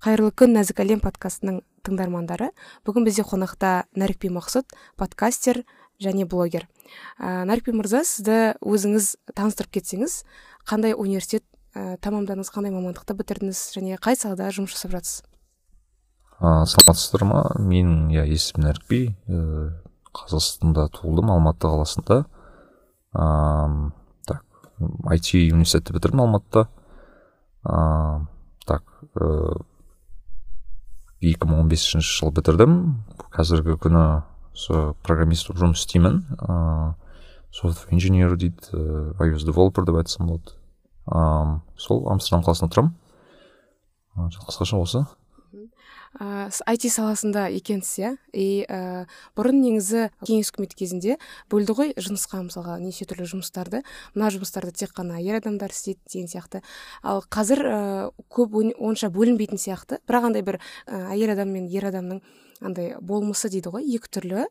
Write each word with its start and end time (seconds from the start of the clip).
қайырлы 0.00 0.32
күн 0.32 0.54
нәзік 0.56 0.80
әлем 0.80 1.00
подкастының 1.04 1.60
тыңдармандары. 1.84 2.50
Бүгін 2.88 3.04
бізде 3.04 3.24
қонақта 3.28 3.84
нәрікби 3.92 4.30
мақсұт 4.32 4.72
подкастер 5.00 5.62
және 6.00 6.24
блогер. 6.24 6.66
Ә, 7.20 7.44
нәрікби 7.48 7.74
мырза 7.76 8.00
сізді 8.08 8.56
өзіңіз 8.64 9.12
таныстырып 9.36 9.76
кетсеңіз 9.76 10.22
қандай 10.68 10.96
университет 10.96 11.44
ә, 11.76 11.98
тамамдадыңыз 12.00 12.48
қандай 12.54 12.72
мамандықты 12.72 13.16
бітірдіңіз 13.18 13.60
және 13.76 14.00
қай 14.00 14.16
салада 14.16 14.48
жұмыс 14.56 14.72
жасап 14.72 14.96
жатсыз 14.96 15.20
ә, 16.40 16.64
саламатсыздар 16.64 17.26
ма? 17.28 17.44
Менің 17.60 18.08
иә 18.16 18.24
есімім 18.32 18.70
нәрікби 18.70 19.00
ә, 19.28 19.42
қазақстанда 20.16 20.88
туылдым 20.96 21.30
алматы 21.34 21.68
қаласында. 21.68 22.22
Ә, 23.12 23.92
так 24.24 24.44
айти 25.12 25.44
университетті 25.52 25.98
бітірдім 25.98 26.24
алматыда. 26.24 26.66
Ә, 27.68 28.24
так 28.64 28.88
екі 31.20 31.48
мың 31.48 31.64
он 31.64 31.68
бесінші 31.70 32.08
жылы 32.08 32.34
бітірдім. 32.38 32.74
Қазіргі 33.34 33.76
күні 33.80 34.04
осы 34.56 34.80
программист 35.04 35.48
болып 35.48 35.62
жұмыс 35.62 35.84
істеймін. 35.84 36.22
Ыыы 36.40 36.94
софтвер 37.52 37.94
инженер 37.94 38.36
дейді 38.40 38.72
ios 39.20 39.44
девелопер 39.44 39.84
деп 39.84 40.00
айтсам 40.00 40.30
болады. 40.30 40.56
Ыыы 41.06 41.60
сол 41.76 42.06
амстердам 42.12 42.44
қаласында 42.46 42.72
тұрамын. 42.72 42.94
Қысқаша 44.46 44.80
осы 44.80 45.04
ә, 46.18 46.50
IT 46.72 46.88
саласында 46.90 47.46
екенсіз 47.54 47.98
иә. 48.00 48.10
И 48.32 48.64
ә, 48.66 49.06
бұрын 49.38 49.60
негізі 49.62 50.08
кеңес 50.26 50.50
үкіметі 50.52 50.78
кезінде 50.80 51.16
бөлді 51.52 51.76
ғой 51.78 51.94
жұмысқа 52.00 52.42
мысалға 52.46 52.78
неше 52.82 53.06
түрлі 53.10 53.28
жұмыстарды. 53.30 53.84
Мына 54.16 54.32
жұмыстарды 54.34 54.74
тек 54.74 54.94
қана 54.96 55.20
әйел 55.20 55.38
адамдар 55.38 55.70
істейді 55.74 56.00
деген 56.10 56.30
сияқты. 56.32 56.62
Ал 57.02 57.22
қазір 57.30 57.64
ә, 57.64 57.80
көп 58.32 58.58
онша 58.78 59.12
бөлінбейтін 59.14 59.60
сияқты. 59.60 60.00
Бірақ 60.08 60.30
андай 60.30 60.46
бір 60.46 60.60
ә, 60.86 61.10
әйел 61.14 61.36
адам 61.36 61.54
мен 61.54 61.70
ер 61.70 61.90
адамның 61.92 62.24
андай 62.60 62.94
болмысы 63.00 63.50
дейді 63.52 63.72
ғой 63.74 63.86
екі 63.96 64.10
түрлі. 64.16 64.46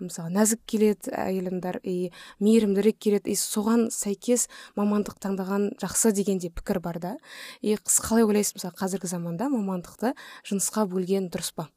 Мысалы 0.00 0.32
нәзік 0.34 0.62
келеді 0.68 1.12
әйел 1.12 1.48
адамдар 1.50 1.80
и 1.82 2.12
мейірімдірек 2.44 2.98
келеді 3.00 3.32
и 3.32 3.38
соған 3.38 3.88
сәйкес 3.94 4.48
мамандық 4.76 5.18
таңдаған 5.24 5.70
жақсы 5.82 6.12
деген 6.16 6.38
де 6.38 6.50
пікір 6.50 6.80
бар 6.84 7.00
да. 7.00 7.14
И 7.60 7.76
сіз 7.84 8.00
қалай 8.04 8.26
ойлайсыз? 8.28 8.58
Мысалы 8.58 8.76
қазіргі 8.78 9.10
заманда 9.10 9.48
мамандықты 9.52 10.14
жынысқа 10.44 10.86
бөлген 10.90 11.30
дұрыс 11.32 11.54
па? 11.56 11.68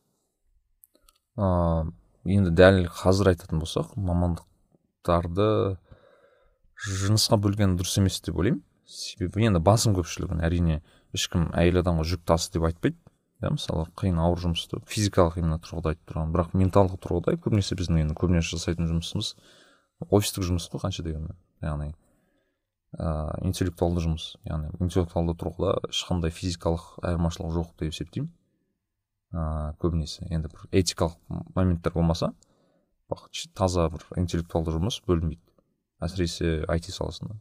Ыыы 1.38 1.94
енді 2.28 2.52
дәл 2.52 2.86
қазір 2.92 3.32
айтатын 3.32 3.62
болсақ 3.64 3.96
мамандықтарды 3.96 5.78
жынысқа 6.84 7.40
бөлген 7.40 7.78
дұрыс 7.80 7.98
емес 8.02 8.20
деп 8.22 8.36
ойлаймын. 8.36 8.64
Себебі 8.88 9.48
енді 9.48 9.62
басым 9.64 9.96
көпшілігін 9.96 10.44
әрине 10.44 10.82
ешкім 11.16 11.50
әйел 11.56 11.82
адамға 11.82 12.06
жүк 12.08 12.24
тасы 12.28 12.52
деп 12.54 12.68
айтпайды. 12.68 12.98
Иә 13.44 13.52
мысалы 13.54 13.86
қиын 14.00 14.18
ауыр 14.22 14.42
жұмысты 14.42 14.80
физикалық 14.90 15.38
именно 15.38 15.60
тұрғыда 15.62 15.94
айтып 15.94 16.12
тұрған 16.12 16.34
бірақ 16.34 16.56
менталдық 16.58 17.02
тұрғыда 17.04 17.36
көбінесе 17.44 17.78
біздің 17.78 18.02
енді 18.02 18.18
көбінесе 18.18 18.56
жасайтын 18.56 18.90
жұмысымыз 18.90 19.34
офистік 20.10 20.46
жұмыс 20.48 20.68
қой 20.72 20.82
қанша 20.82 21.06
дегенмен. 21.06 21.38
Яғни 21.62 21.92
ыыы 22.98 23.48
интеллектуалды 23.50 24.04
жұмыс. 24.06 24.28
Яғни 24.48 24.72
интеллектуалды 24.82 25.38
тұрғыда 25.38 25.76
ешқандай 25.92 26.34
физикалық 26.34 26.86
айырмашылық 27.06 27.54
жоқ 27.58 27.74
деп 27.82 27.94
есептеймін. 27.94 28.32
Ыыы 29.34 29.74
көбінесе 29.82 30.28
енді 30.32 30.50
бір 30.54 30.70
этикалық 30.82 31.18
моменттер 31.54 31.94
болмаса 31.94 32.34
таза 33.56 33.90
бір 33.94 34.06
интеллектуалды 34.18 34.74
жұмыс 34.76 35.02
бөлінбейді. 35.08 35.44
Әсіресе 36.04 36.64
айти 36.70 36.92
саласында. 36.92 37.38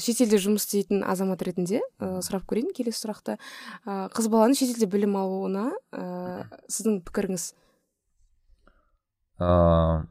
Шетелде 0.00 0.38
жұмыс 0.40 0.64
істейтін 0.66 1.02
азамат 1.04 1.42
ретінде 1.44 1.80
ә, 2.00 2.20
сұрап 2.24 2.46
көрейін 2.48 2.72
келесі 2.76 3.04
сұрақты 3.04 3.36
ә, 3.36 4.08
қыз 4.14 4.28
баланың 4.32 4.56
шетелде 4.56 4.88
білім 4.90 5.18
алуына 5.20 5.66
ә, 5.92 6.46
сіздің 6.72 7.02
пікіріңіз? 7.08 7.48
Ыыы 9.42 10.02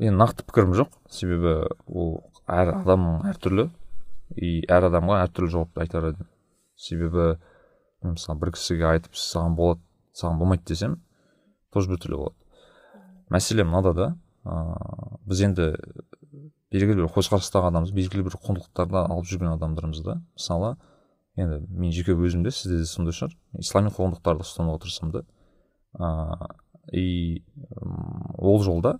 енді 0.00 0.16
нақты 0.16 0.46
пікірім 0.48 0.74
жоқ. 0.78 0.92
Себебі 1.12 1.54
ол 1.86 2.12
әр 2.48 2.74
адам 2.80 3.06
әртүрлі. 3.30 3.68
И 4.36 4.60
әр 4.70 4.88
адамға 4.90 5.22
әртүрлі 5.26 5.54
жауап 5.54 5.80
айтар 5.82 6.10
едім. 6.12 6.28
Себебі 6.76 7.34
мысалы 8.04 8.40
бір 8.40 8.54
кісіге 8.56 8.88
айтып 8.94 9.18
саған 9.18 9.56
болады 9.58 9.84
саған 10.16 10.40
болмайды 10.40 10.70
десем 10.72 11.00
тоже 11.72 11.92
біртүрлі 11.92 12.22
болады. 12.22 12.36
Мәселе 13.30 13.64
мынада 13.64 13.92
да 13.94 14.08
ыыы 14.44 15.20
біз 15.28 15.44
енді 15.48 15.70
белгілі 16.70 17.02
бір 17.02 17.10
көзқарастағы 17.14 17.70
адамбыз 17.70 17.92
белгілі 17.96 18.26
бір 18.28 18.36
құндылықтарды 18.44 19.02
алып 19.02 19.26
жүрген 19.30 19.54
адамдармыз 19.56 20.02
да 20.06 20.20
мысалы 20.38 20.76
енді 21.36 21.60
мен 21.70 21.92
жеке 21.92 22.14
өзімде 22.14 22.50
сізде 22.54 22.78
де 22.78 22.86
сондай 22.86 23.14
шығар. 23.16 23.36
Ислами 23.58 23.90
құндылықтарды 23.94 24.46
ұстануға 24.46 24.82
тырысамын 24.84 25.12
да 25.14 25.24
ыыы 25.98 26.48
и 26.92 27.44
ол 28.38 28.62
жолда 28.62 28.98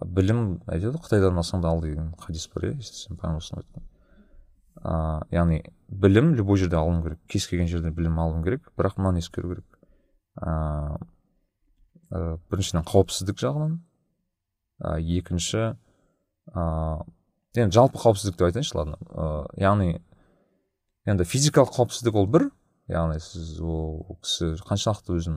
білім 0.00 0.62
айтады 0.66 0.98
қытайдан 0.98 1.38
алсаң 1.38 1.62
да 1.62 1.68
ал 1.72 1.80
деген 1.82 2.12
хадис 2.18 2.48
бар 2.54 2.70
иә 2.70 2.78
естісем 2.80 3.18
ыыы 4.82 5.26
яғни 5.30 5.62
білім 5.88 6.34
любой 6.34 6.58
жерде 6.58 6.76
алыну 6.76 7.02
керек 7.04 7.20
кез 7.28 7.46
келген 7.46 7.68
жерде 7.68 7.90
білім 7.90 8.18
алуың 8.18 8.42
керек 8.44 8.72
бірақ 8.76 8.96
мынаны 8.98 9.18
ескеру 9.20 9.54
керек. 9.54 9.78
Ыыы 10.40 10.98
біріншіден 12.50 12.84
қауіпсіздік 12.88 13.38
жағынан 13.40 13.78
екінші 14.80 15.76
ыыы 16.52 17.04
енді 17.56 17.74
жалпы 17.76 18.00
қауіпсіздік 18.00 18.38
деп 18.38 18.46
айтайыншы 18.48 18.76
ладно. 18.78 18.98
Ыыы 19.12 19.60
яғни 19.60 19.88
енді 21.08 21.24
физикалық 21.28 21.74
қауіпсіздік 21.76 22.16
ол 22.16 22.26
бір. 22.26 22.50
Яғни 22.88 23.20
сіз 23.20 23.60
ол 23.60 24.18
кісі 24.22 24.54
қаншалықты 24.64 25.16
өзін 25.18 25.36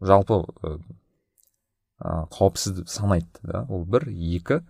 жалпы 0.00 0.42
ыыы 0.62 0.80
қауіпсіз 2.32 2.80
деп 2.80 2.88
санайды 2.92 3.40
да 3.42 3.64
ол 3.68 3.84
бір. 3.84 4.08
Екі 4.08 4.62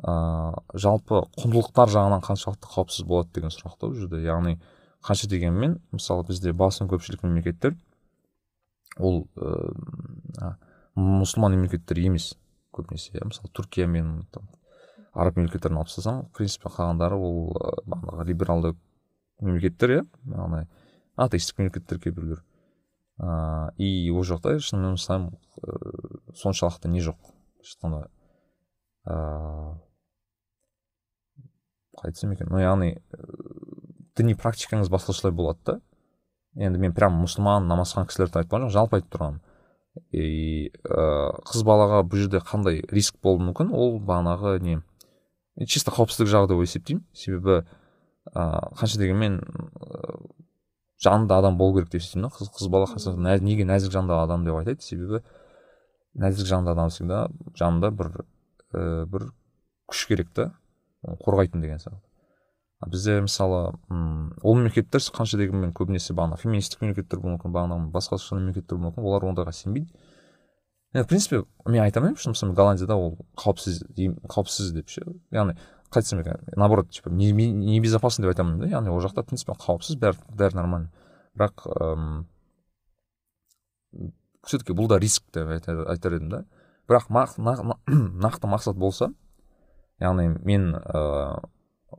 ыыы 0.00 0.54
жалпы 0.74 1.24
құндылықтар 1.36 1.92
жағынан 1.92 2.24
қаншалықты 2.24 2.68
қауіпсіз 2.74 3.06
болады 3.08 3.34
деген 3.34 3.54
сұрақ 3.54 3.78
та 3.78 3.88
ол 3.88 3.94
жерде. 3.94 4.22
Яғни 4.24 4.58
қанша 5.04 5.28
дегенмен 5.28 5.80
мысалы 5.92 6.26
бізде 6.28 6.52
басым 6.52 6.88
көпшілік 6.88 7.24
мемлекеттер 7.24 7.76
ол 8.98 9.26
ыыы 9.36 10.54
мұсылман 10.96 11.54
мемлекеттер 11.54 12.00
емес 12.02 12.34
көбінесе 12.74 13.14
иә. 13.14 13.24
Мысалы 13.30 13.48
түркия 13.54 13.86
мен 13.88 14.26
араб 15.12 15.36
мемлекеттерін 15.38 15.80
алып 15.80 15.90
тастасаң 15.90 16.22
в 16.28 16.36
принципе 16.36 16.70
қалғандары 16.70 17.16
ол 17.18 17.50
бағанағы 17.86 18.26
либералды 18.28 18.74
мемлекеттер 19.40 19.96
иә? 19.96 20.04
Яғни 20.30 20.66
атеистік 21.16 21.58
мемлекеттер 21.58 22.00
кейбіреулер 22.00 22.44
ыыы 23.20 23.72
и 23.76 24.10
ол 24.10 24.24
жақта 24.24 24.56
шынымен 24.58 24.96
айтсам 24.96 25.30
соншалықты 26.34 26.88
не 26.88 27.02
жоқ. 27.04 27.18
Былайша 27.60 27.76
айтқанда 27.76 28.00
ыыы 29.04 29.76
қалай 32.00 32.10
айтсам 32.10 32.32
екен? 32.32 32.48
Ну 32.48 32.62
яғни 32.62 32.94
діни 34.16 34.34
практикаңыз 34.34 34.88
басқашалай 34.88 35.34
болады 35.36 35.60
да. 35.66 35.80
Енді 36.54 36.80
мен 36.80 36.94
прям 36.96 37.20
мұсылман 37.20 37.68
намазхан 37.68 38.08
кісілерді 38.08 38.40
айтып 38.40 38.56
жоқпын 38.56 38.72
жалпы 38.72 39.00
айтып 39.00 39.12
тұрғаным. 39.12 39.40
И 40.12 40.72
ыыы 40.88 41.42
қыз 41.50 41.64
балаға 41.66 42.00
бұл 42.06 42.24
жерде 42.24 42.40
қандай 42.40 42.80
риск 42.88 43.20
болуы 43.22 43.50
мүмкін? 43.50 43.74
Ол 43.74 44.00
бағанағы 44.00 44.60
не 44.64 44.80
чисто 45.66 45.92
қауіпсіздік 45.92 46.30
жағы 46.30 46.50
деп 46.52 46.62
есептеймін 46.64 47.04
себебі 47.12 47.60
ыыы 48.30 48.60
қанша 48.78 49.00
дегенмен 49.00 49.40
жанды 51.02 51.34
адам 51.34 51.56
болу 51.58 51.78
керек 51.78 51.90
деп 51.90 52.00
есептеймін 52.00 52.28
да. 52.28 52.34
Қыз, 52.36 52.50
қыз 52.56 52.68
бала 52.68 53.38
неге 53.40 53.64
нәзік 53.64 53.92
жанды 53.92 54.14
адам 54.14 54.44
деп 54.44 54.60
айтады? 54.60 54.82
Себебі 54.82 55.22
нәзік 56.14 56.46
жанды 56.46 56.70
адам 56.70 56.90
всегда 56.90 57.28
жанында 57.56 57.90
бір 57.90 58.12
ә, 58.72 59.06
бір 59.06 59.30
күш 59.90 60.06
керек 60.08 60.32
та. 60.34 60.52
Қорғайтын 61.02 61.60
деген 61.60 61.80
сияқты. 61.80 62.00
Бізде 62.86 63.20
мысалы 63.20 63.74
м 63.90 64.36
ол 64.42 64.56
мемлекеттер 64.56 65.00
қанша 65.00 65.36
дегенмен 65.40 65.72
көбінесе 65.76 66.14
бағана 66.14 66.36
феминистік 66.40 66.80
мемлекеттер 66.80 67.20
болуы 67.20 67.36
мүмкін 67.36 67.52
бағанағы 67.56 67.90
басқа 67.92 68.20
мемлекеттер 68.36 68.76
болуы 68.76 68.90
мүмкін. 68.90 69.04
Олар 69.04 69.26
ондайға 69.28 69.52
сенбейді. 69.52 69.92
Енді 70.94 71.08
принципе 71.08 71.44
мен 71.66 71.82
айта 71.82 72.00
алмаймын 72.00 72.18
что 72.18 72.30
мысалы 72.30 72.54
голландияда 72.54 72.96
ол 72.96 73.18
қауіпсіз 73.36 73.84
қауіпсіз 74.26 74.72
деп 74.74 74.88
ше 74.88 75.04
яғни 75.30 75.54
қалай 75.90 76.02
айтсам 76.02 76.20
екен 76.20 76.40
наоборот 76.56 76.90
типа 76.90 77.10
небезопасно 77.10 78.24
деп 78.24 78.32
айта 78.32 78.42
алмаймын 78.42 78.64
да 78.64 78.76
яғни 78.76 78.90
ол 78.90 79.00
жақта 79.02 79.22
в 79.22 79.30
принципе 79.30 79.52
қауіпсіз 79.52 79.98
бәрі 79.98 80.18
бәрі 80.34 80.56
нормально. 80.56 80.90
Бірақ 81.38 81.66
все 84.46 84.58
таки 84.58 84.72
бұл 84.72 84.88
да 84.88 84.98
риск 84.98 85.24
деп 85.32 85.48
айтар 85.48 86.14
едім 86.14 86.28
да. 86.30 86.44
Бірақ 86.88 87.10
нақты 88.24 88.50
мақсат 88.50 88.74
болса 88.74 89.12
яғни 90.00 90.28
мен 90.42 90.74
ыыы 90.74 91.40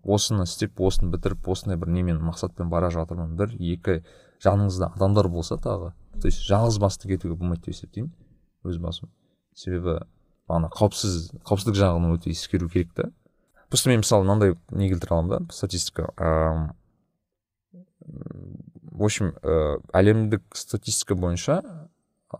осыны 0.04 0.44
істеп 0.48 0.80
осыны 0.80 1.12
бітіріп 1.12 1.48
осындай 1.52 1.78
бір 1.78 1.92
немен 1.92 2.22
мақсатпен 2.24 2.70
бара 2.72 2.90
жатырмын 2.92 3.36
бір 3.36 3.56
екі 3.60 4.02
жаныңызда 4.44 4.94
адамдар 4.96 5.28
болса 5.28 5.58
тағы 5.60 5.92
то 6.22 6.28
есть 6.28 6.48
жалғыз 6.48 6.80
басты 6.80 7.10
кетуге 7.10 7.36
болмайды 7.36 7.66
деп 7.66 7.76
есептеймін. 7.76 8.12
Өз 8.64 8.78
басым. 8.82 9.10
Себебі 9.56 10.00
ана 10.52 10.70
қауіпсіз 10.72 11.32
қауіпсіздік 11.48 11.78
жағын 11.80 12.12
өте 12.16 12.32
ескеру 12.32 12.70
керек 12.70 12.94
та 12.96 13.12
просто 13.70 13.90
мен 13.90 14.02
мысалы 14.04 14.26
мынандай 14.26 14.56
не 14.72 14.90
келтіре 14.92 15.16
аламын 15.16 15.32
да 15.48 15.54
статистика 15.54 16.12
ыыы 16.18 16.72
в 18.92 19.04
общем 19.04 19.34
ә, 19.42 19.80
әлемдік 19.96 20.44
статистика 20.58 21.16
бойынша 21.16 21.62
ә, 21.62 22.40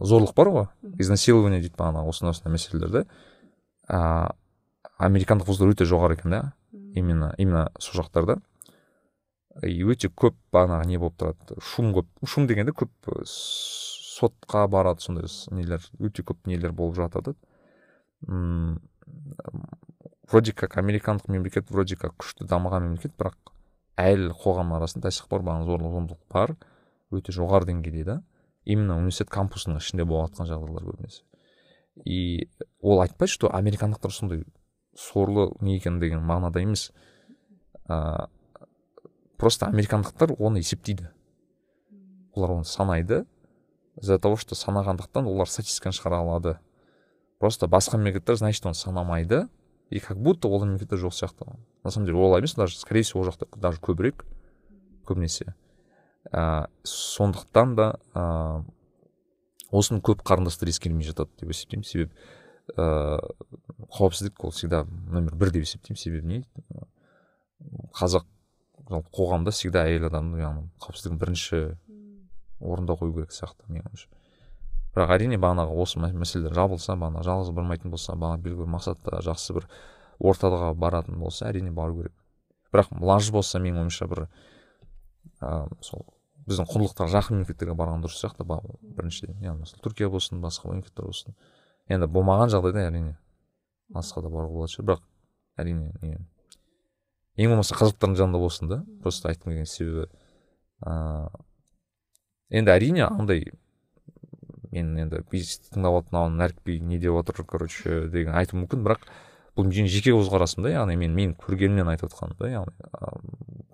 зорлық 0.00 0.34
бар 0.36 0.50
ғой. 0.54 0.66
Изнасилование 0.98 1.60
дейді 1.60 1.76
бағанағы 1.78 2.12
осындай 2.12 2.36
осындай 2.36 2.54
мәселелерде 2.54 3.04
ә, 3.88 4.30
американдық 4.98 5.50
қыздар 5.50 5.74
өте 5.74 5.88
жоғары 5.88 6.18
екен 6.18 6.36
да 6.36 6.42
именно 6.72 7.34
именно 7.38 7.68
сол 7.78 8.02
жақтарда. 8.02 8.38
И 9.62 9.82
өте 9.82 10.08
көп 10.08 10.36
бағанағы 10.54 10.86
не 10.86 10.98
болып 10.98 11.18
тұрады. 11.18 11.58
Шум 11.60 11.92
көп 11.96 12.06
шум 12.24 12.46
дегенде 12.46 12.72
көп 12.72 12.92
сотқа 14.18 14.66
барады 14.68 15.04
сондай 15.04 15.30
нелер 15.54 15.84
өте 15.98 16.24
көп 16.26 16.46
нелер 16.46 16.72
болып 16.72 16.96
жатады. 16.96 17.34
М 18.26 18.80
вроде 20.30 20.52
как 20.52 20.76
американдық 20.76 21.28
мемлекет 21.28 21.70
вроде 21.70 21.96
как 21.96 22.16
күшті 22.18 22.46
дамыған 22.48 22.88
мемлекет 22.88 23.14
бірақ 23.16 23.36
әлі 23.98 24.34
қоғам 24.36 24.74
арасында 24.76 25.10
пор 25.28 25.42
бағана 25.42 25.66
зорлық 25.66 25.94
зомбылық 25.94 26.20
бар. 26.30 26.56
Өте 27.10 27.32
жоғары 27.32 27.70
деңгейде 27.70 28.04
да. 28.04 28.22
Именно 28.64 28.98
университет 28.98 29.30
кампусының 29.30 29.80
ішінде 29.80 30.04
болып 30.04 30.34
жатқан 30.34 30.50
жағдайлар 30.50 30.84
көбінесе. 30.84 31.22
И 32.04 32.50
ол 32.80 33.00
айтпайды 33.00 33.32
что 33.32 33.54
американдықтар 33.54 34.12
сондай 34.12 34.44
сорлы 34.94 35.50
не 35.60 35.76
екен 35.76 35.98
деген 36.00 36.20
мағынада 36.20 36.60
емес. 36.60 36.92
Ә, 37.88 38.28
просто 39.38 39.66
американдықтар 39.66 40.34
оны 40.38 40.58
есептейді. 40.58 41.08
Олар 42.34 42.50
оны 42.58 42.64
санайды. 42.64 43.24
Из 44.00 44.06
за 44.06 44.18
того 44.18 44.36
что 44.36 44.54
санағандықтан 44.54 45.26
олар 45.26 45.48
статистиканы 45.48 45.92
шығара 45.92 46.20
алады. 46.22 46.58
Просто 47.38 47.66
басқа 47.66 47.98
мемлекеттер 47.98 48.36
значит 48.36 48.64
оны 48.66 48.74
санамайды 48.74 49.48
и 49.90 50.00
как 50.00 50.18
будто 50.18 50.48
ол 50.48 50.64
мемлекетте 50.64 50.96
жоқ 50.96 51.14
сияқты. 51.14 51.46
На 51.84 51.90
самом 51.90 52.06
деле 52.06 52.18
олай 52.18 52.40
емес 52.40 52.54
даже 52.54 52.78
скорее 52.78 53.02
всего 53.02 53.20
ол 53.20 53.28
жақта 53.28 53.48
даже 53.56 53.80
көбірек 53.80 54.24
көбінесе. 55.06 55.54
Ә, 56.30 56.68
сондықтан 56.84 57.74
да 57.74 57.98
ә, 58.14 58.64
осыны 59.70 60.00
көп 60.00 60.22
қарындастар 60.22 60.68
ескермей 60.68 61.06
жатады 61.06 61.30
деп 61.40 61.50
есептеймін. 61.50 61.84
Себебі 61.84 62.12
ә, 62.76 63.18
қауіпсіздік 63.96 64.44
ол 64.44 64.50
всегда 64.50 64.84
номер 64.84 65.34
бір 65.34 65.50
деп 65.50 65.64
есептеймін. 65.64 65.98
Себебі 65.98 66.26
не? 66.26 66.44
Қазақ 67.98 68.26
қоғамда 68.88 69.50
всегда 69.50 69.86
әйел 69.88 70.06
адамның 70.10 70.42
яғни 70.42 70.68
қауіпсіздігін 70.84 71.18
бірінші 71.18 71.62
орында 72.60 72.96
қою 72.98 73.14
керек 73.14 73.32
сияқты 73.34 73.68
менің 73.68 73.88
ойымша. 73.88 74.08
Бірақ 74.94 75.14
әрине 75.14 75.38
бағанағы 75.38 75.76
осы 75.78 76.00
мәселелер 76.00 76.54
жабылса 76.56 76.96
бағана 76.96 77.22
жалғыз 77.26 77.52
бармайтын 77.54 77.92
болса 77.92 78.16
бағана 78.16 78.42
белгілі 78.42 78.64
бір 78.64 78.72
мақсатта 78.74 79.20
жақсы 79.22 79.58
бір 79.58 79.68
ортаға 80.18 80.72
баратын 80.74 81.18
болса 81.20 81.46
әрине 81.48 81.70
бару 81.70 82.00
керек. 82.00 82.14
Бірақ 82.72 82.90
лаж 83.00 83.30
болса 83.32 83.60
менің 83.62 83.84
ойымша 83.84 84.08
бір 84.10 84.26
ә, 85.40 85.68
сол 85.80 86.06
біздің 86.48 86.68
құндылықтарға 86.72 87.12
жақын 87.14 87.38
мемлекеттерге 87.38 87.76
барған 87.76 88.02
дұрыс 88.04 88.18
сияқты 88.22 88.46
біріншіден 88.48 89.44
яғни 89.44 89.66
мысалы 89.66 89.84
түркия 89.84 90.08
болсын 90.10 90.40
басқа 90.42 90.72
мемлекеттер 90.72 91.06
болсын. 91.06 91.36
Енді 91.88 92.08
болмаған 92.10 92.50
жағдайда 92.52 92.88
әрине 92.88 93.16
басқа 93.92 94.24
да 94.24 94.32
баруға 94.32 94.56
болатын 94.56 94.74
шығар 94.74 94.88
бірақ 94.88 95.04
әрине 95.60 95.92
не 96.02 96.18
ең 97.38 97.52
болмаса 97.52 97.76
қазақтардың 97.78 98.16
жанында 98.18 98.40
болсын 98.42 98.72
да. 98.72 98.80
Просто 99.02 99.28
айтқым 99.30 99.52
келген 99.52 99.68
себебі 99.68 100.08
ыыы 100.86 101.28
енді 102.50 102.72
әрине 102.72 103.06
андай 103.06 103.44
мен 104.72 104.94
енді 104.98 105.22
тыңдап 105.24 105.94
алып 105.94 106.12
мынауын 106.12 106.38
нәрікпей 106.42 106.80
не 106.80 106.98
деп 107.00 107.16
отыр 107.20 107.44
короче 107.44 108.08
деген 108.12 108.34
айтуы 108.36 108.62
мүмкін. 108.62 108.84
Бірақ 108.84 109.06
бұл 109.56 109.68
менің 109.68 109.88
жеке 109.90 110.12
көзқарасым 110.14 110.62
да 110.66 110.72
яғни 110.74 110.96
мен 111.00 111.14
мен 111.16 111.34
көргенімнен 111.34 111.88
айтып 111.90 112.12
отқаным 112.12 112.36
да 112.38 112.50
яғни 112.52 112.72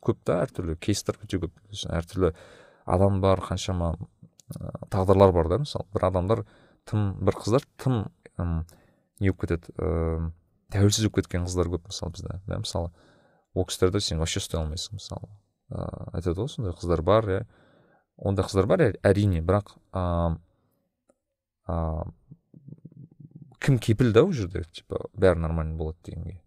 көп 0.05 0.21
та 0.25 0.43
әртүрлі 0.45 0.79
кейстер 0.81 1.19
өте 1.21 1.41
көп. 1.43 1.53
Әртүрлі 1.91 2.33
адам 2.87 3.21
бар 3.21 3.43
қаншама 3.45 3.95
тағдырлар 4.93 5.33
бар 5.35 5.51
да 5.51 5.59
мысалы 5.65 5.87
бір 5.95 6.09
адамдар 6.11 6.45
тым 6.89 7.15
бір 7.25 7.39
қыздар 7.41 7.67
тым 7.77 8.05
не 9.21 9.31
болып 9.31 9.45
кетеді 9.45 9.75
ыыы 9.79 10.31
тәуелсіз 10.75 11.07
болып 11.09 11.21
кеткен 11.21 11.47
қыздар 11.49 11.71
көп 11.73 11.91
мысалы 11.91 12.15
бізде 12.15 12.39
да. 12.47 12.59
Мысалы 12.59 12.91
ол 13.55 13.67
кісілерді 13.67 14.01
сен 14.01 14.19
вообще 14.19 14.41
ұстай 14.43 14.61
алмайсың 14.61 14.99
мысалы. 14.99 15.29
Ыыы 15.71 16.09
айтады 16.13 16.41
ғой 16.41 16.51
сондай 16.51 16.75
қыздар 16.75 17.03
бар 17.03 17.29
иә. 17.31 17.45
Ондай 18.17 18.47
қыздар 18.47 18.67
бар 18.71 18.87
әрине 19.03 19.43
бірақ 19.43 19.75
ыыы 19.95 20.39
кім 23.65 23.79
кепіл 23.81 24.13
да 24.13 24.25
ол 24.27 24.33
жерде 24.37 24.65
типа 24.73 25.07
бәрі 25.17 25.41
нормально 25.41 25.77
болады 25.79 25.97
дегенге. 26.05 26.41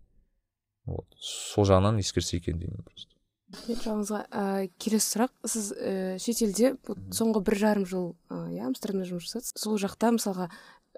Вот. 0.86 1.08
Сол 1.20 1.66
жағынан 1.66 1.98
ескерсе 2.00 2.38
екен 2.38 2.60
деймін 2.62 2.84
просто. 2.86 3.16
Сұрағыңызға 3.58 4.20
ә, 4.28 4.70
келесі 4.78 5.16
сұрақ. 5.16 5.34
Сіз 5.48 5.72
ә, 5.74 6.20
шетелде 6.22 6.76
соңғы 7.16 7.42
бір 7.48 7.58
жарым 7.58 7.88
жыл 7.90 8.12
иә 8.30 8.68
амстердамда 8.70 9.08
жұмыс 9.10 9.32
жасадыңыз. 9.32 9.54
Сол 9.64 9.80
жақта 9.82 10.12
мысалға 10.14 10.50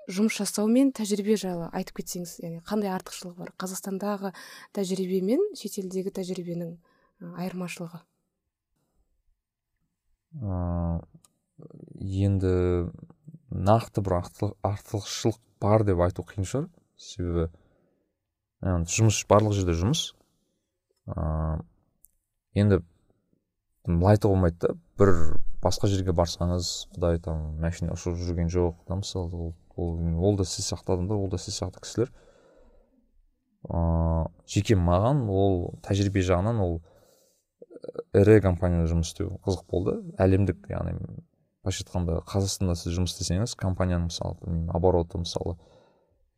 жұмыс 0.10 0.42
жасау 0.42 0.68
мен 0.68 0.92
тәжірибе 0.98 1.38
жайлы 1.40 1.70
айтып 1.72 2.02
кетсеңіз 2.02 2.40
яғни 2.44 2.62
қандай 2.68 2.92
артықшылығы 2.98 3.46
бар? 3.46 3.54
Қазақстандағы 3.62 4.34
тәжірибе 4.76 5.22
мен 5.26 5.46
шетелдегі 5.58 6.12
тәжірибенің 6.20 6.76
айырмашылығы? 7.38 8.02
Ә, 10.38 11.02
енді 12.00 12.54
нақты 13.50 14.04
бір 14.06 14.20
артықшылық 14.22 15.40
бар 15.62 15.84
деп 15.88 16.04
айту 16.06 16.24
қиын 16.28 16.48
шығар. 16.48 16.70
Себебі 17.00 17.50
жұмыс 18.62 19.24
барлық 19.30 19.56
жерде 19.56 19.76
жұмыс. 19.80 20.14
Ыыы 21.10 21.60
енді 22.60 22.82
былай 23.88 24.18
айтуға 24.18 24.36
болмайды 24.36 24.60
да 24.62 24.74
бір 25.00 25.14
басқа 25.64 25.90
жерге 25.90 26.14
барсаңыз 26.16 26.90
құдай 26.94 27.20
там 27.24 27.56
машина 27.64 27.96
ұшырып 27.96 28.20
жүрген 28.28 28.52
жоқ 28.54 28.84
да 28.88 29.00
мысалы 29.00 29.32
ол, 29.34 29.54
ол, 29.76 29.96
ол 30.30 30.38
да 30.38 30.46
сіз 30.46 30.70
сияқты 30.70 30.94
адамдар 30.96 31.18
ол 31.18 31.30
да 31.32 31.40
сіз 31.42 31.58
сияқты 31.58 31.82
кісілер. 31.82 32.14
Ыыы 33.70 34.28
жеке 34.48 34.76
маған 34.76 35.26
ол 35.32 35.80
тәжірибе 35.86 36.24
жағынан 36.26 36.62
ол 36.64 36.80
ірі 38.14 38.40
компанияда 38.42 38.90
жұмыс 38.92 39.12
істеу 39.12 39.40
қызық 39.46 39.66
болды. 39.72 39.96
Әлемдік 40.22 40.70
яғни 40.72 40.96
былайша 41.64 41.84
айтқанда 41.84 42.20
қазақстанда 42.30 42.76
сіз 42.80 42.96
жұмыс 42.96 43.14
істесеңіз 43.14 43.56
компанияның 43.60 44.10
мысалы 44.10 44.38
білмеймін 44.42 44.72
обороты 44.76 45.20
мысалы 45.22 45.58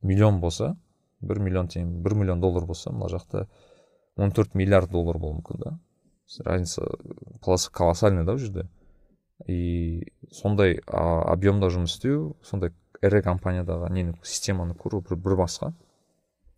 миллион 0.01 0.39
болса 0.41 0.75
бір 1.21 1.39
миллион 1.39 1.69
теңге 1.69 2.01
бір 2.03 2.15
миллион 2.17 2.41
доллар 2.41 2.65
болса 2.65 2.91
мына 2.91 3.09
жақта 3.11 3.47
он 4.17 4.31
төрт 4.31 4.55
миллиард 4.55 4.91
доллар 4.91 5.17
болуы 5.17 5.39
мүмкін 5.39 5.61
да. 5.61 5.79
Разница 6.45 6.87
колоссальный 7.41 8.25
да 8.25 8.33
ол 8.33 8.37
жерде. 8.37 8.67
И 9.47 10.07
сондай 10.31 10.79
объемда 10.87 11.69
жұмыс 11.69 11.97
істеу 11.97 12.35
сондай 12.43 12.73
ірі 13.01 13.21
компаниядағы 13.25 13.89
нені 13.91 14.13
системаны 14.23 14.75
көру 14.77 15.01
бір, 15.01 15.17
бір 15.17 15.37
басқа. 15.45 15.73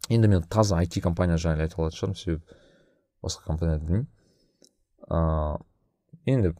Енді 0.09 0.27
мен 0.27 0.43
таза 0.43 0.81
IT 0.83 1.01
компания 1.01 1.37
жайлы 1.37 1.63
айта 1.63 1.79
алатын 1.79 1.97
шығармын 1.97 2.19
себебі 2.19 2.57
басқа 3.23 3.45
компанияны 3.47 3.83
білмеймін. 3.83 4.07
Ыыы 5.09 5.57
енді 6.29 6.53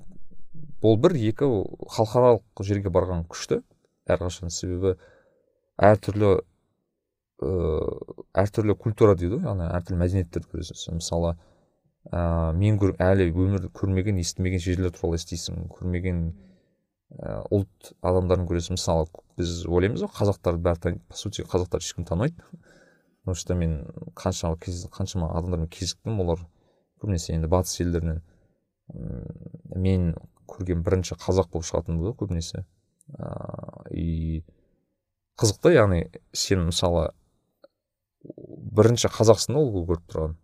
ол 0.84 0.98
бір 1.00 1.16
екі 1.16 1.48
халықаралық 1.96 2.64
жерге 2.68 2.92
барған 2.94 3.24
күшті. 3.32 3.62
Әрқашан 4.10 4.52
себебі 4.52 4.98
әртүрлі 5.80 6.32
ыыы 7.44 8.18
әртүрлі 8.44 8.76
культура 8.76 9.16
дейді 9.16 9.38
ғой. 9.38 9.48
Яғни 9.48 9.70
әртүрлі 9.70 10.02
мәдениеттерді 10.04 10.52
көресіз 10.52 10.90
мысалы 10.98 11.36
ыыы 12.12 12.54
мен 12.60 12.80
әлі 13.00 13.30
өмірде 13.32 13.72
көрмеген 13.72 14.20
естімеген 14.20 14.60
жерлер 14.60 14.92
туралы 14.92 15.22
естисің. 15.22 15.70
Көрмеген 15.72 16.22
ә, 17.16 17.40
ұлт 17.48 17.94
адамдарын 18.02 18.48
көресің. 18.50 18.76
Мысалы 18.76 19.08
біз 19.40 19.64
ойлаймыз 19.66 20.04
ғой 20.04 20.12
қазақтарды 20.20 20.66
бәрі 20.68 20.84
таниды 20.84 21.04
по 21.08 21.16
сути 21.16 21.48
қазақтарды 21.48 21.88
ешкім 21.88 22.06
танымайды. 22.06 22.36
Потому 23.24 23.36
что 23.36 23.56
мен 23.56 23.88
қаншама 24.16 24.58
қаншама 24.92 25.30
адамдармен 25.38 25.70
кезіктім 25.72 26.20
олар 26.20 26.42
көбінесе 27.00 27.32
енді 27.32 27.48
батыс 27.48 27.80
елдерінен 27.80 28.20
мен 28.90 30.14
көрген 30.50 30.84
бірінші 30.84 31.18
қазақ 31.22 31.52
болып 31.54 31.68
шығатын 31.70 32.00
болды 32.02 32.18
көбінесе. 32.20 32.66
Ыыы 33.14 33.94
и 33.94 34.44
қызық 35.40 35.62
та 35.64 35.72
яғни 35.74 36.06
сен 36.34 36.68
мысалы 36.68 37.12
бірінші 38.24 39.10
қазақсың 39.14 39.58
ол 39.60 39.72
көріп 39.88 40.06
тұрған. 40.12 40.36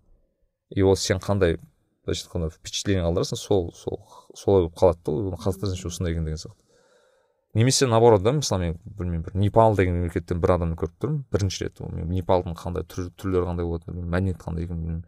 И 0.75 0.81
ол 0.84 0.96
сен 0.96 1.19
қандай 1.24 1.60
былайша 2.05 2.27
айтқанда 2.27 2.50
впечатление 2.53 3.03
қалдырасың 3.05 3.39
сол 3.39 3.72
сол 3.75 4.00
солай 4.36 4.65
болып 4.65 4.75
қалады 4.79 5.03
да 5.05 5.12
оны 5.12 5.38
қазақтар 5.38 5.72
значит 5.72 5.86
осындай 5.86 6.13
екен 6.13 6.25
деген 6.25 6.38
сияқты. 6.38 6.58
Немесе 7.53 7.88
наоборот 7.88 8.24
да 8.24 8.31
мысалы 8.31 8.60
мен 8.62 8.79
білмеймін 8.86 9.24
бір 9.25 9.36
непал 9.36 9.75
деген 9.75 9.96
мемлекеттен 9.96 10.41
бір 10.41 10.55
адамды 10.58 10.75
көріп 10.77 11.00
тұрмын 11.01 11.24
бірінші 11.31 11.63
рет 11.65 11.81
ол 11.81 11.89
непалдың 11.89 12.53
қандай 12.58 12.84
түр, 12.86 13.10
түрлері 13.17 13.48
қандай 13.50 13.65
болатынын 13.65 13.96
білмеймін 13.96 14.13
мәдениеті 14.13 14.43
қандай 14.43 14.67
екенін 14.67 14.84
білмеймін. 14.84 15.05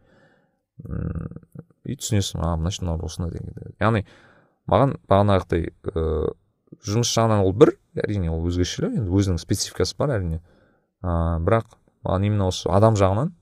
И 0.81 1.95
түсінесің 1.95 2.43
а 2.43 2.55
значит 2.57 2.83
мынау 2.83 3.05
осындай 3.05 3.33
деген 3.37 3.75
яғни 3.79 4.05
маған 4.69 4.95
бағанағыдай 5.09 5.71
ыыы 5.93 6.31
жұмыс 6.87 7.11
жағынан 7.11 7.43
ол 7.43 7.53
бір 7.53 7.73
әрине 7.99 8.31
ол 8.31 8.45
өзгеше 8.47 8.87
енді 8.87 9.11
өзінің 9.11 9.41
спецификасы 9.41 9.97
бар 9.99 10.15
әрине. 10.17 10.39
Ыыы 11.03 11.41
бірақ 11.45 11.75
маған 12.05 12.27
именно 12.27 12.47
осы 12.51 12.69
адам 12.71 12.95
жағынан 12.99 13.33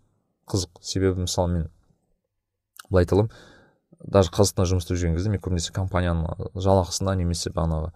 қызық. 0.49 0.81
Себебі 0.81 1.25
мысалы 1.25 1.53
мен 1.53 1.67
былай 2.89 3.05
айта 3.05 3.15
аламын 3.15 3.31
даже 3.99 4.31
қазақстанда 4.33 4.69
жұмыс 4.71 4.87
істеп 4.87 4.97
жүрген 4.97 5.17
кезде 5.17 5.33
мен 5.33 5.43
көбінесе 5.43 5.73
компанияның 5.75 6.51
жалақысына 6.55 7.15
немесе 7.19 7.51
бағанағы 7.53 7.91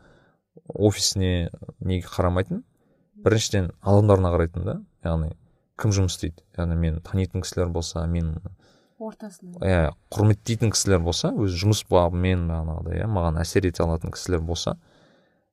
офисіне 0.68 1.50
неге 1.80 2.08
қарамайтын. 2.08 2.64
Біріншіден 3.24 3.72
адамдарына 3.82 4.34
қарайтын 4.36 4.68
да 4.68 4.78
яғни 5.08 5.32
кім 5.80 5.96
жұмыс 5.96 6.18
істейді? 6.18 6.44
Яғни 6.58 6.78
мен 6.78 7.00
танитын 7.02 7.42
кісілер 7.42 7.72
болса 7.74 8.06
мен 8.06 8.36
ортасына 9.10 9.60
иә 9.68 9.94
құрметтейтін 10.14 10.74
кісілер 10.74 11.04
болса 11.06 11.34
өз 11.34 11.56
жұмыс 11.62 11.84
бабымен 11.90 12.48
бағанағыдай 12.50 13.04
иә 13.04 13.10
маған 13.12 13.42
әсер 13.44 13.68
ете 13.70 13.84
алатын 13.86 14.14
кісілер 14.16 14.44
болса 14.46 14.78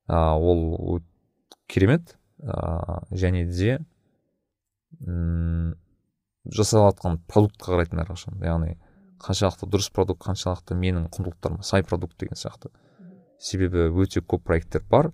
ә, 0.09 0.35
ол 0.35 1.00
керемет 1.69 2.16
ә, 2.42 3.02
және 3.11 3.47
де 3.47 3.80
жасалып 6.50 7.02
продуктқа 7.28 7.75
қарайтын 7.75 8.02
әрқашан 8.04 8.40
яғни 8.45 8.76
қаншалықты 9.21 9.69
дұрыс 9.69 9.90
продукт 9.92 10.25
қаншалықты 10.25 10.76
менің 10.76 11.09
құндылықтарыма 11.12 11.64
сай 11.66 11.85
продукт 11.85 12.19
деген 12.19 12.38
сияқты. 12.40 12.71
Себебі 13.38 13.90
өте 13.92 14.23
көп 14.25 14.47
проекттер 14.49 14.83
бар 14.88 15.11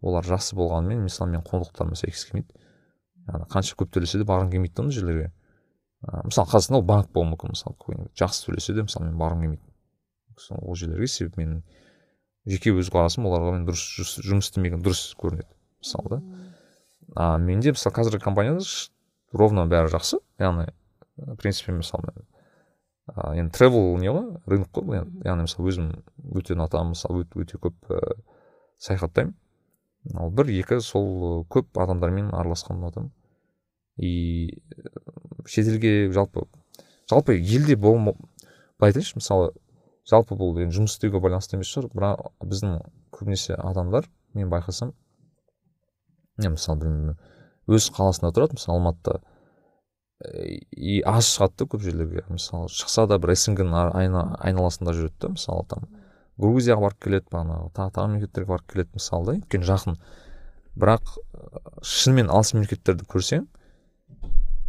олар 0.00 0.26
жақсы 0.26 0.54
болғанымен 0.58 1.02
мысалы 1.08 1.32
менің 1.32 1.44
құндылықтарыма 1.48 1.98
сәйкес 1.98 2.24
келмейді. 2.28 2.54
Қанша 3.50 3.76
көп 3.78 3.90
төлесе 3.96 4.22
де 4.22 4.28
барғым 4.28 4.52
келмейді 4.52 4.74
да 4.78 4.90
жерлерге. 4.94 5.32
Мысалы 6.02 6.48
қазақстанда 6.48 6.78
ол 6.78 6.86
банк 6.86 7.10
болуы 7.12 7.32
мүмкін 7.32 7.54
мысалы 7.54 8.08
жақсы 8.18 8.46
төлесе 8.46 8.74
де 8.74 8.84
мысалы 8.86 9.08
мен 9.08 9.18
барғым 9.18 9.42
келмейді. 9.42 9.64
Ол 10.62 10.76
жерлерге 10.78 11.08
себебі 11.10 11.42
менің 11.42 11.62
жеке 12.46 12.72
өз 12.72 12.90
қарасым 12.94 13.26
оларға 13.26 13.56
мен 13.56 13.66
дұрыс 13.66 13.82
жұмыс 14.22 14.48
істемеген 14.48 14.84
дұрыс 14.84 15.16
көрінеді 15.18 15.48
мысалы 15.82 16.12
да. 16.12 16.20
А 17.16 17.38
менде 17.38 17.74
мысалы 17.74 17.96
қазіргі 17.96 18.22
компанияда 18.22 18.62
ровно 19.32 19.66
бәрі 19.66 19.90
жақсы. 19.92 20.20
Яғни 20.38 20.68
в 21.16 21.36
принципе 21.36 21.72
мысалы 21.72 22.14
ә, 23.10 23.34
енді 23.34 23.52
тревел 23.58 23.98
не 23.98 24.12
ғой 24.12 24.30
рынок 24.46 24.70
қой 24.70 24.86
бұл 24.86 25.00
яғни 25.26 25.48
мысалы 25.48 25.72
өзім 25.72 25.90
өте 26.38 26.54
ұнатамын 26.54 26.94
мысалы 26.94 27.24
өте, 27.24 27.42
өте 27.42 27.58
көп 27.58 27.90
ә, 27.90 28.14
саяхаттаймын. 28.78 29.34
Ал 30.14 30.30
бір 30.30 30.52
екі 30.54 30.78
сол 30.80 31.44
көп 31.50 31.74
адамдармен 31.82 32.30
араласқанды 32.30 32.86
ұнатамын. 32.86 33.10
И 33.98 34.62
шетелге 35.48 36.12
жалпы 36.12 36.46
жалпы 37.10 37.38
елде 37.38 37.76
бол 37.76 37.98
былай 37.98 38.92
айтайыншы 38.92 39.18
мысалы 39.18 39.50
жалпы 40.08 40.36
бұл 40.38 40.60
енді 40.62 40.78
жұмыс 40.78 40.96
істеуге 40.96 41.22
байланысты 41.24 41.56
емес 41.58 41.72
шығар 41.72 41.90
бірақ 41.94 42.28
біздің 42.44 42.78
көбінесе 43.14 43.56
адамдар 43.58 44.08
мен 44.34 44.52
байқасам 44.52 44.94
мен 46.38 46.54
мысалы 46.54 46.84
білмеймін 46.84 47.18
өз 47.68 47.90
қаласында 47.96 48.32
тұрады 48.36 48.58
мысалы 48.58 48.78
алматыда 48.78 49.20
и 50.74 51.00
аз 51.06 51.28
шығады 51.30 51.62
да 51.62 51.66
көп 51.70 51.84
жерлерге. 51.84 52.24
Мысалы 52.28 52.68
шықса 52.72 53.06
да 53.06 53.18
бір 53.22 53.34
снг 53.38 53.62
айналасында 53.62 54.94
жүреді 54.96 55.18
да 55.22 55.28
мысалы 55.34 55.66
там 55.70 55.86
грузияға 56.38 56.88
барып 56.88 57.04
келеді 57.04 57.30
бағанағы 57.34 57.70
тағы 57.76 57.94
тағы 57.94 58.12
мемлекеттерге 58.14 58.50
барып 58.50 58.72
келеді 58.72 58.98
мысалы 58.98 59.26
да 59.26 59.36
өйткені 59.38 59.68
жақын. 59.68 59.98
Бірақ 60.78 61.14
шынымен 61.82 62.32
алыс 62.34 62.52
мемлекеттерді 62.54 63.06
көрсең 63.06 63.46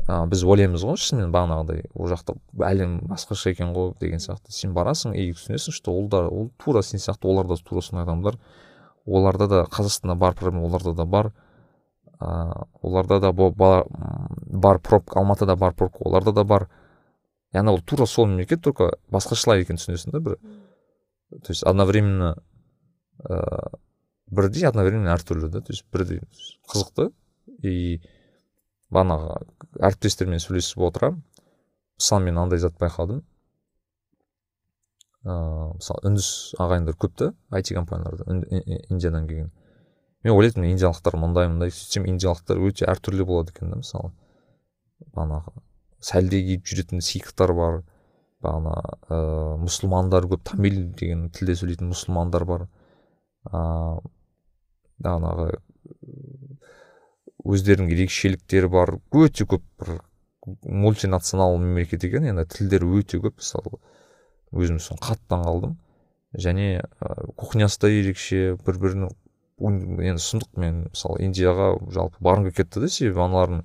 ә, 0.10 0.24
біз 0.30 0.42
ойлаймыз 0.44 0.84
ғой 0.88 0.98
шынымен 0.98 1.34
бағанағыдай 1.34 1.84
ол 1.94 2.10
жақта 2.10 2.34
әлем 2.66 2.96
басқаша 3.10 3.52
екен 3.54 3.74
ғой 3.76 3.94
деген 4.02 4.22
сияқты. 4.24 4.52
Сен 4.56 4.74
барасың 4.74 5.14
и 5.14 5.30
түсінесің 5.36 5.76
что 5.76 5.94
ол 5.94 6.10
да 6.10 6.24
ол 6.28 6.50
тура 6.58 6.82
сен 6.82 7.02
сияқты 7.02 7.30
олар 7.30 7.48
да 7.48 7.58
тура 7.62 7.84
сондай 7.86 8.08
адамдар. 8.08 8.40
Оларда 9.06 9.48
да 9.48 9.62
қазақстанда 9.70 10.16
бар 10.18 10.36
проблема 10.36 10.66
оларда 10.66 10.94
да 10.94 11.06
бар. 11.06 11.32
Ә, 12.20 12.66
оларда 12.82 13.20
да 13.20 13.32
бар, 13.32 13.86
бар 14.46 14.80
пробка 14.80 15.20
алматыда 15.20 15.56
бар 15.56 15.74
пробка 15.74 16.04
оларда 16.06 16.34
да 16.34 16.44
бар. 16.44 16.70
Яғни 17.54 17.76
ол 17.76 17.82
тура 17.82 18.06
сол 18.06 18.28
мемлекет 18.28 18.64
только 18.64 18.96
басқашалай 19.12 19.62
екенін 19.62 19.78
түсінесің 19.78 20.12
да 20.12 20.20
бір. 20.20 20.40
То 21.46 21.54
есть 21.54 21.64
одновременно 21.64 22.36
ә, 23.24 23.78
бірдей 24.26 24.66
одновременно 24.68 25.14
әртүрлі 25.14 25.50
да 25.50 25.62
то 25.62 25.74
есть 25.74 25.86
бірдей 25.94 26.22
қызықты. 26.74 27.12
И 27.62 28.02
бағанағы 28.94 29.36
әріптестермен 29.80 30.42
сөйлесіп 30.44 30.82
отырамын 30.90 31.22
мысалы 32.00 32.26
мен 32.26 32.38
андай 32.40 32.60
зат 32.60 32.78
байқадым. 32.80 33.24
Ыыы 35.28 35.74
мысалы 35.76 36.08
үндіс 36.08 36.30
ағайындар 36.64 36.96
көп 36.96 37.16
та 37.20 37.34
айти 37.52 37.76
компанияларда 37.76 38.24
индиядан 38.90 39.28
келген. 39.28 39.52
Мен 40.24 40.34
ойлайтынмын 40.34 40.72
индиялықтар 40.72 41.18
мындай 41.20 41.50
мындай 41.52 41.72
сөйтсем 41.76 42.08
индиялықтар 42.08 42.60
өте 42.64 42.88
әртүрлі 42.88 43.28
болады 43.28 43.52
екен 43.54 43.74
да 43.74 43.82
мысалы. 43.82 44.14
Бағанағы 45.16 45.54
сәлде 46.00 46.42
киіп 46.48 46.66
жүретін 46.72 47.04
сикхтар 47.04 47.54
бар. 47.54 47.82
Бағана 48.40 48.78
ыыы 49.12 49.58
мұсылмандар 49.66 50.30
көп 50.32 50.46
тамил 50.54 50.86
деген 50.96 51.28
тілде 51.36 51.58
сөйлейтін 51.60 51.92
мұсылмандар 51.92 52.48
бар. 52.48 52.68
Ыыы 53.52 54.00
бағанағы 55.04 55.52
өздерінің 57.46 57.94
ерекшеліктері 57.96 58.70
бар 58.72 58.96
өте 59.16 59.46
көп 59.50 59.64
бір 59.80 60.00
мультинационал 60.64 61.58
мемлекет 61.62 62.04
екен 62.04 62.28
енді 62.32 62.46
тілдері 62.50 62.90
өте 63.00 63.20
көп. 63.24 63.40
Мысалы 63.40 63.80
өзім 64.56 64.80
соны 64.82 65.02
қатты 65.04 65.38
қалдым 65.44 65.78
және 66.34 66.84
кухнясы 67.38 67.80
да 67.82 67.92
ерекше 67.94 68.58
бір 68.66 68.80
бірінің 68.82 69.14
енді 69.60 70.24
сұмдық 70.24 70.60
мен 70.62 70.82
мысалы 70.90 71.24
индияға 71.26 71.72
жалпы 71.94 72.24
барғым 72.24 72.50
келіп 72.50 72.58
кетті 72.62 72.84
да 72.84 72.90
себебі 72.90 73.24
аналардың 73.26 73.64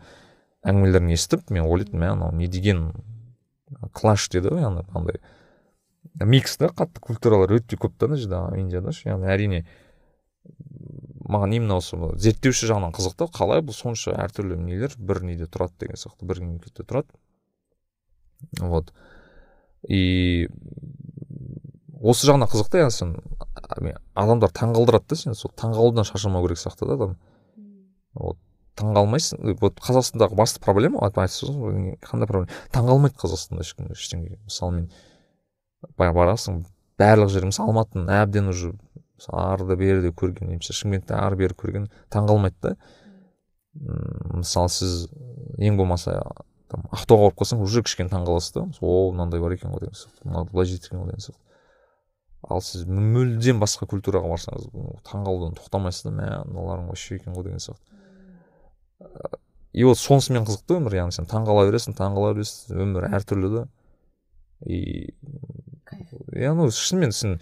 әңгімелерін 0.65 1.13
естіп 1.15 1.51
мен 1.55 1.69
ойлайтынмын 1.69 2.03
мә 2.05 2.13
анау 2.17 2.37
не 2.37 2.49
деген 2.49 2.89
клаш 3.93 4.29
деді 4.33 4.53
ғой 4.55 4.65
яғни 4.65 4.85
андай 4.97 5.21
микс 6.25 6.59
да 6.61 6.71
қатты 6.73 7.01
культуралар 7.05 7.57
өте 7.59 7.79
көп 7.81 7.97
та 7.99 8.09
ана 8.09 8.19
жерде 8.21 8.61
индияда 8.61 8.93
ше 8.93 9.11
яғни 9.11 9.31
әрине 9.31 9.65
маған 11.29 11.55
именно 11.57 11.79
осы 11.81 11.97
зерттеуші 12.21 12.69
жағынан 12.71 12.95
қызық 12.97 13.17
та 13.19 13.29
қалай 13.33 13.63
бұл 13.65 13.77
сонша 13.77 14.15
әртүрлі 14.25 14.59
нелер 14.61 14.95
бір 14.99 15.23
неде 15.25 15.49
тұрады 15.49 15.85
деген 15.85 16.01
сияқты 16.01 16.29
бір 16.29 16.43
мемлекетте 16.45 16.85
тұрады. 16.85 17.09
Вот. 18.61 18.93
И 19.89 20.49
осы 22.01 22.29
жағынан 22.29 22.51
қызық 22.53 22.71
та 22.73 22.85
яғни 22.85 22.95
сен 22.95 23.15
адамдар 24.15 24.53
таңғалдырады 24.55 25.15
да 25.15 25.19
сен 25.19 25.39
сол 25.39 25.53
таңғалудан 25.57 26.09
шаршамау 26.09 26.45
керек 26.47 26.61
сияқты 26.61 26.89
да 26.89 26.99
адам. 26.99 27.17
Вот. 28.15 28.39
Таңғалмайсың 28.79 29.57
вот 29.61 29.79
қазақстандағы 29.81 30.35
басты 30.35 30.61
проблема 30.61 31.01
ғой 31.01 31.15
қандай 31.15 32.27
проблема? 32.27 32.49
Таңғалмайды 32.75 33.17
қазақстанда 33.23 33.63
ешкім 33.63 33.93
ештеңеге 33.95 34.41
мысалы 34.45 34.81
мен 34.81 34.89
барасың 35.97 36.65
барлық 36.99 37.31
жер 37.31 37.47
мысалы 37.49 37.71
алматыны 37.71 38.19
әбден 38.21 38.51
уже 38.51 38.73
арды 39.31 39.77
берді 39.77 40.11
көрген 40.11 40.51
немесе 40.51 40.75
шымкентте 40.77 41.15
ары 41.15 41.39
бері 41.39 41.57
көрген 41.59 41.89
таңқалмайды 42.13 42.57
да. 42.63 42.75
Мысалы 44.35 44.71
сіз 44.71 45.07
ең 45.59 45.79
болмаса 45.79 46.21
там 46.71 46.87
ақтауға 46.91 47.31
барып 47.31 47.41
қалсаң 47.43 47.63
уже 47.63 47.83
кішкене 47.87 48.11
таңқаласыз 48.13 48.55
да. 48.59 48.67
О 48.81 49.11
мынандай 49.13 49.41
бар 49.41 49.57
екен 49.57 49.73
ғой 49.75 49.87
деген 49.87 49.99
сияқты 49.99 50.29
мынау 50.29 50.49
былай 50.51 50.71
жетеді 50.71 50.91
екен 50.91 51.03
ғой 51.03 51.11
деген 51.13 51.25
сияқты. 51.29 51.41
Ал 52.45 52.61
сіз 52.61 52.85
мүлдем 52.91 53.63
басқа 53.63 53.89
культураға 53.89 54.35
барсаңыз 54.35 54.69
таңқалудан 55.09 55.57
тоқтамайсыз 55.61 56.11
да 56.11 56.15
мә 56.19 56.29
мыналарың 56.51 56.91
вообще 56.91 57.17
екен 57.17 57.33
ғой 57.35 57.49
деген 57.49 57.63
сияқты. 57.63 59.41
И 59.73 59.83
вот 59.83 59.99
сонысымен 59.99 60.45
қызық 60.47 60.67
та 60.69 60.77
өмір 60.79 60.95
яғни 61.01 61.17
сен 61.17 61.27
таңқала 61.27 61.65
бересің 61.67 61.97
таңқала 61.99 62.35
бересің 62.37 62.83
өмір 62.85 63.09
әртүрлі 63.11 63.49
да. 63.57 63.65
И 64.67 65.15
иә 66.31 66.53
ну 66.55 66.69
шынымен 66.71 67.11
сен 67.13 67.41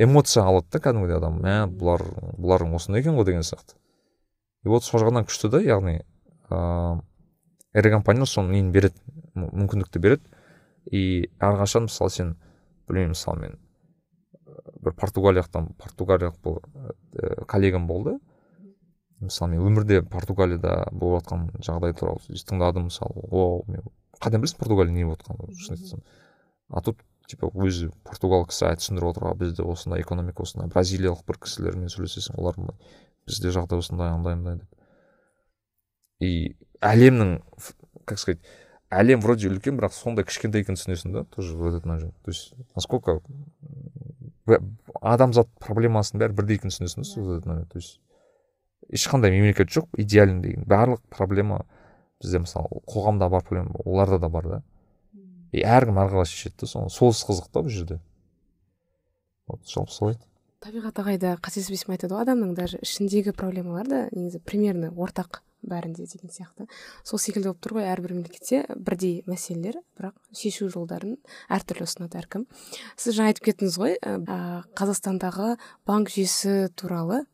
эмоция 0.00 0.44
алады 0.48 0.70
да 0.72 0.80
кәдімгідей 0.82 1.18
адам 1.18 1.38
мә 1.44 1.54
бұлар 1.68 2.04
бұларың 2.40 2.74
осындай 2.76 3.02
екен 3.02 3.18
ғой 3.18 3.26
деген 3.28 3.44
сияқты. 3.46 3.76
И 4.64 4.68
вот 4.68 4.84
сол 4.84 5.00
жағынан 5.02 5.26
күшті 5.28 5.50
да 5.52 5.60
яғни 5.64 6.00
ыыы 6.50 7.00
ірі 7.74 7.92
компания 7.96 8.26
соны 8.26 8.56
нені 8.56 8.72
береді 8.72 8.96
мүмкіндікті 9.34 10.02
береді. 10.02 10.24
И 10.90 11.30
әрқашан 11.38 11.86
мысалы 11.88 12.10
сен 12.10 12.34
білмеймін 12.88 13.14
мысалы 13.14 13.44
мен 13.44 13.58
бір 14.80 14.96
португалияқтан 14.96 15.70
португалиялық 15.78 16.40
бұл 16.42 16.58
ә, 17.14 17.44
коллегам 17.44 17.86
болды. 17.86 18.16
Мысалы 19.20 19.52
мен 19.52 19.66
өмірде 19.68 20.02
португалияда 20.02 20.88
болып 20.92 21.22
жатқан 21.22 21.48
жағдай 21.60 21.94
туралы 21.94 22.40
тыңдадым 22.48 22.88
мысалы 22.88 23.28
о 23.30 23.62
мен 23.68 23.84
қайдан 24.20 24.42
білесің 24.42 24.60
португалия 24.60 24.94
не 24.94 25.04
болып 25.04 25.22
жатқанын? 25.22 25.56
шын 25.60 25.76
айтсам 25.76 26.02
а 26.68 26.80
тут 26.80 26.98
типа 27.30 27.50
өзі 27.54 27.90
португал 28.06 28.46
кісі 28.50 28.72
түсіндіріп 28.80 29.12
отыр 29.12 29.34
бізде 29.38 29.64
осындай 29.64 30.02
экономика 30.02 30.44
осындай 30.44 30.70
бразилиялық 30.72 31.22
бір 31.28 31.38
кісілермен 31.44 31.92
сөйлесесің 31.92 32.38
олар 32.40 32.58
бізде 33.26 33.52
жағдай 33.54 33.80
осындай 33.80 34.10
андай 34.10 34.34
андай 34.34 34.58
деп. 34.60 34.68
И 36.20 36.56
әлемнің 36.82 37.38
как 38.04 38.18
сказать 38.18 38.42
әлем 38.90 39.22
вроде 39.22 39.48
үлкен 39.48 39.78
бірақ 39.78 39.94
сондай 39.94 40.26
кішкентай 40.26 40.64
екенін 40.64 40.78
түсінесің 40.80 41.14
да 41.14 41.24
тоже 41.24 41.56
в 41.56 41.66
этот 41.66 41.86
момент. 41.86 42.14
То 42.24 42.30
есть 42.30 42.54
насколько 42.74 43.20
адамзат 45.00 45.48
проблемасының 45.62 46.24
бәрі 46.24 46.38
бірдей 46.40 46.58
екенін 46.58 46.74
түсінесің 46.74 47.06
да 47.06 47.22
в 47.22 47.36
этот 47.36 47.46
момент. 47.46 47.72
То 47.72 47.78
есть 47.78 48.00
ешқандай 48.90 49.30
мемлекет 49.30 49.70
жоқ 49.70 49.88
идеальный 49.96 50.42
деген. 50.42 50.64
Барлық 50.64 51.00
проблема 51.08 51.64
бізде 52.20 52.42
мысалы 52.42 52.82
қоғамда 52.90 53.30
бар 53.30 53.44
проблема 53.44 53.78
оларда 53.84 54.18
да 54.18 54.28
бар 54.28 54.48
да. 54.48 54.62
И 55.52 55.64
әркім 55.66 56.00
әрқалай 56.02 56.28
шешеді 56.30 56.64
да 56.64 56.70
соны. 56.70 56.90
Сонысы 56.94 57.26
қызық 57.28 57.50
та 57.50 57.62
бұл 57.64 57.74
жерде. 57.74 58.00
Вот 59.50 59.66
жалпы 59.66 59.92
солай. 59.92 60.18
Табиғат 60.60 60.98
ағай 61.00 61.16
да 61.18 61.36
қателеспесем 61.40 61.94
айтады 61.94 62.14
ғой 62.14 62.26
адамның 62.26 62.52
даже 62.54 62.80
ішіндегі 62.84 63.32
проблемалар 63.32 63.88
да 63.88 64.00
негізі 64.12 64.42
примерно 64.44 64.90
ортақ 64.92 65.40
бәрінде 65.64 66.06
деген 66.08 66.32
сияқты. 66.32 66.66
Сол 67.04 67.20
секілді 67.20 67.50
болып 67.50 67.62
тұр 67.64 67.78
ғой 67.78 67.88
әрбір 67.90 68.14
мемлекетте 68.18 68.62
бірдей 68.76 69.22
мәселелер 69.28 69.80
бірақ 69.98 70.16
шешу 70.36 70.68
жолдарын 70.72 71.16
әртүрлі 71.52 71.88
ұсынады 71.88 72.20
әркім. 72.20 72.46
Сіз 72.96 73.16
жаңа 73.18 73.32
айтып 73.32 73.48
кеттіңіз 73.50 73.80
ғой 73.80 73.96
ә, 74.00 74.62
қазақстандағы 74.76 75.56
банк 75.88 76.12
жүйесі 76.12 76.70
туралы 76.76 77.24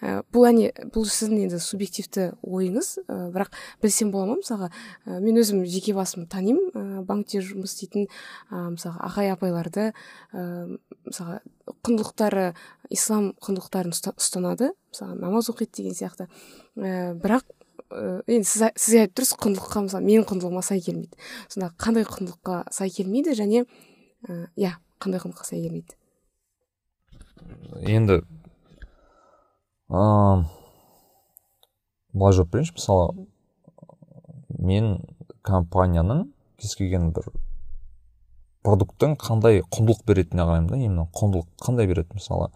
ә, 0.00 0.22
бұл 0.32 0.46
әне 0.48 0.70
бұл 0.94 1.06
сіздің 1.08 1.46
енді 1.46 1.60
субъективті 1.62 2.28
ойыңыз 2.42 2.92
ә, 3.06 3.18
бірақ 3.34 3.56
білсем 3.82 4.12
бола 4.14 4.30
ма 4.30 4.38
мысалға? 4.40 4.70
Ә, 5.06 5.20
мен 5.20 5.40
өзім 5.40 5.64
жеке 5.68 5.94
басым 5.96 6.26
танимын 6.30 6.70
ә, 6.72 7.02
банкте 7.06 7.42
жұмыс 7.44 7.74
істейтін 7.74 8.08
ә, 8.50 8.70
мысалға 8.76 9.04
ағай 9.10 9.32
апайларды 9.34 9.90
ә, 10.32 10.78
мысалға 11.06 11.40
құндылықтары 11.86 12.48
ислам 12.94 13.32
құндылықтарын 13.42 13.94
ұстанады 13.94 14.72
мысалы 14.92 15.18
намаз 15.20 15.50
оқиды 15.52 15.82
деген 15.82 15.96
сияқты. 15.98 16.28
Ә, 16.76 17.14
бірақ 17.18 17.44
енді 18.26 18.46
сіз, 18.48 18.70
сіз 18.74 18.98
айтып 19.02 19.20
тұрсыз 19.20 19.38
құндылыққа 19.42 19.84
мысалы 19.86 20.06
менің 20.06 20.26
құндылығыма 20.26 20.62
сай 20.64 20.80
келмейді. 20.82 21.18
Сонда 21.52 21.70
қандай 21.78 22.06
құндылыққа 22.08 22.64
сай 22.74 22.90
келмейді 22.90 23.36
және 23.38 23.62
иә 24.58 24.72
қандай 25.02 25.22
құндылыққа 25.22 25.46
сай 25.46 25.62
келмейді? 25.62 25.94
Енді 27.86 28.20
ыыы 29.86 30.44
былай 32.16 32.34
жауап 32.34 32.50
берейінші 32.50 32.74
мысалы 32.74 33.26
мен 34.58 34.88
компанияның 35.46 36.24
кез 36.58 36.74
келген 36.74 37.12
бір 37.14 37.28
продукттың 38.66 39.14
қандай 39.20 39.60
құндылық 39.62 40.02
беретініне 40.08 40.46
қараймын 40.48 40.70
да 40.72 40.78
именно 40.80 41.04
құндылық 41.14 41.46
қандай 41.62 41.86
береді 41.86 42.18
мысалы 42.18 42.48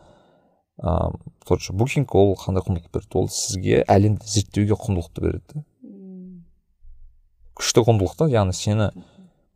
ыыы 0.83 1.13
тот 1.47 1.63
же 1.63 1.73
букинг 1.73 2.15
ол 2.15 2.35
қандай 2.35 2.65
құндылық 2.67 2.91
береді? 2.91 3.15
Ол 3.15 3.29
сізге 3.29 3.85
әлемді 3.87 4.27
зерттеуге 4.27 4.75
құндылықты 4.75 5.23
береді 5.23 5.63
күшті 7.55 7.85
құндылық 7.87 8.17
та 8.19 8.27
яғни 8.33 8.57
сені 8.57 8.91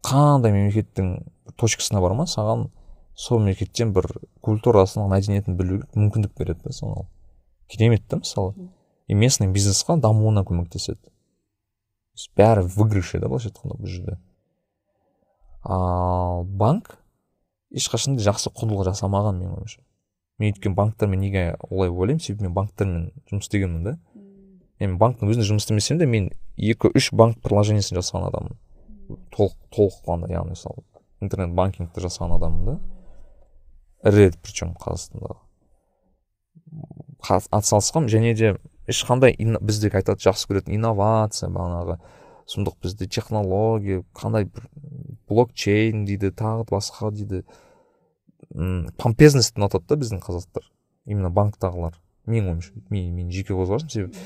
қандай 0.04 0.54
мемлекеттің 0.54 1.10
точкасына 1.58 2.04
барма 2.04 2.28
саған 2.30 2.68
сол 3.16 3.40
мемлекеттен 3.40 3.94
бір 3.96 4.10
культурасын 4.44 5.08
мәдениетін 5.10 5.56
білуге 5.58 5.88
мүмкіндік 5.96 6.36
береді 6.38 6.68
да 6.68 6.72
сол 6.76 7.06
керемет 7.68 8.06
та 8.08 8.16
мысалы 8.16 8.54
и 9.06 9.14
местный 9.14 9.48
бизнесқа 9.52 9.96
дамуына 10.00 10.44
көмектеседі. 10.44 11.10
Бәрі 12.36 12.64
выигрыше 12.70 13.18
да 13.20 13.28
былайша 13.28 13.50
айтқанда 13.50 13.76
бұл 13.80 13.90
жерде. 13.90 14.18
Ал 15.62 16.44
банк 16.44 16.98
ешқашан 17.74 18.16
да 18.16 18.24
жақсы 18.24 18.52
құндылық 18.54 18.88
жасамаған 18.90 19.40
менің 19.40 19.58
ойымша. 19.58 19.82
Мен 20.38 20.52
өйткені 20.52 20.74
банктермен 20.74 21.20
неге 21.20 21.44
олай 21.70 21.90
ойлаймын? 21.90 22.20
Себебі 22.22 22.48
мен 22.48 22.54
банктермен 22.54 23.12
жұмыс 23.30 23.48
істегенмін 23.48 23.84
да. 23.84 23.98
Мен 24.80 24.98
банктың 24.98 25.30
өзінде 25.30 25.46
жұмыс 25.46 25.66
істемесем 25.66 25.98
де 25.98 26.06
мен 26.06 26.30
екі 26.56 26.90
үш 26.94 27.12
банк 27.12 27.40
приложениесін 27.42 27.98
жасаған 28.00 28.28
адаммын. 28.30 28.58
Толық 29.34 29.54
толыққанды 29.74 30.32
яғни 30.32 30.54
мысалы 30.54 30.82
интернет 31.20 31.54
банкингті 31.54 32.02
жасаған 32.04 32.36
адаммын 32.38 32.66
да. 32.68 32.78
Ірі 34.10 34.32
причем 34.42 34.74
қазақстандағы 34.80 35.38
атсалысқанмын 37.24 38.10
және 38.12 38.34
де 38.36 38.54
ешқандай 38.90 39.36
біздегі 39.38 40.00
айтады 40.00 40.22
жақсы 40.24 40.48
көретін 40.50 40.76
инновация 40.76 41.48
бағанағы 41.52 41.98
сұмдық 42.50 42.76
бізде 42.84 43.08
технология 43.08 44.02
қандай 44.16 44.44
бір 44.44 44.68
блокчейн 45.28 46.04
дейді 46.04 46.30
тағы 46.36 46.66
басқа 46.68 47.10
дейді. 47.14 47.44
М 48.54 48.90
помпезность 49.00 49.56
ұнатады 49.56 49.88
да 49.88 49.96
біздің 49.96 50.20
қазақтар 50.20 50.66
именно 51.06 51.30
банктағылар. 51.32 51.96
Менің 52.26 52.52
ойымша 52.52 52.72
мен 52.90 53.14
менің 53.16 53.32
жеке 53.32 53.56
көзқарасым 53.56 53.90
себебі 53.90 54.18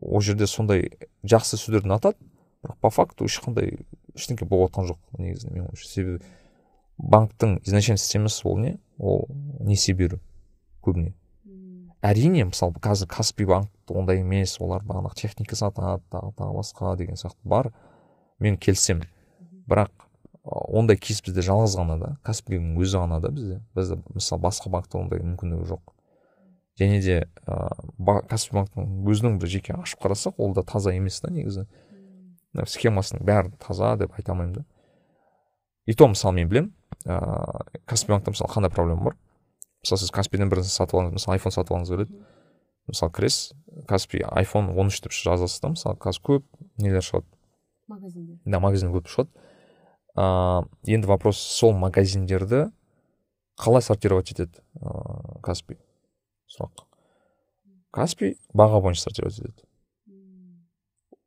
ол 0.00 0.22
жерде 0.22 0.46
сондай 0.46 0.92
жақсы 1.26 1.58
сөздерді 1.58 1.90
ұнатады 1.90 2.16
бірақ 2.62 2.78
по 2.80 2.90
факту 2.90 3.26
ешқандай 3.26 3.80
ештеңке 4.14 4.46
болып 4.46 4.70
жатқан 4.70 4.92
жоқ 4.92 5.18
негізінде 5.18 5.54
менің 5.56 5.68
ойымша. 5.72 5.88
Себебі 5.88 6.22
банктың 6.98 7.58
изначально 7.64 7.98
системасы 7.98 8.46
ол 8.48 8.58
не? 8.58 8.78
Ол 8.98 9.26
несие 9.60 9.96
беру 9.96 10.20
көбіне. 10.82 11.14
Әрине 12.02 12.44
мысалы 12.48 12.74
қазір 12.82 13.08
каспи 13.10 13.46
банк 13.46 13.70
ондай 13.92 14.20
емес 14.22 14.56
олар 14.60 14.82
бағанағы 14.86 15.14
техника 15.20 15.56
сатады 15.56 16.02
тағы 16.10 16.32
тағы 16.38 16.56
басқа 16.58 16.96
деген 16.96 17.18
сияқты 17.18 17.38
бар. 17.44 17.72
Мен 18.40 18.56
келісемін. 18.56 19.06
Бірақ 19.68 19.90
ондай 20.42 20.96
кейс 20.96 21.22
бізде 21.22 21.44
жалғыз 21.46 21.76
ғана 21.78 21.98
да 22.00 22.12
каспидің 22.26 22.74
өзі 22.80 22.98
ғана 22.98 23.20
да 23.22 23.30
бізде. 23.30 23.60
Бізде 23.76 24.00
мысалы 24.14 24.42
басқа 24.42 24.70
банкта 24.70 24.98
ондай 24.98 25.22
мүмкіндігі 25.22 25.68
жоқ. 25.70 25.92
Және 26.80 27.00
де 27.04 27.16
ыыы 27.46 28.22
каспи 28.28 28.56
банктың 28.56 28.88
өзінің 29.06 29.38
бір 29.38 29.52
жеке 29.52 29.76
ашып 29.76 30.02
қарасақ 30.02 30.40
ол 30.42 30.54
да 30.56 30.64
таза 30.66 30.94
емес 30.96 31.20
та 31.20 31.30
негізі. 31.30 31.66
Схемасының 32.56 33.22
бәрі 33.28 33.52
таза 33.62 33.94
деп 34.00 34.16
айта 34.18 34.32
алмаймын 34.32 34.62
да. 34.62 34.64
И 35.86 35.94
то 35.94 36.08
мысалы 36.08 36.40
мен 36.40 36.48
білемін 36.48 36.72
ыыы 37.04 37.82
каспи 37.86 38.12
банкта 38.16 38.32
мысалы 38.32 38.50
қандай 38.50 38.72
проблема 38.72 39.12
бар? 39.12 39.16
Мысалы 39.82 39.98
сіз 39.98 40.12
каспиден 40.14 40.50
бір 40.50 40.62
нәрсе 40.62 40.70
сатып 40.76 40.98
алғыңыз 40.98 41.16
мысалы 41.18 41.36
айфон 41.36 41.54
сатып 41.54 41.74
алғыңыз 41.74 41.90
келеді 41.90 42.18
мысалы 42.86 43.12
кіресіз 43.16 43.52
каспи 43.88 44.22
айфон 44.22 44.70
он 44.78 44.92
үш 44.92 45.00
деп 45.02 45.14
жазасыз 45.16 45.60
да 45.62 45.72
мысалы 45.72 45.98
қазір 45.98 46.22
көп 46.28 46.44
нелер 46.78 47.02
шығады. 47.02 47.26
Магазинде 47.90 48.38
да 48.44 48.60
магазин 48.60 48.92
көп 48.94 49.10
шығады. 49.10 49.30
Ә, 50.14 50.66
енді 50.86 51.08
вопрос 51.10 51.40
сол 51.40 51.72
магазиндерді 51.74 52.68
қалай 53.58 53.82
сортировать 53.82 54.30
етеді 54.30 54.62
ыыы 54.80 55.40
каспи? 55.42 55.78
Сұрақ. 56.46 56.86
Каспи 57.90 58.36
баға 58.54 58.80
бойынша 58.84 59.08
сортировать 59.08 59.38
етеді. 59.38 59.66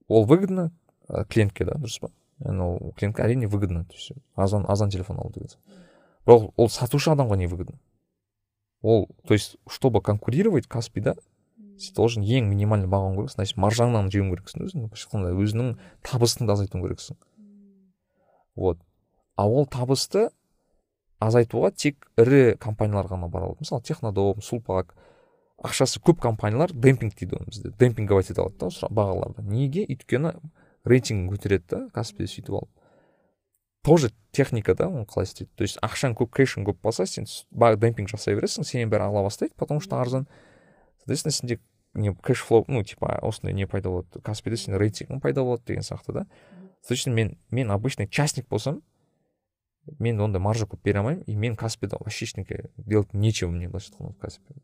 Ол 0.07 0.25
выгодно 0.25 0.71
клиентке 1.29 1.65
да 1.65 1.79
дұрыс 1.79 1.99
па? 1.99 2.11
Яғни 2.39 2.61
ол 2.61 2.93
клиентке 2.95 3.23
әрине 3.23 3.47
выгодно 3.47 3.85
то 3.85 3.95
есть 3.95 4.11
азан 4.35 4.65
азан 4.67 4.89
телефон 4.89 5.19
алу 5.19 5.33
деген. 5.33 5.57
Бірақ 6.25 6.51
ол 6.55 6.69
сатушы 6.69 7.11
адамға 7.11 7.37
не 7.37 7.47
выгодно? 7.47 7.79
Ол 8.85 9.09
то 9.25 9.33
есть 9.33 9.57
чтобы 9.67 10.01
конкурировать 10.01 10.67
каспида 10.67 11.15
сен 11.77 11.95
должен 11.95 12.23
ең 12.23 12.47
минимальный 12.51 12.87
баға 12.87 13.15
керексің 13.15 13.41
значит 13.41 13.57
маржаңнан 13.57 14.11
жеуің 14.13 14.29
керексің 14.35 14.65
өзің 14.67 14.83
былайша 14.85 15.07
айтқанда 15.07 15.31
өзіңнің 15.43 15.71
табысыңды 16.05 16.53
азайтуың 16.53 16.85
керексің. 16.85 17.17
Вот. 18.55 18.79
А 19.35 19.47
ол 19.49 19.65
табысты 19.65 20.29
азайтуға 21.19 21.71
тек 21.75 22.07
ірі 22.21 22.55
компаниялар 22.61 23.09
ғана 23.09 23.27
бара 23.27 23.49
алады. 23.49 23.65
Мысалы 23.65 23.83
технодом 23.83 24.41
сулпак 24.41 24.95
ақшасы 25.57 25.99
көп 25.99 26.21
компаниялар 26.21 26.71
демпинг 26.71 27.17
дейді 27.17 27.39
оны 27.41 27.49
бізде. 27.49 27.73
Демпинговать 27.79 28.29
ете 28.29 28.41
алады 28.41 28.69
да 28.69 28.89
бағаларды. 28.89 29.43
Неге? 29.43 29.85
Өйткені 29.89 30.35
рейтингін 30.85 31.33
көтереді 31.33 31.67
да 31.73 31.81
каспиде 31.93 32.29
сөйтіп 32.31 32.61
алып. 32.61 32.71
Тоже 33.85 34.11
техника 34.31 34.73
да 34.73 34.87
оны 34.89 35.05
қалай 35.05 35.29
істейді 35.29 35.51
то 35.55 35.63
есть 35.63 35.77
ақшаң 35.85 36.15
көп 36.17 36.33
кэшің 36.33 36.65
көп 36.65 36.81
болса 36.81 37.05
сен 37.05 37.29
демпинг 37.53 38.09
жасай 38.09 38.33
бересің 38.33 38.65
сенен 38.65 38.89
бәрі 38.89 39.05
ала 39.11 39.21
бастайды 39.21 39.53
потому 39.55 39.79
что 39.79 40.01
арзан 40.01 40.25
соответственно 40.97 41.31
сенде 41.31 41.59
не 41.93 42.13
кэш 42.13 42.41
флоу 42.41 42.65
ну 42.67 42.83
типа 42.83 43.19
осындай 43.21 43.53
не 43.53 43.67
пайда 43.67 43.89
болады 43.89 44.21
каспиде 44.21 44.57
сенде 44.57 44.79
рейтингің 44.79 45.21
пайда 45.21 45.43
болады 45.43 45.63
деген 45.67 45.83
сияқты 45.83 46.13
да. 46.13 46.27
Соответственно 46.81 47.15
мен 47.15 47.37
мен 47.51 47.71
обычный 47.71 48.07
частник 48.07 48.47
болсам 48.47 48.81
мен 49.99 50.19
ондай 50.19 50.41
маржа 50.41 50.65
көп 50.65 50.81
бере 50.83 50.99
алмаймын 50.99 51.23
и 51.27 51.35
мен 51.35 51.55
каспида 51.55 51.97
вообще 51.99 52.25
ештеңке 52.25 52.71
делать 52.77 53.13
нечего 53.13 53.51
мне 53.51 53.69
былайша 53.69 53.93
айтқанда 53.93 54.19
каспи 54.19 54.55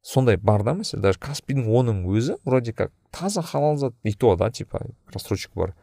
сондай 0.00 0.36
бар 0.36 0.64
да 0.64 0.72
мәселе 0.72 1.02
даже 1.02 1.18
каспидің 1.18 1.68
оның 1.68 2.06
өзі 2.08 2.38
вроде 2.44 2.72
как 2.72 2.92
таза 3.10 3.42
халал 3.42 3.76
зат 3.76 3.94
и 4.02 4.12
то 4.12 4.34
да 4.36 4.50
типа 4.50 4.86
рассрочка 5.12 5.52
бар. 5.54 5.74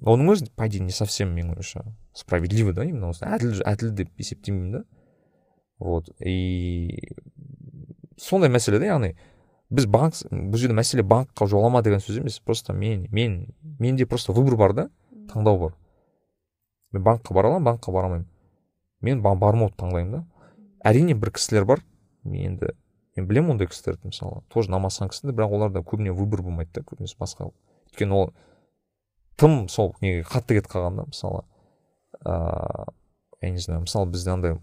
Оның 0.00 0.32
өзі 0.34 0.50
по 0.56 0.66
не 0.66 0.90
совсем 0.90 1.34
менің 1.34 1.54
ойымша 1.54 1.84
справедливо 2.14 2.72
да 2.72 2.84
именно 2.84 3.10
осы 3.10 3.26
әділ 3.26 3.62
әділ 3.64 3.90
деп 3.90 4.10
есептемеймін 4.18 4.72
да? 4.72 4.84
Вот 5.78 6.08
и 6.20 7.12
сондай 8.16 8.50
мәселе 8.50 8.78
да 8.78 8.86
яғни 8.86 9.14
біз 9.74 9.86
банк 9.90 10.20
бұл 10.30 10.60
жерде 10.60 10.76
мәселе 10.76 11.02
банкқа 11.02 11.48
жолама 11.50 11.82
деген 11.82 12.02
сөз 12.02 12.20
емес 12.20 12.38
просто 12.40 12.72
мен 12.72 13.08
мен 13.10 13.54
менде 13.62 14.06
просто 14.06 14.32
выбор 14.32 14.56
бар 14.56 14.72
да? 14.72 14.90
Таңдау 15.32 15.58
бар. 15.58 15.74
Мен 16.92 17.02
банкқа 17.02 17.34
бара 17.34 17.48
аламын 17.48 17.72
банкқа 17.72 17.92
бара 17.92 18.06
алмаймын. 18.06 18.28
Мен 19.00 19.22
бармауды 19.22 19.74
таңдаймын 19.76 20.12
да? 20.12 20.24
Әрине 20.84 21.14
бір 21.14 21.32
кісілер 21.34 21.64
бар. 21.64 21.84
Енді 22.24 22.74
мен 23.16 23.26
білемін 23.26 23.56
ондай 23.56 23.68
кісілерді 23.68 24.12
мысалы 24.12 24.42
тоже 24.48 24.70
намазхан 24.70 25.08
кісілер 25.08 25.34
бірақ 25.34 25.56
оларда 25.58 25.82
көбіне 25.82 26.14
выбор 26.14 26.42
болмайды 26.42 26.70
да 26.74 26.82
көбінесе 26.82 27.18
басқа. 27.18 27.50
Өйткені 27.90 28.14
ол 28.14 28.32
тым 29.36 29.68
сол 29.68 29.94
неге 30.00 30.22
қатты 30.22 30.58
кетіп 30.58 30.70
қалған 30.72 31.00
да 31.00 31.06
мысалы 31.08 31.44
ыыы 32.24 32.86
я 33.42 33.50
не 33.50 33.58
знаю 33.58 33.80
мысалы 33.84 34.10
бізде 34.10 34.30
андай 34.30 34.56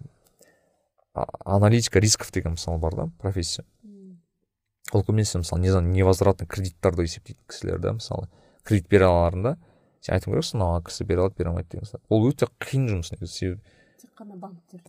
аналитика 1.46 2.00
рисков 2.00 2.32
деген 2.32 2.52
мысалы 2.52 2.80
бар 2.80 2.96
да 2.96 3.10
профессия. 3.20 3.66
Ол 4.92 5.04
көбінесе 5.04 5.38
мысалы 5.40 5.62
невозвратный 5.62 6.48
кредиттарды 6.48 7.04
есептейтін 7.04 7.44
кісілер 7.48 7.80
да 7.80 7.94
мысалы 7.94 8.28
кредит 8.64 8.90
бере 8.90 9.06
аларында 9.06 9.58
сен 10.02 10.16
айтуың 10.16 10.36
керексің 10.36 10.60
мынау 10.60 10.82
кісі 10.88 11.06
бере 11.06 11.22
алады 11.22 11.36
бере 11.38 11.50
алмайды 11.52 11.70
деген 11.72 11.86
сияқты. 11.88 12.06
Ол 12.10 12.28
өте 12.32 12.48
қиын 12.60 12.88
жұмыс 12.90 13.12
негізі. 13.14 13.34
Себебі 13.34 13.62
тек 14.02 14.12
қана 14.18 14.36
банктер 14.36 14.82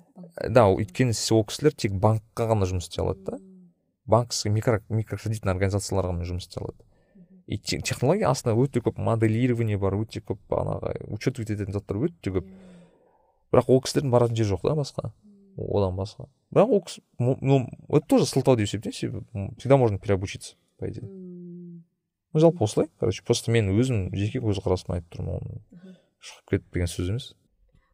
да 0.48 0.66
өйткені 0.72 1.14
ол 1.36 1.44
кісілер 1.44 1.76
тек 1.76 1.92
банкқа 1.92 2.48
ғана 2.50 2.66
жұмыс 2.70 2.88
істей 2.88 3.04
алады 3.04 3.22
да. 3.26 3.38
Микро 4.50 4.80
микрокредитный 4.88 5.52
организацияларға 5.52 6.14
ғана 6.14 6.26
жұмыс 6.26 6.48
істей 6.48 6.62
алады. 6.64 6.80
И 7.46 7.58
технология 7.58 8.30
астында 8.30 8.54
өте 8.58 8.82
көп 8.84 9.00
моделирование 9.02 9.78
бар 9.78 9.96
өте 9.98 10.22
көп 10.22 10.38
бағанағы 10.50 11.08
учет 11.12 11.40
ететін 11.42 11.74
заттар 11.74 11.98
өте 12.06 12.32
көп. 12.34 12.48
Бірақ 13.52 13.68
ол 13.68 13.82
кісілердің 13.84 14.12
баратын 14.14 14.38
жері 14.38 14.54
жоқ 14.54 14.62
та 14.68 14.76
басқа. 14.78 15.12
Одан 15.56 15.96
басқа. 15.98 16.28
Бірақ 16.54 16.72
ол 16.72 16.82
кісі 16.86 17.02
ну 17.18 17.66
это 17.88 18.06
тоже 18.06 18.26
сылтау 18.26 18.56
деп 18.56 18.68
есептеймін. 18.68 18.94
Себебі 18.94 19.54
всегда 19.58 19.76
можно 19.76 19.98
переобучиться 19.98 20.56
по 20.78 20.88
идее. 20.88 21.04
Ну 21.04 22.40
жалпы 22.40 22.64
осылай. 22.64 22.88
Короче 22.98 23.22
просто 23.24 23.50
мен 23.50 23.68
өзім 23.74 24.08
жеке 24.14 24.40
көзқарасымды 24.40 25.00
айтып 25.00 25.18
тұрмын 25.18 25.36
оны 25.36 25.60
шығып 26.22 26.54
кетіп 26.54 26.72
деген 26.72 26.88
сөз 26.88 27.10
емес. 27.12 27.32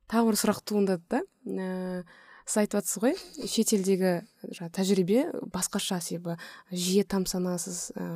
Тағы 0.08 0.30
бір 0.30 0.38
сұрақ 0.38 0.62
туындады 0.64 1.02
да. 1.10 1.22
Ә, 1.48 2.04
сіз 2.48 2.62
айтып 2.62 2.80
жатсыз 2.80 3.02
ғой 3.02 3.14
шетелдегі 3.44 4.12
жаңағы 4.40 4.72
тәжірибе 4.78 5.24
басқаша 5.52 5.98
себебі 6.00 6.38
жиі 6.72 7.04
тамсанасыз 7.04 7.92
ә, 7.92 8.06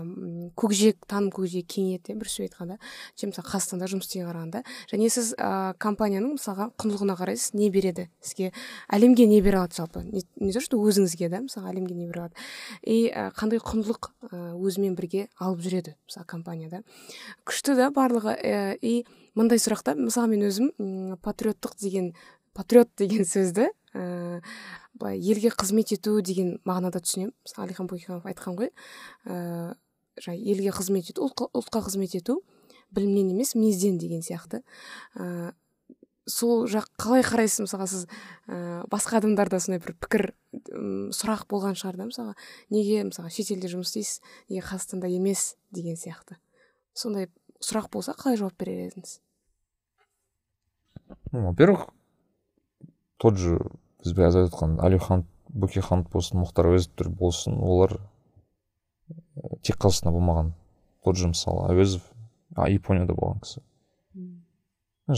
көкжиек 0.57 1.05
таным 1.11 1.29
көкжиегі 1.35 1.66
кеңейеді 1.68 2.16
бір 2.16 2.31
сөз 2.33 2.47
айтқанда 2.47 2.79
чем 3.18 3.33
мысалы 3.33 3.49
қазақстанда 3.51 3.90
жұмыс 3.92 4.09
істеуге 4.09 4.31
қарағанда 4.31 4.62
және 4.92 5.11
сіз 5.12 5.33
ә, 5.37 5.75
компанияның 5.83 6.38
мысалға 6.38 6.71
құндылығына 6.81 7.16
қарайсыз 7.21 7.53
не 7.59 7.68
береді? 7.75 8.09
Сізге 8.25 8.53
әлемге 8.88 9.27
не 9.29 9.42
бере 9.45 9.61
алады 9.61 9.77
жалпы? 9.77 10.05
Не, 10.09 10.53
то 10.53 10.61
что 10.64 10.81
өзіңізге 10.81 11.29
да 11.29 11.42
мысалы 11.45 11.68
әлемге 11.75 11.95
не 11.95 12.07
бере 12.07 12.25
алады. 12.25 12.37
И 12.83 13.12
қандай 13.37 13.61
құндылық 13.61 14.12
өзімен 14.33 14.97
бірге 14.97 15.29
алып 15.37 15.61
жүреді 15.61 15.97
мысалы 16.09 16.27
компанияда 16.27 16.83
күшті 17.45 17.77
да 17.77 17.90
барлығы 17.92 18.37
ә, 18.38 18.79
и 18.81 19.05
мындай 19.35 19.61
сұрақта 19.61 19.97
мысалы 19.99 20.35
мен 20.37 20.47
өзім 20.49 21.18
патриоттық 21.25 21.77
деген 21.81 22.12
патриот 22.57 22.91
деген 22.99 23.25
сөзді 23.29 23.69
ә, 23.95 24.41
былай 24.95 25.19
елге 25.21 25.53
қызмет 25.55 25.93
ету 25.95 26.21
деген 26.25 26.59
мағынада 26.69 27.03
түсінемін. 27.05 27.33
Мысалы 27.47 27.69
әлихан 27.69 27.88
бөкейханов 27.91 28.29
айтқан 28.29 28.59
ғой. 28.59 28.73
Ә, 29.27 29.75
елге 30.29 30.73
қызмет 30.75 31.11
ету 31.12 31.27
ұлтқа 31.29 31.85
қызмет 31.88 32.17
ету 32.19 32.41
білімнен 32.93 33.33
емес 33.33 33.55
мінезден 33.57 33.99
деген 33.99 34.23
сияқты. 34.25 34.62
Ә, 35.17 35.53
сол 36.29 36.67
жақ 36.71 36.87
қалай 37.01 37.25
қарайсыз 37.27 37.65
мысалға 37.65 37.88
сіз 37.91 38.05
ә, 38.47 38.85
басқа 38.93 39.19
адамдарда 39.19 39.61
сондай 39.61 39.83
бір 39.83 39.97
пікір 39.99 40.29
сұрақ 41.17 41.47
болған 41.51 41.77
шығар 41.79 41.99
да 41.99 42.09
мысалға. 42.11 42.37
Неге 42.71 43.03
мысалға 43.09 43.33
шетелде 43.33 43.73
жұмыс 43.73 43.91
істейсіз 43.91 44.21
неге 44.53 44.67
қазақстанда 44.69 45.11
емес 45.11 45.57
деген 45.75 45.99
сияқты. 45.99 46.38
Сондай 46.95 47.31
сұрақ 47.65 47.91
болса 47.91 48.15
қалай 48.19 48.38
жауап 48.38 48.59
берер 48.61 48.91
едіңіз? 48.91 49.19
Во 51.33 51.55
первых 51.57 51.88
тот 53.23 53.39
же 53.39 53.59
біз 54.03 54.17
қазір 54.19 54.45
айтып 54.45 54.57
жатқан 54.57 54.79
әлихан 54.83 55.25
бөкейханов 55.55 56.11
болсын 56.11 56.41
мұхтар 56.43 56.73
әуезовтер 56.73 57.11
болсын 57.15 57.61
олар 57.63 57.95
тек 59.63 59.79
қазақстанда 59.79 60.17
болмаған. 60.17 60.53
Тот 61.05 61.19
же 61.19 61.29
мысалы 61.31 61.69
әуезов 61.71 62.03
а, 62.57 62.69
японияда 62.71 63.15
болған 63.15 63.43
кісі. 63.45 63.63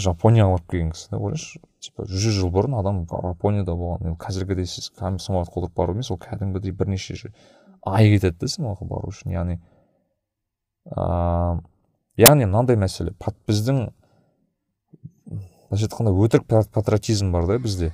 Жапонияға 0.04 0.56
барып 0.56 0.70
келген 0.70 0.92
кісі 0.94 1.10
да 1.12 1.20
ойлашы? 1.20 1.60
Типа 1.84 2.06
жүз 2.08 2.38
жыл 2.40 2.52
бұрын 2.52 2.78
адам 2.78 3.04
жапонияда 3.08 3.76
болған. 3.76 4.08
Енді 4.08 4.20
қазіргідей 4.20 4.68
сіз 4.68 4.90
самолетқа 4.96 5.60
отырып 5.60 5.76
бару 5.76 5.94
емес 5.96 6.10
ол 6.10 6.18
кәдімгідей 6.20 6.72
бірнеше 6.72 7.32
ай 7.84 8.10
кетеді 8.14 8.38
да 8.40 8.48
самолетқа 8.48 8.88
бару 8.88 9.12
үшін. 9.12 9.32
Яғни 9.36 9.60
ыыы 10.92 11.60
яғни 12.16 12.48
мынандай 12.48 12.76
мәселе. 12.80 13.14
Біздің 13.48 13.86
былайша 15.74 15.88
айтқанда 15.88 16.12
өтірік 16.14 16.70
патриотизм 16.72 17.32
бар 17.32 17.46
да 17.46 17.58
бізде. 17.58 17.92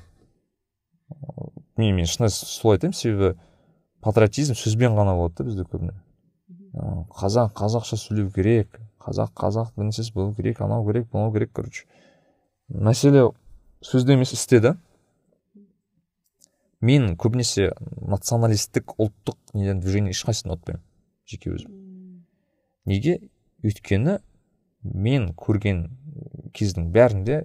Мен 1.77 1.97
мен 1.97 2.07
шынымен 2.07 2.31
солай 2.31 2.77
айтамын 2.77 2.95
себебі 2.95 3.39
патриотизм 4.05 4.55
сөзбен 4.55 4.95
ғана 4.95 5.17
болады 5.17 5.39
да 5.39 5.45
бізде 5.49 5.65
көбіне. 5.65 5.95
Қазақ 7.17 7.55
қазақша 7.57 7.97
сөйлеу 7.97 8.31
керек 8.35 8.81
қазақ 9.01 9.33
қазақ 9.35 9.73
дінсіз 9.77 10.13
болу 10.13 10.35
керек 10.35 10.61
анау 10.61 10.85
керек 10.87 11.09
мынау 11.13 11.33
керек 11.33 11.53
короче. 11.53 11.87
Мәселе 12.69 13.31
сөзде 13.83 14.13
емес 14.13 14.33
істе 14.33 14.61
да. 14.61 14.77
Мен 16.81 17.17
көбінесе 17.17 17.73
националистік 18.01 18.95
ұлттық 18.99 19.37
неден 19.55 19.81
движение 19.81 20.13
ешқайсысын 20.13 20.53
ұнатпаймын 20.53 20.85
жеке 21.29 21.53
өзім. 21.53 21.73
Неге? 22.87 23.21
Өйткені 23.65 24.21
мен 24.83 25.35
көрген 25.37 25.91
кездің 26.57 26.89
бәрінде 26.95 27.43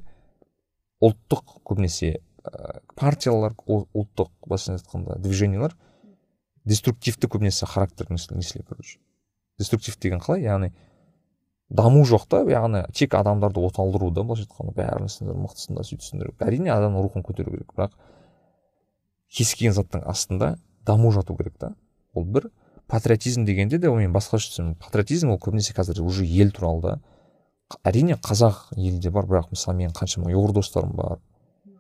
ұлттық 1.03 1.60
көбінесе 1.65 2.19
партиялар 2.95 3.55
ұлттық 3.67 4.29
былайша 4.45 4.77
айтқанда 4.77 5.17
движениялар 5.19 5.75
деструктивті 6.65 7.27
көбінесе 7.27 7.65
характер 7.65 8.08
несли 8.10 8.62
короче 8.62 8.99
деструктив 9.60 9.97
деген 9.99 10.19
қалай? 10.19 10.43
Яғни 10.43 10.71
даму 11.69 12.03
жоқ 12.05 12.27
та 12.29 12.41
яғни 12.49 12.84
тек 12.93 13.15
адамдарды 13.15 13.63
оталдыру 13.65 14.12
да 14.12 14.23
былайша 14.23 14.45
айтқанда 14.45 14.75
бәрінсіңдер 14.77 15.39
мықтысыңдар 15.39 15.88
сөйтсіңдер 15.88 16.34
әрине 16.45 16.73
адамның 16.73 17.05
рухын 17.05 17.25
көтеру 17.25 17.55
керек. 17.55 17.71
Бірақ 17.73 17.95
кез 19.31 19.53
келген 19.55 19.75
заттың 19.77 20.05
астында 20.05 20.55
даму 20.86 21.12
жату 21.12 21.36
керек 21.38 21.58
та. 21.58 21.73
Ол 22.13 22.25
бір 22.25 22.51
патриотизм 22.88 23.45
дегенде 23.45 23.79
де 23.79 23.89
мен 23.89 24.13
басқаша 24.13 24.51
түсінемін 24.51 24.77
патриотизм 24.79 25.34
ол 25.34 25.39
көбінесе 25.41 25.73
қазір 25.73 26.03
уже 26.03 26.25
ел 26.25 26.51
туралы 26.51 26.81
да 26.81 26.99
әрине 27.84 28.17
қазақ 28.21 28.75
елде 28.78 29.12
бар 29.12 29.25
бірақ 29.25 29.51
мысалы 29.51 29.78
менің 29.82 29.95
қаншама 29.97 30.32
ұйғыр 30.32 30.54
достарым 30.60 30.95
бар 30.95 31.19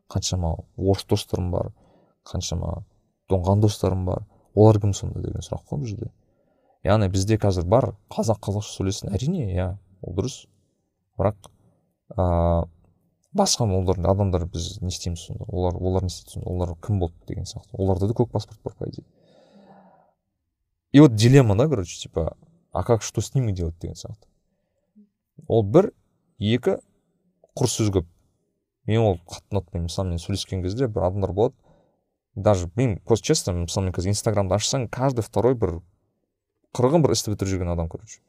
қаншама 0.09 0.55
орыс 0.77 1.05
достарым 1.09 1.51
бар 1.51 1.71
қаншама 2.25 2.83
тоңған 3.29 3.61
достарым 3.61 4.05
бар. 4.05 4.25
Олар 4.55 4.79
кім 4.79 4.93
сонда 4.95 5.21
деген 5.21 5.43
сұрақ 5.43 5.65
қой 5.69 5.81
бұл 5.81 5.89
жерде. 5.89 6.11
Яғни 6.85 7.09
бізде 7.11 7.37
қазір 7.41 7.65
бар 7.67 7.89
қазақ 8.13 8.39
қазақша 8.45 8.77
сөйлесін 8.77 9.11
әрине 9.15 9.49
иә 9.53 9.67
ол 10.01 10.15
дұрыс. 10.15 10.45
Бірақ 11.19 11.49
ыыы 12.15 12.69
басқа 13.35 13.67
олардың 13.67 14.07
адамдар 14.11 14.45
біз 14.47 14.77
не 14.81 14.93
істейміз 14.93 15.25
сонда? 15.27 15.45
Олар 15.49 15.75
олар 15.75 16.05
не 16.05 16.13
істейді 16.13 16.37
сонда? 16.37 16.49
Олар 16.49 16.75
кім 16.79 16.99
болды 16.99 17.15
деген 17.27 17.49
сияқты. 17.49 17.73
Оларда 17.73 18.07
да 18.07 18.13
көк 18.13 18.31
паспорт 18.31 18.61
бар 18.63 18.75
по 18.79 18.89
идее. 18.89 19.05
И 20.91 20.99
вот 20.99 21.15
дилемма 21.15 21.57
да 21.57 21.67
короче 21.67 21.99
типа 21.99 22.37
а 22.71 22.83
как 22.83 23.01
что 23.01 23.21
с 23.21 23.33
ними 23.33 23.51
делать 23.51 23.77
деген 23.79 23.95
сияқты. 23.95 24.27
Ол 25.47 25.63
бір 25.63 25.91
екі 26.39 26.77
құр 27.55 27.71
сөз 27.71 27.91
көп. 27.95 28.07
Мен 28.85 29.01
ол 29.01 29.19
қатты 29.25 29.55
ұнатпаймын 29.55 29.87
мысалы 29.89 30.09
мен 30.11 30.21
сөйлескен 30.21 30.63
кезде 30.63 30.87
бір 30.87 31.07
адамдар 31.09 31.33
болады. 31.33 31.55
Даже 32.35 32.69
мен 32.75 32.99
просто 32.99 33.31
честно 33.31 33.53
мысалы 33.53 33.87
мен 33.87 33.95
қазір 33.95 34.11
инстаграмды 34.11 34.55
ашсаң 34.55 34.89
каждый 34.89 35.23
второй 35.25 35.55
бір 35.55 35.79
қырғын 36.75 37.05
бір 37.05 37.15
істі 37.15 37.31
бітіріп 37.31 37.53
жүрген 37.53 37.71
адам 37.71 37.89
короче. 37.89 38.19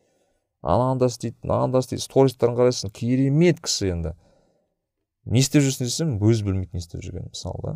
Ананда 0.63 1.11
істейді 1.11 1.37
мынанда 1.43 1.83
істейді 1.83 2.05
стористарын 2.05 2.57
қарайсың. 2.57 2.93
Керемет 2.95 3.61
кісі 3.61 3.91
енді. 3.93 4.15
Не 5.27 5.43
істеп 5.43 5.67
жүрсің 5.67 5.91
десем 5.91 6.15
өзі 6.23 6.47
білмейді 6.47 6.79
не 6.79 6.85
істеп 6.85 7.03
жүргенін 7.03 7.33
мысалы 7.35 7.63
да. 7.63 7.75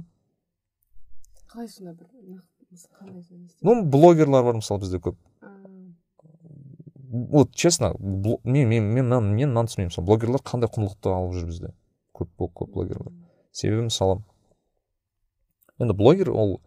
Қалай 1.50 1.68
сонда 1.68 1.96
бір 1.98 2.06
ну 3.66 3.82
блогерлар 3.82 4.44
бар 4.46 4.60
мысалы 4.62 4.80
бізде 4.84 5.02
көп. 5.02 5.18
Вот 7.10 7.54
честно 7.54 7.94
мен 7.98 8.38
мен 8.44 8.68
мен 8.68 8.84
мен 8.94 9.50
мынаны 9.50 9.66
түсінбеймін 9.66 9.90
мысалы 9.90 10.06
блогерлар 10.06 10.42
қандай 10.46 10.70
құндылықты 10.70 11.10
алып 11.10 11.34
жүр 11.34 11.46
бізде? 11.48 11.72
Көп 12.14 12.30
көп 12.38 12.70
блогерлар. 12.70 13.12
Себебі 13.50 13.88
мысалы 13.88 14.20
енді 15.80 15.94
блогер 15.94 16.30
ол 16.30 16.60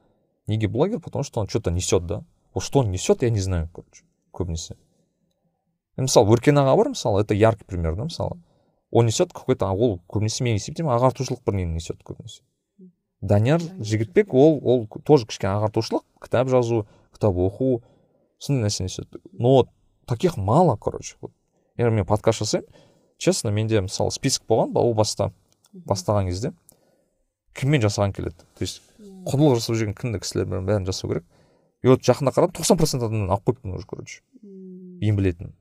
неге 0.47 0.67
блогер? 0.67 0.99
Потому 0.99 1.23
что 1.23 1.39
он 1.39 1.47
что 1.47 1.61
то 1.61 1.71
несет 1.71 2.05
да? 2.05 2.23
Вот 2.53 2.63
что 2.63 2.79
он 2.79 2.91
несет 2.91 3.23
я 3.23 3.29
не 3.29 3.39
знаю 3.39 3.69
короче 3.73 4.03
көбінесе. 4.33 4.75
Мысалы 5.95 6.33
өркен 6.35 6.59
аға 6.59 6.75
бар 6.75 6.89
мысалы 6.89 7.21
это 7.21 7.33
яркий 7.33 7.63
пример 7.63 7.95
да 7.95 8.03
мысалы? 8.03 8.37
Он 8.91 9.05
несет 9.05 9.31
какой 9.31 9.55
то 9.55 9.71
ол 9.71 10.01
көбінесе 10.09 10.43
мен 10.43 10.57
есептеймін 10.59 10.91
ағартушылық 10.97 11.45
бір 11.45 11.55
нені 11.61 11.77
несет 11.77 12.03
көбінесе. 12.03 12.41
Данияр 13.21 13.61
жігітбек 13.79 14.33
ол 14.33 14.59
ол 14.61 14.87
тоже 15.05 15.25
кішкене 15.25 15.53
ағартушылық 15.53 16.03
кітап 16.21 16.49
жазу 16.49 16.85
кітап 17.13 17.37
оқу 17.39 17.81
сондай 18.39 18.67
нәрсе 18.67 18.83
несет 18.83 19.07
но 19.31 19.69
таких 20.05 20.37
мало 20.37 20.75
короче. 20.75 21.15
Вот. 21.21 21.31
Егер 21.77 21.91
мен 21.91 22.05
подкаст 22.05 22.39
жасаймын 22.39 22.67
честно 23.17 23.49
менде 23.49 23.81
мысалы 23.81 24.11
список 24.11 24.45
болған 24.47 24.75
о 24.75 24.93
баста 24.93 25.31
бастаған 25.73 26.27
кезде 26.27 26.53
кіммен 27.53 27.81
жасаған 27.81 28.13
келеді 28.13 28.35
то 28.35 28.61
есть 28.61 28.81
құндылық 28.99 29.59
жасап 29.59 29.77
жүрген 29.79 29.95
кімді 29.95 30.19
кісілермен 30.19 30.65
бәрін 30.67 30.85
жасау 30.87 31.09
керек. 31.09 31.25
И 31.83 31.87
вот 31.87 32.03
жақында 32.03 32.33
қарадым 32.35 32.55
тоқсан 32.59 32.79
процент 32.79 33.03
адамнан 33.03 33.31
алып 33.31 33.49
қойыппын 33.49 33.75
уже 33.75 33.87
короче. 33.87 34.21
Мен 34.41 35.15
білетін. 35.15 35.53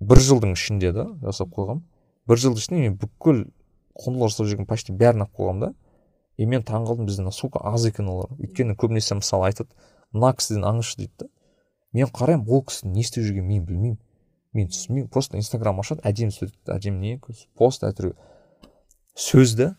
Бір 0.00 0.20
жылдың 0.20 0.54
ішінде 0.56 0.92
да 0.96 1.06
жасап 1.24 1.52
қойғам. 1.56 1.82
Бір 2.28 2.40
жылдың 2.40 2.62
ішінде 2.62 2.82
мен 2.84 2.98
бүкіл 3.00 3.46
құндылық 4.00 4.32
жасап 4.32 4.48
жүрген 4.48 4.68
почти 4.68 4.92
бәрін 4.96 5.26
алып 5.26 5.36
қойғанмын 5.40 5.66
да. 5.66 5.74
И 6.36 6.46
мен 6.46 6.64
таңқалдым 6.64 7.08
бізде 7.08 7.24
насколько 7.24 7.60
аз 7.64 7.84
екен 7.88 8.08
олар. 8.08 8.32
Өйткені 8.38 8.76
көбінесе 8.76 9.16
мысалы 9.18 9.50
айтады 9.50 9.72
мына 10.12 10.32
кісіден 10.36 10.64
аңызшы 10.68 11.02
дейді 11.02 11.12
да. 11.18 11.28
Мен 11.92 12.10
қараймын 12.10 12.48
ол 12.48 12.64
кісі 12.66 12.88
не 12.88 13.04
істеп 13.04 13.24
жүргенін 13.24 13.48
мен 13.48 13.64
білмеймін. 13.64 13.98
Мен 14.52 14.68
мен 14.88 15.08
просто 15.08 15.38
инстаграм 15.38 15.78
ашады 15.80 16.02
әдемі 16.04 16.34
сурет 16.34 16.54
әдемі 16.66 16.98
не 16.98 17.20
пост 17.54 17.84
әйтеуір 17.86 18.16
сөз 19.14 19.54
да 19.58 19.74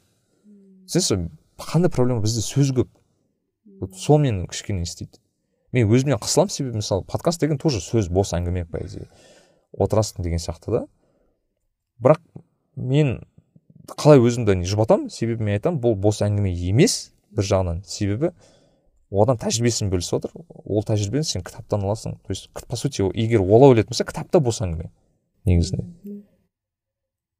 түсінесіз 0.87 1.29
қандай 1.61 1.91
проблема? 1.91 2.21
Бізде 2.23 2.41
сөз 2.41 2.71
көп. 2.75 2.89
Вот 3.81 3.95
сол 3.95 4.19
мені 4.19 4.47
кішкене 4.47 4.81
не 4.81 4.83
істейді. 4.83 5.19
Мен 5.71 5.89
өзімнен 5.89 6.19
қысыламын 6.19 6.51
себебі 6.51 6.81
мысалы 6.81 7.03
подкаст 7.07 7.41
деген 7.41 7.57
тоже 7.57 7.79
сөз 7.81 8.09
бос 8.11 8.33
әңгіме 8.35 8.65
по 8.65 8.81
идее. 8.81 9.07
Отырасың 9.71 10.23
деген 10.23 10.39
сияқты 10.41 10.71
да. 10.71 10.81
Бірақ 12.01 12.19
мен 12.75 13.21
қалай 13.95 14.19
өзімді 14.19 14.57
не 14.59 14.67
жұбатамын 14.67 15.09
себебі 15.09 15.47
мен 15.47 15.59
айтамын 15.59 15.79
бұл 15.81 15.95
бос 15.95 16.21
әңгіме 16.25 16.51
емес 16.51 17.11
бір 17.31 17.47
жағынан. 17.47 17.83
Себебі 17.85 18.33
одан 19.11 19.37
тәжірибесін 19.41 19.91
бөлісіп 19.91 20.17
отыр. 20.19 20.31
Ол 20.47 20.85
тәжірибені 20.87 21.27
сен 21.27 21.43
кітаптан 21.43 21.83
аласың. 21.83 22.15
То 22.23 22.31
есть 22.31 22.49
по 22.67 22.75
сути 22.75 23.03
егер 23.13 23.41
олай 23.41 23.73
ойлайтын 23.73 23.91
болса 23.91 24.05
кітапта 24.07 24.39
бос 24.39 24.61
әңгіме 24.63 24.89
негізінде. 25.45 25.85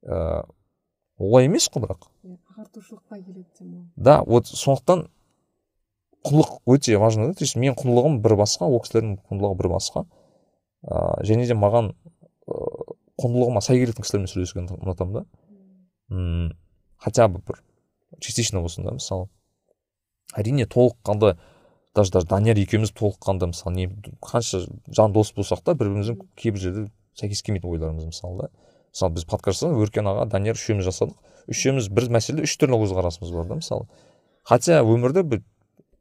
Ыыы 0.03 0.43
олай 1.17 1.47
емес 1.47 1.69
қой 1.71 1.85
бірақ. 1.85 2.09
Ағартушылыққа 2.51 3.21
келеді 3.23 3.85
да 3.95 4.21
вот 4.27 4.47
сондықтан 4.47 5.07
құндылық 6.25 6.61
өте 6.65 6.97
важно 6.97 7.27
да. 7.29 7.33
То 7.33 7.45
есть 7.45 7.55
менің 7.55 7.77
құндылығым 7.79 8.19
бір 8.21 8.35
басқа 8.41 8.67
ол 8.67 8.81
кісілердің 8.83 9.19
құндылығы 9.29 9.57
бір 9.61 9.71
басқа. 9.75 10.05
Ыыы 10.83 11.25
және 11.29 11.45
де 11.47 11.55
маған 11.55 11.93
ыыы 12.47 12.97
құндылығыма 13.21 13.61
сай 13.61 13.79
келетін 13.79 14.03
кісілермен 14.03 14.31
сөйлесуге 14.31 14.65
ұнатамын 14.81 15.13
да. 15.13 15.25
Мм 16.09 16.57
хотя 16.97 17.27
бы 17.27 17.39
бір 17.45 17.61
частично 18.19 18.61
болсын 18.61 18.85
да 18.85 18.97
мысалы. 18.97 19.29
Әрине 20.35 20.65
толыққанды 20.65 21.37
даже 21.95 22.11
даже 22.11 22.27
данияр 22.27 22.57
екеуміз 22.57 22.91
толыққанды 22.91 23.51
мысалы 23.51 23.75
не 23.75 23.87
қанша 24.21 24.63
жан 24.87 25.13
дос 25.13 25.33
болсақ 25.35 25.63
та 25.63 25.73
бір 25.73 25.91
біріміздің 25.91 26.21
кейбір 26.35 26.59
жерде 26.59 26.85
сәйкес 27.19 27.43
келмейтін 27.43 27.69
ойларымыз 27.69 28.05
мысалы 28.05 28.41
да. 28.41 28.49
Мысалы 28.91 29.15
біз 29.15 29.25
подкаст 29.25 29.61
жасадық 29.61 29.83
өркен 29.85 30.07
аға 30.07 30.25
данияр 30.31 30.55
үшеуміз 30.55 30.87
жасадық. 30.87 31.17
Үшеуміз 31.51 31.89
бір 31.91 32.09
мәселеде 32.15 32.47
үш 32.47 32.55
түрлі 32.59 32.79
көзқарасымыз 32.83 33.31
бар 33.35 33.47
да 33.47 33.59
мысалы. 33.59 33.87
Хотя 34.43 34.81
өмірде 34.83 35.23
бір 35.23 35.43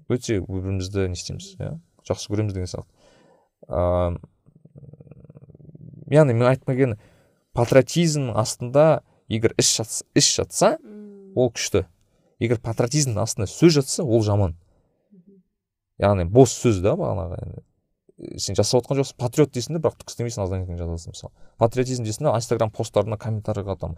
өте 0.08 0.40
бір 0.40 0.62
бірімізді 0.62 1.08
не 1.10 1.18
істейміз 1.18 1.54
иә 1.58 1.74
жақсы 2.06 2.30
көреміз 2.30 2.54
деген 2.54 2.70
сияқты. 2.70 2.90
Ыыы 3.68 4.18
яғни 6.10 6.34
мен 6.34 6.48
айтқым 6.50 6.74
келгені 6.74 6.98
патриотизм 7.54 8.30
астында 8.34 9.02
егер 9.30 9.54
іс 9.58 9.70
жатса, 9.76 10.04
іс 10.14 10.30
жатса 10.34 10.76
ол 11.34 11.50
күшті. 11.54 11.86
Егер 12.42 12.58
патриотизмнің 12.62 13.22
астында 13.22 13.46
сөз 13.50 13.78
жатса 13.78 14.04
ол 14.04 14.24
жаман. 14.26 14.56
Яғни 16.00 16.26
бос 16.28 16.54
сөз 16.62 16.80
да 16.84 16.96
бағанағы 16.98 17.62
сен 18.40 18.56
жасап 18.58 18.82
отқан 18.82 19.00
жоқсың. 19.00 19.16
Патриот 19.20 19.52
дейсің 19.54 19.76
да 19.76 19.82
бірақ 19.84 20.00
түк 20.00 20.12
істемейсің 20.12 20.44
аздан 20.44 20.66
кейін 20.66 20.80
жазасың 20.80 21.14
мысалы. 21.14 21.32
Патриотизм 21.60 22.04
дейсің 22.04 22.28
да 22.28 22.34
инстаграм 22.36 22.72
посттарына 22.74 23.18
комментарийға 23.20 23.76
там 23.80 23.96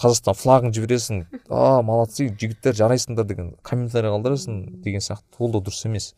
қазақстан 0.00 0.38
флагын 0.38 0.74
жібересің. 0.74 1.24
А 1.50 1.82
молодцы 1.86 2.28
жігіттер 2.28 2.76
жарайсыңдар 2.78 3.26
деген 3.28 3.52
комментарий 3.62 4.10
қалдырасың 4.10 4.82
деген 4.82 5.04
сияқты. 5.04 5.38
Ол 5.38 5.52
да 5.54 5.62
дұрыс 5.62 5.86
емес. 5.86 6.12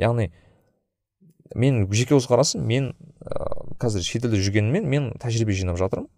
Яғни 0.00 0.30
мен 1.54 1.86
жеке 1.92 2.16
көзқарасым 2.16 2.64
мен 2.66 2.92
ә, 3.20 3.76
қазір 3.80 4.04
шетелде 4.04 4.40
жүргеніммен 4.40 4.88
мен 4.88 5.10
тәжірибе 5.20 5.56
жинап 5.56 5.80
жатырмын. 5.80 6.08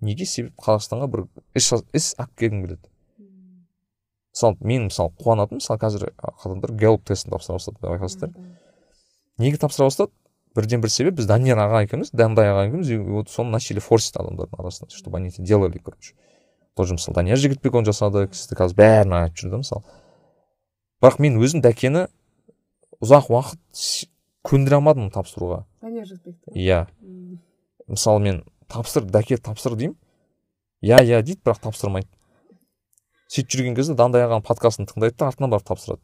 Неге? 0.00 0.26
Себебі 0.26 0.54
қазақстанға 0.62 1.08
бір 1.12 1.26
іс, 1.58 1.72
іс 1.92 2.14
алып 2.18 2.36
келгім 2.38 2.64
келеді. 2.64 2.88
Мысалы 4.38 4.56
мен 4.60 4.84
мысалы 4.86 5.10
қуанатыным 5.18 5.58
мысалы 5.58 5.80
қазір 5.82 6.12
адамдар 6.22 6.72
гэллоп 6.78 7.04
тестін 7.10 7.32
тапсыра 7.34 7.58
бастады 7.58 7.82
байқайсыздар 7.82 8.30
неге 9.38 9.58
тапсыра 9.58 9.88
бастады? 9.88 10.12
Бірден 10.54 10.80
бір 10.80 10.90
себеп 10.90 11.18
біз 11.18 11.26
данияр 11.26 11.58
аға 11.58 11.82
екеуміз 11.84 12.12
дәмдай 12.14 12.52
аға 12.52 12.68
екеуміз 12.68 12.92
вот 13.08 13.30
соны 13.30 13.50
начали 13.50 13.82
форсить 13.82 14.16
адамдардың 14.16 14.58
арасында 14.62 14.94
чтобы 14.94 15.18
они 15.18 15.28
это 15.28 15.42
делали 15.42 15.78
короче. 15.78 16.14
Тоже 16.76 16.94
мысалы 16.94 17.14
данияр 17.14 17.38
жігітбек 17.38 17.74
оны 17.74 17.90
жасады 17.90 18.28
сізді 18.32 18.58
қазір 18.58 18.78
бәрін 18.78 19.16
айтып 19.18 19.42
жүр 19.42 19.50
да 19.50 19.60
мысалы. 19.62 19.82
Бірақ 21.02 21.18
мен 21.22 21.38
өзім 21.42 21.62
дәкені 21.62 22.06
ұзақ 23.02 23.30
уақыт 23.30 23.82
көндіре 24.46 24.78
алмадым 24.78 25.10
тапсыруға. 25.14 25.64
Данияр 25.82 26.06
жігітбекті 26.06 26.54
иә. 26.54 26.86
Мысалы 27.86 28.22
мен 28.24 28.44
тапсыр 28.68 29.04
дәке 29.06 29.38
тапсыр 29.38 29.76
деймін. 29.78 29.98
Иә 30.82 31.02
иә 31.04 31.22
дейді 31.22 31.42
бірақ 31.44 31.62
тапсырмайды. 31.68 32.08
Сөйтіп 33.28 33.54
жүрген 33.54 33.76
кезде 33.76 33.94
дандай 33.98 34.24
ағаның 34.26 34.44
подкастын 34.46 34.88
тыңдайды 34.88 35.18
да 35.20 35.28
артынан 35.28 35.52
барып 35.52 35.68
тапсырады. 35.68 36.02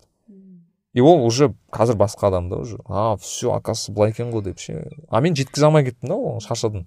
И 0.95 1.01
ол 1.01 1.25
уже 1.27 1.55
қазір 1.73 1.97
басқа 1.99 2.29
адам 2.29 2.49
да 2.49 2.57
уже 2.57 2.79
а 2.87 3.17
все 3.17 3.51
оказывается 3.53 3.93
былай 3.93 4.11
екен 4.11 4.31
ғой 4.31 4.43
деп 4.43 4.59
ше. 4.59 4.91
А 5.09 5.21
мен 5.21 5.35
жеткізе 5.35 5.67
алмай 5.67 5.85
кеттім 5.85 6.09
да 6.09 6.15
оған 6.15 6.41
шаршадым. 6.45 6.87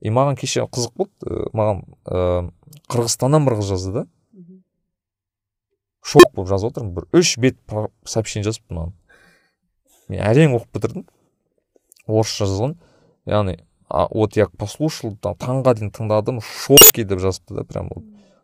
И 0.00 0.10
маған 0.10 0.36
кеше 0.38 0.68
қызық 0.68 0.94
болды 0.94 1.50
маған 1.52 1.82
ыыы 2.06 2.52
қырғызстаннан 2.92 3.48
бір 3.48 3.58
қыз 3.58 3.72
жазды 3.72 3.92
да. 3.92 4.06
Шок 6.04 6.30
болып 6.34 6.48
жазып 6.52 6.70
отырмын. 6.70 6.94
Бір 6.94 7.08
үш 7.18 7.36
бет 7.38 7.58
сообщение 8.04 8.46
жазыпты 8.46 8.76
маған. 8.76 8.94
Мен 10.08 10.22
әрең 10.22 10.54
оқып 10.60 10.78
бітірдім. 10.78 11.08
Орысша 12.06 12.46
жазған 12.46 12.78
яғни 13.26 13.58
вот 13.88 14.36
я 14.36 14.46
послушал 14.48 15.16
таңға 15.20 15.74
дейін 15.74 15.90
тыңдадым 15.96 16.40
шоке 16.44 17.04
деп 17.04 17.20
жазыпты 17.20 17.58
да 17.58 17.64
прям 17.64 17.90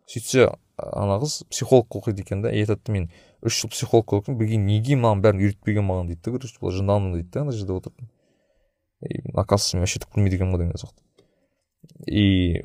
сөйтсе 0.09 0.51
ана 0.77 1.19
қыз 1.23 1.45
психолог 1.51 1.95
оқиды 1.95 2.23
екен 2.23 2.43
да. 2.43 2.51
И 2.51 2.61
айтады 2.61 2.93
мен 2.93 3.11
үш 3.43 3.61
жыл 3.61 3.71
психолог 3.71 4.13
оқыдым 4.13 4.39
бізге 4.39 4.59
неге 4.59 4.97
маған 4.97 5.23
бәрін 5.23 5.43
үйретпеген 5.45 5.87
маған 5.87 6.11
дейді 6.11 6.23
да 6.25 6.33
короче 6.37 6.59
былай 6.61 6.77
жындамын 6.77 7.15
дейді 7.15 7.31
да 7.31 7.41
ана 7.43 7.53
жерде 7.53 7.73
отырып. 7.73 7.99
Оказывается 9.35 9.77
мен 9.77 9.85
вообще 9.85 10.01
түк 10.01 10.15
білмейді 10.15 10.37
екенмін 10.37 10.55
ғой 10.55 10.63
деген 10.65 10.79
сияқты. 10.81 11.03
И 12.07 12.63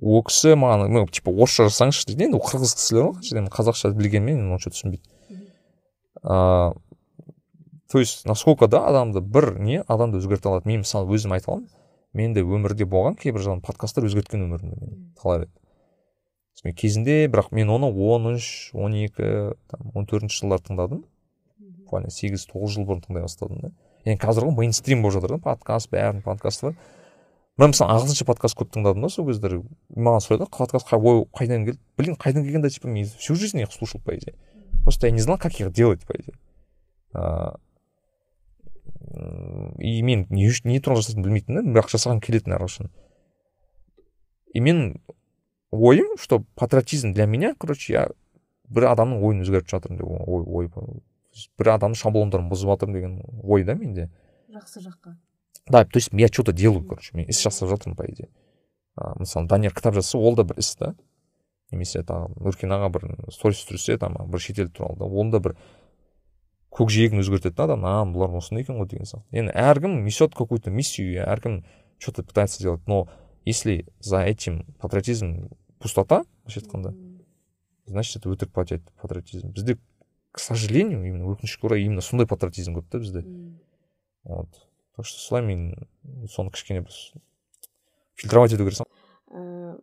ол 0.00 0.22
кісі 0.24 0.54
маған 0.56 0.88
ну 0.88 1.06
типа 1.06 1.30
орысша 1.30 1.68
жазсаңызшы 1.68 2.06
дейді. 2.12 2.28
Енді 2.28 2.38
ол 2.38 2.46
қырғыз 2.46 2.76
кісілер 2.78 3.10
ғой 3.10 3.20
қанша 3.20 3.56
қазақша 3.56 3.92
білгенмен 3.96 4.46
онша 4.52 4.70
түсінбейді. 4.70 5.04
Ыыы 6.22 6.78
то 7.90 7.98
есть 7.98 8.24
насколько 8.24 8.68
да 8.68 8.86
адамды 8.86 9.20
бір 9.20 9.58
не 9.58 9.82
адамды 9.82 10.18
өзгерте 10.18 10.48
алады. 10.48 10.68
Мен 10.68 10.84
мысалы 10.84 11.10
өзім 11.10 11.34
айта 11.34 11.50
аламын. 11.50 11.68
Мен 12.14 12.34
де 12.34 12.44
өмірде 12.46 12.86
болған 12.86 13.16
кейбір 13.18 13.42
жағынан 13.42 13.64
подкасттар 13.66 14.06
өзгерткен 14.06 14.44
өмірімді 14.46 14.78
мен 14.78 15.00
талай 15.18 15.40
рет 15.42 15.59
кезінде 16.64 17.26
бірақ 17.32 17.54
мен 17.56 17.70
оны 17.72 17.88
он 17.88 18.34
үш 18.34 18.70
он 18.74 18.94
екі 18.94 19.56
там 19.70 19.92
он 19.94 20.06
төртінші 20.06 20.42
жылдары 20.42 20.62
тыңдадым. 20.66 21.04
Буквально 21.58 22.10
сегіз 22.10 22.44
тоғыз 22.50 22.76
жыл 22.76 22.84
бұрын 22.86 23.02
тыңдай 23.06 23.24
бастадым 23.24 23.60
да. 23.62 23.70
Енді 24.04 24.20
қазір 24.20 24.48
ғой 24.48 24.56
мейнстрим 24.58 25.02
болып 25.02 25.18
жатыр 25.18 25.36
да 25.36 25.42
подкаст 25.42 25.90
бәрінің 25.90 26.22
подкасты 26.22 26.70
бар. 26.70 26.76
Мен 27.58 27.72
мысалы 27.72 27.96
ағылшынша 27.96 28.24
подкаст 28.28 28.56
көп 28.60 28.70
тыңдадым 28.76 29.02
да 29.04 29.08
сол 29.08 29.26
кездері. 29.26 29.62
Маған 29.96 30.22
сұрайды 30.24 30.46
подкаст 30.52 30.92
ой 30.92 31.24
қайдан 31.32 31.64
келді? 31.66 31.80
Блин 31.96 32.16
қайдан 32.16 32.44
келген 32.44 32.62
да 32.62 32.70
типа 32.70 32.88
мен 32.88 33.04
всю 33.04 33.34
жизнь 33.34 33.60
их 33.60 33.72
слушал 33.72 34.00
по 34.00 34.14
идее. 34.14 34.34
Просто 34.84 35.06
я 35.06 35.12
не 35.12 35.20
знал 35.20 35.38
как 35.38 35.60
их 35.60 35.72
делать 35.72 36.06
по 36.06 36.12
идее. 36.12 36.36
И 39.78 40.02
мен 40.02 40.26
не, 40.30 40.50
не 40.64 40.80
туралы 40.80 41.02
жасайтынымды 41.02 41.28
білмейтінмін 41.28 41.74
бірақ 41.74 41.90
жасағым 41.90 42.20
келетін 42.22 42.54
әрқашан. 42.54 42.90
И 44.54 44.60
мен 44.60 45.00
ойым 45.70 46.16
что 46.18 46.44
патриотизм 46.54 47.12
для 47.12 47.26
меня 47.26 47.54
короче 47.58 47.92
я 47.92 48.08
бір 48.70 48.90
адамның 48.92 49.22
ойын 49.22 49.42
өзгертіп 49.44 49.70
жатырмын 49.70 49.98
деп 50.00 50.10
ой 50.10 50.44
ой 50.46 50.70
бір 51.58 51.72
адамның 51.76 51.98
шаблондарын 51.98 52.50
бұзып 52.50 52.72
жатырмын 52.72 52.96
деген 52.96 53.16
ой 53.42 53.64
да 53.64 53.74
менде. 53.74 54.10
Жақсы 54.50 54.82
жаққа. 54.82 55.16
Да 55.68 55.84
то 55.84 55.98
есть 55.98 56.10
я 56.12 56.28
что 56.28 56.44
то 56.44 56.52
делаю 56.52 56.84
короче 56.84 57.16
мен 57.16 57.28
іс 57.28 57.42
жасап 57.42 57.68
жатырмын 57.68 57.96
по 57.96 58.06
идее. 58.06 58.28
Мысалы 58.96 59.46
данияр 59.46 59.74
кітап 59.74 59.94
жазса 59.94 60.18
ол 60.18 60.36
да 60.36 60.44
бір 60.44 60.58
іс 60.58 60.74
та. 60.76 60.94
Немесе 61.70 62.02
там 62.02 62.34
өркен 62.34 62.72
аға 62.74 62.90
бір 62.90 63.06
сторис 63.30 63.62
түсірсе 63.64 63.98
там 63.98 64.16
бір 64.26 64.40
шетел 64.40 64.68
туралы 64.68 64.98
да 64.98 65.04
оны 65.04 65.30
да 65.30 65.38
бір 65.38 65.56
көкжиегін 66.70 67.22
өзгертеді 67.22 67.54
да 67.54 67.64
адам. 67.64 67.86
А 67.86 68.02
бұлар 68.04 68.34
осындай 68.38 68.64
екен 68.64 68.78
ғой 68.78 68.88
деген 68.90 69.06
сияқты. 69.06 69.26
Енді 69.30 69.54
әркім 69.54 70.02
несет 70.04 70.34
какую 70.34 70.60
то 70.60 70.70
миссию 70.70 71.22
әркім 71.26 71.64
что 71.98 72.12
то 72.12 72.22
пытается 72.24 72.62
делать 72.62 72.86
но 72.86 73.08
если 73.50 73.86
за 73.98 74.22
этим 74.22 74.64
патриотизм 74.78 75.50
пустота 75.78 76.24
былайша 76.44 76.60
айтқанда 76.62 76.94
значит 77.86 78.22
это 78.22 78.30
өтірік 78.30 78.52
патриотизм. 78.54 79.50
Бізде 79.50 79.78
к 80.32 80.38
сожалению 80.38 81.02
именно 81.02 81.26
өкінішке 81.26 81.66
орай 81.66 81.82
именно 81.82 82.00
сондай 82.00 82.26
патриотизм 82.26 82.78
көп 82.78 82.86
та 82.88 82.98
бізде. 82.98 83.24
Вот. 84.24 84.48
Так 84.96 85.06
что 85.06 85.18
солай 85.18 85.42
мен 85.42 85.74
соны 86.28 86.50
кішкене 86.50 86.82
бір 86.82 86.94
фильтровать 88.14 88.52
ету 88.52 88.68
керек 88.68 88.86
ә, 89.30 89.78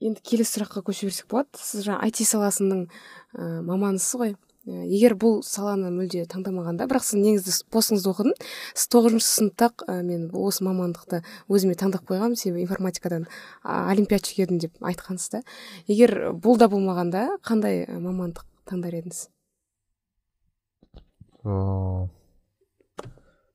енді 0.00 0.20
келесі 0.20 0.58
сұраққа 0.58 0.82
көше 0.84 1.08
берсек 1.08 1.28
болады. 1.30 1.48
Сіз 1.60 1.86
жаңа 1.86 2.02
айти 2.04 2.26
саласының 2.28 2.86
ә, 2.86 3.62
маманысыз 3.64 4.20
ғой. 4.20 4.34
ә, 4.34 4.45
егер 4.66 5.14
бұл 5.14 5.40
саланы 5.46 5.92
мүлде 5.94 6.24
таңдамағанда 6.30 6.88
бірақ 6.90 7.04
сіз 7.06 7.20
негізі 7.22 7.54
постыңызды 7.70 8.10
оқыдым 8.10 8.34
сіз 8.74 8.88
тоғызыншы 8.90 9.28
сыныпта 9.28 9.70
ә, 9.86 10.02
мен 10.02 10.26
осы 10.34 10.66
мамандықты 10.66 11.22
өзіме 11.46 11.76
таңдап 11.78 12.02
қойғанмын 12.08 12.34
себебі 12.40 12.64
информатикадан 12.64 13.28
олимпиадчик 13.62 14.42
едім 14.42 14.58
деп 14.58 14.74
айтқансыз 14.82 15.36
да. 15.36 15.42
Егер 15.86 16.32
бұл 16.34 16.58
да 16.58 16.66
болмағанда 16.72 17.38
қандай 17.46 17.86
мамандық 17.86 18.42
таңдар 18.66 18.98
едіңіз? 18.98 19.28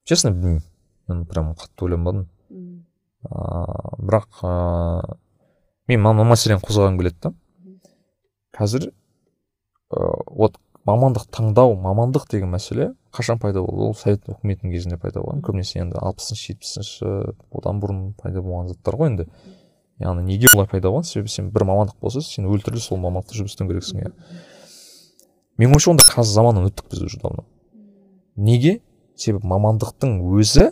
Честно 0.08 0.32
білмеймін. 0.32 0.63
Мен 1.08 1.26
прям 1.28 1.52
қатты 1.60 1.89
ойланбадым. 1.89 2.30
Ыыы 2.52 4.00
бірақ 4.00 4.41
ыыы 4.47 5.19
мен 5.91 6.02
мына 6.08 6.24
мәселені 6.32 6.63
қозғағым 6.63 6.97
келеді 7.02 7.19
да. 7.28 7.34
Қазір 8.56 8.91
ыыы 9.91 10.24
вот 10.32 10.58
мамандық 10.91 11.30
таңдау 11.32 11.77
мамандық 11.80 12.27
деген 12.32 12.51
мәселе 12.51 12.91
қашан 13.15 13.39
пайда 13.39 13.63
болды? 13.63 13.88
ол 13.88 13.95
совет 13.95 14.27
үкіметінің 14.27 14.71
кезінде 14.73 14.97
пайда 14.99 15.21
болған. 15.23 15.41
Көбінесе 15.45 15.80
енді 15.82 15.99
алпысыншы 16.01 16.51
жетпісінші 16.51 17.10
одан 17.51 17.80
бұрын 17.82 18.01
пайда 18.19 18.43
болған 18.43 18.71
заттар 18.71 18.97
ғой 18.99 19.12
енді. 19.12 19.27
Яғни 20.01 20.25
неге 20.27 20.51
олай 20.54 20.67
пайда 20.67 20.91
болған? 20.91 21.08
себебі 21.08 21.32
сен 21.32 21.49
бір 21.51 21.65
мамандық 21.69 21.99
болса 22.01 22.21
сен 22.21 22.47
өлтіріліп 22.51 22.84
сол 22.84 22.99
мамандықта 23.04 23.39
жұмыс 23.39 23.56
істеу 23.56 23.67
керексің 23.69 24.04
иә. 24.04 24.12
Менің 25.60 25.75
ойымша 25.75 25.91
онда 25.91 26.08
қазір 26.08 26.36
заманнан 26.38 26.67
өттік 26.69 26.91
біз 26.91 27.04
уже 27.08 27.19
давно. 27.21 27.45
Неге? 28.36 28.82
себебі 29.15 29.47
мамандықтың 29.47 30.19
өзі 30.34 30.71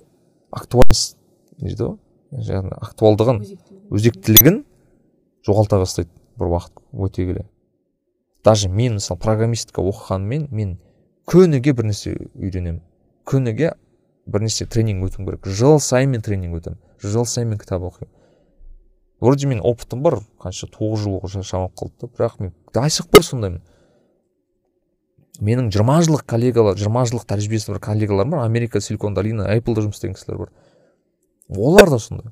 актуальность 0.51 1.17
дейді 1.59 1.91
ғой. 1.91 1.99
Актуалдығын 2.79 3.43
өзектілігін 3.93 4.63
жоғалта 5.45 5.79
бастайды 5.81 6.09
бір 6.39 6.53
уақыт 6.55 6.81
өте 6.93 7.25
келе. 7.27 7.45
Даже 8.43 8.69
мен 8.69 8.97
мысалы 8.97 9.19
программистика 9.19 9.81
оқығанмен 9.81 10.47
мен 10.51 10.77
күніге 11.29 11.73
бір 11.73 11.89
нәрсе 11.91 12.15
үйренемін. 12.33 12.81
Күніге 13.25 13.73
бір 14.27 14.45
нәрсе 14.45 14.65
тренинг 14.65 15.05
өтуім 15.09 15.27
керек. 15.27 15.45
Жыл 15.45 15.79
сайын 15.83 16.15
мен 16.15 16.23
тренинг 16.25 16.57
өтемін. 16.59 16.79
Жыл 17.03 17.25
сайын 17.25 17.51
мен 17.51 17.59
кітап 17.59 17.83
оқимын. 17.83 18.11
Вроде 19.19 19.47
мен 19.47 19.59
опытым 19.59 20.01
бар 20.01 20.21
қанша 20.39 20.69
тоғыз 20.71 21.03
жыл 21.03 21.43
шамалап 21.43 21.75
қалды 21.75 21.93
да 22.01 22.07
бірақ 22.07 22.39
мен 22.39 22.53
пор 23.11 23.23
сондаймын 23.23 23.61
менің 25.39 25.69
жиырма 25.71 25.99
жылдық 26.03 26.23
коллегалар 26.27 26.77
жиырма 26.79 27.03
жылдық 27.07 27.27
тәжірибесі 27.27 27.73
бар 27.73 27.79
коллегаларым 27.83 28.31
бар 28.31 28.45
америка 28.45 28.79
силикон 28.79 29.13
долина 29.13 29.47
эпплда 29.55 29.83
жұмыс 29.83 29.99
істеген 29.99 30.15
кісілер 30.15 30.37
бар. 30.37 30.49
Олар 31.49 31.89
да 31.89 31.99
сондай 31.99 32.31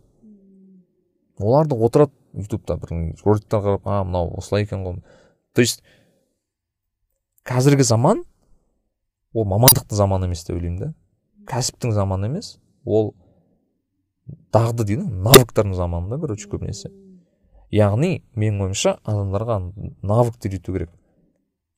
олар 1.40 1.68
да 1.68 1.76
отырады 1.76 2.14
ютубта 2.34 2.78
бір 2.78 3.14
роликтер 3.24 3.60
қарап 3.60 3.82
а 3.86 4.04
мынау 4.04 4.34
осылай 4.38 4.64
екен 4.64 4.84
ғой. 4.84 5.02
То 5.54 5.62
есть 5.62 5.84
қазіргі 7.48 7.86
заман 7.88 8.24
ол 9.34 9.46
мамандықтың 9.48 9.96
заманы 9.96 10.28
емес 10.28 10.46
деп 10.46 10.58
ойлаймын 10.58 10.80
да. 10.80 10.94
Кәсіптің 11.48 11.94
заманы 11.96 12.28
емес 12.28 12.58
ол 12.86 13.14
дағды 14.54 14.84
дейді 14.84 15.06
ғой 15.06 15.28
навыктардың 15.30 15.76
заманы 15.78 16.12
да 16.12 16.20
короче 16.20 16.50
көбінесе 16.52 16.92
яғни 17.74 18.22
менің 18.36 18.68
ойымша 18.68 18.98
адамдарға 19.04 19.60
навыкты 20.04 20.50
үйрету 20.50 20.74
керек. 20.74 20.92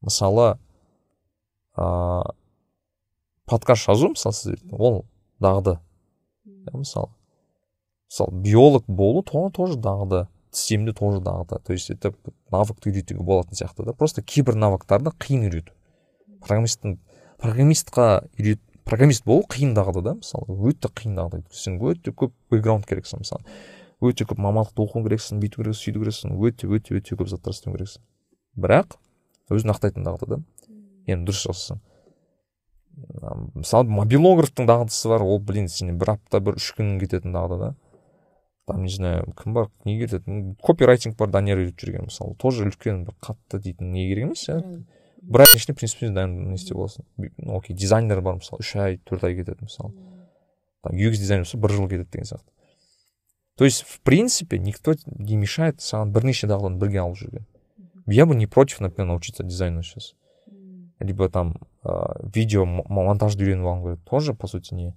Мысалы 0.01 0.57
ыыы 1.77 2.33
подкаст 3.49 3.87
жазу 3.87 4.11
мысалы 4.13 4.33
сіз 4.33 4.63
ол 4.71 5.05
дағды. 5.41 5.79
Мысалы 6.73 7.09
мысалы 8.09 8.41
биолог 8.41 8.85
болу 8.87 9.23
тоже 9.23 9.77
дағды. 9.77 10.27
Тіс 10.51 10.71
емдеу 10.75 10.93
тоже 10.93 11.21
дағды 11.23 11.59
то 11.63 11.73
есть 11.73 11.89
это 11.89 12.13
навыкты 12.51 12.91
үйретуге 12.91 13.23
болатын 13.23 13.55
сияқты 13.55 13.85
да. 13.85 13.93
Просто 13.93 14.21
кейбір 14.21 14.55
навыктарды 14.55 15.11
қиын 15.11 15.47
үйрету. 15.49 15.73
Программисттің 16.41 16.97
программистқа 17.39 18.29
үйрет 18.37 18.61
программист 18.85 19.25
болу 19.25 19.45
қиын 19.49 19.75
дағды 19.77 20.01
да 20.01 20.15
мысалы 20.19 20.57
өте 20.69 20.89
қиын 20.89 21.19
дағды 21.19 21.43
сен 21.51 21.79
өте 21.79 22.11
көп 22.11 22.33
бэкграунд 22.49 22.87
керексің 22.89 23.25
мысалы. 23.25 23.43
Өте 24.01 24.25
көп 24.25 24.39
мамандықты 24.39 24.81
оқу 24.81 25.03
керексің 25.05 25.41
бүйту 25.43 25.61
керексің 25.61 25.83
сөйту 25.83 26.03
керексің 26.05 26.39
өте 26.39 26.67
өте 26.67 26.95
өте 26.97 27.19
көп 27.19 27.29
заттар 27.29 27.53
істеу 27.53 27.75
керексің. 27.75 28.01
Бірақ 28.55 28.97
өзін 29.53 29.73
ақтайтын 29.75 30.07
дағды 30.07 30.29
да 30.29 30.41
енді 31.09 31.29
дұрыс 31.29 31.45
жазсаң 31.49 31.81
мысалы 33.55 33.89
мобилографтың 33.89 34.67
дағдысы 34.69 35.09
бар 35.11 35.23
ол 35.23 35.39
блин 35.39 35.69
сен 35.71 35.97
бір 35.99 36.15
апта 36.15 36.41
бір 36.43 36.59
үш 36.59 36.71
күн 36.77 36.97
кететін 37.01 37.33
дағды 37.35 37.59
да. 37.59 37.69
Там 38.69 38.85
не 38.85 38.93
знаю 38.93 39.33
кім 39.41 39.57
бар 39.57 39.67
не 39.85 39.97
кетеді 39.99 40.55
копирайтинг 40.61 41.17
бар 41.17 41.33
данияр 41.33 41.59
үйретіп 41.63 41.83
жүрген 41.83 42.07
мысалы 42.07 42.37
тоже 42.39 42.69
үлкен 42.69 43.03
бір 43.09 43.17
қатты 43.19 43.59
дейтін 43.59 43.91
не 43.91 44.07
керек 44.11 44.29
емес 44.29 44.45
иә 44.47 44.61
бір 45.21 45.43
айдың 45.45 45.59
ішінде 45.59 45.75
принципе 45.75 46.09
не 46.09 46.55
істеп 46.55 46.77
боласың 46.77 47.03
окей 47.57 47.75
дизайнер 47.75 48.21
бар 48.21 48.39
мысалы 48.39 48.63
үш 48.63 48.75
ай 48.79 48.97
төрт 49.03 49.25
ай 49.27 49.35
кетеді 49.35 49.65
мысалы. 49.67 49.91
Там 50.81 50.95
UX 50.95 51.19
дизайнер 51.19 51.43
болса 51.43 51.57
бір 51.57 51.75
жыл 51.75 51.89
кетеді 51.89 52.09
деген 52.11 52.25
сияқты. 52.25 52.49
То 53.57 53.65
есть 53.65 53.83
в 53.83 53.99
принципе 54.01 54.57
никто 54.59 54.95
не 55.05 55.35
мешает 55.35 55.81
саған 55.81 56.13
бірнеше 56.15 56.47
дағдыны 56.47 56.79
бірге 56.79 57.01
алып 57.01 57.17
жүруге 57.17 57.45
я 58.07 58.25
бы 58.25 58.35
не 58.35 58.47
против 58.47 58.79
например 58.79 59.07
научиться 59.07 59.43
дизайну 59.43 59.83
сейчас. 59.83 60.15
Либо 60.99 61.29
там 61.29 61.57
видео 61.83 62.65
монтажды 62.65 63.43
үйреніп 63.43 63.65
алғым 63.65 63.83
келеді 63.83 64.01
тоже 64.09 64.33
по 64.33 64.47
сути 64.47 64.73
не 64.73 64.95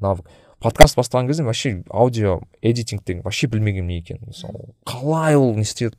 навык. 0.00 0.26
Подкаст 0.62 0.96
бастаған 0.96 1.26
кезде 1.26 1.44
вообще 1.44 1.82
аудио 1.90 2.40
эдитинг 2.62 3.04
деген 3.04 3.22
вообще 3.22 3.46
білмегенмін 3.46 3.88
не 3.88 3.98
екенін. 3.98 4.28
Мысалы 4.30 4.74
қалай 4.86 5.36
ол 5.36 5.54
не 5.56 5.62
істеді 5.62 5.96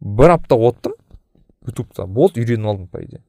бір 0.00 0.34
апта 0.34 0.56
оттым 0.56 0.94
ютубта 1.66 2.06
болды 2.06 2.40
үйреніп 2.42 2.66
алдым 2.66 2.88
по 2.88 3.04
идее. 3.04 3.22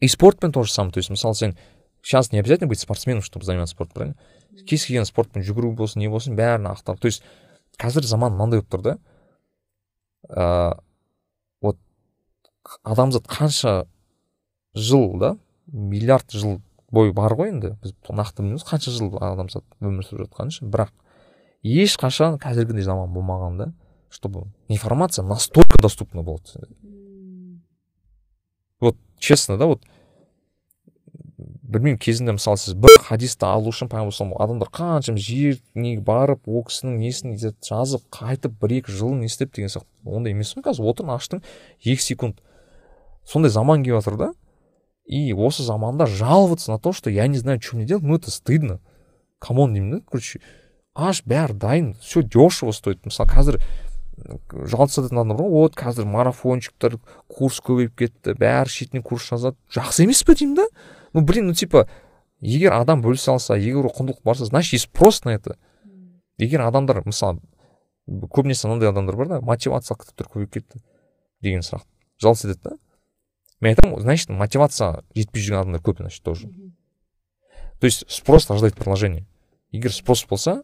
И 0.00 0.08
спортпен 0.08 0.52
тоже 0.52 0.72
самое 0.72 0.92
то 0.92 0.98
есть 0.98 1.10
мысалы 1.10 1.34
сен 1.34 1.56
сейчас 2.02 2.32
не 2.32 2.38
обязательно 2.38 2.68
быть 2.68 2.80
спортсменом 2.80 3.22
чтобы 3.22 3.44
заниматься 3.44 3.74
спортом 3.74 3.94
правильно? 3.94 4.16
Кез 4.66 4.86
келген 4.86 5.04
спортпен 5.04 5.42
жүгіру 5.42 5.72
болсын 5.74 6.00
не 6.00 6.08
болсын 6.08 6.36
бәрін 6.36 6.70
ақтар 6.70 6.98
то 6.98 7.06
есть 7.06 7.22
қазір 7.78 8.06
заман 8.06 8.32
мынандай 8.32 8.60
болып 8.60 8.70
тұр 8.70 8.82
да. 8.82 8.98
Ыыы 10.28 10.84
адамзат 12.82 13.26
қанша 13.26 13.86
жыл 14.74 15.18
да 15.18 15.36
миллиард 15.66 16.30
жыл 16.30 16.60
бойы 16.92 17.12
бар 17.12 17.34
ғой 17.38 17.52
енді. 17.52 17.74
Біз 17.82 17.94
нақты 18.08 18.42
білмейміз 18.42 18.64
қанша 18.68 18.94
жыл 18.94 19.12
адамзат 19.20 19.64
өмір 19.80 20.06
сүріп 20.06 20.28
жатқанын 20.28 20.54
ше 20.54 20.68
бірақ 20.68 20.94
ешқашан 21.62 22.38
қазіргідей 22.40 22.86
заман 22.86 23.12
болмаған 23.12 23.58
да 23.58 23.72
чтобы 24.10 24.46
информация 24.68 25.24
настолько 25.24 25.78
доступна 25.82 26.22
болды 26.22 26.66
вот 28.80 28.96
честно 29.18 29.58
да 29.58 29.66
вот 29.66 29.82
білмеймін 31.38 31.98
кезінде 31.98 32.32
мысалы 32.32 32.56
сіз 32.56 32.74
бір 32.80 32.96
хадисті 33.04 33.44
алу 33.44 33.68
үшін 33.72 33.90
пайғамбар 33.92 34.40
адамдар 34.40 34.70
қанша 34.72 35.12
жеріне 35.20 35.98
барып 36.00 36.48
ол 36.48 36.64
кісінің 36.64 36.96
несін 37.02 37.36
жазып 37.36 38.06
қайтып 38.14 38.54
бір 38.62 38.78
екі 38.78 38.94
жыл 38.96 39.12
не 39.18 39.28
істеп 39.28 39.52
деген 39.54 39.68
сияқты. 39.68 39.90
Ондай 40.04 40.32
емес 40.32 40.54
қой 40.56 40.64
қазір 40.64 40.88
отырдың 40.88 41.12
аштың 41.18 41.42
екі 41.84 42.00
секунд. 42.00 42.40
Сондай 43.26 43.52
заман 43.52 43.84
келіп 43.84 44.00
жатыр 44.00 44.16
да. 44.16 44.30
И 45.08 45.32
осы 45.32 45.62
заманда 45.62 46.06
жаловаться 46.06 46.70
на 46.70 46.78
то 46.78 46.92
что 46.92 47.10
я 47.10 47.26
не 47.26 47.38
знаю 47.38 47.60
что 47.60 47.76
мне 47.76 47.86
делать 47.86 48.04
ну 48.04 48.14
это 48.14 48.30
стыдно. 48.30 48.80
Камон 49.38 49.72
деймін 49.72 49.90
да 49.90 50.00
короче. 50.06 50.40
Аш 50.94 51.22
бәрі 51.24 51.54
дайын 51.54 51.94
все 51.94 52.22
дешево 52.22 52.72
стоит. 52.72 53.04
Мысалы 53.06 53.30
қазір 53.30 53.60
жалғастыратын 54.18 55.16
адамдар 55.16 55.38
ғой 55.40 55.50
вот 55.50 55.76
қазір 55.78 56.04
марафончиктер 56.10 56.98
курс 57.30 57.60
көбейіп 57.64 57.94
кетті 57.96 58.34
бәрі 58.38 58.68
шетінен 58.68 59.04
курс 59.06 59.30
жазады 59.30 59.56
жақсы 59.72 60.04
емес 60.04 60.24
пе 60.26 60.34
деймін 60.34 60.56
да? 60.58 60.66
Ну 61.14 61.22
блин 61.22 61.46
ну 61.46 61.54
типа 61.54 61.86
егер 62.40 62.74
адам 62.74 63.00
бөлісе 63.02 63.30
алса 63.32 63.56
егер 63.56 63.86
ол 63.86 63.94
құндылық 63.94 64.24
барса 64.24 64.44
значит 64.44 64.74
есть 64.74 64.90
спрос 64.90 65.24
на 65.24 65.30
это. 65.30 65.56
Егер 66.36 66.66
адамдар 66.66 67.00
мысалы 67.06 67.40
көбінесе 68.08 68.68
мынандай 68.68 68.90
адамдар 68.90 69.16
бар 69.16 69.28
да 69.28 69.40
мотивациялық 69.40 70.02
кітаптар 70.02 70.28
көбейіп 70.34 70.52
кетті 70.58 70.82
деген 71.40 71.62
сұрақ. 71.62 71.86
Жалғыз 72.20 72.44
етеді 72.48 72.60
да? 72.64 72.76
Мен 73.60 73.74
айтамын 73.74 74.00
значит 74.00 74.28
мотивация 74.28 75.04
жетпей 75.14 75.42
жүрген 75.42 75.62
адамдар 75.62 75.82
көп 75.82 76.02
значит 76.02 76.22
тоже. 76.22 76.48
То 77.80 77.86
есть 77.86 78.04
спрос 78.10 78.48
рождает 78.50 78.74
предложение 78.74 79.26
егер 79.70 79.92
спрос 79.92 80.24
болса 80.26 80.62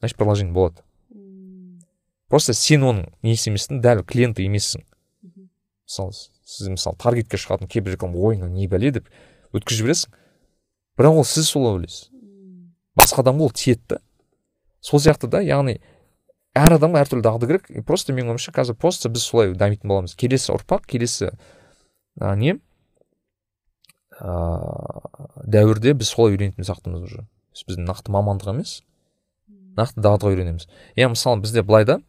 значит 0.00 0.16
предложение 0.16 0.52
болады. 0.52 0.82
Просто 2.28 2.52
сен 2.54 2.84
оның 2.86 3.08
несі 3.26 3.50
емессің 3.50 3.80
дәл 3.82 4.04
клиенті 4.06 4.44
емессің. 4.46 4.84
Мысалы 5.88 6.14
сіз 6.46 6.68
мысалы 6.70 6.96
таргетке 7.02 7.40
шығатын 7.40 7.66
кейбір 7.66 7.96
реклама 7.96 8.18
ой 8.18 8.36
не 8.38 8.68
бәле 8.70 8.92
деп 8.94 9.08
өткізіп 9.50 9.82
жібересің. 9.82 10.12
Бірақ 10.98 11.18
ол 11.18 11.26
сіз 11.26 11.48
солай 11.50 11.74
ойлайсыз. 11.74 12.10
Басқа 12.94 13.24
адамға 13.24 13.48
ол 13.48 13.50
тиеді 13.50 13.82
да. 13.88 13.98
Сол 14.80 15.02
сияқты 15.02 15.26
да 15.26 15.40
яғни 15.42 15.80
әр 16.54 16.76
адамға 16.78 17.02
әртүрлі 17.02 17.26
дағды 17.26 17.50
керек. 17.50 17.66
И 17.70 17.82
просто 17.82 18.14
менің 18.14 18.36
ойымша 18.36 18.54
қазір 18.54 18.78
просто 18.78 19.10
біз 19.10 19.26
солай 19.26 19.54
дамитын 19.54 19.90
боламыз. 19.90 20.14
Келесі 20.14 20.52
ұрпақ 20.54 20.86
келесі 20.86 21.32
ә, 22.20 22.36
не 22.36 22.58
ыыы 24.20 25.48
дәуірде 25.50 25.94
біз 25.96 26.12
солай 26.12 26.36
үйренетін 26.36 26.66
сияқтымыз 26.66 27.02
уже. 27.08 27.26
Біздің 27.66 27.88
нақты 27.88 28.12
мамандық 28.12 28.52
емес 28.52 28.80
нақты 29.78 30.02
дағдыға 30.04 30.34
үйренеміз. 30.34 30.68
Иә 30.96 31.08
мысалы 31.12 31.40
бізде 31.40 31.62
былай 31.64 31.86
да 31.88 32.00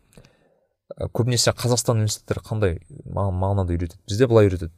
көбінесе 1.16 1.54
қазақстан 1.56 2.02
университеттері 2.02 2.44
қандай 2.46 2.80
мағынада 3.06 3.72
үйретеді? 3.72 4.02
Бізде 4.08 4.28
былай 4.28 4.50
үйретеді. 4.50 4.74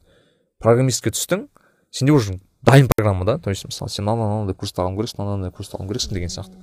Программистке 0.62 1.10
түстің 1.10 1.48
сенде 1.90 2.12
уже 2.12 2.38
дайын 2.62 2.88
программа 2.88 3.24
да. 3.24 3.38
То 3.38 3.50
есть 3.50 3.64
мысалы 3.64 3.90
сен 3.90 4.04
мынандай 4.04 4.28
мынандай 4.28 4.54
курсты 4.54 4.82
алуың 4.82 4.98
керексің 5.00 5.24
мынандай 5.24 5.52
курсты 5.52 5.76
алуың 5.76 5.90
керексің 5.90 6.14
деген 6.14 6.30
сияқты. 6.32 6.54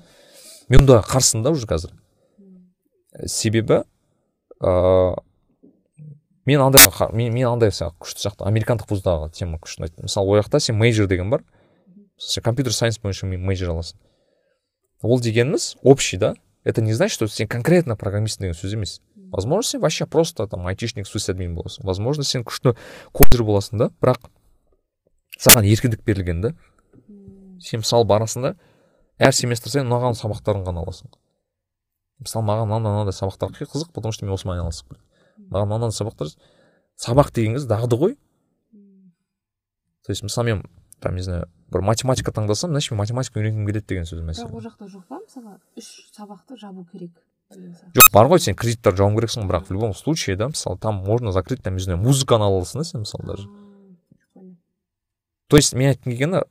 Мен 0.70 0.86
онда 0.86 1.02
қарсымын 1.06 1.44
да 1.44 1.52
уже 1.52 1.68
қазір. 1.68 1.92
Себебі 3.28 3.84
ыыы 4.62 5.16
мен 6.52 6.62
андай 6.62 6.82
мен, 7.14 7.34
мен 7.34 7.48
андай 7.48 7.72
күшті 7.72 8.26
сияқты 8.26 8.46
американдық 8.50 8.90
вуздағы 8.92 9.30
тема 9.32 9.60
күшті 9.62 9.86
ұнайды 9.86 10.04
мысалы 10.04 10.28
ол 10.28 10.42
жақта 10.42 10.60
сен 10.60 10.76
мейджор 10.76 11.08
деген 11.08 11.30
бар. 11.30 11.44
Сен 12.18 12.44
компьютер 12.44 12.74
сайенс 12.74 13.00
бойынша 13.00 13.26
мейджор 13.26 13.72
аласың. 13.72 14.00
Ол 15.02 15.20
дегеніміз 15.20 15.78
общий 15.82 16.18
да. 16.18 16.34
Это 16.64 16.82
не 16.82 16.94
значит 16.94 17.16
что 17.16 17.28
сен 17.28 17.48
конкретно 17.48 17.96
программист 17.96 18.40
деген 18.40 18.54
сөз 18.54 18.74
емес. 18.74 19.02
Возможно 19.32 19.64
сен 19.64 19.82
вообще 19.82 20.06
просто 20.06 20.48
там 20.48 20.68
айтишник 20.68 21.08
админ 21.30 21.56
боласың. 21.56 21.86
Возможно 21.86 22.24
сен 22.24 22.44
күшті 22.44 22.76
кодер 23.14 23.44
боласың 23.44 23.78
да. 23.78 23.90
Бірақ 24.02 24.28
саған 25.40 25.64
еркіндік 25.66 26.04
берілген 26.04 26.42
да. 26.42 26.54
Сен 27.60 27.80
мысалы 27.80 28.06
барасың 28.06 28.42
да 28.42 28.56
әр 29.20 29.32
семестр 29.32 29.70
сайын 29.70 29.88
ұнаған 29.88 30.20
сабақтарын 30.20 30.66
ғана 30.68 30.84
аласың. 30.84 31.08
Мысалы 32.20 32.46
маған 32.46 32.68
мынандай 32.68 32.92
мынандай 32.92 33.16
сабақтар 33.16 33.56
қызық 33.56 33.94
потому 33.94 34.12
что 34.12 34.26
мен 34.26 34.34
осымен 34.34 34.60
айналысып 34.60 34.98
маған 35.52 35.70
мынандай 35.70 35.98
сабақтар 35.98 36.32
сабақ 36.98 37.34
деген 37.36 37.58
кез 37.58 37.68
дағды 37.70 38.00
ғой. 38.00 38.16
То 40.06 40.12
есть 40.12 40.24
мысалы 40.24 40.46
мен 40.46 40.64
там 41.00 41.16
не 41.16 41.22
знаю 41.22 41.50
бір 41.72 41.82
математика 41.82 42.32
таңдасам 42.32 42.72
значит 42.72 42.92
мен 42.92 43.00
математика 43.00 43.40
үйренгім 43.40 43.68
келеді 43.68 43.88
деген 43.88 44.08
сөз 44.10 44.24
мәселе 44.26 44.48
бірақ 44.48 44.56
ол 44.56 44.66
жақта 44.66 44.88
жоқ 44.92 45.04
па 45.08 45.20
мысалы? 45.20 45.58
Үш 45.78 45.90
сабақты 46.16 46.58
жабу 46.58 46.86
керек 46.92 47.12
жоқ 47.96 48.12
бар 48.14 48.28
ғой 48.32 48.40
сен 48.40 48.56
кредиттер 48.56 48.96
жауым 48.96 49.18
керексің 49.18 49.48
бірақ 49.50 49.68
в 49.70 49.74
любом 49.76 49.94
случае 49.94 50.36
да 50.38 50.50
мысалы 50.50 50.78
там 50.78 51.04
можно 51.06 51.32
закрыть 51.32 51.64
там 51.64 51.76
не 51.76 51.84
знаю 51.84 52.00
музыканы 52.00 52.44
ала 52.44 52.62
аласың 52.62 52.82
да 52.82 52.84
сен 52.84 53.06
мысалы 53.06 53.28
даже. 53.28 53.48
То 55.48 55.58
есть 55.58 55.74
мен 55.74 55.92
айтқым 55.92 56.12
келгені 56.12 56.44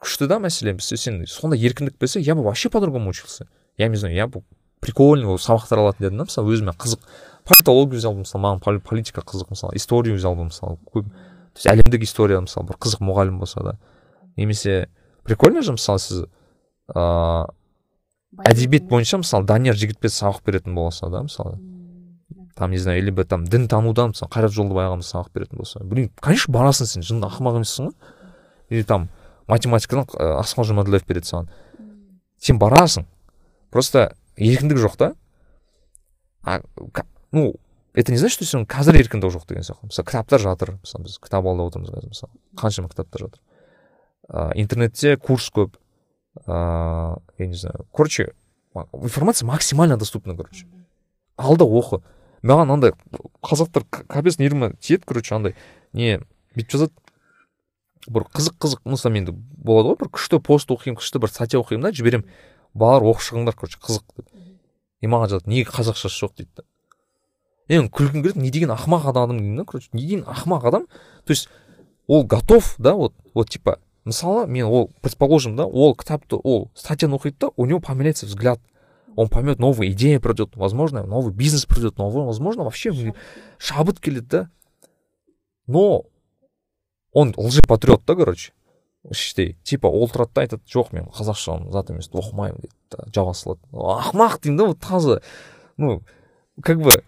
күшті 0.00 0.26
да 0.26 0.38
мәселе? 0.40 0.78
Сен 0.80 1.26
сондай 1.26 1.60
еркіндік 1.60 1.98
берсе 1.98 2.20
я 2.20 2.34
бы 2.34 2.42
вообще 2.42 2.70
по 2.70 2.80
другому 2.80 3.10
учился. 3.10 3.48
Я 3.76 3.88
не 3.88 3.96
знаю 3.96 4.14
я 4.14 4.26
бы 4.26 4.42
прикольный 4.80 5.26
болып 5.26 5.40
сабақтар 5.40 5.78
алатын 5.78 6.06
едім 6.06 6.18
да 6.18 6.24
мысалы 6.24 6.54
өзіме 6.54 6.72
қызық. 6.72 7.04
Политологию 7.44 7.98
взял 7.98 8.12
бы 8.12 8.24
мысалы 8.24 8.44
маған 8.44 8.80
политика 8.80 9.20
қызық 9.20 9.50
мысалы 9.50 9.76
историю 9.76 10.16
взял 10.16 10.34
бы 10.34 10.44
мысалы 10.44 10.78
көп 10.92 11.08
то 11.08 11.56
есть 11.56 11.66
әлемдік 11.66 12.02
история 12.02 12.40
мысалы 12.40 12.68
бір 12.68 12.76
қызық 12.76 13.02
мұғалім 13.02 13.38
болса 13.38 13.62
да 13.62 13.78
немесе 14.36 14.88
прикольно 15.24 15.62
же 15.62 15.72
мысалы 15.72 15.98
сіз 15.98 16.24
ыыы 16.94 17.46
әдебиет 18.46 18.86
бойынша 18.88 19.18
мысалы 19.18 19.44
данияр 19.46 19.76
жігітбек 19.76 20.12
сабақ 20.12 20.44
беретін 20.46 20.74
болса 20.74 21.08
да 21.10 21.22
мысалы 21.22 21.58
там 22.54 22.70
не 22.70 22.78
знаю 22.78 23.00
или 23.00 23.10
бір 23.10 23.24
там 23.24 23.44
дінтанудан 23.44 24.12
мысалы 24.14 24.30
қайрат 24.30 24.54
жолдыбай 24.54 24.86
ағамыз 24.86 25.10
сабақ 25.10 25.32
беретін 25.34 25.58
болса 25.58 25.82
блин 25.82 26.10
конечно 26.20 26.52
барасың 26.54 26.86
сен 26.86 27.02
жын 27.02 27.24
ақымақ 27.26 27.58
емессің 27.60 27.90
ғой 27.90 27.94
или 28.70 28.82
там 28.86 29.08
математикадан 29.48 30.06
асқар 30.38 30.68
жұмаділдаев 30.70 31.06
береді 31.08 31.32
саған 31.32 31.50
сен 32.38 32.60
барасың 32.62 33.06
просто 33.70 34.12
еркіндік 34.36 34.78
жоқ 34.78 34.96
та 34.96 35.12
а 36.44 36.60
ну 37.32 37.54
это 37.94 38.12
не 38.12 38.18
значит 38.18 38.36
что 38.36 38.44
сен 38.44 38.66
қазір 38.66 39.00
еркіндік 39.00 39.32
жоқ 39.32 39.46
деген 39.48 39.62
сияқты 39.66 39.90
мысалы 39.90 40.06
кітаптар 40.06 40.40
жатыр 40.40 40.74
мысалы 40.80 41.04
біз 41.04 41.18
кітап 41.18 41.46
алып 41.46 41.70
отырмыз 41.70 41.90
қазір 41.90 42.12
мысалы 42.14 42.32
қаншама 42.56 42.88
кітаптар 42.88 43.26
жатыр 43.26 43.40
ә, 44.28 44.52
интернетте 44.54 45.16
курс 45.16 45.50
көп 45.50 45.76
ыыы 46.46 47.18
я 47.38 47.46
не 47.46 47.54
знаю. 47.54 47.86
Короче 47.92 48.32
информация 48.92 49.46
максимально 49.46 49.96
доступна 49.96 50.36
короче. 50.36 50.66
Ал 51.36 51.56
да 51.56 51.64
оқы 51.64 52.02
маған 52.42 52.72
андай 52.72 52.92
қазақтар 53.42 53.84
капец 53.84 54.38
нервіме 54.38 54.74
тиеді 54.80 55.04
короче 55.06 55.34
андай. 55.34 55.56
Не 55.92 56.20
бүйтіп 56.54 56.76
жазады 56.76 56.92
бір 58.08 58.28
қызық 58.30 58.58
қызық 58.60 58.84
мысалы 58.84 59.14
менде 59.14 59.32
болады 59.32 59.90
ғой 59.90 59.98
бір 60.04 60.12
күшті 60.14 60.40
пост 60.40 60.70
оқимын 60.70 61.00
күшті 61.00 61.20
бір 61.20 61.32
статья 61.32 61.60
оқимын 61.60 61.88
да 61.88 61.92
жіберемін 61.92 62.28
балалар 62.74 63.10
оқып 63.10 63.26
шығыңдар 63.26 63.56
короче 63.58 63.80
қызық 63.82 64.04
деп. 64.16 64.28
И 65.00 65.06
маған 65.06 65.34
жазады 65.34 65.50
неге 65.50 65.70
қазақшасы 65.70 66.14
жоқ 66.14 66.36
дейді 66.36 66.50
да. 66.56 66.64
Мен 67.70 67.88
күлкім 67.88 68.24
келеді 68.24 68.42
не 68.42 68.50
деген 68.50 68.72
ақымақ 68.74 69.06
адам 69.10 69.36
деймін 69.38 69.62
да 69.62 69.64
короче 69.64 69.88
не 69.92 70.02
деген 70.02 70.24
ақымақ 70.24 70.66
адам? 70.66 70.86
То 71.24 71.30
есть 71.30 71.48
ол 72.06 72.24
готов 72.24 72.74
да 72.78 72.94
вот 72.94 73.14
вот 73.34 73.48
типа 73.48 73.78
мысалы 74.04 74.46
мен 74.46 74.66
ол 74.66 74.90
предположим 75.00 75.56
да 75.56 75.66
ол 75.66 75.94
кітапты 75.94 76.36
ол 76.36 76.70
статьяны 76.74 77.14
оқиды 77.14 77.36
да 77.38 77.50
у 77.56 77.66
него 77.66 77.80
поменяется 77.80 78.26
взгляд. 78.26 78.60
Он 79.16 79.28
поймет 79.28 79.58
новая 79.58 79.90
идея 79.90 80.18
придет 80.20 80.56
возможно 80.56 81.04
новый 81.04 81.32
бизнес 81.32 81.64
придет 81.64 81.98
новый 81.98 82.24
возможно 82.24 82.64
вообще 82.64 83.14
шабыт 83.58 84.00
келеді 84.00 84.26
да. 84.26 84.50
Но 85.66 86.04
он 87.12 87.34
лжепатриот 87.36 88.04
да 88.04 88.16
короче 88.16 88.52
іштей 89.08 89.56
типа 89.62 89.86
ол 89.86 90.08
тұрады 90.08 90.34
да 90.34 90.40
айтады 90.42 90.62
жоқ 90.66 90.90
мен 90.92 91.06
қазақша 91.06 91.70
зат 91.70 91.90
емес 91.90 92.10
оқымаймын 92.10 92.60
дейді 92.60 92.74
да 92.90 93.06
жаба 93.14 93.32
салады 93.34 93.62
ақымақ 93.70 94.40
деймін 94.42 94.56
да 94.58 94.66
вот 94.66 94.80
таза. 94.80 95.22
Ну 95.76 96.02
как 96.62 96.80
бы 96.80 97.04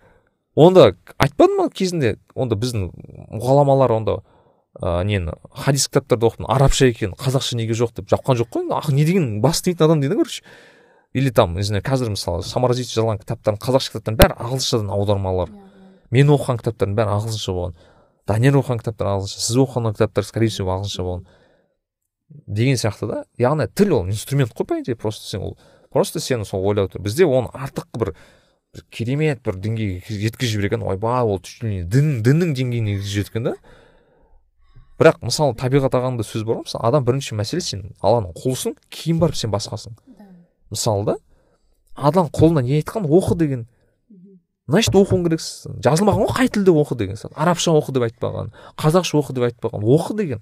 онда 0.57 0.97
айтпадым 1.19 1.57
ма 1.57 1.71
кезінде? 1.71 2.19
Онда 2.35 2.57
біздің 2.57 2.91
мұғаламалар 3.33 3.93
онда 3.97 4.19
ә, 4.81 5.03
нені 5.05 5.33
хадис 5.53 5.89
кітаптарды 5.89 6.29
оқыдым 6.29 6.49
арабша 6.53 6.87
екен 6.91 7.15
қазақша 7.19 7.57
неге 7.57 7.77
жоқ 7.77 7.97
деп 7.97 8.09
жапқан 8.13 8.41
жоқ 8.41 8.53
қой 8.53 8.69
ақ 8.73 8.93
не 8.93 9.05
деген 9.05 9.41
бас 9.41 9.63
тиетін 9.63 9.85
адам 9.87 10.01
дейді 10.01 10.17
короче. 10.17 10.43
Или 11.13 11.31
там 11.31 11.55
не 11.57 11.63
знаю 11.63 11.83
қазір 11.83 12.13
мысалы 12.15 12.43
саморазвитие 12.43 13.03
жазған 13.03 13.21
кітаптардың 13.21 13.61
қазақша 13.61 13.93
кітаптардың 13.93 14.21
бәрі 14.21 14.37
ағылшыншадан 14.41 14.93
аудармалар. 14.93 15.51
Мен 16.11 16.33
оқыған 16.33 16.61
кітаптардың 16.63 16.97
бәрі 16.97 17.17
ағылшынша 17.19 17.53
болған. 17.53 17.77
Данияр 18.27 18.57
оқыған 18.63 18.81
кітаптар 18.81 19.11
ағылшынша 19.13 19.45
сіз 19.45 19.59
оқыған 19.61 19.93
кітаптар 19.93 20.25
скорее 20.25 20.49
всего 20.49 20.73
ағылшынша 20.73 21.05
болған. 21.05 21.27
Деген 22.47 22.77
сияқты 22.81 23.07
да. 23.11 23.25
Яғни 23.37 23.69
тіл 23.69 23.93
ол 23.93 24.07
инструмент 24.09 24.55
қой 24.57 24.65
по 24.65 24.81
идее 24.81 24.97
просто 24.97 25.29
сен 25.29 25.43
ол 25.43 25.59
просто 25.91 26.21
сен 26.21 26.45
сол 26.45 26.65
ойлап 26.65 26.95
тұр 26.95 27.03
бізде 27.05 27.27
оны 27.27 27.53
артық 27.53 27.89
бір, 27.99 28.15
бір 28.73 28.85
керемет 28.91 29.43
бір 29.45 29.59
деңгейге 29.61 30.01
жеткізіп 30.09 30.57
жіберген 30.57 30.85
ойбай 30.89 31.27
ол 31.29 31.41
дін 31.61 32.23
діннің 32.25 32.55
деңгейіне 32.57 32.99
жеткен 33.05 33.51
да. 33.51 33.55
Бірақ 35.01 35.19
мысалы 35.21 35.57
табиғат 35.61 35.93
ағамда 35.99 36.25
сөз 36.25 36.47
бар 36.49 36.61
ғой 36.61 36.65
мысалы 36.69 36.89
адам 36.89 37.05
бірінші 37.05 37.37
мәселе 37.37 37.61
сен 37.61 37.85
алланың 38.01 38.33
құлысың 38.39 38.77
кейін 38.89 39.21
барып 39.21 39.37
сен 39.37 39.53
басқасың. 39.53 39.99
Мысалы 40.73 41.05
да 41.05 41.17
адам 41.95 42.31
құлына 42.33 42.63
не 42.65 42.79
айтқан? 42.81 43.05
Оқы 43.05 43.37
деген. 43.37 43.67
Значит 44.69 44.95
оқуың 44.97 45.27
керексің 45.27 45.83
жазылмаған 45.85 46.25
ғой 46.25 46.37
қай 46.39 46.49
тілде 46.49 46.73
оқы 46.73 46.97
деген 46.97 47.19
сияқты 47.19 47.37
арабша 47.37 47.75
оқы 47.77 47.93
деп 47.93 48.07
айтпаған 48.07 48.53
қазақша 48.79 49.19
оқы 49.21 49.35
деп 49.37 49.49
айтпаған 49.51 49.85
оқы 49.85 50.17
деген. 50.17 50.41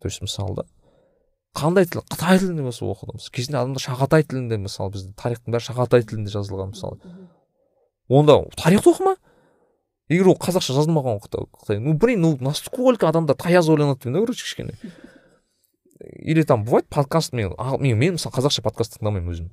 То 0.00 0.08
есть 0.08 0.22
мысалы 0.22 0.62
да 0.62 0.64
қандай 1.54 1.84
тіл? 1.84 2.02
Қытай 2.08 2.38
тілінде 2.38 2.62
болса 2.62 2.86
оқыдым. 2.86 3.20
Кезінде 3.32 3.58
адамдар 3.58 3.82
шағатай 3.82 4.24
тілінде 4.26 4.58
мысалы 4.58 4.94
бізде 4.94 5.12
тарихтың 5.18 5.54
бәрі 5.54 5.66
шағатай 5.66 6.06
тілінде 6.06 6.32
жазылған 6.32 6.72
мысалы. 6.72 6.98
Онда 8.08 8.44
тарихты 8.56 8.90
оқыма 8.90 9.16
егер 10.08 10.28
ол 10.28 10.38
қазақша 10.40 10.76
жазылмаған 10.76 11.20
қытай 11.24 11.78
ну 11.78 11.94
блин 11.94 12.20
ну 12.20 12.36
насколько 12.40 13.08
адамдар 13.08 13.36
таяз 13.36 13.68
ойланады 13.68 14.04
деймін 14.04 14.20
да 14.20 14.26
короче 14.26 14.44
кішкене? 14.44 14.74
Или 16.00 16.42
там 16.42 16.64
бывает 16.64 16.86
подкаст 16.88 17.32
мен 17.32 17.54
мен, 17.80 17.98
мен 17.98 18.18
мысалы 18.18 18.34
қазақша 18.34 18.62
подкаст 18.62 18.98
тыңдамаймын 18.98 19.32
өзім. 19.32 19.50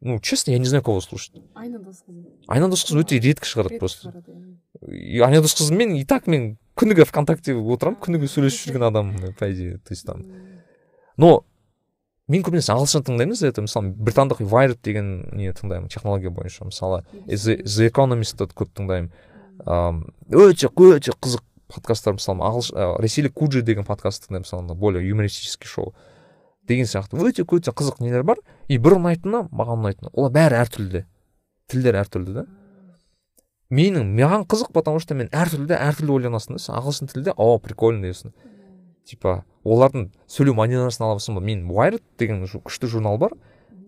Ну 0.00 0.18
честно 0.18 0.52
я 0.52 0.58
не 0.58 0.64
знаю 0.64 0.82
кого 0.82 1.00
слушать. 1.00 1.32
Айна 1.54 1.78
досқызы. 1.78 2.24
Айна 2.48 2.68
досқызы 2.68 3.02
өте 3.04 3.20
редко 3.20 3.44
шығарады 3.44 3.78
просто. 3.78 4.10
айна. 4.80 5.42
Досқызымен 5.44 5.94
и 5.98 6.04
так 6.04 6.26
мен 6.26 6.56
күніге 6.74 7.04
вконтакте 7.04 7.54
отырамын 7.54 8.00
күніге 8.00 8.26
сөйлесіп 8.26 8.64
жүрген 8.72 8.88
адаммын 8.88 9.34
по 9.34 9.52
идее 9.52 9.78
то 9.78 9.92
есть 9.92 10.06
там. 10.06 10.24
Но 11.16 11.44
мен 12.30 12.44
көбінесе 12.46 12.70
ағылшын 12.74 13.02
тыңдаймын 13.08 13.38
это 13.48 13.64
мысалы 13.64 13.90
британдық 13.90 14.40
вайрд 14.46 14.78
деген 14.86 15.28
не 15.34 15.50
тыңдаймын 15.50 15.90
технология 15.90 16.30
бойынша. 16.30 16.64
Мысалы 16.68 17.02
the 17.26 17.88
economist'ты 17.88 18.46
көп 18.54 18.70
тыңдаймын. 18.78 19.10
Өте 20.30 20.70
өте 20.70 21.12
қызық 21.18 21.42
подкасттар. 21.70 22.14
Мысалы 22.14 22.44
ағылшын 22.46 23.00
ресейлік 23.02 23.34
куджи 23.34 23.62
деген 23.62 23.84
подкаст 23.84 24.28
тыңдаймын 24.28 24.46
мысалы 24.46 24.74
более 24.74 25.08
юмористический 25.08 25.66
шоу 25.66 25.94
деген 26.68 26.86
сияқты. 26.86 27.18
Өте 27.18 27.42
өте 27.42 27.74
қызық 27.74 27.98
нелер 28.04 28.22
бар. 28.22 28.38
И 28.68 28.78
бір 28.78 29.00
ұнайтыны 29.00 29.48
маған 29.50 29.82
ұнайтыны. 29.82 30.14
Олар 30.14 30.30
бәрі 30.30 30.60
әртүрлі 30.62 31.04
тілдер 31.66 31.98
әртүрлі 32.04 32.34
да. 32.34 32.46
Менің 33.70 34.14
маған 34.14 34.46
қызық 34.46 34.72
потому 34.72 34.98
что 35.02 35.14
мен 35.14 35.28
әртүрлі 35.34 35.74
әртүрлі 35.74 36.16
ойланасың 36.20 36.58
да. 36.58 36.78
Ағылшын 36.78 37.10
тілде 37.10 37.34
о 37.36 37.58
прикольно 37.58 38.06
десің 38.06 38.32
типа 39.08 39.44
олардың 39.64 40.10
сөйлеу 40.30 40.54
манерасын 40.58 41.06
аласың 41.06 41.38
ба? 41.38 41.44
Мен 41.44 41.66
wired 41.68 42.02
деген 42.18 42.44
күшті 42.44 42.90
журнал 42.90 43.18
бар 43.18 43.34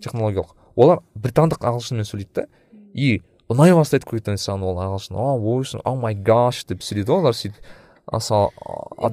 технологиялық. 0.04 0.56
Олар 0.76 1.02
британдық 1.14 1.64
ағылшынмен 1.64 2.08
сөйлейді 2.08 2.42
да 2.42 2.46
и 2.94 3.20
ұнай 3.48 3.74
бастайды 3.76 4.06
какой-то 4.06 4.34
саған 4.36 4.66
ол 4.66 4.80
ағылшын. 4.82 5.16
О 5.16 5.36
ойсың 5.56 5.84
о 5.84 5.94
май 5.96 6.14
гаш 6.14 6.64
деп 6.68 6.82
сөйлейді 6.82 7.12
ғой 7.12 7.24
олар 7.24 7.38
сөйтіп. 7.38 7.62
Мысалы 8.12 8.50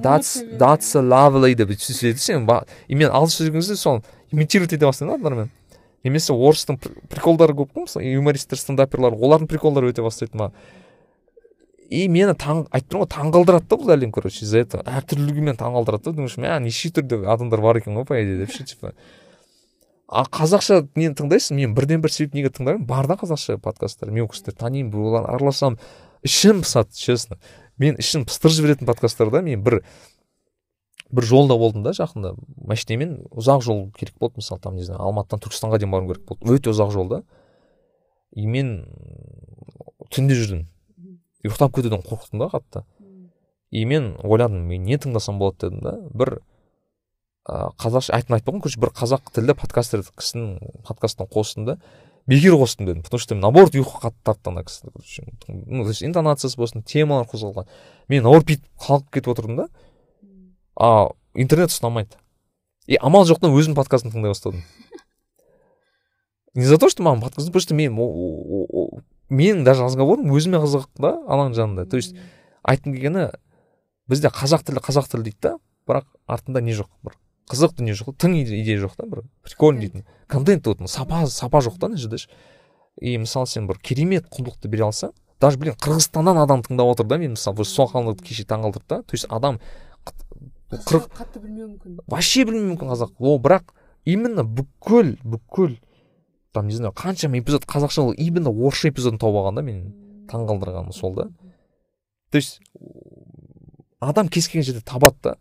that's 0.01 0.39
that's 0.57 0.95
lovely 0.97 1.55
деп 1.55 1.71
сөйлейді 1.77 2.19
сен 2.19 2.49
и 2.87 2.95
мен 2.95 3.11
жүрген 3.11 3.59
кезде 3.61 3.75
соны 3.75 4.03
имитировать 4.31 4.73
ете 4.73 4.85
бастаймын 4.85 5.15
да 5.15 5.21
адамдармен 5.21 5.51
немесе 6.03 6.33
орыстың 6.33 6.79
приколдары 7.11 7.53
көп 7.53 7.73
қой 7.75 7.85
мысалы 7.85 8.11
юмористтер 8.13 8.57
стендаперлар 8.57 9.13
олардың 9.13 9.49
приколдары 9.51 9.91
өте 9.91 10.03
бастайды 10.03 10.37
маған. 10.37 10.53
И 11.89 12.05
мені 12.11 12.35
таң 12.37 12.67
айтып 12.69 12.91
тұрмын 12.93 13.05
ғой 13.05 13.09
таңғалдырады 13.15 13.65
да 13.69 13.77
бұл 13.81 13.93
әлем 13.95 14.11
короче 14.13 14.43
из 14.45 14.51
за 14.53 14.61
этого 14.61 14.83
әртүрлілігімен 14.85 15.57
таңғалдырады 15.57 16.05
да 16.05 16.13
думаешь 16.19 16.37
мә 16.37 16.59
неше 16.61 16.91
түрлі 16.93 17.25
адамдар 17.33 17.63
бар 17.65 17.79
екен 17.81 17.97
ғой 17.97 18.05
по 18.05 18.19
идее 18.19 18.37
деп 18.43 18.53
ше 18.53 18.63
типа. 18.63 18.93
А 20.09 20.23
қазақша 20.25 20.87
нені 20.97 21.13
тыңдайсың? 21.17 21.57
Мен 21.57 21.73
бірден 21.77 22.01
бір 22.01 22.13
себеп 22.13 22.37
неге 22.37 22.49
тыңдаймын? 22.53 22.85
Бар 22.85 23.09
да 23.09 23.17
қазақша 23.17 23.57
подкасттар. 23.61 24.09
Мен 24.09 24.25
ол 24.25 24.29
кісілерді 24.29 24.57
танимын 24.61 24.95
олар 25.01 25.27
араласамын. 25.29 25.77
Ішім 26.25 26.63
пысады 26.63 26.93
честно. 26.97 27.37
Мен 27.77 27.97
ішім 28.01 28.25
пыстырып 28.25 28.57
жіберетін 28.57 28.89
подкасттар 28.89 29.29
да 29.33 29.41
мен 29.45 29.61
бір 29.61 29.83
бір 31.09 31.25
жолда 31.25 31.57
болдым 31.57 31.85
да 31.85 31.93
жақында. 31.93 32.35
Машинамен 32.69 33.19
ұзақ 33.29 33.61
жол 33.65 33.85
керек 33.97 34.17
болды 34.19 34.41
мысалы 34.41 34.61
там 34.61 34.75
не 34.77 34.85
знаю 34.85 35.01
алматыдан 35.05 35.41
түркістанға 35.45 35.77
дейін 35.81 35.93
баруым 35.93 36.09
керек 36.09 36.25
болды. 36.25 36.57
Өте 36.57 36.73
ұзақ 36.73 36.93
жол 36.93 37.09
да. 37.09 37.23
И 38.33 38.45
мен 38.45 38.85
түнде 40.09 40.37
жүрдім. 40.37 40.67
Ұйықтап 41.45 41.75
кетуден 41.75 42.03
қорықтым 42.03 42.39
да 42.39 42.49
қатты. 42.51 42.83
И 43.71 43.85
мен 43.85 44.15
ойладым 44.23 44.67
мен 44.67 44.83
не 44.83 44.97
тыңдасам 44.97 45.39
болады 45.39 45.69
дедім 45.69 45.83
да. 45.83 45.95
Бір 46.13 46.39
ыыы 47.49 47.71
қазақша 47.79 48.15
атын 48.17 48.37
айтпағанмын 48.39 48.63
короче 48.65 48.81
бір 48.81 48.93
қазақ 48.97 49.31
тілді 49.33 49.55
подкастер 49.55 50.03
кісінің 50.03 50.83
подкастына 50.87 51.29
қостым 51.29 51.65
да. 51.65 51.77
Бекер 52.27 52.57
қостым 52.59 52.85
дедім 52.85 53.03
потому 53.03 53.19
что 53.19 53.35
наоборот 53.35 53.75
ұйқы 53.75 54.01
қатты 54.03 54.23
тартты 54.23 54.49
ана 54.51 54.63
кісіні 54.63 54.91
короче. 54.91 55.23
Ну 55.47 55.83
то 55.83 55.89
есть 55.89 56.03
интонациясы 56.03 56.57
болсын 56.57 56.83
темалар 56.83 57.27
қозғалған. 57.27 57.69
Мен 58.09 58.23
наоборот 58.23 58.45
бүйтіп 58.49 58.65
қалғып 58.79 59.09
кетіп 59.13 59.31
отырдым 59.33 59.55
да. 59.55 59.69
А 60.75 61.09
интернет 61.33 61.69
ұстамайды. 61.69 62.17
И 62.87 62.97
амал 62.99 63.25
жоқтан 63.29 63.53
өзімнің 63.53 63.77
подкастымды 63.77 64.17
тыңдай 64.17 64.33
бастадым. 64.33 64.63
Не 66.55 66.65
за 66.65 66.77
то 66.77 66.89
что 66.89 67.03
маған 67.03 67.21
подкаст 67.21 67.51
просто 67.51 67.75
мен 67.75 67.93
менің 69.30 69.63
даже 69.63 69.84
разговорым 69.86 70.32
өзіме 70.34 70.59
қызық 70.61 70.88
да 70.99 71.15
ананың 71.27 71.55
жанында. 71.57 71.86
То 71.86 71.97
есть 71.97 72.15
айтқым 72.63 72.93
келгені 72.93 73.30
бізде 74.09 74.30
қазақ 74.34 74.65
тілі 74.67 74.84
қазақ 74.84 75.09
тілі 75.11 75.23
дейді 75.30 75.39
да 75.41 75.55
бірақ 75.88 76.05
артында 76.27 76.61
не 76.61 76.73
жоқ 76.77 76.89
бір 77.03 77.17
қызық 77.49 77.77
дүние 77.80 77.95
жоқ 77.97 78.15
тың 78.17 78.38
идея 78.43 78.80
жоқ 78.82 78.95
та 78.97 79.07
бір 79.07 79.23
прикольный 79.43 79.88
дейтін. 79.88 80.05
Контент 80.27 80.67
вот 80.67 80.82
сапа 80.89 81.25
сапа 81.27 81.61
жоқ 81.61 81.80
та 81.80 81.88
ана 81.88 81.97
жерде 81.97 82.17
и 83.01 83.17
мысалы 83.17 83.47
сен 83.47 83.67
бір 83.67 83.80
керемет 83.80 84.30
құндылықты 84.30 84.67
бере 84.67 84.84
алсаң 84.89 85.13
даже 85.39 85.57
блин 85.57 85.73
қырғызстаннан 85.73 86.41
адам 86.43 86.61
тыңдап 86.61 86.91
отыр 86.93 87.07
да 87.07 87.17
мен 87.17 87.32
мысалы 87.38 87.65
сол 87.65 87.88
кеше 88.15 88.43
таңқалдырды 88.43 88.88
да 88.89 89.01
то 89.01 89.13
есть 89.13 89.25
адам 89.30 89.59
қырық 90.69 91.07
қатты 91.17 91.41
білмеуі 91.41 91.71
мүмкін. 91.71 91.99
Вообще 92.05 92.45
білмеуі 92.45 92.75
мүмкін 92.75 92.91
қазақ. 92.91 93.15
Ол 93.17 93.39
бірақ 93.41 93.71
именно 94.05 94.43
бүкіл 94.45 95.15
бүкіл 95.23 95.80
там 96.51 96.67
не 96.67 96.73
знаю 96.73 96.93
қаншама 96.93 97.39
эпизод 97.39 97.65
қазақша 97.65 98.01
ол 98.01 98.11
именно 98.11 98.49
орысша 98.49 98.89
эпизодын 98.89 99.19
тауып 99.19 99.41
алған 99.41 99.55
да 99.55 99.61
мен 99.61 99.81
таңқалдырғаны 100.29 100.91
сол 100.93 101.15
да. 101.15 101.27
То 102.31 102.37
есть 102.37 102.61
адам 103.99 104.29
кез 104.29 104.47
келген 104.47 104.63
жерде 104.63 104.81
табады 104.81 105.17
да 105.23 105.37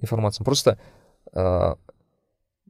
информацияны. 0.00 0.44
Просто 0.44 0.78
ыыы 1.32 1.76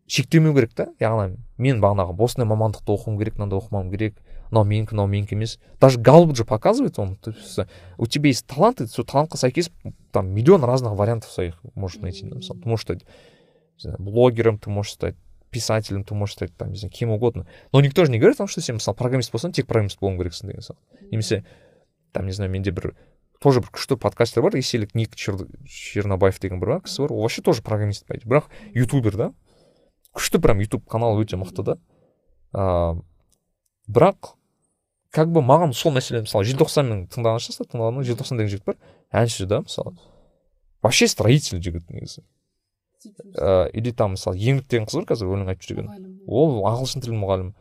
шектемеу 0.08 0.54
керек 0.54 0.72
та. 0.74 0.88
Яғни 1.00 1.36
мен 1.58 1.82
бағанағы 1.84 2.16
осындай 2.16 2.48
мамандықты 2.48 2.94
оқуым 2.94 3.18
керек 3.20 3.36
мынандай 3.36 3.60
оқымауым 3.60 3.90
керек 3.92 4.16
мынау 4.50 4.64
менікі 4.64 4.96
мынау 4.96 5.06
менікі 5.06 5.36
емес. 5.36 5.58
Даже 5.80 6.00
галбут 6.00 6.36
же 6.36 6.44
показывает 6.44 6.98
он 6.98 7.16
то 7.16 7.30
есть 7.30 7.58
у 7.98 8.06
тебя 8.06 8.28
есть 8.28 8.46
талант 8.46 8.80
и 8.80 8.86
сол 8.86 9.04
талантқа 9.04 9.36
сәйкес 9.36 9.70
там 10.10 10.28
миллион 10.28 10.64
разных 10.64 10.94
вариантов 10.94 11.30
своих 11.30 11.60
можешь 11.74 12.00
найти 12.00 12.24
мысалы 12.24 12.60
ты 12.60 12.68
можешь 12.68 12.84
стать 12.84 13.04
не 13.76 13.82
знаю, 13.82 13.96
блогером 13.98 14.58
ты 14.58 14.70
можешь 14.70 14.92
стать 14.92 15.14
писателем 15.50 16.04
ты 16.04 16.14
можешь 16.14 16.34
стать 16.34 16.56
там 16.56 16.70
не 16.70 16.76
знаю 16.76 16.92
кем 16.92 17.10
угодно. 17.10 17.46
Но 17.72 17.80
никто 17.80 18.04
же 18.04 18.10
не 18.10 18.18
говорит 18.18 18.36
о 18.36 18.38
том 18.38 18.48
что 18.48 18.60
сен 18.60 18.76
мысалы 18.76 18.96
программист 18.96 19.32
болсаң 19.32 19.52
тек 19.52 19.66
программист 19.66 20.00
болуың 20.00 20.18
керексің 20.20 20.48
деген 20.48 20.62
сияқты 20.62 21.10
немесе 21.10 21.44
там 22.12 22.26
не 22.26 22.32
знаю 22.32 22.50
менде 22.50 22.70
бір 22.70 22.94
тоже 23.40 23.60
бір 23.60 23.70
күшті 23.72 23.96
подкастер 23.96 24.42
бар 24.42 24.54
ресейлік 24.54 24.94
ник 24.94 25.14
чернобаев 25.16 26.38
деген 26.40 26.60
бір 26.60 26.80
кісі 26.82 27.02
бар 27.02 27.12
ол 27.12 27.22
вообще 27.22 27.42
тоже 27.42 27.62
программист 27.62 28.06
по 28.06 28.14
бірақ 28.14 28.50
ютубер 28.74 29.16
да? 29.16 29.32
Күшті 30.14 30.40
прям 30.40 30.60
ютуб 30.60 30.86
каналы 30.88 31.24
өте 31.24 31.36
мықты 31.36 31.62
да? 31.62 31.78
Ыыы 32.52 33.02
бірақ 33.88 34.34
как 35.10 35.30
бы 35.32 35.40
маған 35.40 35.72
сол 35.72 35.94
мәселе 35.94 36.20
мысалы 36.24 36.44
желтоқсанның 36.48 37.06
тыңдаған 37.12 37.40
шығарсыздар 37.40 37.70
тыңдаған 37.72 38.04
желтоқсан 38.04 38.40
деген 38.40 38.52
жігіт 38.52 38.66
бар 38.66 38.76
әнші 39.10 39.46
да 39.48 39.62
мысалы. 39.64 39.96
Вообще 40.82 41.08
строитель 41.08 41.62
жігіт 41.62 41.88
негізі. 41.90 42.22
Ыыы 43.06 43.70
или 43.72 43.90
там 43.92 44.12
мысалы 44.16 44.36
еңлік 44.36 44.68
деген 44.68 44.86
қыз 44.88 44.98
бар 44.98 45.06
қазір 45.12 45.30
өлең 45.30 45.50
айтып 45.52 45.66
жүрген. 45.68 45.88
Ол 46.26 46.64
ағылшын 46.66 47.04
тілі 47.04 47.18
мұғалімі 47.20 47.52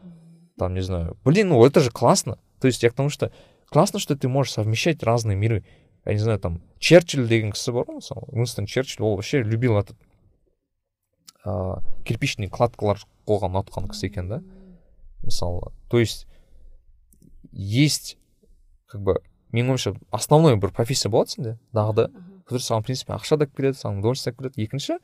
там 0.58 0.74
не 0.74 0.82
знаю 0.82 1.18
блин 1.24 1.50
ну 1.50 1.66
это 1.66 1.80
же 1.80 1.92
классно. 1.92 2.40
То 2.60 2.68
есть 2.68 2.82
я 2.84 2.90
к 2.90 2.94
тому 2.94 3.10
что 3.10 3.32
классно 3.70 4.00
что 4.00 4.16
ты 4.16 4.28
можешь 4.28 4.54
совмещать 4.54 5.04
разные 5.04 5.38
миры. 5.38 5.64
Я 6.06 6.14
не 6.14 6.20
знаю 6.20 6.40
там 6.40 6.62
черчилль 6.80 7.28
деген 7.28 7.52
кісі 7.52 7.72
бар 7.72 7.86
ғой 7.86 8.02
мысалы 8.02 8.26
уинстон 8.32 8.66
черчилль 8.66 9.06
ол 9.06 9.16
вообще 9.16 9.44
любил 9.44 9.78
этот 9.78 9.98
ыыы 11.46 11.84
кирпичный 12.04 12.50
кладкалар 12.50 12.98
қойған 13.28 13.54
ұнатқан 13.54 13.90
кісі 13.92 14.08
екен 14.08 14.30
да. 14.30 14.42
Мысалы 15.22 15.72
то 15.90 16.00
есть 16.00 16.28
есть 17.52 18.18
как 18.88 19.02
бы 19.02 19.22
менің 19.52 19.78
ойымша 19.78 19.94
основной 20.12 20.56
бір 20.58 20.72
профессия 20.72 21.10
болады 21.10 21.30
сенде 21.30 21.60
дағды. 21.74 22.10
Который 22.48 22.64
саған 22.64 22.82
в 22.82 22.86
принципе 22.86 23.12
ақша 23.12 23.36
да 23.36 23.46
келеді 23.46 23.76
саған 23.76 24.00
удовольствие 24.00 24.34
келеді. 24.34 24.64
Екінші 24.64 24.98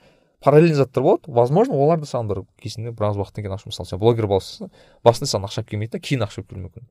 параллельный 0.43 0.75
заттар 0.75 1.03
болады. 1.03 1.31
Возможно 1.31 1.75
олар 1.79 1.99
да 1.99 2.05
саған 2.05 2.27
бір 2.27 2.41
кезінде 2.61 2.91
біраз 2.91 3.15
уақыттан 3.17 3.45
кейін 3.45 3.55
ашып 3.55 3.71
мысалы 3.71 3.87
сен 3.87 3.99
блогер 3.99 4.27
боласың 4.27 4.71
басында 5.03 5.29
саған 5.31 5.47
ақша 5.47 5.63
келмейді 5.63 5.95
да 5.95 6.01
кейін 6.03 6.25
ақша 6.27 6.43
келуі 6.43 6.67
мүмкін. 6.67 6.87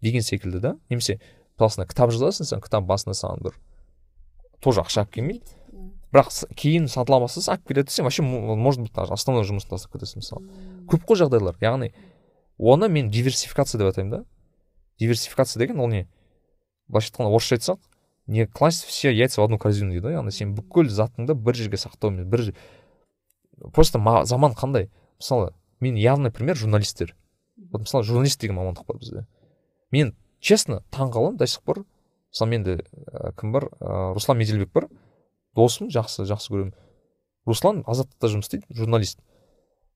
Деген 0.00 0.24
секілді 0.24 0.60
да. 0.60 0.76
Немесе 0.88 1.18
мысалы 1.60 1.86
кітап 1.90 2.14
жазасың 2.14 2.48
сен 2.48 2.64
кітап 2.64 2.88
басында 2.88 3.16
саған 3.18 3.44
бір 3.44 3.58
тоже 4.64 4.80
ақша 4.80 5.04
алып 5.04 5.12
келмейді. 5.18 5.58
Бірақ 6.12 6.32
кейін 6.56 6.88
сатыла 6.88 7.20
бастаса 7.20 7.54
алып 7.54 7.68
келеді 7.68 7.92
сен 7.92 8.04
вообще 8.08 8.22
может 8.22 8.80
быть 8.80 8.92
даже 8.92 9.12
основной 9.12 9.44
жұмысты 9.44 9.74
тастап 9.74 9.92
кетесің 9.96 10.24
мысалы. 10.24 10.48
Көп 10.88 11.04
қой 11.08 11.20
жағдайлар. 11.20 11.56
Яғни 11.60 11.92
оны 12.58 12.88
мен 12.88 13.10
диверсификация 13.10 13.78
деп 13.78 13.92
атаймын 13.92 14.10
да. 14.10 14.24
Диверсификация 15.00 15.60
деген 15.60 15.80
ол 15.80 15.88
не? 15.88 16.06
Былайша 16.88 17.12
айтқанда 17.12 17.32
орысша 17.32 17.56
айтсақ 17.56 17.80
не 18.32 18.46
класть 18.46 18.84
все 18.84 19.12
яйца 19.12 19.40
в 19.40 19.44
одну 19.44 19.58
корзину 19.58 19.92
дейді 19.92 20.06
ғой 20.06 20.16
яғни 20.16 20.32
сен 20.32 20.54
бүкіл 20.56 20.88
затыңды 20.88 21.36
бір 21.36 21.58
жерге 21.58 21.78
сақтаумен 21.80 22.26
бір 22.32 22.54
просто 23.74 24.00
заман 24.24 24.56
қандай? 24.56 24.90
Мысалы 25.20 25.52
мен 25.80 25.96
явный 25.96 26.32
пример 26.32 26.56
журналистер. 26.56 27.14
Вот 27.70 27.82
мысалы 27.82 28.04
журналист 28.04 28.40
деген 28.40 28.56
мамандық 28.56 28.86
бар 28.86 28.98
бізде. 28.98 29.26
Мен 29.90 30.16
честно 30.40 30.82
таң 30.90 31.12
қаламын 31.12 31.36
до 31.36 31.46
сих 31.46 31.62
пор. 31.62 31.84
Мысалы 32.32 32.50
менде 32.50 32.76
ә, 33.12 33.32
кім 33.38 33.52
бар? 33.52 33.68
Ә, 33.80 34.12
руслан 34.14 34.38
меделбек 34.38 34.72
бар. 34.72 34.88
Досым 35.54 35.88
жақсы 35.88 36.24
жақсы 36.24 36.52
көремін. 36.52 36.74
Руслан 37.46 37.84
азаттықта 37.86 38.32
жұмыс 38.32 38.48
істейді 38.48 38.66
журналист. 38.70 39.20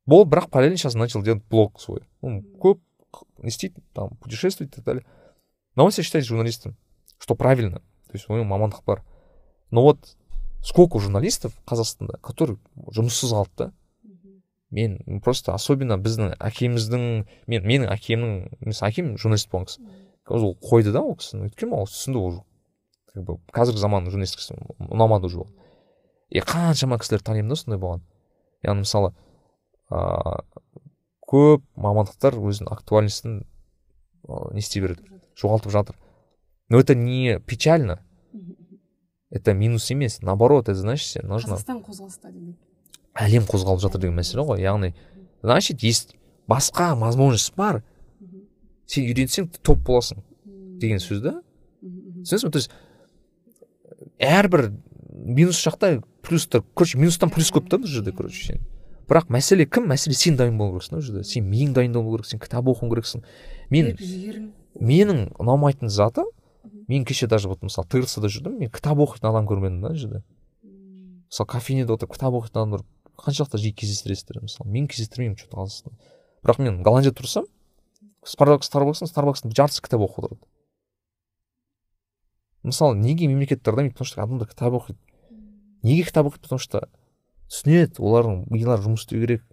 Ол 0.06 0.24
бірақ 0.24 0.50
параллельно 0.50 0.76
сейчас 0.76 0.94
начал 0.94 1.22
делать 1.22 1.44
блог 1.50 1.80
свой. 1.80 2.02
Он 2.20 2.42
көп 2.42 2.80
не 3.38 3.48
істейді 3.48 3.82
там 3.94 4.10
путешествует 4.20 4.72
и 4.72 4.76
так 4.76 4.84
далее. 4.84 5.06
Но 5.74 5.84
он 5.84 5.90
себя 5.90 6.04
считает 6.04 6.26
журналистом 6.26 6.76
что 7.18 7.34
правильно. 7.34 7.82
То 8.06 8.14
есть 8.14 8.28
у 8.28 8.34
него 8.34 8.44
мамандық 8.44 8.84
бар. 8.86 9.02
Но 9.70 9.82
вот 9.82 10.16
сколько 10.62 10.98
журналистов 10.98 11.52
қазақстанда 11.66 12.18
которые 12.20 12.58
жұмыссыз 12.90 13.32
қалды 13.32 13.50
да? 13.56 13.72
Мен 14.70 15.20
просто 15.20 15.54
особенно 15.54 15.96
біздің 15.96 16.34
әкеміздің 16.42 17.26
мен 17.46 17.66
менің 17.66 17.92
әкемнің 17.94 18.66
мысалы 18.66 18.90
әкем 18.90 19.12
журналист 19.16 19.50
болған 19.50 19.68
кісі. 19.70 19.84
Ол 20.26 20.56
қойды 20.58 20.92
да 20.92 21.02
ол 21.02 21.14
кісіні. 21.16 21.46
Өйткені 21.46 21.76
ол 21.78 21.86
түсінді 21.86 22.18
ол 22.18 22.40
как 23.12 23.22
бы 23.24 23.38
қазіргі 23.54 23.78
заманның 23.78 24.10
журналистикасы 24.10 24.58
ұнамады 24.90 25.30
уже 25.30 25.44
ол 25.44 25.50
и 26.30 26.40
қаншама 26.42 26.98
кісілер 26.98 27.22
танимын 27.22 27.54
да 27.54 27.56
сондай 27.56 27.78
болған. 27.78 28.02
Яғни 28.66 28.82
мысалы 28.82 29.14
ыыы 29.90 30.42
көп 31.26 31.62
мамандықтар 31.74 32.34
өзінің 32.38 32.70
актуальностін 32.70 33.38
не 34.26 34.62
істей 34.62 34.82
береді. 34.82 35.06
Жоғалтып 35.38 35.72
жатыр. 35.74 35.96
Но 36.68 36.78
это 36.78 36.94
не 36.94 37.40
печально. 37.40 38.02
Это 39.30 39.54
минус 39.54 39.90
емес 39.90 40.22
наоборот 40.22 40.68
это 40.68 40.78
значит 40.78 41.22
нужно. 41.22 41.54
Қазақстан 41.54 41.82
қозғалыста 41.84 42.32
демек 42.32 42.56
әлем 43.16 43.46
қозғалып 43.48 43.80
жатыр 43.82 44.02
деген 44.02 44.18
мәселе 44.18 44.44
ғой. 44.46 44.60
Яғни 44.62 44.94
значит 45.42 45.82
есть 45.82 46.16
басқа 46.48 46.94
возможность 46.98 47.54
бар. 47.56 47.82
Сен 48.86 49.08
үйренсең 49.08 49.48
топ 49.62 49.80
боласың 49.86 50.22
деген 50.80 51.00
сөз 51.02 51.22
да? 51.24 51.34
Түсінесің 51.82 52.46
ба 52.46 52.52
то 52.52 52.60
есть 52.60 52.70
әрбір 54.18 54.70
минус 55.10 55.60
жақта 55.64 56.02
плюстар 56.22 56.62
короче 56.74 56.98
минустан 56.98 57.30
плюс 57.30 57.50
көп 57.50 57.70
та 57.70 57.80
бұл 57.80 57.90
жерде 57.90 58.12
короче 58.12 58.52
сен. 58.52 58.62
Бірақ 59.08 59.30
мәселе 59.30 59.66
кім? 59.66 59.88
Мәселе 59.90 60.14
сен 60.14 60.36
дайын 60.36 60.58
болу 60.58 60.76
керексің 60.76 60.96
да 60.96 61.00
бұл 61.00 61.08
жерде. 61.08 61.24
Сен 61.24 61.48
миың 61.50 61.74
дайын 61.74 61.96
болу 61.96 62.18
керек 62.18 62.30
сен 62.30 62.42
кітап 62.42 62.68
оқуың 62.68 62.92
керексің. 62.92 63.24
Мен 63.70 63.96
менің 64.76 65.30
ұнамайтын 65.40 65.90
заты 65.90 66.26
мен 66.88 67.04
кеше 67.04 67.26
даже 67.26 67.48
вот 67.48 67.62
мысалы 67.62 67.88
трц 67.88 68.18
да 68.18 68.28
жүрдім 68.28 68.58
мен 68.60 68.70
кітап 68.70 68.98
оқитын 68.98 69.30
адам 69.30 69.46
көрмедім 69.46 69.80
да 69.82 69.94
жерде. 69.94 70.22
Мысалы 70.62 71.48
кофейняда 71.48 71.94
отырып 71.94 72.14
кітап 72.14 72.34
оқитын 72.34 72.62
адамдар 72.62 72.84
қаншалықты 73.18 73.58
жиі 73.58 73.74
кездестіресіздер? 73.74 74.42
Мысалы 74.42 74.70
мен 74.70 74.88
кездестірмеймін 74.88 75.36
че 75.36 75.48
то 75.48 75.58
қазақстанда 75.58 75.96
бірақ 76.44 76.62
мен 76.62 76.82
голландияда 76.82 77.20
тұрсам 77.20 77.48
старбакстың 78.24 79.10
старбакстың 79.10 79.54
жартысы 79.56 79.82
кітап 79.82 80.06
оқып 80.06 80.24
отырады 80.24 80.44
мысалы 82.66 82.96
неге 82.96 83.26
мемлекет 83.26 83.62
дамиды? 83.62 83.92
Потому 83.92 84.06
что 84.06 84.22
адамдар 84.22 84.48
кітап 84.48 84.74
оқиды. 84.74 84.98
Неге 85.82 86.02
кітап 86.02 86.26
оқиды? 86.26 86.42
Потому 86.42 86.58
что 86.58 86.88
түсінеді 87.48 88.02
олардың 88.02 88.46
милары 88.50 88.82
жұмыс 88.82 89.06
істеу 89.06 89.22
керек. 89.22 89.44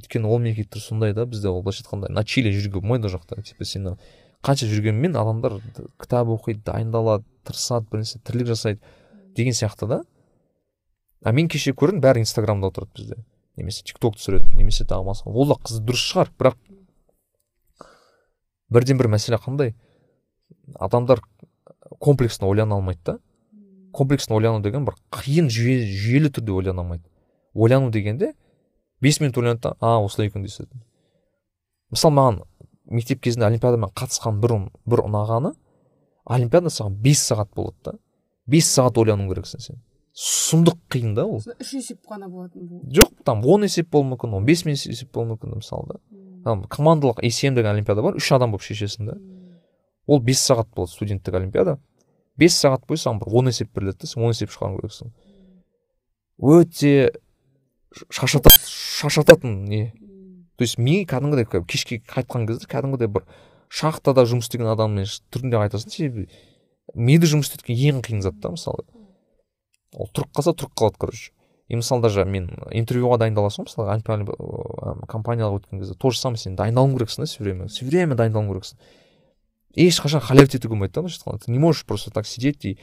Өйткені 0.00 0.26
ол 0.26 0.38
мемлекеттер 0.40 0.80
сондай 0.80 1.12
да 1.12 1.26
бізде 1.26 1.48
ол 1.48 1.62
былайша 1.62 1.84
айтқанда 1.84 2.08
на 2.08 2.24
чили 2.24 2.50
жүруге 2.50 2.80
болмайды 2.80 3.08
ол 3.08 3.18
жақта 3.18 3.42
типа 3.42 3.64
сен 3.64 3.96
қанша 4.42 4.66
жүргенмен 4.66 5.16
адамдар 5.16 5.60
кітап 6.02 6.30
оқиды 6.34 6.64
дайындалады 6.66 7.24
тырысады 7.46 7.86
бір 7.90 8.02
нәрсе 8.02 8.18
тірлік 8.26 8.50
жасайды 8.50 8.80
деген 9.36 9.54
сияқты 9.54 9.86
да. 9.86 10.00
А 11.22 11.32
мен 11.32 11.48
кеше 11.48 11.72
көрдім 11.72 12.02
бәрі 12.02 12.22
инстаграмда 12.24 12.72
отырады 12.72 12.90
бізде. 12.96 13.18
Немесе 13.56 13.84
тик 13.86 14.00
ток 14.02 14.16
түсіреді 14.18 14.56
немесе 14.56 14.84
тағы 14.84 15.06
басқа. 15.06 15.30
Ол 15.30 15.52
да 15.52 15.58
дұрыс 15.78 16.02
шығар 16.10 16.32
бірақ 16.38 16.58
бірден 18.72 18.98
бір 18.98 19.12
мәселе 19.14 19.38
қандай? 19.38 19.74
Адамдар 20.74 21.22
комплексно 22.00 22.48
ойлана 22.48 22.74
алмайды 22.74 23.00
да. 23.04 23.18
Комплексно 23.92 24.36
ойлану 24.36 24.62
деген 24.62 24.84
бір 24.84 24.96
қиын 25.12 25.50
жүйе, 25.52 25.84
жүйелі 25.86 26.32
түрде 26.32 26.52
ойлана 26.52 26.82
алмайды. 26.82 27.04
Ойлану 27.54 27.90
дегенде 27.90 28.34
бес 29.00 29.20
минут 29.20 29.38
ойланады 29.38 29.60
да 29.68 29.76
а 29.80 30.00
осылай 30.02 30.28
екен 30.28 30.46
мысалы 31.92 32.16
маған 32.16 32.42
мектеп 32.90 33.22
кезінде 33.22 33.46
олимпиадамен 33.46 33.92
қатысқан 33.94 34.40
бір, 34.42 34.56
бір 34.86 35.04
ұнағаны 35.06 35.54
олимпиада 36.24 36.70
саған 36.70 36.98
бес 37.02 37.22
сағат 37.28 37.52
болады 37.54 37.76
да. 37.84 37.94
Бес 38.46 38.68
сағат 38.74 38.98
ойлану 38.98 39.28
керексің 39.30 39.62
сен. 39.62 39.80
Сұмдық 40.12 40.78
қиын 40.92 41.14
да 41.16 41.24
ол. 41.24 41.40
Үш 41.40 41.72
есеп 41.78 42.02
қана 42.08 42.28
болатын 42.28 42.82
жоқ 42.92 43.14
там 43.24 43.44
он 43.46 43.64
есеп 43.64 43.88
болуы 43.90 44.12
мүмкін 44.12 44.36
он 44.36 44.44
бес 44.44 44.64
есеп 44.66 45.12
болуы 45.12 45.34
мүмкін 45.36 45.56
мысалы 45.60 45.94
да. 45.94 46.00
Там 46.44 46.64
командалық 46.64 47.22
есем 47.22 47.54
деген 47.54 47.70
олимпиада 47.70 48.02
бар 48.02 48.18
үш 48.18 48.32
адам 48.32 48.52
болып 48.52 48.66
шешесің 48.66 49.08
да. 49.08 49.16
Ол 50.06 50.20
бес 50.20 50.42
сағат 50.42 50.68
болады 50.74 50.92
студенттік 50.92 51.34
олимпиада. 51.34 51.78
Бес 52.36 52.58
сағат 52.58 52.84
бойы 52.88 53.00
саған 53.00 53.22
бір 53.22 53.32
он 53.40 53.48
есеп 53.48 53.72
беріледі 53.72 54.02
да 54.02 54.10
сен 54.10 54.22
он 54.22 54.34
есеп 54.34 54.50
шығару 54.50 54.82
керексің. 54.82 55.12
Өте 56.42 57.12
шаршатады 58.10 58.58
шаршататын 58.66 59.64
не 59.64 59.92
то 60.56 60.62
есть 60.64 60.78
ми 60.78 61.04
кәдімгідей 61.04 61.46
кешке 61.66 62.02
қайтқан 62.06 62.46
кезде 62.46 62.66
кәдімгідей 62.66 63.08
бір 63.08 63.24
шахтада 63.72 64.26
жұмыс 64.28 64.50
істеген 64.50 64.68
адаммен 64.72 65.06
түрінде 65.32 65.60
айтасың 65.62 65.90
себебі 65.90 66.28
миды 66.94 67.26
жұмыс 67.30 67.48
істеткен 67.48 67.76
ең 67.76 68.02
қиын 68.04 68.20
зат 68.22 68.40
та 68.42 68.50
мысалы. 68.52 68.84
Ол 69.96 70.10
тұрып 70.12 70.32
қалса 70.36 70.52
тұрып 70.52 70.74
қалады 70.76 70.98
короче. 70.98 71.32
И 71.68 71.76
мысалы 71.76 72.02
даже 72.02 72.24
мен 72.24 72.50
интервьюға 72.70 73.16
дайындаласың 73.22 73.64
ғой 73.64 73.96
мысалы 73.96 75.06
компанияға 75.08 75.56
өткен 75.56 75.80
кезде 75.80 75.94
то 75.94 76.10
же 76.10 76.18
самое 76.20 76.38
сен 76.38 76.56
дайындалуың 76.56 76.98
керексің 76.98 77.24
да 77.24 77.26
все 77.30 77.44
время 77.44 77.68
все 77.68 77.86
время 77.86 78.14
дайындалуың 78.14 78.50
керексің. 78.52 78.76
Ешқашан 79.76 80.20
халявить 80.20 80.54
етуге 80.54 80.74
болмайды 80.74 80.92
да 80.92 81.00
былайша 81.00 81.22
айтқанда 81.22 81.44
ты 81.46 81.52
не 81.52 81.58
можешь 81.58 81.86
просто 81.86 82.10
так 82.10 82.26
сидеть 82.26 82.64
и 82.66 82.78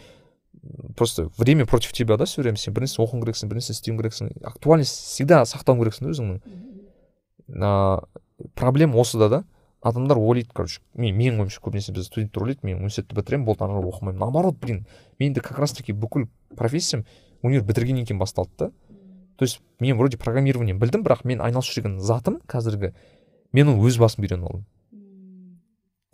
просто 0.98 1.30
время 1.38 1.68
против 1.68 1.94
тебя 1.94 2.18
да 2.18 2.26
все 2.26 2.42
время. 2.42 2.58
Сен 2.58 2.74
бір 2.74 2.88
нәрсе 2.88 3.04
оқуың 3.04 3.22
керексің 3.22 3.52
бір 3.52 3.60
нәрсе 3.60 3.76
істеуің 3.76 4.00
керексің. 4.02 4.32
Актуальность 4.42 4.96
всегда 5.06 5.44
сақтауың 5.46 5.84
керексің 5.84 6.08
да 6.08 6.16
өзіңнің. 6.16 6.42
Проблема 8.56 9.00
осыда 9.00 9.30
да 9.30 9.44
адамдар 9.82 10.18
ойлайды 10.18 10.50
короче 10.54 10.82
мен 10.94 11.16
менің 11.16 11.40
ойымша 11.46 11.62
көбінесе 11.64 11.94
біз 11.96 12.06
студенттер 12.08 12.44
ойлайды 12.44 12.60
мен 12.64 12.78
университетті 12.78 13.16
бітіремін 13.16 13.46
болды 13.46 13.64
ары 13.64 13.74
қарай 13.74 13.92
оқымаймын. 13.92 14.20
Наоборот 14.20 14.60
блин 14.60 14.86
менде 15.20 15.42
как 15.42 15.60
раз 15.60 15.72
таки 15.72 15.94
бүкіл 15.94 16.28
профессиям 16.56 17.06
универ 17.42 17.64
бітіргеннен 17.64 18.06
кейін 18.06 18.20
басталды 18.20 18.52
да. 18.58 18.72
То 19.38 19.46
есть 19.46 19.62
мен 19.80 19.98
вроде 19.98 20.18
программирование 20.18 20.76
білдім 20.76 21.04
бірақ 21.04 21.24
мен 21.24 21.40
айналысып 21.40 21.80
жүрген 21.80 22.00
затым 22.00 22.42
қазіргі 22.46 22.94
мен 23.54 23.70
оны 23.70 23.88
өз 23.88 23.98
басым 23.98 24.26
үйреніп 24.26 24.46
алдым 24.52 24.66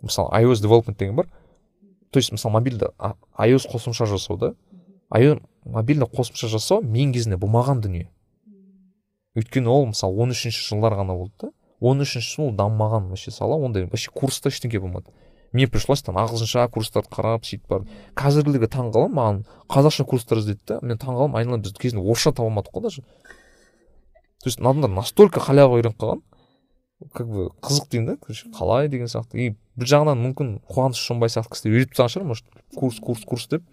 мысалы 0.00 0.30
iOS 0.44 0.62
development 0.62 0.98
деген 0.98 1.16
бар. 1.16 1.26
То 2.12 2.18
есть 2.18 2.30
мысалы 2.30 2.52
мобильді 2.52 2.92
iOS 3.36 3.66
қосымша 3.66 4.06
жасау 4.06 4.36
да. 4.38 4.54
Мобильді 5.64 6.06
қосымша 6.06 6.46
жасау 6.46 6.82
мен 6.82 7.12
кезінде 7.12 7.36
болмаған 7.36 7.80
дүние. 7.82 8.10
Өйткені 9.36 9.70
ол 9.70 9.86
мысалы 9.92 10.16
он 10.22 10.32
үшінші 10.34 10.64
жылдар 10.70 10.96
ғана 10.98 11.16
болды 11.16 11.34
да. 11.42 11.50
он 11.80 12.00
үшінші 12.00 12.42
ол 12.42 12.52
дамымаған 12.56 13.10
вообще 13.10 13.30
сала. 13.30 13.56
Ондай 13.56 13.84
вообще 13.84 14.10
курста 14.10 14.48
ештеңе 14.48 14.80
болмады. 14.80 15.12
Мне 15.52 15.68
пришлось 15.68 16.02
там 16.02 16.18
ағылшынша 16.20 16.66
курстарды 16.72 17.08
қарап 17.12 17.46
сөйтіп 17.46 17.68
барып. 17.70 17.90
Қазіргілерге 18.18 18.68
таң 18.72 18.90
қаламын 18.92 19.16
маған 19.16 19.42
қазақша 19.72 20.04
курстар 20.08 20.42
іздеді 20.42 20.60
да. 20.66 20.78
Мен 20.82 20.98
таң 20.98 21.14
қаламын 21.16 21.38
айналайын 21.40 21.62
біз 21.64 21.76
кезінде 21.80 22.02
орысша 22.02 22.32
таба 22.32 22.50
алмадық 22.50 22.74
қой 22.74 22.82
даже. 22.82 23.02
То 24.42 24.48
есть 24.48 24.60
адамдар 24.60 24.90
настолько 24.90 25.40
халява 25.40 25.78
үйреніп 25.78 25.96
қалған. 25.96 26.22
Как 27.12 27.28
бы 27.28 27.50
қызық 27.62 27.88
деймін 27.90 28.06
да. 28.06 28.16
Короче 28.16 28.50
қалай 28.50 28.88
деген 28.88 29.06
сияқты. 29.06 29.36
И 29.36 29.56
бір 29.76 29.92
жағынан 29.92 30.20
мүмкін 30.26 30.52
қуаныш 30.68 31.00
шонбай 31.00 31.32
сияқты 31.32 31.56
кісілер 31.56 31.78
үйретіп 31.78 31.96
тастаған 31.96 32.12
шығар 32.12 32.28
может 32.32 32.46
курс 32.76 33.00
курс 33.00 33.24
курс 33.24 33.48
деп. 33.48 33.64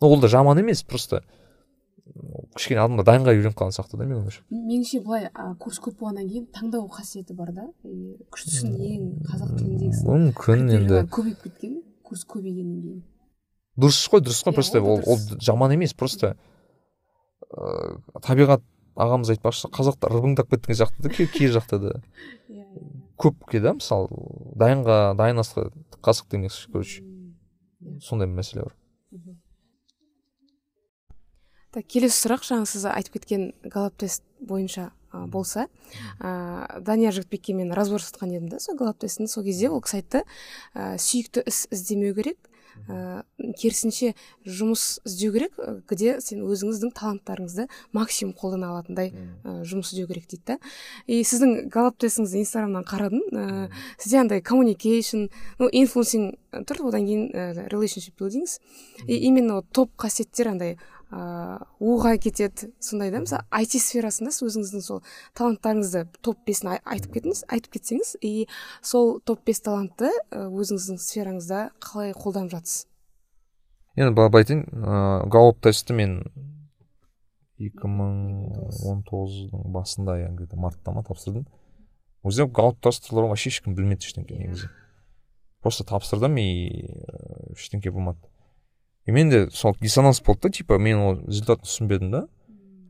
Но 0.00 0.10
ол 0.10 0.20
да 0.20 0.28
жаман 0.28 0.58
емес 0.58 0.82
просто. 0.82 1.22
Кішкене 2.56 2.80
адамдар 2.82 3.06
дайынға 3.06 3.32
үйреніп 3.36 3.54
қалған 3.56 3.74
сияқты 3.76 3.96
да 3.96 4.06
менің 4.06 4.24
ойымша 4.24 4.42
меніңше 4.50 5.00
былай 5.04 5.28
курс 5.62 5.78
көп 5.82 6.00
болғаннан 6.00 6.26
кейін 6.28 6.48
таңдау 6.52 6.88
қасиеті 6.90 7.36
бар 7.38 7.52
да. 7.54 7.66
Күштісін 8.34 8.74
ең 8.74 9.04
қазақ 9.28 9.52
тіліндегісін 9.60 10.10
мүмкін 10.10 10.64
енді. 10.76 10.98
көбейіп 11.14 11.46
кеткен 11.46 11.78
курс 12.02 12.26
көбейгеннен 12.26 12.82
кейін. 12.82 12.98
Дұрыс 13.78 14.02
қой 14.10 14.24
дұрыс 14.26 14.42
қой 14.44 14.56
просто 14.58 14.82
ол 14.82 15.00
ол 15.06 15.22
жаман 15.40 15.76
емес 15.78 15.94
просто 15.94 16.34
ыыы 17.54 17.96
табиғат 18.26 18.66
ағамыз 18.98 19.32
айтпақшы 19.36 19.70
қазақтар 19.72 20.12
рыбыңдап 20.12 20.50
кеткен 20.50 20.76
сияқты 20.82 21.06
да 21.06 21.14
кей 21.14 21.48
жақта 21.54 21.78
да. 21.78 21.94
Иә, 22.52 22.66
иә. 22.66 22.92
көпке 23.16 23.62
да 23.62 23.76
мысалы 23.78 24.10
дайынға 24.58 25.14
дайын 25.16 25.40
асқа 25.40 25.70
қасық 26.02 26.34
демекші 26.34 26.68
короче. 26.72 27.04
Сондай 28.02 28.28
мәселе 28.28 28.66
бар. 28.66 28.76
Так 31.72 31.88
келесі 31.88 32.18
сұрақ 32.20 32.44
жаңа 32.46 32.68
сіз 32.68 32.86
айтып 32.90 33.18
кеткен 33.18 33.50
галап 33.64 33.96
тест 34.00 34.24
бойынша 34.40 34.90
ә, 35.12 35.26
болса 35.26 35.66
ә, 36.20 36.80
данияр 36.80 37.16
жігітбекке 37.16 37.56
мен 37.56 37.72
разбор 37.72 38.02
жасатқан 38.02 38.34
едім 38.34 38.48
да 38.52 38.60
сол 38.60 38.76
галап 38.76 39.00
тесттің 39.02 39.30
сол 39.30 39.44
кезде 39.46 39.70
ол 39.72 39.80
кісі 39.84 40.02
айтты 40.02 40.24
ә, 40.74 40.96
сүйікті 41.00 41.46
іс 41.48 41.66
іздемеу 41.72 42.14
керек 42.18 42.38
ә, 42.88 43.22
керісінше 43.58 44.12
жұмыс 44.44 45.00
іздеу 45.06 45.32
керек 45.34 45.58
где 45.90 46.16
сен 46.24 46.42
өзіңіздің 46.46 46.92
таланттарыңызды 46.96 47.68
максимум 47.96 48.34
қолдана 48.38 48.72
алатындай 48.72 49.12
ә, 49.12 49.62
жұмыс 49.68 49.92
іздеу 49.92 50.08
керек 50.10 50.28
дейді 50.30 50.54
да. 50.54 50.58
И 51.06 51.22
сіздің 51.26 51.68
галап 51.72 51.98
тестіңізді 52.02 52.42
инстаграмнан 52.42 52.86
қарадым 52.88 53.22
ә, 53.32 53.68
сізде 53.98 54.22
андай 54.22 54.42
коммуникейшн 54.44 55.28
ну 55.60 55.68
инфлюенсинг 55.68 56.38
тұр 56.68 56.88
одан 56.88 57.06
кейін 57.06 57.28
ә, 57.32 57.68
relationship 57.72 58.16
buildings. 58.18 58.58
И 59.06 59.16
именно 59.26 59.62
топ 59.62 59.90
қасиеттер 59.96 60.50
андай 60.50 60.78
ыыы 61.12 61.58
уға 61.92 62.14
кетеді 62.16 62.70
сондай 62.80 63.10
да 63.12 63.20
мысалы 63.20 63.44
айти 63.52 63.78
сферасында 63.82 64.32
сіз 64.32 64.46
өзіңіздің 64.48 64.84
сол 64.86 65.02
таланттарыңызды 65.36 66.06
топ 66.24 66.40
бесін 66.48 66.72
айтып 66.78 67.18
кетіңіз 67.18 67.44
айтып 67.52 67.76
кетсеңіз 67.76 68.14
и 68.24 68.48
сол 68.80 69.18
топ 69.20 69.44
бес 69.44 69.60
талантты 69.60 70.08
өзіңіздің 70.32 71.02
сфераңызда 71.04 71.60
қалай 71.84 72.16
қолданып 72.16 72.56
жатсыз? 72.56 72.86
Енді 73.96 74.16
былай 74.16 74.32
айтайын 74.40 74.64
ыыы 74.72 75.28
галоп 75.28 75.60
тестті 75.60 75.98
мен 76.00 76.16
екі 77.60 77.92
мың 77.92 78.16
он 78.88 79.04
тоғыздың 79.06 79.68
басында 79.74 80.16
иә 80.22 80.32
где 80.32 80.48
то 80.48 80.56
мартта 80.56 80.96
ма 80.96 81.04
тапсырдым. 81.04 81.44
Ол 82.22 82.30
кезде 82.30 82.46
галоп 82.48 82.80
тест 82.80 83.04
туралы 83.08 83.28
вообще 83.34 83.52
ешкім 83.52 83.76
білмеді 83.76 84.08
ештеңе 84.08 84.38
негізі. 84.40 84.70
Просто 85.60 85.84
тапсырдым 85.84 86.40
и 86.40 86.88
ештеңе 87.52 87.92
болмады. 87.92 88.31
И 89.06 89.12
менде 89.12 89.50
сол 89.50 89.76
диссонанс 89.80 90.20
болды 90.22 90.48
да 90.48 90.50
типа 90.50 90.78
мен 90.78 90.98
ол 90.98 91.16
результатын 91.26 91.66
түсінбедім 91.66 92.10
да. 92.10 92.26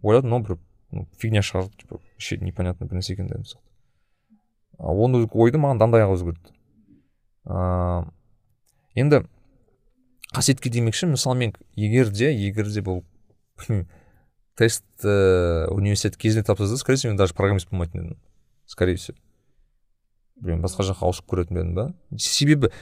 Ойладым 0.02 0.30
мынау 0.30 0.46
бір 0.46 1.06
фигня 1.18 1.42
шығар 1.42 1.70
типа 1.76 1.96
вообще 1.98 2.38
непонятно 2.38 2.86
бір 2.86 3.00
нәрсе 3.00 3.14
екен 3.14 3.28
деген 3.28 3.44
сияқты 3.44 3.72
оны 4.78 5.24
ойды 5.32 5.58
маған 5.62 5.78
дандай 5.78 6.04
аға 6.04 6.18
өзгертті 6.18 6.52
ыыы 7.46 8.10
енді 8.94 9.22
қасиетке 10.34 10.70
демекші 10.70 11.06
мысалы 11.12 11.38
мен 11.38 11.54
егер 11.76 12.10
де 12.10 12.32
егер 12.32 12.68
де 12.68 12.82
бұл 12.84 13.04
тест 14.56 14.84
ә, 15.04 15.66
университет 15.70 16.16
кезінде 16.16 16.44
тапсырса 16.44 16.76
скорее 16.76 16.98
всего 16.98 17.12
мен 17.12 17.18
даже 17.18 17.34
программист 17.34 17.70
болмайтын 17.70 18.04
едім. 18.04 18.18
Скорее 18.66 18.96
всего. 18.96 19.16
Білмеймін 20.36 20.64
басқа 20.64 20.84
жаққа 20.88 21.08
ауысып 21.08 21.28
көретін 21.30 21.56
бе 21.56 21.62
едім 21.62 21.74
ба 21.74 21.86
себебі 22.18 22.72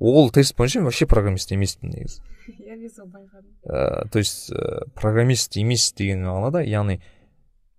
ол 0.00 0.30
тест 0.30 0.56
бойынша 0.56 0.80
мен 0.80 0.88
вообще 0.88 1.06
программист 1.06 1.52
емеспін 1.52 1.92
негізі. 1.92 2.22
Иә 2.48 2.76
мен 2.76 2.90
соны 2.90 3.12
байқадым. 3.12 3.52
Ыыы 3.68 4.08
то 4.10 4.18
есть 4.18 4.50
ә, 4.50 4.88
программист 4.96 5.56
емес 5.60 5.92
деген 5.92 6.24
мағынада 6.24 6.64
яғни 6.64 7.00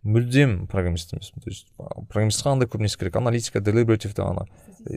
мүлдем 0.03 0.67
программист 0.67 1.13
емеспін. 1.13 1.41
То 1.41 1.49
есть 1.49 1.67
программистқа 1.77 2.53
қандай 2.53 2.69
көп 2.69 2.85
нәрсе 2.85 2.99
керек 3.01 3.17
аналитика 3.17 3.59
делибератив 3.59 4.13
ана 4.19 4.45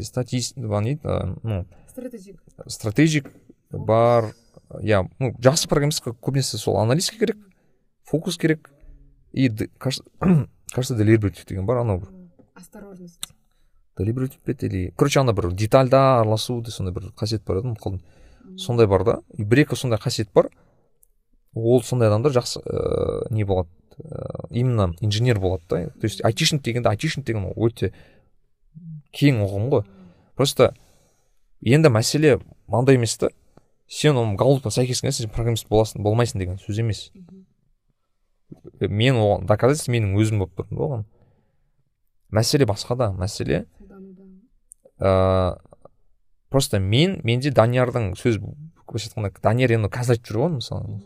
статистика. 0.03 0.81
Не 0.81 0.97
дейді 0.97 1.39
ну 1.43 1.67
стратегик. 1.89 2.43
стратегик 2.67 3.33
бар 3.71 4.35
иә 4.81 5.09
ну 5.19 5.33
жақсы 5.41 5.69
программистқа 5.69 6.13
көбінесе 6.13 6.59
сол 6.59 6.77
аналитика 6.79 7.19
керек 7.19 7.37
фокус 8.05 8.37
керек 8.37 8.71
и 9.33 9.49
кажется 9.79 10.95
деген 10.95 11.67
бар 11.67 11.79
анау 11.79 12.01
бір. 12.01 12.09
Осторожность. 12.55 13.21
Делибератив 13.99 14.41
пе 14.41 14.57
или 14.67 14.93
короче 14.97 15.21
ана 15.21 15.33
бір 15.33 15.53
детальда 15.53 16.21
араласу 16.21 16.63
сондай 16.67 16.95
бір 16.95 17.13
қасиет 17.17 17.45
бар 17.47 17.61
еді 17.61 17.69
ұмытып 17.69 17.85
қалдым 17.85 18.59
сондай 18.59 18.87
бар 18.87 19.05
да 19.05 19.19
бір 19.39 19.65
екі 19.65 19.77
сондай 19.77 19.99
қасиет 19.99 20.33
бар 20.35 20.51
ол 21.55 21.83
сондай 21.83 22.09
адамдар 22.09 22.33
жақсы 22.33 22.61
ә, 22.61 23.27
не 23.31 23.45
болады 23.45 23.69
ә, 23.99 24.47
именно 24.51 24.95
инженер 25.01 25.39
болады 25.39 25.63
да 25.69 25.87
то 25.91 26.05
есть 26.05 26.25
айтишник 26.25 26.63
дегенде 26.63 26.89
айтишник 26.89 27.27
деген 27.27 27.45
ол 27.45 27.69
өте 27.69 27.93
кең 29.13 29.45
ұғым 29.47 29.71
ғой 29.71 29.85
просто 30.35 30.75
енді 31.61 31.89
мәселе 31.89 32.41
мынандай 32.67 32.99
емес 32.99 33.17
та 33.19 33.31
сен 33.87 34.19
оның 34.19 34.37
галлупқа 34.41 34.73
сәйкес 34.75 35.05
келгенсің 35.05 35.29
сен 35.29 35.35
программист 35.35 35.69
боласың 35.71 36.03
болмайсың 36.03 36.43
деген 36.43 36.59
сөз 36.59 36.81
емес 36.83 37.11
мен 38.81 39.21
оған 39.21 39.47
доказательство 39.47 39.95
менің 39.95 40.19
өзім 40.19 40.43
болып 40.43 40.59
тұрмын 40.59 40.79
да 40.79 40.89
оған 40.89 41.05
мәселе 42.35 42.67
басқада 42.67 43.13
мәселе 43.15 43.65
ыыы 45.01 45.57
просто 46.55 46.79
мен 46.79 47.19
менде 47.25 47.51
даниярдың 47.51 48.13
сөз 48.15 48.39
былайша 48.39 49.11
айтқанда 49.11 49.33
данияр 49.43 49.75
енді 49.75 49.91
қазір 49.91 50.15
айтып 50.15 50.31
жүр 50.31 50.41
ғой 50.45 50.53
мысалы. 50.59 51.01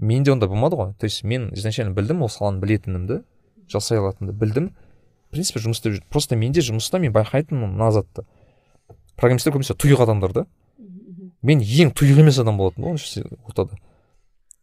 Менде 0.00 0.32
ондай 0.32 0.48
болмады 0.48 0.76
ғой. 0.76 0.94
То 0.98 1.04
есть 1.04 1.24
мен 1.24 1.50
изначально 1.54 1.94
білдім 1.94 2.22
ол 2.22 2.30
саланы 2.32 2.60
білетінімді 2.60 3.20
жасай 3.68 3.98
алатынымды 3.98 4.32
білдім. 4.32 4.70
В 5.28 5.36
принципе 5.36 5.60
жұмыс 5.60 5.82
істеп 5.82 5.98
жүрдім 5.98 6.08
просто 6.08 6.36
менде 6.36 6.64
жұмыста 6.64 6.98
мен 6.98 7.12
байқайтынмын 7.12 7.74
мына 7.76 7.90
затты 7.92 8.24
программисттер 9.16 9.52
көбінесе 9.52 9.76
тұйық 9.76 10.02
адамдар 10.06 10.32
да. 10.32 10.46
Мен 11.42 11.60
ең 11.60 11.92
тұйық 11.92 12.22
емес 12.24 12.38
адам 12.40 12.56
болатынмын 12.56 12.96
ғой 12.96 13.28
ортада. 13.44 13.76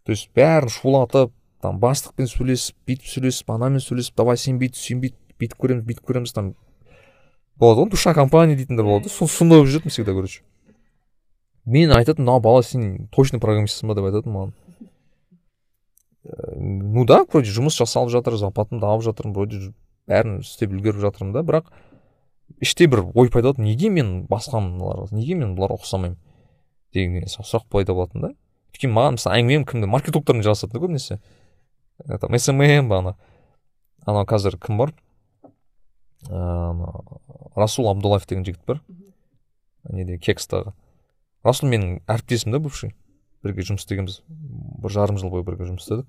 То 0.06 0.12
есть 0.12 0.32
бәрін 0.36 0.74
шулатып 0.74 1.36
там 1.62 1.78
бастықпен 1.80 2.28
сөйлесіп 2.28 2.76
бүйтіп 2.88 3.06
сөйлесіп 3.12 3.52
анамен 3.54 3.84
сөйлесіп 3.84 4.18
давай 4.18 4.38
сен 4.42 4.58
бүйт 4.60 4.76
сен 4.76 5.02
бүйт 5.04 5.14
бүйтіп 5.38 5.60
көреміз 5.62 5.86
бүйтіп 5.86 6.08
көреміз 6.10 6.34
там 6.34 6.56
болады 7.62 7.86
ғой. 7.86 7.92
Душа 7.94 8.14
компания 8.14 8.58
дейтіндер 8.58 8.84
болады. 8.86 9.10
Сол 9.10 9.30
сондай 9.30 9.62
болып 9.62 9.72
жүретінмін 9.72 9.94
всегда 9.94 10.16
короче. 10.18 10.42
Мен 11.66 11.94
айтатынмын 11.94 12.26
мынау 12.26 12.42
бала 12.42 12.64
сен 12.66 13.08
точно 13.14 13.40
программистсің 13.40 13.88
ба 13.88 13.96
деп 13.96 14.10
айтатын 14.10 14.34
маған. 14.34 14.54
Ну 16.58 17.06
да 17.06 17.24
вроде 17.26 17.50
жұмыс 17.54 17.78
жасалып 17.78 18.12
жатыр 18.14 18.38
зарплатамды 18.38 18.86
алып 18.86 19.06
жатырмын 19.06 19.36
вроде 19.36 19.72
бәрін 20.10 20.42
істеп 20.42 20.74
үлгеріп 20.74 21.02
жатырмын 21.02 21.34
да 21.34 21.42
бірақ 21.46 21.72
іште 22.62 22.88
бір 22.88 23.08
ой 23.14 23.30
пайда 23.34 23.54
болды 23.54 23.66
неге 23.66 23.90
мен 23.90 24.26
басқамын 24.30 25.10
неге 25.16 25.38
мен 25.40 25.56
бұларға 25.58 25.80
ұқсамаймын 25.82 26.18
деген 26.94 27.26
сұрақ 27.26 27.66
пайда 27.70 27.96
болатын 27.98 28.22
да. 28.22 28.34
Өйткені 28.74 28.94
маған 28.94 29.18
мысалы 29.18 29.40
әңгімем 29.40 29.66
кімді 29.70 29.90
маркетологтармен 29.90 30.46
жалғасатын 30.46 30.78
да 30.78 30.84
көбінесе. 30.86 31.20
Там 32.22 32.38
смм 32.38 32.90
бағана 32.90 33.16
анау 34.06 34.26
қазір 34.30 34.58
кім 34.62 34.78
бар? 34.78 34.94
Ыыы 36.30 37.11
расул 37.56 37.90
абдуллаев 37.90 38.26
деген 38.28 38.46
жігіт 38.46 38.62
бар. 38.68 38.82
Неде 39.90 40.18
кекстағы 40.18 40.74
расул 41.44 41.72
менің 41.72 42.02
әріптесім 42.10 42.54
да 42.54 42.60
бывший 42.62 42.94
бірге 43.42 43.66
жұмыс 43.66 43.86
істегенбіз 43.86 44.20
бір 44.30 44.94
жарым 44.94 45.18
жыл 45.18 45.32
бойы 45.34 45.46
бірге 45.46 45.66
жұмыс 45.66 45.86
істедік. 45.88 46.08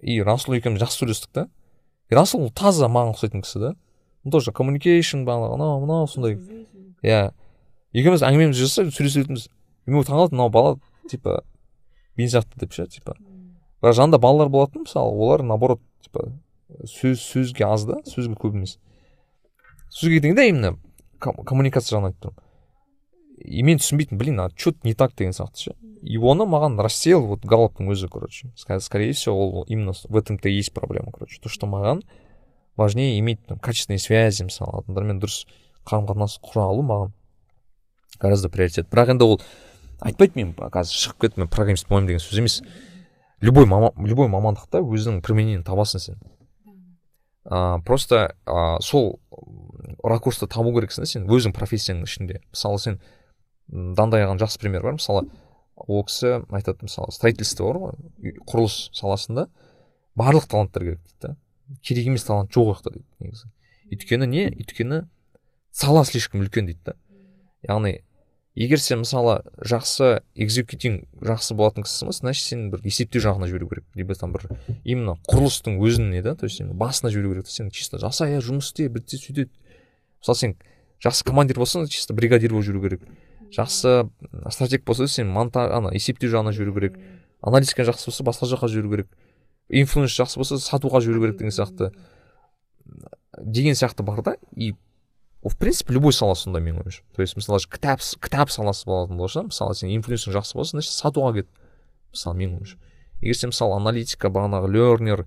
И 0.00 0.20
расул 0.24 0.56
екеуміз 0.56 0.80
жақсы 0.80 1.02
сөйлестік 1.02 1.32
та. 1.36 1.46
И 2.08 2.16
расул 2.16 2.48
таза 2.50 2.88
маған 2.88 3.12
ұқсайтын 3.12 3.44
кісі 3.44 3.60
да. 3.60 3.72
Тоже 4.24 4.52
коммуникейшн 4.56 5.26
бағанағы 5.28 5.58
анау 5.58 5.82
мынау 5.84 6.08
сондай. 6.08 6.38
Иә. 7.04 7.34
Екеуміз 7.92 8.24
әңгімемізді 8.24 8.64
жасап 8.64 8.88
сөйлесе 8.96 9.20
беретінбіз 9.20 9.46
мен 9.86 10.08
таңқалдым 10.08 10.38
мынау 10.38 10.50
бала 10.50 10.78
типа 11.10 11.42
мен 12.16 12.32
сияқты 12.32 12.64
деп 12.64 12.72
ше 12.72 12.88
типа. 12.88 13.18
Бірақ 13.84 14.00
жанында 14.00 14.18
балалар 14.18 14.48
болатын 14.48 14.88
мысалы 14.88 15.12
олар 15.12 15.44
наоборот 15.44 15.84
типа 16.00 16.30
сөз 16.88 17.20
сөзге 17.20 17.68
аз 17.68 17.84
да 17.84 18.00
сөзге 18.08 18.40
көп 18.40 18.56
емес. 18.56 18.78
Сөзге 19.94 20.20
дегенде 20.20 20.48
именно 20.50 20.74
коммуникация 21.20 21.96
жағынан 21.96 22.12
айтып 22.12 22.26
тұрмын 22.26 22.44
и 23.44 23.62
мен 23.66 23.80
түсінбейтінмін 23.80 24.20
блин 24.20 24.40
а 24.40 24.48
че 24.50 24.72
не 24.84 24.94
так 24.94 25.14
деген 25.16 25.32
сияқты 25.32 25.68
ше. 25.68 25.74
И 26.02 26.16
оны 26.18 26.46
маған 26.46 26.78
рассеял 26.80 27.24
вот 27.26 27.44
галоптың 27.44 27.90
өзі 27.92 28.08
короче. 28.08 28.52
Скорее 28.56 29.12
всего 29.12 29.60
ол 29.60 29.64
именно 29.68 29.92
в 29.92 30.16
этом 30.16 30.38
то 30.38 30.48
и 30.48 30.54
есть 30.54 30.72
проблема 30.72 31.12
короче. 31.12 31.40
То 31.40 31.48
что 31.48 31.66
маған 31.66 32.02
важнее 32.76 33.18
иметь 33.20 33.44
там 33.46 33.58
качественные 33.58 33.98
связи 33.98 34.44
мысалы 34.44 34.82
адамдармен 34.82 35.20
дұрыс 35.20 35.46
қарым 35.84 36.06
қатынас 36.08 36.38
құра 36.40 36.68
алу 36.68 36.82
маған 36.82 37.12
гораздо 38.20 38.48
приоритет. 38.48 38.88
Бірақ 38.88 39.14
енді 39.14 39.24
ол 39.24 39.40
айтпайды 40.00 40.38
мен 40.38 40.54
қазір 40.54 40.94
шығып 40.94 41.20
кетіп 41.20 41.42
мен 41.42 41.48
программист 41.48 41.88
боламын 41.88 42.08
деген 42.08 42.22
сөз 42.22 42.38
емес. 42.38 42.62
Любой 43.40 43.66
мама, 43.66 43.92
любой 43.98 44.28
мамандықта 44.28 44.80
өзінің 44.80 45.20
применениен 45.22 45.64
табасың 45.64 46.00
сен. 46.00 46.20
Ә, 47.44 47.82
просто 47.84 48.36
ә, 48.46 48.80
сол 48.80 49.20
ракурсты 50.02 50.48
табу 50.50 50.72
керексің 50.74 51.04
да 51.04 51.10
сен 51.10 51.28
өзің 51.30 51.54
профессияңның 51.56 52.08
ішінде. 52.08 52.40
Мысалы 52.52 52.80
сен 52.82 53.00
дандаяған 53.68 54.40
жақсы 54.42 54.60
пример 54.60 54.82
бар. 54.82 54.96
Мысалы 54.98 55.28
ол 55.76 56.04
кісі 56.06 56.44
айтады 56.50 56.86
мысалы 56.86 57.12
строительство 57.14 57.72
бар 57.72 57.80
ғой 57.82 58.34
құрылыс 58.46 58.90
саласында. 58.96 59.48
Барлық 60.18 60.48
таланттар 60.50 60.84
керек 60.84 61.02
дейді 61.02 61.20
да. 61.20 61.36
Керек 61.82 62.08
емес 62.10 62.24
талант 62.24 62.52
жоқ 62.54 62.74
ол 62.74 62.92
дейді 62.92 63.06
негізі. 63.20 63.50
Өйткені 63.90 64.30
не? 64.30 64.48
Өйткені 64.52 65.04
сала 65.72 66.04
слишком 66.04 66.44
үлкен 66.44 66.68
дейді 66.70 66.80
да. 66.84 66.96
Яғни 67.66 67.98
егер 68.54 68.78
сен 68.78 69.02
мысалы 69.02 69.40
жақсы 69.58 70.20
экзекутинг 70.38 71.08
жақсы 71.18 71.56
болатын 71.58 71.86
кісісің 71.86 72.10
ба 72.10 72.14
значит 72.14 72.46
сен 72.46 72.68
бір 72.70 72.84
есептеу 72.86 73.24
жағына 73.24 73.48
жіберу 73.50 73.68
керек. 73.72 73.86
Либо 73.94 74.14
там 74.14 74.32
бір 74.36 74.46
именно 74.84 75.16
құрылыстың 75.26 75.80
өзіне 75.82 76.22
да 76.22 76.36
то 76.36 76.46
есть 76.46 76.62
басына 76.62 77.10
жіберу 77.10 77.34
керек 77.34 77.50
сен 77.50 77.70
чисто 77.70 77.98
жаса 77.98 78.28
иә 78.30 78.38
жұмыс 78.44 78.70
істе 78.70 78.86
бүйтсе 78.88 79.18
сөйтеді 79.18 79.50
мысалы 80.24 80.38
сен 80.40 80.56
жақсы 81.04 81.24
командир 81.28 81.58
болсаң 81.60 81.86
чисто 81.92 82.14
бригадир 82.16 82.54
болып 82.54 82.64
жүру 82.64 82.80
керек. 82.80 83.02
Жақсы 83.52 84.08
стратег 84.50 84.84
болса 84.84 85.06
сен 85.06 85.28
монтаж 85.28 85.70
ана 85.76 85.92
есептеу 85.92 86.30
жағына 86.32 86.54
жіберу 86.56 86.74
керек. 86.78 86.96
Аналитика 87.42 87.84
жақсы 87.84 88.08
болса 88.08 88.24
басқа 88.24 88.48
жаққа 88.48 88.70
жіберу 88.72 88.90
керек. 88.90 89.10
Инфлюенс 89.68 90.16
жақсы 90.16 90.40
болса 90.40 90.56
сатуға 90.58 91.02
жіберу 91.04 91.26
керек 91.26 91.36
деген 91.36 91.52
сияқты. 91.52 91.92
Деген 93.38 93.76
сияқты 93.76 94.02
бар 94.02 94.22
да. 94.22 94.36
И 94.56 94.72
в 95.44 95.58
принципе 95.58 95.92
любой 95.92 96.12
сала 96.12 96.34
сондай 96.34 96.62
менің 96.62 96.80
ойымша. 96.80 97.02
То 97.14 97.20
есть 97.20 97.36
мысалы 97.36 97.60
кітап 97.60 98.00
кітап 98.00 98.50
саласы 98.50 98.86
болатын 98.88 99.18
болса 99.18 99.42
мысалы 99.42 99.74
сен 99.74 99.92
инфлюенсер 99.92 100.32
жақсы 100.32 100.56
болса 100.56 100.78
значит 100.78 100.92
сатуға 100.92 101.34
кет. 101.34 101.48
Мысалы 102.12 102.38
менің 102.40 102.56
ойымша. 102.62 102.78
Егер 103.20 103.36
сен 103.36 103.52
мысалы 103.52 103.76
аналитика 103.76 104.32
бағанағы 104.32 104.72
лернер 104.72 105.26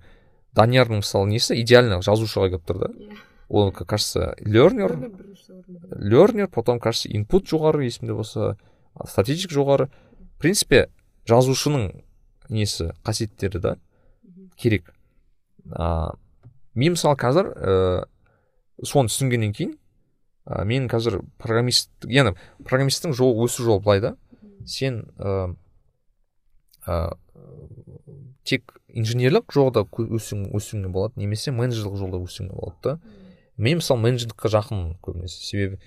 даниярдың 0.58 1.04
мысалы 1.04 1.30
несі 1.30 1.54
идеально 1.62 2.02
жазушыға 2.02 2.50
келіп 2.50 2.66
тұр 2.66 2.82
да. 2.82 2.92
Иә. 2.98 3.27
Ол 3.48 3.72
кажется 3.72 4.34
лернер 4.40 5.12
лернер 5.90 6.48
потом 6.48 6.80
кажется 6.80 7.08
инпут 7.10 7.48
жоғары 7.48 7.84
есімде 7.84 8.14
болса 8.14 8.56
статистик 9.06 9.52
жоғары. 9.52 9.88
В 10.36 10.40
принципе 10.42 10.88
жазушының 11.28 11.90
несі 12.48 12.92
қасиеттері 13.04 13.60
да 13.60 13.76
керек. 14.56 14.92
А, 15.70 16.14
мен 16.74 16.94
мысалы 16.94 17.18
қазір 17.18 17.50
ә, 17.52 18.06
соны 18.82 19.10
түсінгеннен 19.12 19.52
кейін 19.52 19.76
ә, 20.46 20.64
мен 20.64 20.88
қазір 20.88 21.20
программист 21.38 21.90
яғни 22.06 22.36
программисттің 22.64 23.14
жол 23.16 23.36
өсу 23.44 23.66
жолы 23.66 23.82
былай 23.84 24.00
да. 24.00 24.16
Сен 24.66 25.06
ә, 25.18 25.54
ә, 26.86 27.16
тек 28.44 28.78
инженерлік 28.88 29.52
жолда 29.52 29.84
өсуің, 29.84 30.48
өсуіңе 30.56 30.88
болады 30.92 31.20
немесе 31.20 31.52
менеджерлік 31.52 31.98
жолда 32.00 32.22
өсуіңе 32.22 32.54
болады 32.54 32.78
да. 32.84 32.98
Мен 33.58 33.80
мысалы 33.82 34.00
менеджерлікке 34.00 34.50
жақынмын 34.54 34.94
көбінесе. 35.02 35.42
Себебі 35.42 35.80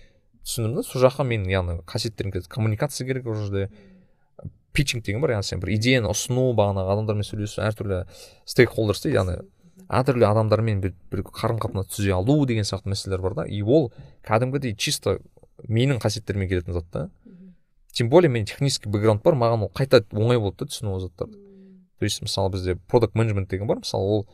түсіндім 0.44 0.76
да 0.76 0.84
сол 0.84 1.02
жаққа 1.06 1.26
мен 1.28 1.48
яғни 1.50 1.80
қасиеттерім 1.88 2.36
коммуникация 2.50 3.08
керек 3.08 3.28
ол 3.28 3.36
жерде. 3.36 3.70
Питчинг 4.74 5.04
деген 5.04 5.22
бар 5.22 5.36
яғни 5.36 5.48
сен 5.48 5.60
бір 5.60 5.74
идеяны 5.76 6.12
ұсыну 6.12 6.52
бағанағы 6.56 6.94
адамдармен 6.94 7.28
сөйлесу 7.28 7.64
әртүрлі 7.66 8.06
стейкхолдерс 8.48 9.04
дейді 9.04 9.18
яғни 9.18 9.38
әртүрлі 9.92 10.28
адамдармен 10.30 10.80
бір, 10.84 10.94
бір 11.12 11.24
қарым 11.28 11.60
қатынас 11.60 11.90
түзе 11.92 12.14
алу 12.16 12.46
деген 12.48 12.64
сияқты 12.68 12.92
мәселелер 12.94 13.22
бар 13.22 13.36
да. 13.42 13.46
И 13.48 13.62
ол 13.62 13.92
кәдімгідей 14.24 14.76
чисто 14.80 15.18
менің 15.68 16.00
қасиеттеріме 16.00 16.48
келетін 16.48 16.74
зат 16.74 16.88
та. 16.92 17.10
Тем 17.92 18.10
более 18.10 18.30
мен 18.30 18.46
технический 18.46 18.90
бэкграунд 18.90 19.24
бар 19.24 19.36
маған 19.36 19.68
ол 19.68 19.72
қайта 19.76 20.06
оңай 20.16 20.40
болды 20.40 20.64
да 20.64 20.72
түсіну 20.72 20.96
ол 20.96 21.02
заттарды. 21.04 21.36
То 22.00 22.06
есть 22.06 22.22
мысалы 22.22 22.52
бізде 22.52 22.76
продукт 22.76 23.16
менеджмент 23.16 23.50
деген 23.50 23.68
бар. 23.68 23.80
Мысалы 23.80 24.04
ол 24.04 24.28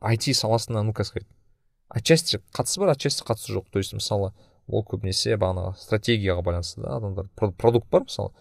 IT 0.00 0.32
саласына 0.32 0.82
ну 0.82 0.94
как 0.94 1.06
сказать 1.06 1.28
отчасти 1.88 2.40
қатысы 2.52 2.80
бар 2.80 2.94
отчасти 2.94 3.24
қатысы 3.24 3.52
жоқ. 3.52 3.70
То 3.70 3.78
есть 3.78 3.92
мысалы 3.92 4.32
ол 4.66 4.84
көбінесе 4.84 5.36
бағанағы 5.38 5.76
стратегияға 5.78 6.42
байланысты 6.42 6.82
да 6.82 6.96
адамдар 6.96 7.28
продукт 7.36 7.88
бар 7.90 8.02
мысалы 8.06 8.32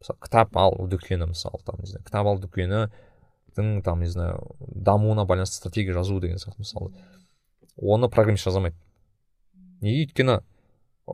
мысалы 0.00 0.18
кітап 0.22 0.56
алу 0.56 0.86
дүкені 0.88 1.26
мысалы 1.26 1.58
там 1.64 1.80
не 1.80 1.86
знаю 1.86 2.04
кітап 2.04 2.26
алу 2.26 2.38
дүкені 2.38 2.90
там 3.82 4.00
не 4.00 4.06
знаю 4.06 4.54
дамуына 4.60 5.24
байланысты 5.26 5.56
стратегия 5.56 5.92
жазу 5.92 6.20
деген 6.20 6.38
сияқты 6.38 6.58
мысалы. 6.58 6.92
Оны 7.76 8.08
программист 8.08 8.44
жаза 8.44 8.58
алмайды 8.58 8.76
неге 9.80 10.04
өйткені 10.06 10.40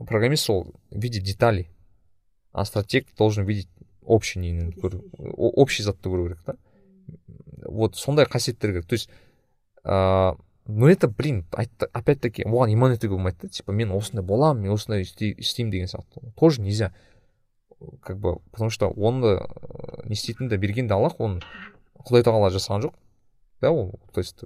программист 0.05 0.49
ол 0.49 0.75
видит 0.91 1.23
детали 1.23 1.69
а 2.51 2.65
стратег 2.65 3.07
должен 3.17 3.45
видеть 3.45 3.69
общий 4.01 4.39
нені 4.39 4.73
общий 5.27 5.83
затты 5.83 6.09
көру 6.09 6.27
керек 6.27 6.43
та 6.45 6.55
вот 7.65 7.95
сондай 7.95 8.25
қасиеттер 8.25 8.71
керек 8.71 8.85
то 8.85 8.93
есть 8.93 9.09
но 10.67 10.89
это 10.89 11.07
блин 11.07 11.45
опять 11.51 12.21
таки 12.21 12.43
оған 12.43 12.73
иман 12.73 12.93
етуге 12.93 13.15
болмайды 13.15 13.37
да 13.43 13.49
типа 13.49 13.71
мен 13.71 13.91
осындай 13.91 14.25
боламын 14.25 14.63
мен 14.63 14.71
осындай 14.73 15.03
істеймін 15.03 15.71
деген 15.71 15.87
сияқты 15.87 16.33
тоже 16.35 16.61
нельзя 16.61 16.93
как 18.01 18.19
бы 18.19 18.39
потому 18.51 18.69
что 18.69 18.89
оны 18.89 19.39
не 20.05 20.13
істейтін 20.13 20.47
де 20.47 20.57
берген 20.57 20.87
де 20.87 20.93
аллах 20.93 21.19
оны 21.19 21.41
құдай 22.05 22.23
тағала 22.23 22.49
жасаған 22.53 22.87
жоқ. 22.87 22.95
Да 23.61 23.71
ол 23.71 23.99
то 24.13 24.21
есть 24.21 24.43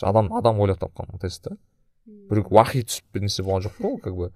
адам 0.00 0.32
адам 0.32 0.60
ойлап 0.60 0.80
тапқан 0.80 1.18
то 1.18 1.26
есть 1.26 1.44
да. 1.44 1.56
Бір 2.06 2.46
уахи 2.50 2.82
түсіп 2.82 3.12
бір 3.12 3.26
нәрсе 3.26 3.44
болған 3.44 3.66
жоқ 3.68 3.76
қой 3.78 3.90
ол 3.92 3.98
как 3.98 4.16
бы. 4.16 4.32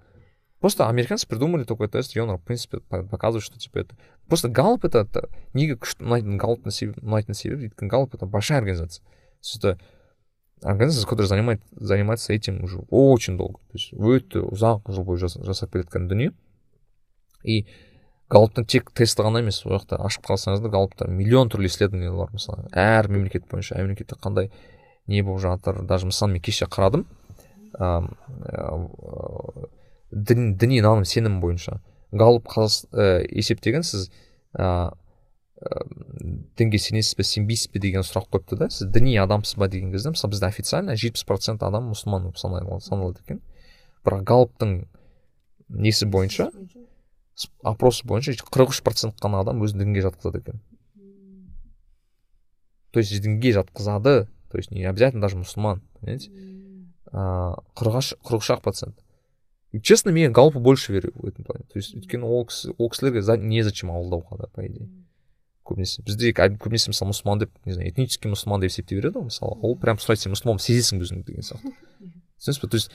Просто 0.59 0.87
американцы 0.87 1.27
придумали 1.27 1.63
такой 1.63 1.87
тест 1.87 2.15
и 2.15 2.19
он 2.19 2.35
в 2.37 2.41
принципе 2.41 2.79
показывает 2.79 3.43
что 3.43 3.59
типа 3.59 3.79
это 3.79 3.95
просто 4.27 4.49
галп 4.49 4.85
это, 4.85 5.29
неге 5.53 5.75
күшті 5.75 6.03
ұнайтын 6.03 6.37
галптың 6.37 6.95
ұнайтын 7.03 7.33
себебі 7.33 7.69
өйткені 7.69 7.89
галп 7.89 8.15
это 8.15 8.25
большая 8.25 8.59
организация. 8.59 9.03
То 9.61 9.77
организация 10.63 11.07
которая 11.07 11.27
занимает, 11.27 11.61
занимается 11.71 12.33
этим 12.33 12.63
уже 12.63 12.79
очень 12.89 13.37
долго. 13.37 13.59
То 13.71 13.77
есть 13.77 13.93
өте 13.93 14.39
ұзақ 14.39 14.89
жыл 14.91 15.03
бойы 15.03 15.17
жасап 15.17 15.71
келе 15.71 15.85
дүние. 16.07 16.31
И 17.43 17.67
галлоптың 18.29 18.65
тек 18.67 18.91
тесті 18.91 19.23
ғана 19.23 19.39
емес 19.39 19.61
ол 19.65 19.77
жақта 19.77 19.99
ашып 20.03 20.25
қалсаңыздар 20.27 20.71
галлопта 20.73 21.07
миллион 21.07 21.51
түрлі 21.51 21.69
исследованиялар 21.69 22.27
бар 22.27 22.33
мысалы. 22.33 22.67
Әр 22.73 23.07
мемлекет 23.07 23.47
бойынша 23.47 23.77
мемлекетте 23.79 24.17
қандай 24.19 24.51
не 25.07 25.21
болып 25.21 25.41
жатыр 25.41 25.83
даже 25.85 26.09
мысалы 26.09 26.33
мен 26.33 26.41
кеше 26.41 26.65
қарадым. 26.65 27.05
Дін, 30.11 30.55
діни 30.57 30.81
наным 30.81 31.05
сенім 31.05 31.39
бойынша. 31.41 31.79
Галлоп 32.11 32.47
ә, 32.47 33.23
есептеген 33.27 33.83
сіз 33.83 34.09
ә, 34.55 34.93
дінге 36.57 36.77
сенесіз 36.77 37.15
бе 37.17 37.23
сенбейсіз 37.23 37.71
бе 37.73 37.79
деген 37.81 38.05
сұрақ 38.05 38.29
қойыпты 38.29 38.57
да 38.59 38.69
сіз 38.69 38.91
діни 38.93 39.15
адамсыз 39.17 39.57
ба 39.57 39.67
деген 39.67 39.91
кезде 39.91 40.11
мысалы 40.13 40.35
бізде 40.35 40.45
официально 40.45 40.95
жетпіс 40.95 41.25
процент 41.25 41.63
адам 41.65 41.89
мұсылман 41.93 42.27
болып 42.27 42.37
саналады 42.37 43.23
екен 43.25 43.41
бірақ 44.05 44.23
галлоптың 44.29 44.75
несі 45.69 46.05
бойынша 46.05 46.51
опрос 47.63 48.03
бойынша 48.05 48.37
қырық 48.37 48.75
үш 48.75 48.83
процент 48.85 49.17
қана 49.21 49.41
адам 49.41 49.63
өзін 49.65 49.81
дінге 49.81 50.05
жатқызады 50.05 50.43
екен 50.43 50.61
то 52.91 52.99
есть 52.99 53.17
дінге 53.21 53.55
жатқызады 53.57 54.27
то 54.51 54.57
есть 54.57 54.71
не 54.71 54.85
обязательно 54.85 55.25
даже 55.25 55.41
мұсылман 55.41 55.81
понимаете 55.99 56.29
қырық 57.11 58.37
үш 58.37 58.51
ақ 58.51 58.61
процент. 58.61 58.95
Честно 59.81 60.11
мен 60.11 60.31
галпу 60.33 60.59
больше 60.59 60.93
верю 60.93 61.11
в 61.15 61.25
этом 61.25 61.45
плане 61.45 61.65
то 61.65 61.79
есть 61.79 61.95
өйткені 61.95 62.23
ол 62.23 62.45
кісі 62.45 62.73
ол 62.77 62.89
кісілерге 62.89 63.21
незачем 63.41 63.91
ауылдауға 63.91 64.37
да 64.37 64.47
по 64.53 64.61
идее 64.65 64.87
көбінесе 65.67 66.03
бізде 66.07 66.31
көбінесе 66.33 66.93
мысалы 66.93 67.11
мұсылман 67.11 67.43
деп 67.43 67.51
не 67.65 67.75
знаю 67.75 67.91
этнический 67.91 68.31
мұсылман 68.31 68.63
деп 68.63 68.71
есептей 68.71 68.99
береді 68.99 69.19
ғой 69.19 69.27
мысалы. 69.29 69.59
Ол 69.61 69.75
прям 69.77 69.99
сұрайды 70.01 70.25
сен 70.25 70.33
мұсылман 70.33 70.61
сезесің 70.63 71.03
өзіңді 71.03 71.27
деген 71.27 71.45
сияқты. 71.47 71.73
Түсінесіз 72.39 72.61
ба 72.63 72.69
то 72.71 72.77
есть 72.77 72.91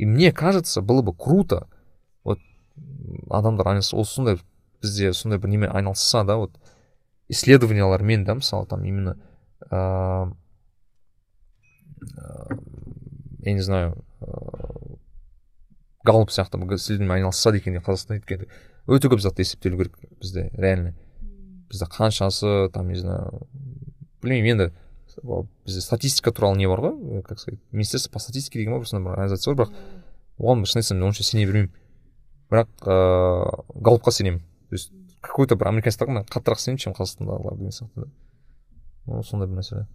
и 0.00 0.06
мне 0.06 0.32
кажется 0.32 0.80
было 0.80 1.02
бы 1.02 1.12
круто 1.14 1.66
адамдар 3.28 3.80
ол 3.92 4.04
сондай 4.04 4.38
бізде 4.80 5.12
сондай 5.12 5.38
бір 5.38 5.48
немен 5.48 5.70
айналысса 5.76 6.24
да 6.24 6.36
вот 6.36 6.52
исследованиялармен 7.28 8.24
да 8.24 8.34
мысалы 8.34 8.66
там 8.66 8.84
именно 8.84 9.16
ыыы 9.70 10.34
я 13.40 13.52
не 13.52 13.60
знаю 13.60 14.04
ыыы 14.20 14.98
галлоп 16.04 16.30
сияқты 16.30 16.58
исследованиемен 16.74 17.16
айналысса 17.16 17.50
екен 17.50 17.76
қазақстан 17.76 18.20
өйткені 18.20 18.48
өте 18.86 19.08
көп 19.08 19.20
затты 19.20 19.42
есептелу 19.42 19.78
керек 19.78 19.96
бізде 20.20 20.50
реально. 20.54 20.94
Бізде 21.70 21.86
қаншасы 21.86 22.70
там 22.72 22.88
не 22.88 23.00
знаю 23.00 23.46
білмеймін 24.22 24.60
енді 24.60 24.72
бізде 25.66 25.80
статистика 25.80 26.30
туралы 26.32 26.56
не 26.56 26.68
бар 26.68 26.80
ғой? 26.80 27.22
Как 27.22 27.38
сказать 27.38 27.60
министерство 27.72 28.12
по 28.12 28.18
статистике 28.18 28.58
деген 28.58 28.78
ба 28.78 28.84
сондай 28.84 29.04
бір 29.04 29.18
организация 29.18 29.54
бар 29.54 29.66
бірақ 29.66 29.74
оған 30.38 30.64
шын 30.64 30.80
айтсам 30.80 31.02
онша 31.02 31.22
сене 31.22 31.46
бермеймін. 31.46 31.72
Бірақ 32.50 32.68
ыыы 32.86 33.80
галопқа 33.80 34.10
сенемін. 34.10 34.40
То 34.68 34.74
есть 34.74 34.92
какой 35.20 35.46
то 35.46 35.56
бір 35.56 35.68
американецтарға 35.68 36.20
мен 36.20 36.24
қаттырақ 36.24 36.58
сенемін 36.58 36.78
чем 36.78 36.92
қазақстандағылар 36.94 37.56
деген 37.56 37.72
сияқты 37.72 38.06
да. 38.06 39.22
Сондай 39.22 39.48
бір 39.48 39.60
мәселе 39.60 39.86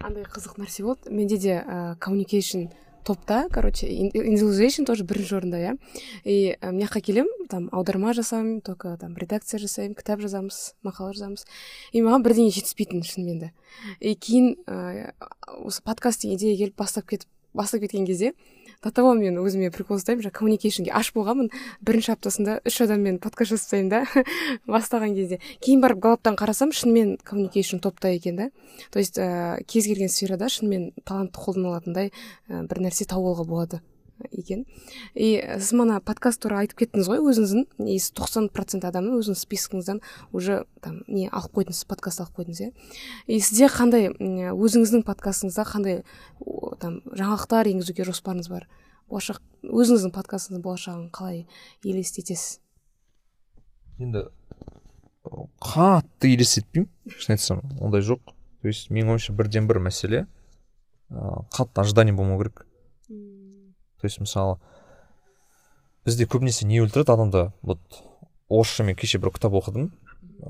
андай 0.00 0.24
қызық 0.24 0.58
нәрсе 0.58 0.82
болды. 0.82 1.10
Менде 1.10 1.38
де 1.38 1.58
communication 2.00 2.70
топта 3.04 3.48
короче 3.52 3.86
индивидуализation 3.86 4.86
тоже 4.86 5.04
бірінші 5.04 5.36
орында 5.40 5.58
иә 5.58 5.72
и 6.24 6.54
ә, 6.54 6.70
мына 6.70 6.86
жаққа 6.86 7.02
келемін 7.08 7.48
там 7.50 7.68
аударма 7.72 8.14
жасаймын 8.14 8.60
только 8.62 8.96
там 9.00 9.16
редакция 9.16 9.60
жасаймын 9.60 9.94
кітап 9.98 10.22
жазамыз 10.22 10.74
мақала 10.86 11.12
жазамыз 11.12 11.46
и 11.92 12.02
маған 12.02 12.22
бірдеңе 12.22 12.54
жетіспейтін 12.54 13.02
шынымен 13.02 13.38
де. 13.38 13.52
И 14.00 14.14
кейін 14.14 14.56
ә, 14.66 15.12
осы 15.64 15.82
подкаст 15.82 16.22
деген 16.22 16.38
идея 16.38 16.56
келіп 16.56 16.76
бастап 16.76 17.08
кетіп 17.10 17.28
бастап 17.54 17.82
кеткен 17.82 18.06
кезде 18.06 18.32
до 18.82 18.90
того 18.90 19.14
мен 19.14 19.38
өзіме 19.38 19.70
прикол 19.74 20.00
ұстаймын 20.00 20.26
жаңағы 20.26 20.38
коммуникейшнге. 20.38 20.90
Аш 20.90 21.12
болғанмын 21.14 21.52
бірінші 21.86 22.14
аптасында 22.16 22.58
үш 22.66 22.80
адаммен 22.82 23.20
подкаст 23.22 23.54
жасаймын 23.54 23.92
да. 23.92 24.02
Бастаған 24.74 25.14
кезде. 25.14 25.38
Кейін 25.62 25.84
барып 25.84 26.02
галаптан 26.02 26.38
қарасам 26.40 26.74
шынымен 26.74 27.16
коммуникейшн 27.22 27.78
топта 27.84 28.10
екен 28.10 28.36
да. 28.36 28.50
То 28.90 28.98
есть 28.98 29.18
ә, 29.18 29.62
кез 29.64 29.86
келген 29.86 30.10
сферада 30.10 30.50
шынымен 30.50 30.92
талантты 31.04 31.38
қолдана 31.38 31.76
алатындай 31.76 32.12
ә, 32.48 32.66
бір 32.66 32.86
нәрсе 32.88 33.06
тауып 33.06 33.32
алуға 33.32 33.48
болады. 33.48 33.82
Екен. 34.30 34.66
И 35.14 35.42
сіз 35.58 35.72
мана 35.72 36.00
подкаст 36.00 36.42
туралы 36.42 36.66
айтып 36.66 36.82
кеттіңіз 36.82 37.08
ғой 37.10 37.22
өзіңіздің 37.32 37.64
негізі 37.82 38.12
тоқсан 38.18 38.48
процент 38.52 38.84
адамның 38.88 39.18
өзіңіздің 39.20 39.40
спискіңізден 39.42 40.00
уже 40.32 40.64
там 40.80 41.02
не 41.08 41.28
алып 41.28 41.58
қойдыңыз 41.58 41.86
подкаст 41.88 42.22
алып 42.22 42.38
қойдыңыз 42.38 42.60
иә. 42.62 42.72
И 43.26 43.40
сізде 43.40 43.70
қандай 43.72 44.10
өзіңіздің 44.12 45.06
подкастыңызда 45.08 45.66
қандай 45.68 46.02
там 46.80 47.00
жаңалықтар 47.12 47.72
енгізуге 47.72 48.06
жоспарыңыз 48.08 48.50
бар? 48.52 48.68
Болашақ 49.10 49.40
өзіңіздің 49.62 50.12
подкастыңыздың 50.14 50.62
болашағын 50.64 51.08
қалай 51.12 51.46
елестетесіз? 51.84 52.60
Енді 54.00 54.28
қатты 55.62 56.32
елестетпеймін 56.34 56.88
шын 57.06 57.36
айтсам 57.36 57.60
ондай 57.80 58.02
жоқ. 58.02 58.32
То 58.62 58.68
есть 58.68 58.90
менің 58.90 59.16
ойымша 59.16 59.34
бірден 59.34 59.66
бір 59.66 59.80
мәселе 59.82 60.26
ыыы 61.10 61.44
қатты 61.50 61.82
ожидание 61.82 62.14
болмау 62.14 62.38
керек. 62.38 62.64
То 64.02 64.10
есть 64.10 64.18
мысалы 64.18 64.56
бізде 66.02 66.26
көбінесе 66.26 66.66
не 66.66 66.80
өлтіреді 66.82 67.14
адамды. 67.14 67.42
Вот 67.62 67.78
орысша 68.50 68.82
мен 68.82 68.96
кеше 68.98 69.20
бір 69.22 69.30
кітап 69.30 69.54
оқыдым. 69.54 69.92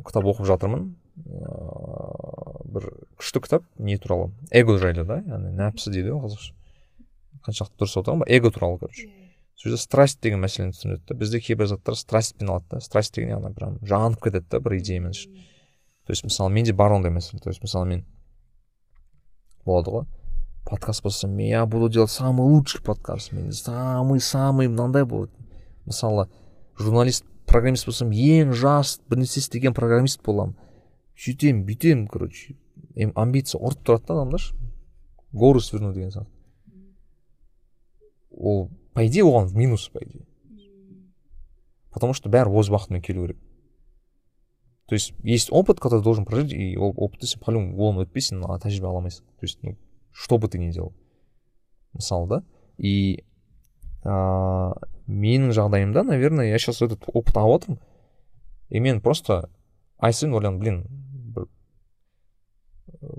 Кітап 0.07 0.25
оқып 0.25 0.49
жатырмын. 0.49 0.87
Ыыы 1.29 2.65
бір 2.73 2.87
күшті 3.21 3.43
кітап 3.45 3.67
не 3.77 3.99
туралы? 4.01 4.31
Эго 4.49 4.79
жайлы 4.81 5.05
да 5.05 5.19
яғни 5.21 5.53
нәпсі 5.59 5.93
дейді 5.93 6.15
ғой 6.15 6.31
қазақша. 6.31 6.57
Қаншалықты 7.45 7.83
дұрыс 7.83 7.99
отырған 8.01 8.25
ба? 8.25 8.31
Эго 8.33 8.49
туралы 8.49 8.81
короче. 8.81 9.11
Сол 9.53 9.69
жерде 9.69 9.83
страсть 9.83 10.23
деген 10.25 10.41
мәселені 10.41 10.73
түсіндіреді 10.73 11.05
да. 11.11 11.19
Бізде 11.21 11.41
кейбір 11.45 11.69
заттар 11.69 12.01
страстьпен 12.01 12.49
алады 12.49 12.79
да. 12.79 12.81
Страсть 12.81 13.13
деген 13.15 13.37
яғни 13.37 13.53
прям 13.53 13.77
жанып 13.85 14.25
кетеді 14.25 14.49
да 14.49 14.61
бір 14.65 14.79
идеямен. 14.79 15.13
То 15.13 16.17
есть 16.17 16.25
мысалы 16.25 16.49
менде 16.49 16.73
бар 16.73 16.97
ондай 16.97 17.13
мәселе. 17.13 17.45
То 17.45 17.51
есть 17.51 17.61
мысалы 17.61 17.85
мен 17.93 18.07
болады 19.67 19.91
ғой. 19.93 20.07
Подкаст 20.65 21.03
болса 21.03 21.29
я 21.29 21.67
буду 21.67 21.89
делать 21.89 22.11
самый 22.11 22.43
лучший 22.43 22.83
подкаст. 22.83 23.33
Мен 23.33 23.53
самый 23.53 24.21
самый 24.21 24.69
мынандай 24.69 25.05
болады 25.05 25.33
мысалы 25.85 26.29
журналист 26.79 27.25
программист 27.47 27.87
болсам 27.87 28.11
ең 28.11 28.53
жас 28.53 29.01
бірнәрсе 29.09 29.41
істеген 29.41 29.75
программист 29.75 30.23
боламын 30.23 30.57
сөйтемін 31.17 31.65
бүйтемін 31.67 32.07
короче. 32.09 32.57
Амбиция 33.15 33.61
ұрып 33.61 33.83
тұрады 33.85 34.07
да 34.07 34.15
адамдар 34.15 34.43
гору 35.33 35.61
сверну 35.61 35.93
деген 35.93 36.11
сияқты 36.11 36.31
ол 38.31 38.71
по 38.93 39.07
идее 39.07 39.25
оған 39.25 39.53
минус 39.55 39.89
по 39.89 39.99
идее 39.99 40.27
потому 41.93 42.13
что 42.13 42.29
бәрі 42.29 42.53
өз 42.53 42.71
уақытымен 42.71 43.01
келу 43.01 43.27
керек 43.27 43.39
то 44.87 44.95
есть 44.95 45.15
есть 45.23 45.51
опыт 45.51 45.81
который 45.81 46.03
должен 46.03 46.25
прожить 46.25 46.53
и 46.53 46.77
ол 46.77 46.93
опытты 46.97 47.27
сен 47.27 47.41
по 47.41 47.51
любому 47.51 47.91
оны 47.91 48.05
өтпей 48.05 48.21
сен 48.21 48.43
тәжірибе 48.43 48.87
ала 48.87 49.01
алмайсың 49.01 49.25
то 49.25 49.47
есть 49.47 49.63
ну 49.63 49.77
что 50.13 50.39
бы 50.39 50.49
ты 50.49 50.59
ни 50.59 50.71
делал. 50.71 50.95
Мысалы 51.93 52.29
да? 52.29 52.45
И 52.79 53.25
ә, 54.05 54.73
менің 55.07 55.53
жағдайымда 55.53 56.03
наверное 56.03 56.51
я 56.51 56.59
сейчас 56.59 56.83
этот 56.83 57.05
опыт 57.07 57.37
алып 57.37 57.63
жатырмын 57.63 57.81
и 58.71 58.81
мен 58.81 59.01
просто 59.01 59.51
ай 59.99 60.13
сайын 60.13 60.35
ойланамын 60.35 60.61
блин 60.61 60.85
бір 61.35 61.47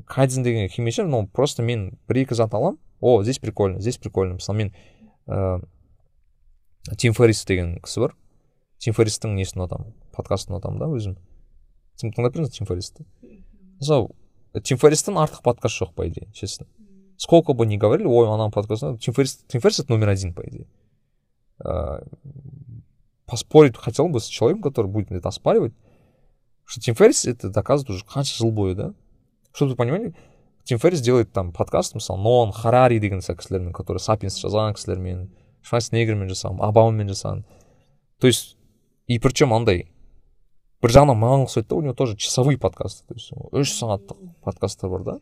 кайдзен 0.07 0.43
деген 0.43 0.69
келмесе 0.69 1.03
но 1.03 1.27
просто 1.27 1.63
мен 1.63 1.99
бір 2.07 2.23
екі 2.25 2.35
зат 2.35 2.53
аламын 2.53 2.79
о 2.99 3.23
здесь 3.23 3.39
прикольно 3.39 3.79
здесь 3.79 3.97
прикольно 3.97 4.35
мысалы 4.35 4.57
мен 4.57 4.73
ыыы 5.27 5.61
тим 6.97 7.13
феррис 7.13 7.45
деген 7.45 7.77
кісі 7.79 8.03
бар. 8.03 8.15
Тим 8.83 8.95
ферристің 8.95 9.37
несін 9.37 9.61
ұнатамын 9.61 9.93
подкастын 10.15 10.57
ұнатамын 10.57 10.81
да 10.81 10.89
өзім? 10.91 11.15
Тыңдап 12.01 12.35
тим 12.51 12.67
ферристі? 12.67 13.05
Мысалы 13.79 14.11
тим 14.63 14.77
ферристен 14.81 15.15
артық 15.17 15.43
подкаст 15.45 15.79
жоқ 15.79 15.93
по 15.95 16.07
идее 16.07 16.27
честно. 16.33 16.67
сколько 17.22 17.52
бы 17.52 17.66
ни 17.66 17.76
говорили, 17.76 18.06
ой, 18.06 18.28
она 18.28 18.50
подкаст, 18.50 19.00
Тим 19.00 19.14
Феррис, 19.14 19.38
Тим 19.48 19.60
Феррис 19.60 19.80
это 19.80 19.92
номер 19.92 20.08
один, 20.08 20.34
по 20.34 20.42
идее. 20.42 20.66
А, 21.58 22.02
поспорить 23.26 23.76
хотел 23.76 24.08
бы 24.08 24.20
с 24.20 24.26
человеком, 24.26 24.62
который 24.62 24.86
будет 24.86 25.10
это 25.10 25.28
оспаривать, 25.28 25.74
что 26.64 26.80
Тим 26.80 26.94
Феррис 26.94 27.24
это 27.24 27.50
доказывает 27.50 27.90
уже 27.90 28.04
қанша 28.04 28.36
жыл 28.36 28.50
бойы, 28.50 28.74
да? 28.74 28.94
Чтобы 29.52 29.70
вы 29.70 29.76
понимали, 29.76 30.14
Тим 30.64 30.78
Феррис 30.78 31.00
делает 31.00 31.32
там 31.32 31.52
подкаст, 31.52 31.94
мысалы, 31.94 32.20
нон, 32.20 32.52
харари 32.52 32.98
деген 32.98 33.20
сияқты 33.20 33.42
кісілермен, 33.42 33.72
который 33.72 33.98
сапиенс 33.98 34.36
жазған 34.36 34.74
кісілермен, 34.74 35.30
шварценеггермен 35.62 36.28
жасаған, 36.28 36.60
обамамен 36.60 37.08
жасаған. 37.08 37.44
То 38.20 38.26
есть, 38.26 38.56
и 39.06 39.18
причем 39.18 39.54
андай, 39.54 39.88
бір 40.82 40.94
жағынан 40.94 41.18
маған 41.18 41.44
ұқсайды 41.46 41.68
да 41.70 41.76
у 41.76 41.82
него 41.82 41.94
тоже 41.94 42.16
часовые 42.16 42.58
подкасты 42.58 43.02
то 43.08 43.14
есть 43.14 43.32
үш 43.32 43.72
сағаттық 43.80 44.18
подкасттар 44.46 44.90
бар 44.90 45.02
да 45.02 45.14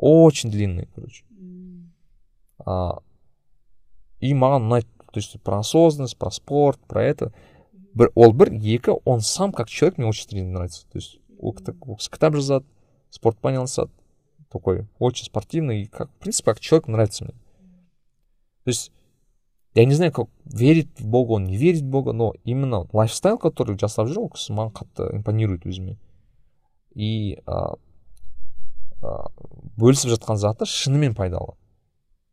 очень 0.00 0.50
длинный 0.50 0.88
короче 0.94 1.24
а, 2.64 2.98
и 4.20 4.32
маған 4.34 4.68
ұнайды 4.68 4.88
то 5.12 5.20
есть 5.20 5.40
про 5.42 5.60
осознанность 5.60 6.18
про 6.18 6.30
спорт 6.30 6.80
про 6.86 7.04
это 7.04 7.32
бір 7.94 8.10
ол 8.14 8.32
бір 8.32 8.52
екі 8.52 9.00
он 9.04 9.20
сам 9.20 9.52
как 9.52 9.68
человек 9.68 9.98
мне 9.98 10.06
очень 10.06 10.28
сильно 10.28 10.50
нравится 10.50 10.86
то 10.88 10.98
есть 10.98 11.18
ол 11.38 11.54
кітап 11.54 12.34
жазады 12.34 12.66
спортпен 13.10 13.50
айналысады 13.56 13.92
такой 14.50 14.86
очень 14.98 15.26
спортивный 15.26 15.82
и 15.82 15.86
как 15.86 16.10
в 16.10 16.14
принципе 16.16 16.52
как 16.52 16.60
человек 16.60 16.88
нравится 16.88 17.24
мне 17.24 17.34
то 18.64 18.70
есть 18.70 18.92
я 19.74 19.84
не 19.84 19.94
знаю 19.94 20.12
как 20.12 20.28
верит 20.44 20.88
в 20.98 21.06
бога 21.06 21.32
он 21.32 21.44
не 21.44 21.56
верит 21.56 21.82
в 21.82 21.88
бога 21.88 22.12
но 22.12 22.34
именно 22.44 22.86
лайфстайл 22.92 23.38
который 23.38 23.78
жасап 23.78 24.08
жүр 24.08 24.26
ол 24.26 24.30
кісі 24.30 24.52
маған 24.52 24.72
қатты 24.72 25.08
импонирует 25.16 25.66
өзіме 25.66 25.96
и 26.94 27.36
ә, 27.44 27.76
ә, 29.02 29.30
бөлісіп 29.81 30.13
жатқан 30.13 30.39
заты 30.39 30.67
шынымен 30.69 31.15
пайдалы. 31.17 31.55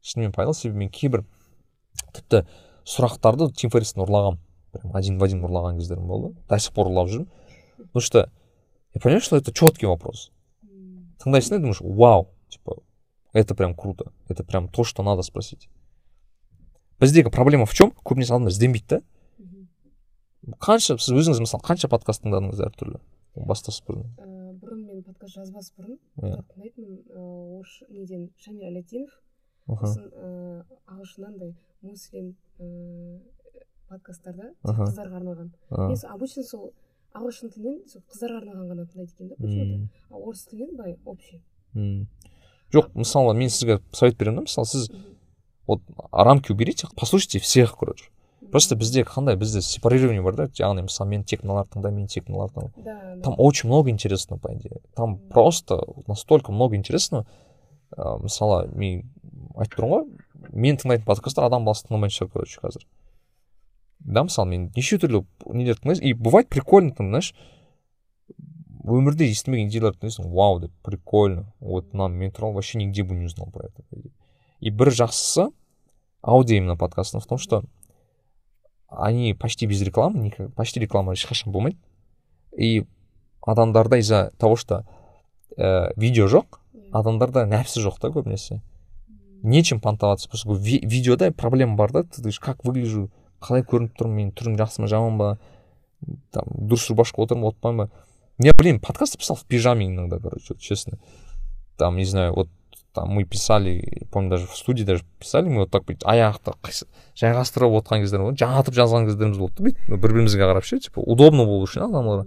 Шынымен 0.04 0.34
пайдалы 0.36 0.54
себебі 0.54 0.84
мен 0.84 0.92
кейбір 0.92 1.24
тіпті 2.14 2.44
сұрақтарды 2.88 3.50
тим 3.56 3.72
ферристен 3.72 4.04
ұрлағанмын 4.04 4.40
прям 4.72 4.96
один 4.96 5.18
в 5.18 5.24
один 5.24 5.42
ұрлаған 5.44 5.80
кездерім 5.80 6.06
болды. 6.08 6.34
До 6.48 6.58
сих 6.58 6.74
пор 6.76 6.92
ұрлап 6.92 7.08
жүрмін. 7.08 7.28
Потому 7.78 8.00
что 8.04 8.30
я 8.94 9.00
понимаю 9.00 9.22
что 9.22 9.36
это 9.36 9.52
четкий 9.52 9.86
вопрос. 9.86 10.30
Тыңдайсың 11.24 11.56
да 11.56 11.58
думаешь 11.58 11.80
вау! 11.80 12.28
Типа 12.48 12.78
это 13.32 13.54
прям 13.54 13.74
круто. 13.74 14.12
Это 14.28 14.44
прям 14.44 14.68
то 14.68 14.84
что 14.84 15.02
надо 15.02 15.22
спросить. 15.22 15.68
Біздегі 17.00 17.30
проблема 17.30 17.64
в 17.64 17.74
чем 17.74 17.92
көбінесе 18.04 18.34
адамдар 18.34 18.50
ізденбейді 18.50 18.86
да. 18.90 19.02
Қанша 20.58 20.96
сіз 20.98 21.14
өзіңіз 21.14 21.44
мысалы 21.44 21.62
қанша 21.62 21.90
подкаст 21.90 22.24
тыңдадыңыз 22.24 22.58
әртүрлі? 22.64 22.98
Бастасы 23.38 23.84
бұрын 23.86 24.08
бұрын 24.16 24.27
мен 24.98 25.04
подкаст 25.06 25.34
жазбас 25.36 25.70
бұрын 25.78 25.98
yeah. 26.18 26.42
тыңдайтынмын 26.50 26.98
орыс 27.14 27.74
неден 27.88 28.28
шамиль 28.42 28.66
алятинов 28.66 29.12
сосын 29.68 30.08
ыыы 30.10 30.64
ағылшыннан 30.90 31.32
андай 31.34 31.52
муслим 31.82 32.32
ыыы 32.58 33.20
подкасттарда 33.88 34.50
қыздарға 34.64 35.20
арналған. 35.20 35.52
Мен 35.70 36.02
обычно 36.10 36.42
сол 36.42 36.72
ағылшын 37.14 37.54
тілінен 37.54 37.78
сол 37.86 38.02
қыздарға 38.10 38.42
арналған 38.42 38.72
ғана 38.72 38.88
тыңдайды 38.90 39.12
екенмін 39.14 39.30
да 39.30 39.36
почему 39.38 39.88
то 40.08 40.14
орыс 40.18 40.44
тілінен 40.50 40.76
былай 40.76 40.98
общий. 41.04 41.42
Жоқ 42.74 42.90
мысалы 42.94 43.36
мен 43.38 43.50
сізге 43.50 43.80
совет 43.92 44.18
беремін 44.18 44.42
да 44.42 44.48
мысалы 44.48 44.66
сіз 44.66 44.90
вот 45.66 45.82
рамки 46.10 46.50
уберите 46.50 46.88
послушайте 46.96 47.38
всех 47.38 47.76
короче. 47.76 48.10
Просто 48.50 48.76
бізде 48.76 49.02
қандай 49.04 49.36
бізде 49.36 49.60
сепарирование 49.62 50.22
бар 50.22 50.36
да 50.36 50.46
яғни 50.58 50.86
мысалы 50.86 51.10
мен 51.10 51.24
тек 51.24 51.42
мыналарды 51.42 51.76
тыңдаймын 51.76 52.04
мен 52.04 52.06
тек 52.08 52.28
мыналарды 52.28 52.60
тыңдаймын. 52.60 52.84
Да, 52.84 53.22
там 53.24 53.34
очень 53.38 53.68
много 53.68 53.90
интересного 53.90 54.40
по 54.40 54.52
идее. 54.54 54.80
Там 54.96 55.18
просто 55.28 55.82
настолько 56.06 56.52
много 56.52 56.76
интересного. 56.76 57.26
Ә, 57.96 58.18
мысалы 58.22 58.68
мен 58.74 59.10
айтып 59.56 59.78
тұрмын 59.78 59.92
ғой 59.92 60.50
мен 60.52 60.76
тыңдайтын 60.76 61.06
подкасттар 61.06 61.48
адам 61.48 61.64
баласы 61.64 61.86
тыңдамайтын 61.88 62.16
шығар 62.16 62.32
короче 62.32 62.60
қазір. 62.62 62.86
Да 64.00 64.24
мысалы 64.24 64.48
мен 64.50 64.70
неше 64.76 64.98
түрлі 64.98 65.24
нелерді 65.46 65.82
тыңдайсың 65.82 66.04
и 66.04 66.12
бывает 66.14 66.48
прикольно 66.48 66.94
там 66.94 67.10
знаешь 67.10 67.34
өмірде 68.88 69.28
естімеген 69.28 69.68
идеяларды 69.68 70.00
тыңдайсың 70.04 70.30
вау 70.32 70.60
деп 70.62 70.72
прикольно 70.82 71.52
вот 71.60 71.92
мына 71.92 72.08
мен 72.08 72.30
туралы 72.32 72.54
вообще 72.54 72.78
нигде 72.78 73.02
бы 73.02 73.14
не 73.14 73.26
узнал 73.26 73.50
про 73.50 73.66
это 73.66 73.82
и 74.60 74.70
бір 74.70 74.90
жақсысы 74.90 75.50
аудио 76.22 76.56
именно 76.56 76.76
подкастов 76.76 77.24
в 77.24 77.26
том 77.26 77.38
что 77.38 77.64
они 78.88 79.34
почти 79.34 79.66
без 79.66 79.82
рекламы 79.82 80.18
никак, 80.18 80.54
почти 80.54 80.80
реклама 80.80 81.12
ешқашан 81.12 81.52
болмайды 81.52 81.78
и 82.56 82.86
адамдарда 83.46 83.96
из-за 83.98 84.32
того 84.38 84.56
что 84.56 84.86
ә, 85.56 85.92
видео 85.96 86.26
жоқ 86.26 86.58
адамдарда 86.92 87.44
нәпсі 87.48 87.82
жоқ 87.84 88.00
та 88.00 88.08
көбінесе. 88.08 88.62
Нечем 89.42 89.80
понтоваться 89.80 90.28
просто 90.28 90.52
ви 90.52 90.80
видеода 90.82 91.30
проблема 91.32 91.76
бар 91.76 91.92
да. 91.92 92.02
Ты 92.02 92.30
как 92.40 92.64
выгляжу 92.64 93.10
қалай 93.40 93.62
көрініп 93.62 93.94
тұрмын 93.94 94.16
мен 94.16 94.32
түрім 94.32 94.56
жақсы 94.58 94.82
ма 94.82 94.88
жаман 94.88 95.18
ба 95.18 95.38
там 96.32 96.48
дұрыс 96.48 96.88
рубашка 96.88 97.22
отырмын 97.22 97.42
ба 97.42 97.48
отпаймын 97.48 97.86
ба? 97.86 97.90
Я 98.38 98.52
блин 98.54 98.80
подкаст 98.80 99.18
писал 99.18 99.36
в 99.36 99.44
пижаме 99.44 99.86
иногда 99.86 100.18
короче 100.18 100.54
честно. 100.58 100.98
Там 101.76 101.96
не 101.96 102.04
знаю 102.04 102.34
вот 102.34 102.48
там 102.98 103.14
мы 103.14 103.24
писали 103.24 104.06
помню 104.10 104.30
даже 104.30 104.46
в 104.46 104.56
студии 104.56 104.82
даже 104.82 105.04
писали 105.18 105.48
мы 105.48 105.62
вот 105.62 105.70
так 105.70 105.84
бүйтіп 105.86 106.02
аяқты 106.02 106.54
жайғастырып 107.18 107.78
отқан 107.78 108.02
кездер 108.02 108.24
болды 108.24 108.42
жатып 108.42 108.74
жазған 108.74 109.06
кездеріміз 109.06 109.38
болды. 109.38 109.62
Бүйтіп 109.68 109.94
бір 109.94 110.02
бірімізге 110.02 110.42
қарап 110.42 110.66
ше 110.66 110.80
типа 110.82 111.00
удобно 111.00 111.46
болу 111.46 111.66
үшін 111.68 111.86
адамдарға. 111.86 112.26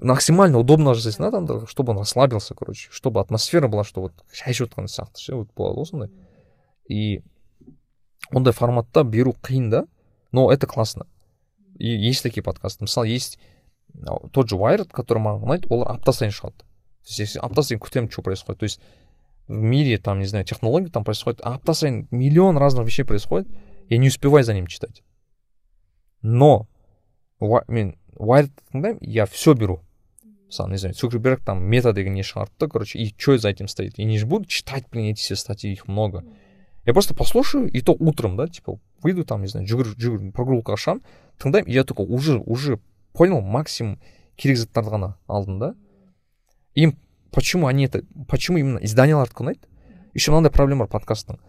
Максимально 0.00 0.58
удобно 0.58 0.96
жасайсың 0.96 1.26
да 1.26 1.30
адамдарға 1.34 1.68
чтобы 1.68 1.92
он 1.92 2.00
расслабился 2.00 2.54
короче 2.54 2.88
чтобы 2.90 3.20
атмосфера 3.20 3.68
была 3.68 3.84
что 3.84 4.08
вот 4.08 4.24
шай 4.32 4.56
ішіп 4.56 4.72
отқан 4.72 4.88
сияқты 4.88 5.20
ше 5.20 5.36
вот 5.36 5.52
болады 5.54 5.80
ғой 5.80 5.86
сондай. 5.86 6.10
И 6.88 7.22
ондай 8.32 8.52
форматта 8.52 9.04
беру 9.04 9.36
қиын 9.42 9.70
да 9.70 9.84
но 10.32 10.50
это 10.50 10.66
классно. 10.66 11.06
И 11.78 11.88
есть 11.88 12.22
такие 12.22 12.42
подкасты. 12.42 12.84
Мысалы 12.84 13.08
есть 13.08 13.38
тот 14.32 14.48
же 14.48 14.56
Wired 14.56 14.90
который 14.92 15.20
маған 15.20 15.46
ұнайды 15.46 15.68
олар 15.70 15.92
апта 15.92 16.12
сайын 16.12 16.32
шығады. 16.32 16.64
То 17.02 17.22
есть 17.22 17.36
апта 17.36 17.62
сайын 17.62 17.80
күтемін 17.82 18.10
что 18.10 18.22
происходит. 18.22 18.60
То 18.60 18.64
есть 18.64 18.80
в 19.48 19.52
мире 19.52 19.98
там 19.98 20.18
не 20.18 20.26
знаю 20.26 20.44
технологий 20.44 20.88
там 20.88 21.04
происходит 21.04 21.40
апта 21.42 21.74
сайын 21.74 22.08
миллион 22.10 22.56
разных 22.56 22.86
вещей 22.86 23.04
происходит 23.04 23.48
я 23.88 23.98
не 23.98 24.08
успеваю 24.08 24.44
за 24.44 24.54
ним 24.54 24.66
читать. 24.66 25.02
Но 26.22 26.68
Wired 27.40 28.52
тыңдаймын 28.72 28.98
я 29.00 29.26
все 29.26 29.54
беру. 29.54 29.82
Мысалы 30.46 30.70
не 30.70 30.76
знаю 30.76 30.94
цукерберг 30.94 31.44
там 31.44 31.68
не 31.68 31.80
шығарды 31.80 32.52
да 32.58 32.68
короче 32.68 32.98
и 32.98 33.14
что 33.16 33.36
за 33.38 33.48
этим 33.48 33.68
стоит? 33.68 33.98
Я 33.98 34.04
не 34.04 34.22
буду 34.22 34.44
читать 34.44 34.84
блин 34.90 35.06
эти 35.06 35.20
все 35.20 35.34
статьи 35.34 35.72
их 35.72 35.88
много. 35.88 36.24
Я 36.84 36.92
просто 36.92 37.14
послушаю 37.14 37.70
и 37.70 37.80
то 37.80 37.92
утром 37.98 38.36
да 38.36 38.46
типа 38.46 38.78
выйду 39.02 39.24
там 39.24 39.42
не 39.42 39.48
знаю 39.48 39.66
жүгір 39.66 39.96
жүгір 39.96 40.32
прогулкаға 40.32 40.78
шығамын 40.78 41.02
тыңдаймын 41.38 41.68
и 41.68 41.72
я 41.72 41.84
только 41.84 42.02
уже 42.02 42.38
уже 42.38 42.78
понял 43.12 43.40
максимум 43.40 44.00
керек 44.36 44.58
заттарды 44.58 44.90
ғана 44.90 45.16
да? 45.58 45.74
Им 46.74 46.96
почему 47.32 47.66
они 47.66 47.86
это 47.86 48.04
почему 48.28 48.58
именно 48.58 48.78
изданияларды 48.78 49.34
ұнайды 49.34 49.66
еще 50.14 50.30
мынандай 50.30 50.52
проблема 50.52 50.86
бар 50.86 51.00
подкасттың 51.00 51.40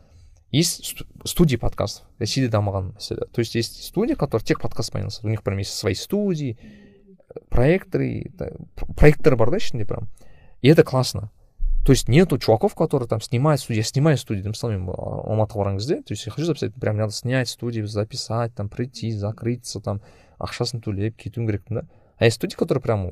есть 0.51 1.03
студии 1.25 1.57
подкастов 1.57 2.07
ресейде 2.19 2.49
дамыған 2.49 2.95
мәселе 2.95 3.27
то 3.31 3.39
есть 3.39 3.55
есть 3.55 3.83
студия 3.83 4.15
которые 4.15 4.45
тек 4.45 4.61
подкастпен 4.61 5.03
айналысады 5.03 5.27
у 5.27 5.31
них 5.31 5.43
прям 5.43 5.57
есть 5.57 5.75
свои 5.75 5.93
студии 5.93 6.57
проекторы 7.49 8.31
проекторы 8.97 9.35
бар 9.35 9.51
да 9.51 9.57
ішінде 9.57 9.85
прям. 9.85 10.09
И 10.61 10.69
это 10.69 10.83
классно. 10.83 11.31
То 11.85 11.91
есть 11.91 12.07
нету 12.07 12.37
чуваков 12.37 12.75
которые 12.75 13.07
там 13.09 13.21
снимают 13.21 13.61
студию 13.61 13.79
я 13.79 13.83
снимаю 13.83 14.17
студию 14.17 14.47
мысалы 14.47 14.77
мен 14.77 14.87
алматыға 14.87 15.59
барған 15.63 15.77
кезде 15.77 16.01
то 16.01 16.13
есть 16.13 16.25
я 16.25 16.31
хочу 16.31 16.45
записать 16.45 16.73
прям 16.75 16.95
надо 16.97 17.11
снять 17.11 17.49
студию 17.49 17.87
записать 17.87 18.55
там 18.55 18.69
прийти 18.69 19.11
закрыться 19.11 19.81
там 19.81 19.99
ақшасын 20.39 20.79
төлеп 20.79 21.17
кетуім 21.17 21.45
керекпін 21.45 21.75
да 21.75 21.87
а 22.17 22.25
есть 22.25 22.37
студия 22.37 22.57
которые 22.57 22.81
прям 22.81 23.11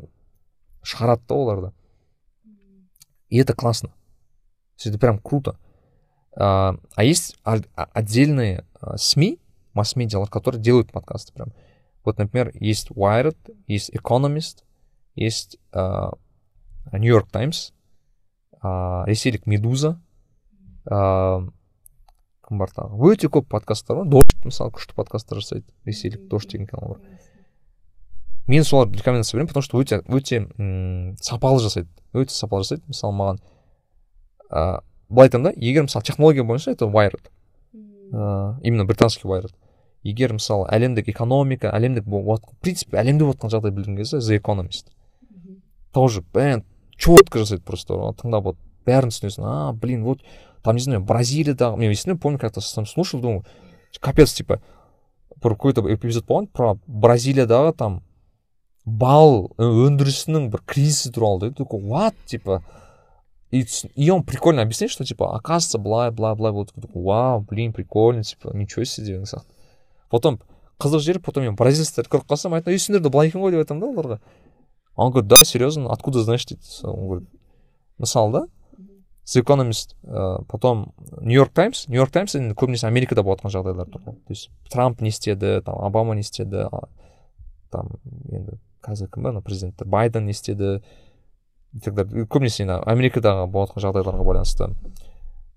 шығарады 0.84 1.24
да. 1.28 1.36
оларды 1.36 1.72
И 3.31 3.39
это 3.39 3.55
классно. 3.55 3.89
То 3.89 4.85
есть 4.85 4.87
это 4.87 4.99
прям 4.99 5.18
круто. 5.18 5.59
А, 6.37 6.77
а 6.95 7.05
есть 7.05 7.37
отдельные 7.45 8.64
а, 8.81 8.97
СМИ, 8.97 9.41
масс-медиа, 9.74 10.24
которые 10.27 10.61
делают 10.61 10.93
подкасты 10.93 11.33
прям. 11.33 11.53
Вот, 12.05 12.18
например, 12.18 12.53
есть 12.55 12.91
Wired, 12.91 13.37
есть 13.66 13.91
Economist, 13.91 14.62
есть 15.16 15.59
uh, 15.72 16.16
New 16.93 17.12
York 17.12 17.31
Times, 17.33 17.72
uh, 18.62 19.05
ресейлік 19.07 19.47
медуза 19.47 19.97
uh, 20.91 21.47
кім 22.47 22.61
бар 22.62 22.72
тағы 22.74 23.11
өте 23.11 23.31
көп 23.33 23.49
подкасттар 23.51 24.01
бар 24.01 24.11
дождь 24.16 24.45
мысалы 24.47 24.74
күшті 24.77 24.97
подкасттар 24.99 25.43
жасайды 25.43 25.66
ресейлік 25.85 26.29
дождь 26.31 26.53
деген 26.53 26.66
канал 26.70 26.97
бар 26.97 27.01
мен 28.48 28.64
соларды 28.64 28.98
рекомендация 28.98 29.38
беремін 29.38 29.48
потому 29.48 29.64
что 29.64 29.82
өте 29.82 30.02
өте 30.08 30.48
м 30.58 31.16
сапалы 31.22 31.60
жасайды. 31.60 31.89
Өте 32.14 32.34
сапалы 32.34 32.64
жасайды 32.64 32.84
мысалы 32.88 33.14
маған 33.16 33.42
ыыы 34.50 34.82
былай 35.10 35.28
айтамын 35.28 35.44
да 35.44 35.54
егер 35.56 35.84
мысалы 35.84 36.04
технология 36.04 36.44
бойынша 36.44 36.72
это 36.72 36.86
wired. 36.86 37.30
Ыыы 37.74 38.60
именно 38.64 38.86
британский 38.86 39.28
wired. 39.28 39.54
Егер 40.04 40.34
мысалы 40.34 40.68
әлемдік 40.68 41.10
экономика 41.10 41.70
әлемдік 41.70 42.06
в 42.06 42.58
принципе 42.62 42.98
әлемде 42.98 43.26
болып 43.26 43.38
жатқан 43.38 43.52
жағдай 43.52 43.72
білген 43.72 43.98
кезде 43.98 44.18
the 44.18 44.39
economist. 44.39 44.88
Тоже 45.94 46.24
бәрін 46.34 46.64
четко 46.98 47.39
жасайды 47.39 47.64
просто. 47.64 47.94
Тыңдап 47.94 48.44
вот 48.44 48.58
бәрін 48.86 49.10
түсінесің. 49.10 49.44
А 49.46 49.74
блин 49.74 50.04
вот 50.04 50.22
там 50.64 50.76
не 50.76 50.82
знаю 50.82 51.02
бразилиядағы 51.02 51.78
мен 51.78 51.92
есімде 51.92 52.20
помню 52.20 52.39
как 52.39 52.54
то 52.54 52.62
слушал 52.62 53.20
думаю 53.20 53.46
капец 54.00 54.34
типа 54.34 54.62
бір 55.42 55.56
какой 55.56 55.74
то 55.74 55.82
эпизод 55.82 56.26
болған 56.26 56.48
про 56.48 56.78
бразилиядағы 56.88 57.74
там 57.76 58.02
бал 58.86 59.52
өндірісінің 59.58 60.50
бір 60.52 60.64
кризисі 60.66 61.12
туралы 61.14 61.50
да 61.50 61.52
такой 61.52 61.82
what 61.82 62.16
типа. 62.26 62.64
И, 63.52 63.66
и 63.96 64.10
он 64.10 64.24
прикольно 64.24 64.62
объясняет 64.62 64.92
что 64.92 65.04
типа 65.04 65.36
оказывается 65.36 65.78
былай 65.78 66.10
былай 66.10 66.36
былай 66.36 66.52
вот 66.54 66.72
вау 66.94 67.42
блин 67.42 67.74
прикольно 67.74 68.24
типа 68.24 68.52
ничего 68.54 68.86
себе 68.86 69.08
деген 69.08 69.24
сияқты 69.24 69.52
потом 70.10 70.40
қызық 70.80 71.00
жері 71.00 71.20
потом 71.20 71.44
мен 71.44 71.56
бразильцтерді 71.56 72.10
көріп 72.10 72.32
қалсам 72.32 72.56
айтамын 72.56 72.78
ей 72.78 72.80
сендерде 72.80 73.10
былай 73.10 73.28
екен 73.28 73.42
ғой 73.42 73.52
деп 73.52 73.62
айтамын 73.62 73.82
да 73.82 73.92
оларға? 73.92 74.20
Он 74.96 75.12
говорит 75.12 75.30
да 75.30 75.36
серьезно 75.46 75.92
откуда 75.92 76.24
знаешь 76.24 76.46
дейді 76.46 76.64
он 76.84 77.08
говорит 77.08 77.30
мысалы 77.98 78.32
да? 78.32 78.48
The 79.26 79.44
economist 79.44 79.96
ә, 80.04 80.44
потом 80.46 80.94
нью 81.22 81.44
йорк 81.44 81.54
таймс 81.54 81.88
нью 81.88 82.02
йорк 82.02 82.12
таймс 82.12 82.36
енді 82.36 82.56
көбінесе 82.56 82.88
америкада 82.88 83.22
болып 83.22 83.44
жатқан 83.44 83.54
жағдайлар 83.54 83.92
ғой 83.92 84.16
то 84.16 84.34
есть 84.34 84.50
трамп 84.72 85.02
не 85.02 85.10
істеді 85.10 85.62
там 85.62 85.76
обама 85.76 86.16
не 86.16 86.22
істеді 86.22 86.68
там 87.70 88.00
енді 88.32 88.58
қазір 88.82 89.10
кім 89.14 89.24
бар? 89.24 89.42
Президенттер. 89.42 89.88
Байден 89.88 90.26
не 90.26 90.32
істеді 90.32 90.82
и 91.74 91.80
так 91.80 91.96
далее. 91.96 92.26
Көбінесе 92.26 92.66
енді 92.66 92.82
америкадағы 92.90 93.48
болып 93.48 93.72
жатқан 93.76 93.86
жағдайларға 93.86 94.26
байланысты. 94.28 94.72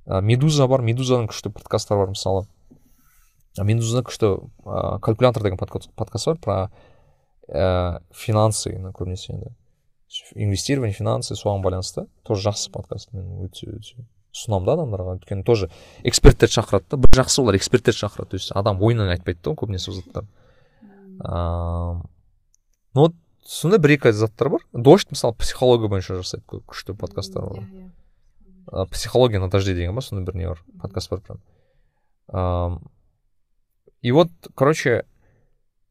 Медуза 0.06 0.68
бар. 0.68 0.84
Медузаның 0.84 1.28
күшті 1.32 1.50
подкасттары 1.54 2.04
бар 2.04 2.12
мысалы. 2.14 2.46
Медузада 3.58 4.04
күшті 4.06 4.30
ә, 4.66 4.98
калькулятор 5.00 5.42
деген 5.42 5.58
подкаст, 5.58 5.90
бар 5.96 6.38
про 6.38 6.70
ә, 7.48 8.00
финансы 8.12 8.70
көбінесе 8.70 9.32
енді. 9.34 9.54
Инвестирование 10.34 10.94
финансы 10.94 11.34
соған 11.34 11.62
байланысты. 11.62 12.06
Тоже 12.22 12.50
жақсы 12.50 12.70
подкаст. 12.70 13.12
Мен 13.12 13.46
өте 13.46 13.66
өте 13.66 14.04
ұсынамын 14.34 14.66
да 14.66 14.74
адамдарға. 14.78 15.18
Өйткені 15.18 15.44
тоже 15.46 15.70
эксперттерді 16.04 16.60
шақырады 16.60 16.90
да. 16.90 16.96
Бір 16.96 17.22
жақсы 17.22 17.42
олар 17.42 17.58
эксперттерді 17.58 17.98
шақырады. 17.98 18.30
То 18.30 18.36
есть 18.36 18.52
адам 18.54 18.82
ойынан 18.82 19.10
айтпайды 19.14 19.40
да 19.42 19.54
көбінесе 19.58 19.90
ол 19.90 19.98
заттар. 19.98 20.26
Ыыы 21.18 22.02
ну 22.93 23.01
вот 23.01 23.15
сондай 23.45 23.79
бір 23.79 23.97
екі 23.97 24.11
заттар 24.13 24.49
бар 24.49 24.65
дождь 24.73 25.09
мысалы 25.11 25.33
психология 25.35 25.89
бойынша 25.89 26.19
жасайды 26.19 26.45
көп 26.47 26.65
күшті 26.69 26.95
подкасттар 26.97 27.45
бар 27.49 27.63
иә, 27.63 27.89
иә. 28.71 28.85
психология 28.91 29.39
на 29.39 29.49
дожде 29.49 29.75
деген 29.75 29.95
ба 29.95 30.01
сондай 30.01 30.25
бір 30.25 30.35
не 30.35 30.47
бар 30.47 30.63
подкаст 30.81 31.09
бар 31.09 31.21
прям 31.21 32.81
и 34.01 34.11
вот 34.11 34.29
короче 34.55 35.05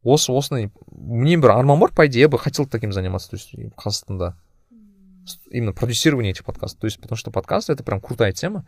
осы 0.02 0.32
осыны 0.32 0.72
мне 0.90 1.36
бір 1.36 1.50
арман 1.50 1.80
бар 1.80 1.92
по 1.92 2.06
идее 2.06 2.22
я 2.22 2.28
бы 2.28 2.38
хотел 2.38 2.66
таким 2.66 2.92
заниматься 2.92 3.30
то 3.30 3.36
есть 3.36 3.54
қазақстанда 3.54 4.34
именно 5.50 5.72
продюсирование 5.72 6.32
этих 6.32 6.44
подкастов 6.44 6.80
то 6.80 6.86
есть 6.86 7.00
потому 7.00 7.16
что 7.16 7.30
подкаст 7.30 7.70
это 7.70 7.82
прям 7.82 8.00
крутая 8.00 8.32
тема 8.32 8.66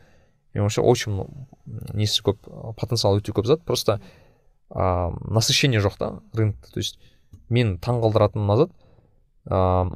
и 0.52 0.58
вообще 0.58 0.82
очень 0.82 1.26
несі 1.94 2.24
көп 2.26 2.42
потенциал 2.74 3.16
өте 3.18 3.32
көп 3.32 3.46
зат 3.46 3.62
просто 3.62 4.00
ә, 4.70 5.11
насыщение 5.30 5.80
жоқ 5.80 5.96
та 5.98 6.20
рынокта 6.34 6.72
то 6.72 6.80
есть 6.80 6.98
мен 7.49 7.77
таң 7.77 8.01
қалдыратыным 8.03 8.45
мына 8.45 8.57
зат 8.63 8.71
ә, 9.45 9.91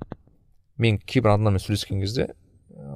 мен 0.78 1.00
кейбір 1.00 1.36
адамдармен 1.36 1.64
сөйлескен 1.64 2.02
кезде 2.04 2.30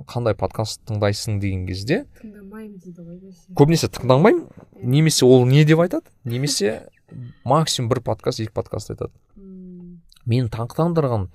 қандай 0.07 0.35
подкаст 0.37 0.81
тыңдайсың 0.87 1.39
деген 1.43 1.65
кезде 1.67 2.03
тыңдамаймын 2.21 2.79
дейді 2.83 3.03
ғой 3.03 3.55
көбінесе 3.59 3.89
тыңдамаймын 3.93 4.45
немесе 4.83 5.25
ол 5.25 5.45
не 5.49 5.65
деп 5.67 5.83
айтады 5.83 6.07
немесе 6.23 6.87
максимум 7.45 7.89
бір 7.91 8.01
подкаст 8.03 8.41
екі 8.43 8.53
подкаст 8.53 8.93
айтады. 8.93 9.11
Мені 10.25 10.49
таңдырған 10.49 11.27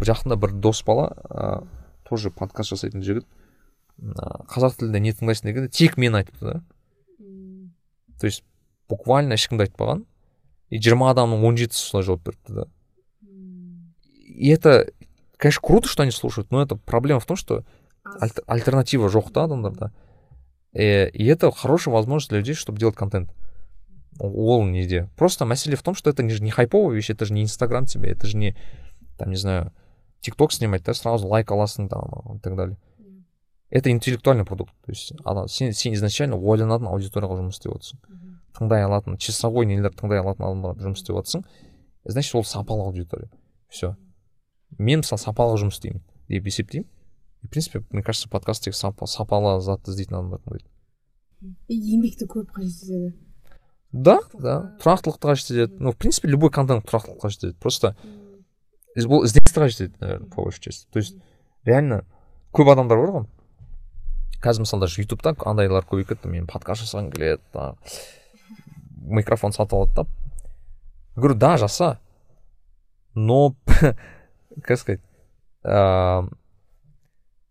жақында 0.00 0.36
бір 0.40 0.52
дос 0.60 0.82
бала 0.86 1.08
ә, 1.30 1.64
тоже 2.08 2.30
подкаст 2.30 2.74
жасайтын 2.74 3.02
жігіт 3.04 3.24
ә, 3.24 4.44
қазақ 4.50 4.76
тілінде 4.80 5.00
не 5.00 5.14
тыңдайсың 5.16 5.48
дегенде 5.48 5.72
тек 5.72 5.96
мен 5.96 6.18
айтыпты 6.18 6.44
да. 6.44 6.60
То 8.20 8.26
есть 8.26 8.44
буквально 8.88 9.38
ешкімді 9.38 9.64
айтпаған. 9.64 10.04
и 10.69 10.79
жиырма 10.81 11.11
адамның 11.13 11.45
он 11.45 11.57
жетісі 11.57 11.81
солай 11.81 12.05
жауап 12.07 12.23
беріпті 12.25 12.53
да 12.53 12.65
и 14.35 14.49
это 14.49 14.91
конечно 15.37 15.61
круто 15.61 15.87
что 15.87 16.03
они 16.03 16.11
слушают 16.11 16.51
но 16.51 16.61
это 16.61 16.75
проблема 16.75 17.19
в 17.19 17.25
том 17.25 17.37
что 17.37 17.63
альтернатива 18.47 19.07
жоқ 19.07 19.31
та 19.31 19.45
адамдарда 19.45 19.91
и 20.73 21.25
это 21.25 21.51
хорошая 21.51 21.93
возможность 21.93 22.29
для 22.29 22.39
людей 22.39 22.55
чтобы 22.55 22.79
делать 22.79 22.95
контент 22.95 23.31
ол 24.19 24.65
неде 24.65 25.09
просто 25.15 25.45
мәселе 25.45 25.75
в 25.75 25.83
том 25.83 25.95
что 25.95 26.09
это 26.09 26.23
не, 26.23 26.33
не 26.39 26.51
хайповая 26.51 26.95
вещь 26.95 27.09
это 27.09 27.25
же 27.25 27.33
не 27.33 27.43
инстаграм 27.43 27.85
тебе 27.85 28.09
это 28.09 28.27
же 28.27 28.37
не 28.37 28.55
там 29.17 29.29
не 29.29 29.37
знаю 29.37 29.71
тик 30.19 30.35
ток 30.35 30.51
снимать 30.51 30.83
да 30.83 30.93
сразу 30.93 31.27
лайк 31.27 31.51
аласың 31.51 31.89
там 31.89 32.37
и 32.37 32.39
так 32.39 32.55
далее 32.55 32.77
это 33.69 33.91
интеллектуальный 33.91 34.45
продукт 34.45 34.73
то 34.85 34.91
есть 34.91 35.13
сен, 35.47 35.73
сен 35.73 35.93
изначально 35.93 36.37
ойланатын 36.37 36.87
аудиторияға 36.87 37.39
жұмыс 37.41 37.59
істеп 37.59 37.75
отырсың 37.75 37.99
тыңдай 38.60 38.84
алатын 38.84 39.16
часовой 39.16 39.66
нелер 39.66 39.94
тыңдай 39.96 40.20
алатын 40.20 40.44
адамдарға 40.44 40.84
жұмыс 40.84 41.00
істеп 41.00 41.16
жатрсың 41.16 41.44
значит 42.04 42.34
ол 42.36 42.44
сапалы 42.44 42.84
аудитория. 42.84 43.30
Все 43.68 43.96
мен 44.78 45.02
мысалы 45.02 45.20
сапалы 45.20 45.56
жұмыс 45.58 45.80
істеймін 45.80 46.02
деп 46.28 46.46
есептеймін. 46.46 46.86
И 47.42 47.46
в 47.46 47.50
принципе 47.50 47.82
мне 47.90 48.02
кажется 48.02 48.28
подкаст 48.28 48.64
тек 48.64 48.74
сапалы 48.74 49.60
затты 49.60 49.90
іздейтін 49.90 50.18
адамдар 50.18 50.40
тыңдайды. 50.44 50.68
Еңбекті 51.72 52.28
көп 52.28 52.52
қажет 52.52 52.84
етеді 52.84 53.14
да. 53.92 54.18
да 54.34 54.76
тұрақтылықты 54.82 55.24
қажет 55.24 55.50
етеді 55.50 55.80
ну 55.80 55.92
в 55.92 55.96
принципе 55.96 56.28
любой 56.28 56.50
контент 56.50 56.84
тұрақтылық 56.84 57.20
қажет 57.24 57.44
етеді 57.44 57.58
просто 57.58 57.94
бұл 58.96 59.24
ізденісті 59.24 59.60
қажет 59.64 59.80
етеді 59.80 59.96
наверное 60.00 60.28
по 60.28 60.44
большей 60.44 60.60
части. 60.60 60.86
То 60.92 60.98
есть 60.98 61.16
реально 61.64 62.04
көп 62.52 62.72
адамдар 62.72 63.00
бар 63.00 63.14
ғой. 63.16 63.28
Қазір 64.40 64.64
мысалы 64.64 64.86
даже 64.86 65.02
ютубта 65.02 65.34
андайлар 65.44 65.84
көбейіп 65.84 66.14
кетті. 66.14 66.28
Мен 66.28 66.46
подкаст 66.46 66.84
жасағым 66.84 67.10
келеді 67.12 67.40
микрофон 68.99 69.51
сатып 69.53 69.73
алады 69.73 69.93
да 69.95 70.05
говорю 71.15 71.35
да 71.35 71.57
жаса 71.57 71.99
но 73.13 73.55
как 74.63 74.79
сказать 74.79 75.01
ыыы 75.63 76.29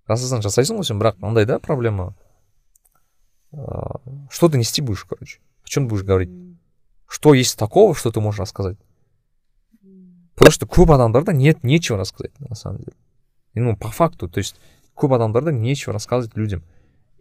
жасасаң 0.08 0.42
жасайсың 0.44 0.78
ғой 0.78 0.86
сен 0.86 1.00
бірақ 1.00 1.18
мынандай 1.18 1.46
да 1.46 1.58
проблема 1.58 2.14
ыыы 3.52 4.28
что 4.30 4.48
ты 4.48 4.58
нести 4.58 4.82
будешь 4.82 5.04
короче 5.04 5.40
о 5.64 5.68
чем 5.68 5.84
ты 5.84 5.90
будешь 5.90 6.04
говорить 6.04 6.30
что 7.08 7.34
есть 7.34 7.58
такого 7.58 7.94
что 7.94 8.12
ты 8.12 8.20
можешь 8.20 8.40
рассказать 8.40 8.78
потому 10.34 10.50
что 10.50 10.66
көп 10.66 10.92
адамдарда 10.94 11.32
нет 11.32 11.64
нечего 11.64 11.98
рассказать 11.98 12.38
на 12.40 12.54
самом 12.54 12.78
деле 12.78 12.96
ну 13.54 13.76
по 13.76 13.88
факту 13.90 14.28
то 14.28 14.38
есть 14.38 14.56
көп 14.96 15.14
адамдарда 15.14 15.52
нечего 15.52 15.92
рассказывать 15.92 16.36
людям 16.36 16.62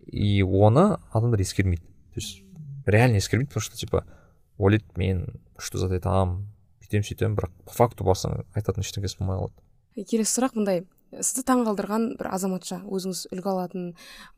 и 0.06 0.44
оны 0.44 0.98
адамдар 1.12 1.40
ескермейді 1.40 1.86
то 2.14 2.20
есть 2.20 2.44
реально 2.86 3.18
ескермейді 3.18 3.50
потому 3.50 3.62
что 3.62 3.78
типа 3.78 4.06
ойлайды 4.59 5.01
мен 5.01 5.25
күшті 5.59 5.81
зат 5.83 5.95
айтамын 5.97 6.43
бүйтемін 6.83 7.07
сөйтемін 7.07 7.37
бірақ 7.39 7.55
по 7.69 7.75
факту 7.77 8.07
барсаң 8.09 8.43
айтатын 8.57 8.85
ештеңесі 8.85 9.21
болмай 9.21 9.39
қалады. 9.39 10.05
Келесі 10.09 10.35
сұрақ 10.39 10.57
мындай. 10.59 10.85
Сізді 11.13 11.45
таң 11.49 11.65
қалдырған 11.67 12.11
бір 12.19 12.31
азаматша 12.35 12.83
өзіңіз 12.85 13.29
үлгі 13.33 13.51
алатын 13.53 13.87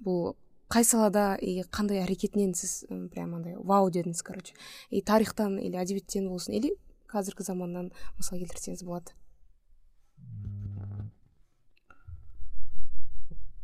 бұл 0.05 0.35
қай 0.71 0.87
салада 0.87 1.35
и 1.43 1.65
қандай 1.67 2.03
әрекетінен 2.05 2.53
сіз 2.55 2.85
прям 3.11 3.35
андай 3.39 3.57
вау 3.59 3.91
дедіңіз 3.91 4.23
короче. 4.23 4.55
И 4.91 5.03
тарихтан 5.03 5.59
или 5.59 5.79
әдебиеттен 5.79 6.29
болсын 6.31 6.55
или 6.55 6.77
қазіргі 7.11 7.47
заманнан 7.47 7.91
мысал 8.19 8.39
келтірсеңіз 8.39 8.85
болады. 8.87 9.15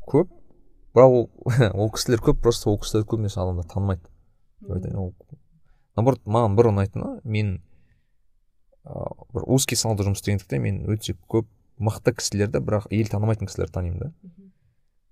Көп. 0.07 0.31
Бірақ 0.95 1.15
ол 1.15 1.27
ол 1.83 1.91
кісілер 1.95 2.23
көп 2.27 2.43
просто 2.43 2.71
ол 2.71 2.81
кісілерді 2.83 3.11
көбінесе 3.15 3.43
адамдар 3.43 3.67
танымайды. 3.71 4.11
Наоборот 5.97 6.23
маған 6.27 6.57
бір 6.59 6.71
ұнайтыны 6.73 7.11
мен 7.25 7.57
ыыы 8.87 9.29
бір 9.35 9.47
узкий 9.57 9.79
салада 9.79 10.07
жұмыс 10.07 10.21
істегендіктен 10.21 10.63
мен 10.63 10.83
өте 10.93 11.17
көп 11.33 11.49
мықты 11.83 12.14
кісілерді 12.17 12.61
бірақ 12.64 12.87
ел 12.95 13.09
танымайтын 13.11 13.49
кісілерді 13.49 13.75
танимын 13.75 13.99
да. 14.05 14.13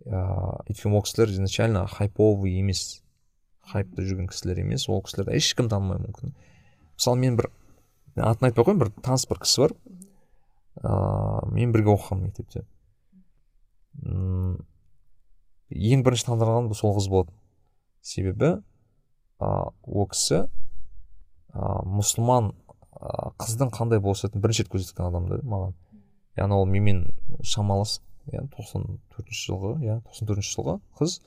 Ыыы 0.05 0.75
өйткені 0.75 0.99
ол 0.99 1.05
кісілер 1.05 1.33
изначально 1.33 1.87
хайповый 1.89 2.59
емес 2.61 3.03
хайпта 3.65 4.05
жүрген 4.05 4.29
кісілер 4.29 4.61
емес 4.63 4.89
ол 4.89 5.03
кісілерді 5.03 5.37
ешкім 5.41 5.71
танымауы 5.73 6.05
мүмкін. 6.05 6.37
Мысалы 6.95 7.21
мен 7.21 7.39
бір 7.41 7.51
атын 8.17 8.51
айтпай 8.51 8.63
ақ 8.63 8.69
қояйын 8.69 8.83
бір 8.85 8.93
таныс 9.01 9.27
бір 9.29 9.41
кісі 9.43 9.65
бар. 9.65 9.77
Ыыы 10.85 11.55
мен 11.57 11.73
бірге 11.75 11.95
оқығанмын 11.97 12.29
мектепте. 12.29 12.65
Ең 15.75 16.05
бірінші 16.05 16.29
таңдырғаным 16.29 16.77
сол 16.77 16.95
қыз 16.99 17.09
болатын. 17.11 17.35
Себебі 18.05 18.51
ыыы 19.41 19.73
ол 19.83 20.09
кісі 20.13 20.45
мұсылман 21.55 22.53
қыздың 23.41 23.71
қандай 23.75 24.01
болсатынын 24.03 24.43
бірінші 24.43 24.65
рет 24.65 24.73
көрсеткен 24.73 25.09
адам 25.09 25.29
да 25.31 25.39
маған. 25.43 25.75
Яғни 26.39 26.57
ол 26.57 26.67
менімен 26.67 27.05
шамалас 27.47 28.01
иә 28.31 28.47
тоқсан 28.55 28.99
төртінші 29.15 29.51
жылғы 29.51 29.73
иә 29.85 29.99
тоқсан 30.07 30.31
төртінші 30.31 30.55
жылғы 30.57 30.79
қыз 30.99 31.19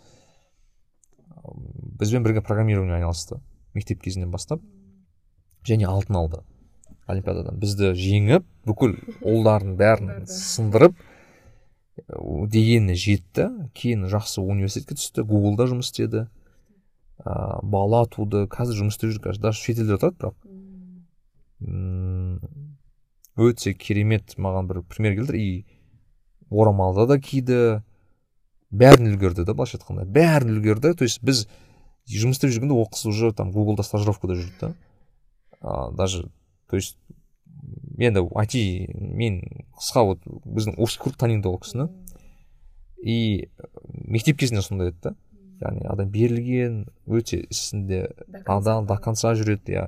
бізбен 2.00 2.26
бірге 2.26 2.42
программированиемен 2.42 3.00
айналысты 3.00 3.40
мектеп 3.78 4.02
кезінен 4.04 4.32
бастап. 4.32 4.62
Және 5.68 5.88
алтын 5.88 6.16
алды 6.16 6.42
олимпиададан. 7.08 7.60
Бізді 7.60 7.94
жеңіп 7.96 8.46
бүкіл 8.68 8.98
ұлдардың 9.24 9.78
бәрін 9.80 10.26
сындырып 10.32 10.98
дегеніне 12.52 12.96
жетті. 13.00 13.48
Кейін 13.78 14.08
жақсы 14.12 14.42
университетке 14.44 14.98
түсті 15.00 15.24
гуглда 15.28 15.70
жұмыс 15.72 15.92
істеді. 15.92 16.28
Ә, 17.28 17.60
бала 17.64 18.06
туды. 18.08 18.46
Қазір 18.52 18.84
жұмыс 18.84 18.96
істеп 18.96 19.12
жүр 19.16 19.24
қазір 19.28 19.44
даже 19.50 19.62
шетелде 19.62 19.98
тұрады 20.00 20.18
бірақ. 20.22 20.36
Өте 23.38 23.74
керемет 23.78 24.38
маған 24.38 24.70
бір 24.70 24.82
пример 24.88 25.18
келтір. 25.20 25.36
И 25.36 25.66
орамалды 26.50 27.08
да 27.12 27.20
киді. 27.20 27.84
Бәрін 28.72 29.14
үлгерді 29.14 29.46
да 29.48 29.54
былайша 29.54 29.78
айтқанда. 29.78 30.08
Бәрін 30.08 30.58
үлгерді. 30.58 30.96
То 30.98 31.08
есть 31.08 31.22
біз 31.24 31.46
жұмыс 32.08 32.40
істеп 32.40 32.56
жүргенде 32.56 32.76
ол 32.76 32.88
қыз 32.92 33.08
уже 33.12 33.34
там 33.36 33.52
гуглда 33.52 33.84
стажировкада 33.84 34.40
жүрді 34.40 34.60
да. 34.62 34.74
А, 35.62 35.92
даже 35.92 36.30
то 36.70 36.76
есть 36.76 36.98
енді 37.98 38.28
айти 38.36 38.88
мен 38.94 39.42
қысқа 39.78 40.04
вот 40.06 40.20
біздің 40.46 40.78
круг 40.78 41.18
таниды 41.18 41.50
ол 41.50 41.60
кісіні. 41.60 41.90
И 43.04 43.50
мектеп 43.88 44.38
кезінде 44.38 44.62
сондай 44.62 44.90
еді 44.90 44.98
да. 45.04 45.16
Яғни 45.62 45.88
адам 45.90 46.12
берілген 46.14 46.84
өте 47.06 47.42
ісінде 47.50 48.08
адал 48.46 48.86
до 48.86 48.98
конца 48.98 49.34
жүреді 49.38 49.78
иә 49.78 49.86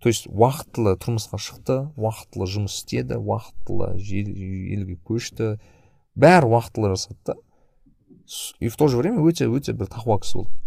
то 0.00 0.08
есть 0.08 0.26
уақытылы 0.26 0.96
тұрмысқа 1.00 1.38
шықты 1.38 1.78
уақытылы 1.96 2.48
жұмыс 2.54 2.80
істеді 2.80 3.20
уақытылы 3.20 3.92
елге 4.00 4.96
көшті 5.04 5.52
бәрі 6.14 6.50
уақытылы 6.54 6.94
жасады 6.94 7.20
да 7.26 7.36
и 8.58 8.68
в 8.68 8.76
то 8.76 8.88
же 8.88 8.96
время 8.96 9.22
өте 9.22 9.46
өте 9.50 9.74
бір 9.76 9.90
тақуа 9.92 10.20
кісі 10.22 10.42
болды 10.42 10.60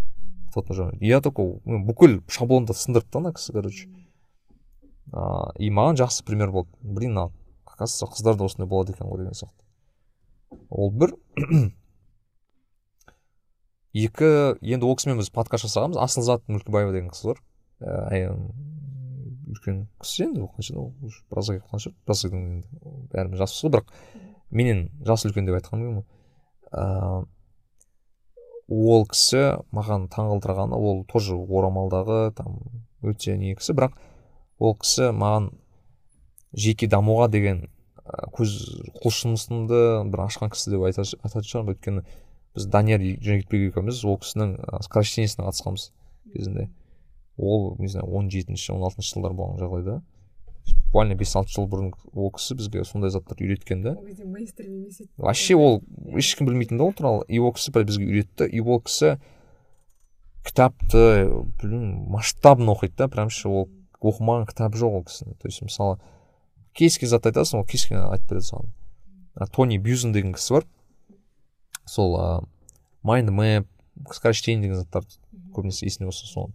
я 1.01 1.21
только 1.21 1.43
бүкіл 1.65 2.21
шаблонды 2.27 2.73
сындырды 2.73 3.09
да 3.11 3.19
ана 3.19 3.33
кісі 3.33 3.53
короче. 3.53 3.89
И 5.59 5.69
маған 5.69 5.97
жақсы 5.97 6.23
пример 6.25 6.51
болды. 6.51 6.69
Блин 6.81 7.17
оказывается 7.17 8.05
қыздар 8.05 8.37
да 8.37 8.45
осындай 8.45 8.67
болады 8.67 8.93
екен 8.93 9.07
ғой 9.07 9.17
деген 9.23 9.33
сияқты. 9.33 9.63
Ол 10.69 10.91
бір 10.91 11.15
екі 13.93 14.57
енді 14.61 14.85
ол 14.89 14.95
кісімен 14.97 15.19
біз 15.21 15.29
подкаст 15.33 15.67
жасағанбыз. 15.67 16.01
Асылзат 16.01 16.47
мүлкібаева 16.49 16.93
деген 16.95 17.11
қыз 17.13 17.27
бар. 17.29 17.41
Ә, 17.79 18.33
үлкен 19.53 19.85
кісі 20.01 20.27
енді 20.27 20.45
ол 20.47 20.49
қаншада 20.55 20.81
ол 20.81 20.89
біразға 21.29 21.59
келіп 21.59 21.67
қалған 21.69 21.83
шығар 21.83 21.95
біразға 22.07 22.39
енді. 22.39 22.67
Бәріміз 23.13 23.43
жаспыз 23.43 23.67
ғой 23.67 23.73
бірақ 23.75 23.93
менен 24.49 24.87
жасы 25.05 25.29
үлкен 25.29 25.45
деп 25.45 25.59
айтқан 25.59 25.85
ғой. 25.85 26.03
Ыыы 26.73 27.25
ол 28.73 29.05
кісі 29.05 29.43
маған 29.75 30.07
таңғалдырғаны 30.09 30.73
ол 30.73 31.03
тоже 31.05 31.35
орамалдағы 31.35 32.31
там 32.33 32.57
өте 33.03 33.37
не 33.37 33.53
кісі 33.59 33.75
бірақ 33.77 33.99
ол 34.57 34.73
кісі 34.79 35.11
маған 35.13 35.51
жеке 36.53 36.87
дамуға 36.87 37.27
деген 37.29 37.67
көз 38.33 38.55
құлшынысымды 39.03 39.81
бір 40.09 40.25
ашқан 40.25 40.49
кісі 40.53 40.73
деп 40.73 40.87
айтатын 40.87 41.45
шығармын. 41.45 41.75
Өйткені 41.75 42.05
біз 42.53 42.65
данияр 42.69 43.01
жеңгетбек 43.01 43.71
екеуміз 43.71 44.03
ол 44.05 44.19
кісінің 44.21 44.55
скорочтениесіне 44.85 45.47
қатысқанбыз 45.47 45.91
кезінде. 46.33 46.69
Ол 47.37 47.75
не 47.79 47.87
знаю 47.87 48.07
он 48.13 48.29
жетінші 48.29 48.75
он 48.75 48.83
алтыншы 48.85 49.15
жылдар 49.15 49.33
болған 49.33 49.57
жағдайда. 49.61 50.01
Буквально 50.93 51.15
бес 51.17 51.35
алты 51.35 51.49
жыл 51.49 51.65
бұрын 51.67 51.89
ол 52.13 52.29
кісі 52.31 52.55
бізге 52.59 52.83
сондай 52.85 53.09
заттарды 53.09 53.47
үйреткен 53.47 53.81
да. 53.81 53.95
Вообще 55.17 55.55
ол 55.57 55.81
ешкім 56.13 56.45
білмейтін 56.45 56.77
да 56.77 56.85
ол 56.85 56.93
туралы. 56.93 57.25
И 57.27 57.39
ол 57.39 57.51
кісі 57.57 57.73
бізге 57.73 58.05
үйретті. 58.05 58.45
И 58.45 58.61
ол 58.61 58.79
кісі 58.85 59.17
кітапты 60.45 61.25
білмеймін 61.59 62.05
масштабно 62.13 62.77
оқиды 62.77 62.93
да. 63.01 63.09
Прямшы 63.09 63.49
ол 63.49 63.65
оқымаған 63.99 64.45
кітабы 64.51 64.77
жоқ 64.77 64.99
ол 65.01 65.03
кісінің. 65.09 65.33
То 65.41 65.49
есть 65.49 65.65
мысалы 65.65 65.97
кез 66.77 66.99
келген 67.01 67.17
затты 67.17 67.33
айтасың 67.33 67.63
ол 67.63 67.65
кез 67.65 67.87
келген 67.89 68.05
айтып 68.13 68.29
береді 68.29 68.51
саған. 68.53 68.69
Тони 69.49 69.81
бьюзен 69.81 70.13
деген 70.13 70.37
кісі 70.37 70.59
бар. 70.59 70.69
Сол 71.85 72.47
майнд 73.03 73.29
мэп 73.29 73.67
скорочтение 74.11 74.67
деген 74.67 74.81
заттарды 74.81 75.19
көбінесе 75.55 75.85
есіне 75.85 76.07
болса 76.07 76.25
соны 76.27 76.53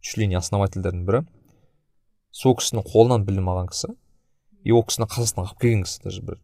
чуть 0.00 0.18
ли 0.18 0.26
не 0.26 0.38
основательдердің 0.38 1.04
бірі. 1.06 1.24
Сол 2.32 2.56
кісінің 2.56 2.86
қолынан 2.88 3.26
білім 3.26 3.50
алған 3.52 3.68
кісі. 3.70 3.92
И 4.64 4.72
ол 4.72 4.84
кісіні 4.86 5.08
қазақстанға 5.10 5.50
алып 5.50 5.60
келген 5.60 5.84
кісі 5.84 6.02
даже 6.04 6.22
бір. 6.24 6.40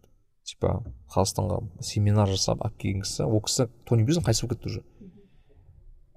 Типа 0.47 0.81
қазақстанға 1.15 1.63
семинар 1.85 2.29
жасап 2.31 2.63
алып 2.65 2.79
келген 2.83 3.05
кісі. 3.07 3.25
Ол 3.25 3.43
кісі 3.45 3.69
тони 3.89 4.05
бьюзен 4.05 4.27
қайтыс 4.27 4.45
болып 4.45 4.57
кетті 4.57 4.73
уже? 4.73 4.83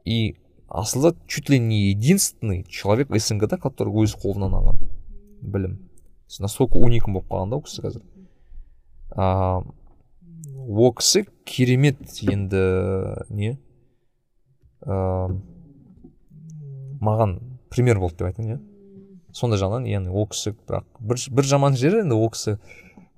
И 0.05 0.35
асылда 0.67 1.15
чуть 1.27 1.49
ли 1.49 1.59
не 1.59 1.89
единственный 1.91 2.63
человек 2.63 3.09
снг 3.15 3.47
да 3.47 3.57
который 3.57 3.93
өз 3.93 4.17
қолынан 4.19 4.57
алған 4.59 4.83
білім. 5.41 5.79
Настолько 6.39 6.77
уникум 6.77 7.13
болып 7.13 7.29
қалған 7.29 7.49
да 7.49 7.55
ол 7.57 7.63
кісі 7.63 7.81
қазір. 7.81 8.03
А, 9.15 9.61
ол 10.69 10.93
кісі 10.93 11.25
керемет 11.49 11.97
енді 12.21 12.63
не? 13.33 13.57
Ә, 14.85 15.27
маған 17.01 17.39
пример 17.73 17.99
болды 17.99 18.21
деп 18.21 18.29
айтайын 18.29 18.53
иә 18.53 18.59
сондай 19.35 19.59
жағынан 19.61 19.87
яғни 19.89 20.13
ол 20.13 20.27
кісі 20.29 20.53
бірақ 20.55 20.85
бір, 20.99 21.19
бір 21.35 21.49
жаман 21.49 21.77
жері 21.79 22.03
енді 22.03 22.15
ол 22.15 22.29
кісі 22.33 22.57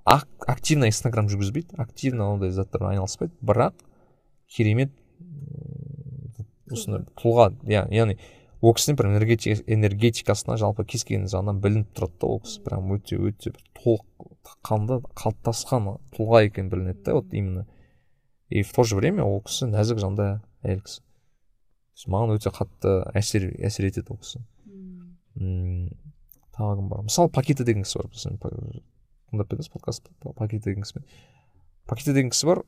ак, 0.05 0.27
активно 0.47 0.89
инстаграм 0.89 1.29
жүргізбейді 1.31 1.77
активно 1.77 2.31
ондай 2.33 2.51
заттармен 2.55 2.95
айналыспайды 2.95 3.35
бірақ 3.45 3.75
керемет 4.51 4.91
осындай 6.71 7.05
тұлға 7.19 7.51
иә 7.67 7.85
яғни 7.93 8.17
ол 8.61 8.75
кісінің 8.77 8.97
бір 8.99 9.07
энергетикасына 9.73 10.57
жалпы 10.61 10.85
кез 10.85 11.03
келген 11.07 11.27
жағынан 11.31 11.61
білініп 11.63 11.93
тұрады 11.97 12.19
да 12.21 12.27
ол 12.29 12.41
кісі. 12.45 12.61
Прям 12.65 12.91
өте 12.93 13.17
өте 13.17 13.53
бір 13.55 13.63
толыққанды 13.79 14.99
қалыптасқан 15.17 15.87
тұлға 16.13 16.43
екені 16.45 16.69
білінеді 16.69 17.01
да 17.05 17.15
вот 17.17 17.33
именно. 17.33 17.65
И 18.49 18.61
в 18.61 18.71
то 18.73 18.83
же 18.83 18.95
время 18.95 19.25
ол 19.25 19.41
кісі 19.41 19.71
нәзік 19.71 20.01
жанды 20.03 20.41
әйел 20.61 20.83
кісі. 20.85 21.01
Маған 22.07 22.35
өте 22.37 22.53
қатты 22.53 22.93
әсер 23.17 23.49
әсер 23.65 23.89
етеді 23.89 24.13
ол 24.13 24.21
кісі. 24.21 24.43
Мм 25.35 25.89
тағы 26.53 26.77
кім 26.81 26.89
бар. 26.91 27.05
Мысалы 27.07 27.33
пакита 27.33 27.65
деген 27.65 27.85
кісі 27.87 28.01
бар 28.01 28.11
біздің 28.13 28.37
тыңдап 28.41 29.47
па 29.47 29.55
едіңіз 29.55 29.71
подкаст? 29.73 30.09
Пакита 30.35 30.69
деген 30.69 30.85
кісімен. 30.85 31.07
Пакита 31.89 32.13
деген 32.13 32.29
кісі 32.33 32.51
бар 32.51 32.63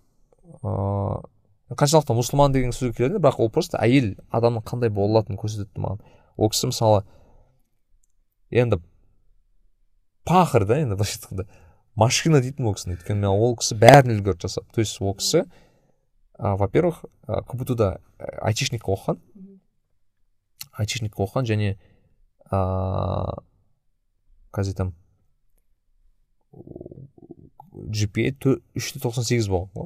ыыы 0.64 1.33
қаншалықты 1.72 2.16
мұсылман 2.18 2.54
деген 2.54 2.74
сөзге 2.76 2.98
келеді 2.98 3.22
бірақ 3.24 3.40
ол 3.40 3.50
просто 3.50 3.80
әйел 3.80 4.14
адамның 4.36 4.66
қандай 4.68 4.92
бола 4.94 5.20
алатынын 5.20 5.40
көрсетеді 5.40 5.80
маған. 5.80 6.02
Ол 6.38 6.50
кісі 6.52 6.70
мысалы 6.70 7.04
енді 8.52 8.82
пахыр 10.28 10.68
да 10.68 10.78
енді 10.84 10.98
былайша 11.00 11.20
айтқанда 11.20 11.48
машина 11.96 12.42
дейтін 12.42 12.68
ол 12.68 12.76
кісіні 12.76 12.98
өйткені 12.98 13.32
ол 13.32 13.56
кісі 13.58 13.78
бәрін 13.80 14.16
үлгерді 14.18 14.48
жасап 14.48 14.68
то 14.74 14.82
есть 14.82 15.02
ол 15.02 15.16
кісі 15.16 15.46
во 16.38 16.68
первых 16.68 17.06
кбту 17.48 17.76
да 17.76 18.02
айтишник 18.42 18.84
оқыған. 18.84 19.20
Айтишник 20.74 21.16
оқыған 21.18 21.46
және 21.50 21.76
ыыы 22.52 23.42
қазір 24.54 24.74
айтамын 24.74 24.94
gpa 27.74 28.58
үш 28.78 28.92
те 28.94 29.00
тоқсан 29.02 29.26
сегіз 29.26 29.48
болған. 29.50 29.83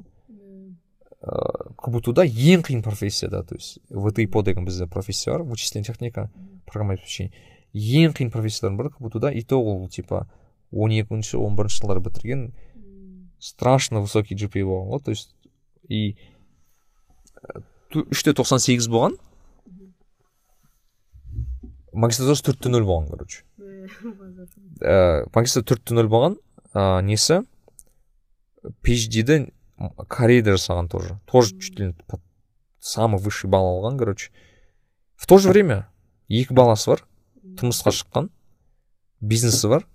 Ғой 1.87 1.93
ыыы 1.93 2.01
кбту 2.01 2.13
да 2.13 2.23
ең 2.25 2.63
қиын 2.67 2.83
профессия 2.83 3.29
да 3.29 3.43
то 3.43 3.55
есть 3.55 3.79
втипо 3.89 4.43
деген 4.43 4.65
бізде 4.65 4.87
профессия 4.87 5.31
бар 5.31 5.43
вычислительная 5.43 5.85
техника 5.85 6.31
программа 6.65 6.93
обеспечения 6.93 7.31
ең 7.73 8.13
қиын 8.13 8.31
профессиялардың 8.31 8.77
бірі 8.77 8.89
кбту 8.97 9.19
да 9.19 9.31
и 9.31 9.41
то 9.41 9.61
ол 9.61 9.87
типа 9.87 10.27
он 10.71 10.91
екінші 10.91 11.37
он 11.37 11.55
бірінші 11.55 11.81
жылдары 11.81 12.01
бітірген 12.01 12.53
страшно 13.39 14.01
высокий 14.01 14.35
gpa 14.35 14.63
болған 14.63 14.91
ғой 14.91 15.03
то 15.03 15.11
есть 15.11 15.35
и 15.87 16.17
үш 17.95 18.23
те 18.23 18.33
тоқсан 18.33 18.59
сегіз 18.59 18.87
болған 18.91 19.15
магистратурасы 21.93 22.43
төрт 22.43 22.59
те 22.63 22.69
нөл 22.69 22.83
болған 22.85 23.09
короче. 23.09 23.43
Ә, 24.81 25.25
магистратура 25.33 25.77
төрт 25.77 25.85
те 25.87 25.95
нөл 25.95 26.09
болған 26.11 26.35
ә, 26.73 27.01
несі 27.01 27.43
phd 28.83 29.53
кореяда 30.07 30.55
жасаған 30.57 30.89
тоже. 30.89 31.19
Тоже 31.25 31.57
чуть 31.59 31.79
ли 31.79 31.95
самый 32.79 33.21
высший 33.21 33.49
балл 33.49 33.77
алған 33.77 33.97
короче. 33.97 34.31
В 35.15 35.27
то 35.27 35.37
же 35.37 35.49
время 35.49 35.87
екі 36.29 36.53
баласы 36.53 36.91
бар 36.91 37.03
тұрмысқа 37.57 37.93
шыққан 37.93 38.29
бизнесі 39.21 39.67
бар 39.67 39.87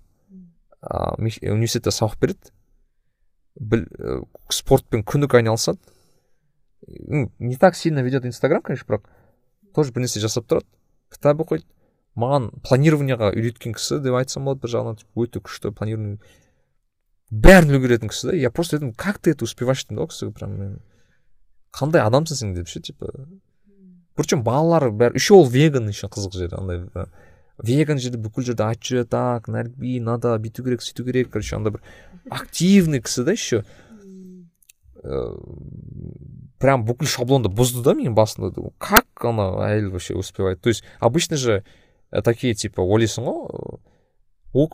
ә, 0.81 1.15
университетте 1.19 1.91
сабақ 1.91 2.19
береді. 2.19 2.53
Біл, 3.55 3.85
ә, 3.99 4.23
спортпен 4.49 5.03
күндік 5.03 5.35
айналысады. 5.35 5.79
Не 7.39 7.55
так 7.55 7.75
сильно 7.75 7.99
ведет 7.99 8.25
инстаграм 8.25 8.61
конечно 8.61 8.87
бірақ 8.87 9.07
тоже 9.75 9.91
бір 9.93 10.05
нәрсе 10.05 10.19
жасап 10.23 10.47
тұрады. 10.47 10.67
Кітап 11.11 11.43
оқиды. 11.43 11.67
Маған 12.15 12.51
планированияға 12.61 13.31
үйреткен 13.33 13.73
кісі 13.73 13.97
деп 14.03 14.13
айтсам 14.19 14.45
болады 14.45 14.61
бір 14.61 14.73
жағынан 14.75 14.99
өте 15.17 15.41
күшті 15.41 15.71
планирование 15.73 16.19
бәрін 17.31 17.77
үлгеретін 17.77 18.11
кісі 18.11 18.31
да 18.31 18.35
я 18.35 18.51
просто 18.51 18.77
айтамын 18.77 18.93
как 18.93 19.19
ты 19.19 19.31
это 19.31 19.45
успеваешь? 19.45 19.85
деймін 19.87 19.97
да 19.97 20.03
ол 20.03 20.09
кісіге 20.09 20.31
прям 20.31 20.57
мен 20.57 20.79
қандай 21.71 22.03
адамсың 22.03 22.35
сен? 22.35 22.53
деп 22.53 22.67
ше 22.67 22.81
типа. 22.81 23.11
Причем 24.15 24.43
балалары 24.43 24.91
бәрі 24.91 25.15
еще 25.15 25.33
ол 25.33 25.47
веган 25.47 25.87
еще 25.89 26.07
қызық 26.07 26.33
жері 26.37 26.57
андай 26.59 27.07
веган 27.57 27.99
жерде 27.99 28.17
бүкіл 28.17 28.43
жерде 28.51 28.63
айтып 28.63 28.83
жүреді 28.83 29.09
так 29.09 29.47
нарби 29.47 29.99
надо 29.99 30.35
бүйту 30.37 30.63
керек 30.65 30.81
сөйту 30.81 31.05
керек 31.05 31.31
короче 31.31 31.55
андай 31.55 31.73
бір 31.73 31.81
активный 32.29 33.01
кісі 33.01 33.23
да 33.23 33.33
еще. 33.33 33.63
Прям 36.59 36.85
бүкіл 36.87 37.09
шаблонды 37.09 37.49
бұзды 37.51 37.83
да 37.83 37.93
менің 37.97 38.15
басында. 38.15 38.53
Как 38.77 39.07
ана 39.25 39.65
әйел 39.67 39.91
вообще 39.91 40.15
успевает? 40.15 40.61
То 40.61 40.69
есть 40.69 40.83
обычно 40.99 41.35
же 41.35 41.63
э, 42.11 42.21
такие 42.21 42.53
типа 42.53 42.81
ойлайсың 42.81 43.25
ғой? 43.25 43.79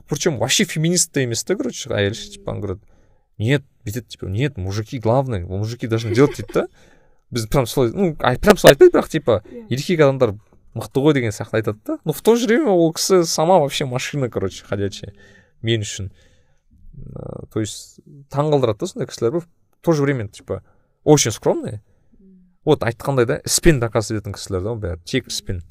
Причем 0.08 0.38
вообще 0.38 0.66
феминист 0.66 1.12
та 1.12 1.22
емес 1.22 1.44
та 1.44 1.56
короче 1.56 1.90
әйел 1.90 2.14
ше 2.14 2.30
типа 2.32 2.52
он 2.52 2.62
говорит 2.62 2.84
нет 3.38 3.64
бүйтеді 3.86 4.08
типа 4.08 4.26
нет 4.26 4.58
мужики 4.58 5.00
главные 5.00 5.46
мужики 5.46 5.88
должны 5.88 6.14
делать 6.14 6.36
дейді 6.38 6.54
да? 6.54 6.68
Біз 7.32 7.48
прям 7.48 7.66
солай 7.66 7.92
ну 7.94 8.16
прям 8.16 8.58
солай 8.58 8.74
айтпайды 8.74 8.92
бірақ 8.92 9.10
типа 9.10 9.44
еркек 9.70 10.00
адамдар 10.00 10.36
мықты 10.74 11.00
ғой 11.00 11.14
деген 11.14 11.32
сияқты 11.32 11.64
айтады 11.64 11.80
да? 11.86 12.00
Но 12.04 12.12
в 12.12 12.22
то 12.22 12.36
же 12.36 12.48
время 12.48 12.72
ол 12.72 12.94
кісі 12.94 13.24
сама 13.24 13.60
вообще 13.60 13.86
машина 13.86 14.30
короче 14.30 14.66
ходячая 14.66 15.14
мен 15.62 15.82
үшін 15.82 16.12
то 17.52 17.60
есть 17.60 18.00
таңғалдырады 18.30 18.80
да 18.80 18.88
сондай 18.88 19.08
кісілер 19.08 19.40
в 19.40 19.48
то 19.82 19.94
же 19.94 20.04
время 20.04 20.28
типа 20.28 20.64
очень 21.04 21.32
скромные. 21.32 21.82
Вот 22.66 22.84
айтқандай 22.84 23.26
да 23.26 23.36
іспен 23.46 23.80
доказывать 23.80 24.20
ететін 24.20 24.36
кісілер 24.36 24.64
да 24.64 24.76
бәрі 24.76 25.02
тек 25.06 25.28
іспен 25.32 25.64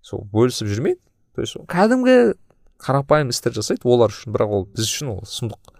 сол 0.00 0.24
бөлісіп 0.32 0.70
жүрмейді. 0.70 1.00
То 1.34 1.42
есть 1.42 1.56
кәдімгі 1.68 2.36
қарапайым 2.82 3.32
істер 3.32 3.54
жасайды 3.56 3.88
олар 3.88 4.12
үшін. 4.12 4.34
Бірақ 4.34 4.52
ол 4.52 4.66
біз 4.70 4.86
үшін 4.88 5.10
ол 5.14 5.20
сұмдық 5.26 5.72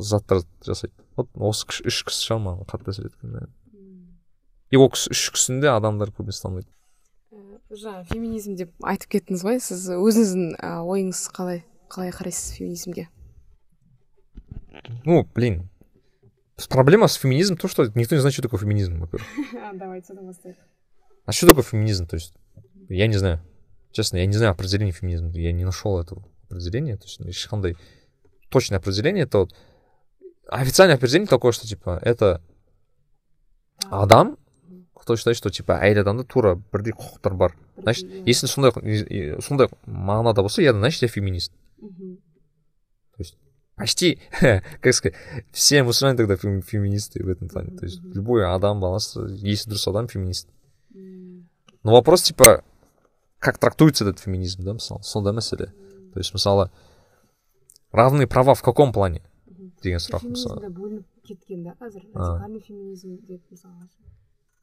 заттар 0.00 0.42
жасайды. 0.66 0.94
Вот 1.16 1.30
осы 1.34 1.68
үш 1.86 2.02
кісі 2.08 2.26
шығар 2.26 2.42
маған 2.46 2.68
қатты 2.70 2.94
әсер 2.94 3.10
еткен 3.10 3.48
и 4.70 4.78
ол 4.78 4.90
кісі 4.92 5.10
үш 5.14 5.24
кісіні 5.34 5.64
де 5.64 5.72
адамдар 5.72 6.12
көбінесе 6.14 6.44
танымайды. 6.44 6.68
Жаңа 7.70 8.04
феминизм 8.06 8.56
деп 8.58 8.72
айтып 8.86 9.16
кеттіңіз 9.16 9.42
ғой 9.46 9.60
сіз 9.62 9.88
өзіңіздің 9.94 10.56
ойыңыз 10.86 11.24
қалай 11.34 11.64
қалай 11.90 12.14
қарайсыз 12.14 12.56
феминизмге? 12.58 13.08
Ну 15.04 15.22
блин 15.34 15.68
проблема 16.68 17.08
с 17.08 17.16
феминизмом 17.16 17.56
то 17.58 17.68
что 17.68 17.86
никто 17.94 18.14
не 18.14 18.20
знает 18.20 18.34
что 18.34 18.42
такое 18.42 18.60
феминизм 18.60 19.00
во 19.00 19.06
первых 19.06 19.26
давайте 19.78 20.14
бастайық 20.14 20.56
а 21.30 21.32
что 21.32 21.46
такое 21.46 21.62
феминизм? 21.62 22.06
То 22.06 22.16
есть 22.16 22.34
я 22.88 23.06
не 23.06 23.16
знаю. 23.16 23.40
Честно 23.92 24.18
я 24.18 24.26
не 24.26 24.34
знаю 24.34 24.52
определение 24.52 24.92
феминизма 24.92 25.30
я 25.30 25.52
не 25.52 25.64
нашел 25.64 26.00
этого 26.00 26.26
определения 26.44 26.96
то 26.96 27.04
есть 27.04 27.20
ешқандай 27.20 27.76
точное 28.48 28.78
определение 28.78 29.24
это 29.24 29.38
вот 29.38 29.54
официальное 30.48 30.96
определение 30.96 31.28
такое 31.28 31.52
что 31.52 31.66
типа 31.66 31.98
это 32.02 32.42
адам 33.90 34.36
кто 35.00 35.16
считает 35.16 35.36
что 35.36 35.50
типа 35.50 35.80
әйел 35.82 36.02
адамда 36.02 36.24
тура 36.24 36.54
бірдей 36.54 36.92
құқықтар 36.92 37.34
бар 37.34 37.56
значит 37.76 38.08
если 38.26 38.46
сондай 38.46 38.70
сондай 39.40 39.68
мағынада 39.86 40.42
болса 40.42 40.62
я 40.62 40.72
значит 40.72 41.02
я 41.02 41.08
феминист. 41.08 41.52
То 41.80 43.18
есть 43.18 43.38
почти 43.76 44.20
как 44.40 44.94
сказать 44.94 45.16
все 45.52 45.82
мусульмане 45.82 46.18
тогда 46.18 46.36
феминисты 46.36 47.24
в 47.24 47.28
этом 47.28 47.48
плане. 47.48 47.76
То 47.76 47.86
есть 47.86 48.02
любой 48.02 48.46
адам 48.46 48.80
баласы 48.80 49.20
если 49.40 49.70
дұрыс 49.70 49.88
адам 49.88 50.08
феминист. 50.08 50.48
Но 51.82 51.92
вопрос 51.92 52.22
типа 52.22 52.62
как 53.39 53.57
трактуется 53.57 54.03
этот 54.03 54.19
феминизм 54.19 54.63
да 54.63 54.73
мысалы 54.73 55.03
сондай 55.03 55.33
мәселе 55.33 55.67
то 56.13 56.19
есть 56.19 56.33
мысалы 56.33 56.71
равные 57.91 58.27
права 58.27 58.55
в 58.55 58.61
каком 58.61 58.93
плане 58.93 59.21
деген 59.83 59.99
сұрақ 59.99 60.25
мысалы 60.29 60.69
бөлініп 60.69 61.05
кеткен 61.27 61.63
да 61.63 61.75
қазір 61.79 62.03
радикальный 62.13 62.59
феминизм 62.59 63.17
деп 63.27 63.41
мысалы 63.51 63.89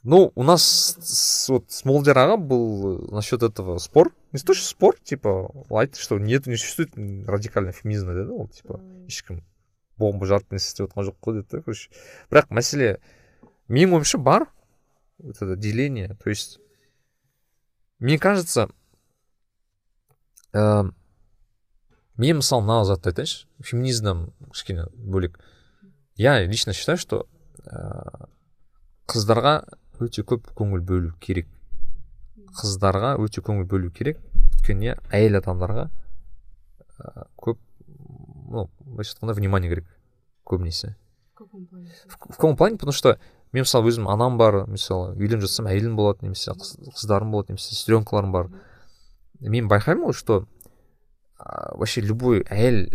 ну 0.02 0.32
у 0.34 0.42
нас 0.42 1.46
вот 1.48 1.70
с 1.70 1.84
молдер 1.84 2.18
аға 2.18 2.36
был 2.36 3.06
насчет 3.12 3.42
этого 3.42 3.78
спор 3.78 4.12
не 4.32 4.40
то 4.40 4.54
что 4.54 4.66
спор 4.66 4.98
типа 4.98 5.28
ол 5.68 5.78
айтты 5.78 6.00
что 6.00 6.18
нет 6.18 6.46
не 6.46 6.56
существует 6.56 6.90
радикальный 7.28 7.72
феминизма 7.72 8.14
деді 8.14 8.30
ол 8.30 8.48
типа 8.48 8.80
ешкім 9.06 9.44
бомба 9.96 10.26
жарып 10.26 10.50
не 10.50 10.58
істеп 10.58 10.90
жатқан 10.90 11.06
жоқ 11.06 11.16
қой 11.22 11.38
деді 11.38 11.48
да 11.52 11.62
короче 11.62 11.90
бірақ 12.30 12.50
мәселе 12.50 12.98
менің 13.68 14.00
ойымша 14.00 14.18
бар 14.18 14.48
вот 15.18 15.36
это 15.36 15.56
деление 15.56 16.16
то 16.22 16.30
есть 16.30 16.58
мне 16.58 16.65
кажется 18.19 18.69
ә, 20.53 20.91
мен 22.17 22.37
мысалы 22.37 22.61
мына 22.61 22.85
затты 22.85 23.09
айтайыншы 23.09 23.47
феминизмнан 23.63 24.31
кішкене 24.51 24.85
бөлек 24.93 25.39
я 26.15 26.43
лично 26.45 26.73
считаю 26.73 26.97
что 26.97 27.25
ә, 27.65 28.29
қыздарға 29.09 29.63
өте 29.99 30.21
көп 30.21 30.51
көңіл 30.53 30.85
бөлу 30.85 31.13
керек 31.19 31.49
қыздарға 32.61 33.15
өте 33.17 33.41
көңіл 33.41 33.65
бөлу 33.65 33.89
керек 33.89 34.21
өйткені 34.53 34.93
әйел 35.09 35.41
адамдарға 35.41 35.89
ә, 37.01 37.27
көп 37.35 37.57
ну 37.97 38.69
былайша 38.85 39.17
айтқанда 39.17 39.33
внимание 39.33 39.73
керек 39.73 39.89
көбінесе 40.45 40.95
в 41.37 42.17
каком 42.17 42.55
плане? 42.57 42.77
Потому 42.77 42.91
что 42.91 43.19
мен 43.53 43.63
мысалы 43.63 43.89
өзім 43.91 44.07
анам 44.11 44.37
бар 44.37 44.65
мысалы 44.67 45.15
үйленіп 45.15 45.45
жатсам 45.45 45.67
әйелім 45.71 45.95
болады 45.95 46.25
немесе 46.25 46.53
қыздарым 46.53 47.31
болады 47.31 47.53
немесе 47.53 47.75
сестренкаларым 47.75 48.31
бар. 48.31 48.49
Мен 49.39 49.67
байқаймын 49.69 50.09
ғой 50.09 50.13
что 50.13 50.45
вообще 51.39 52.01
любой 52.01 52.43
әйел 52.49 52.87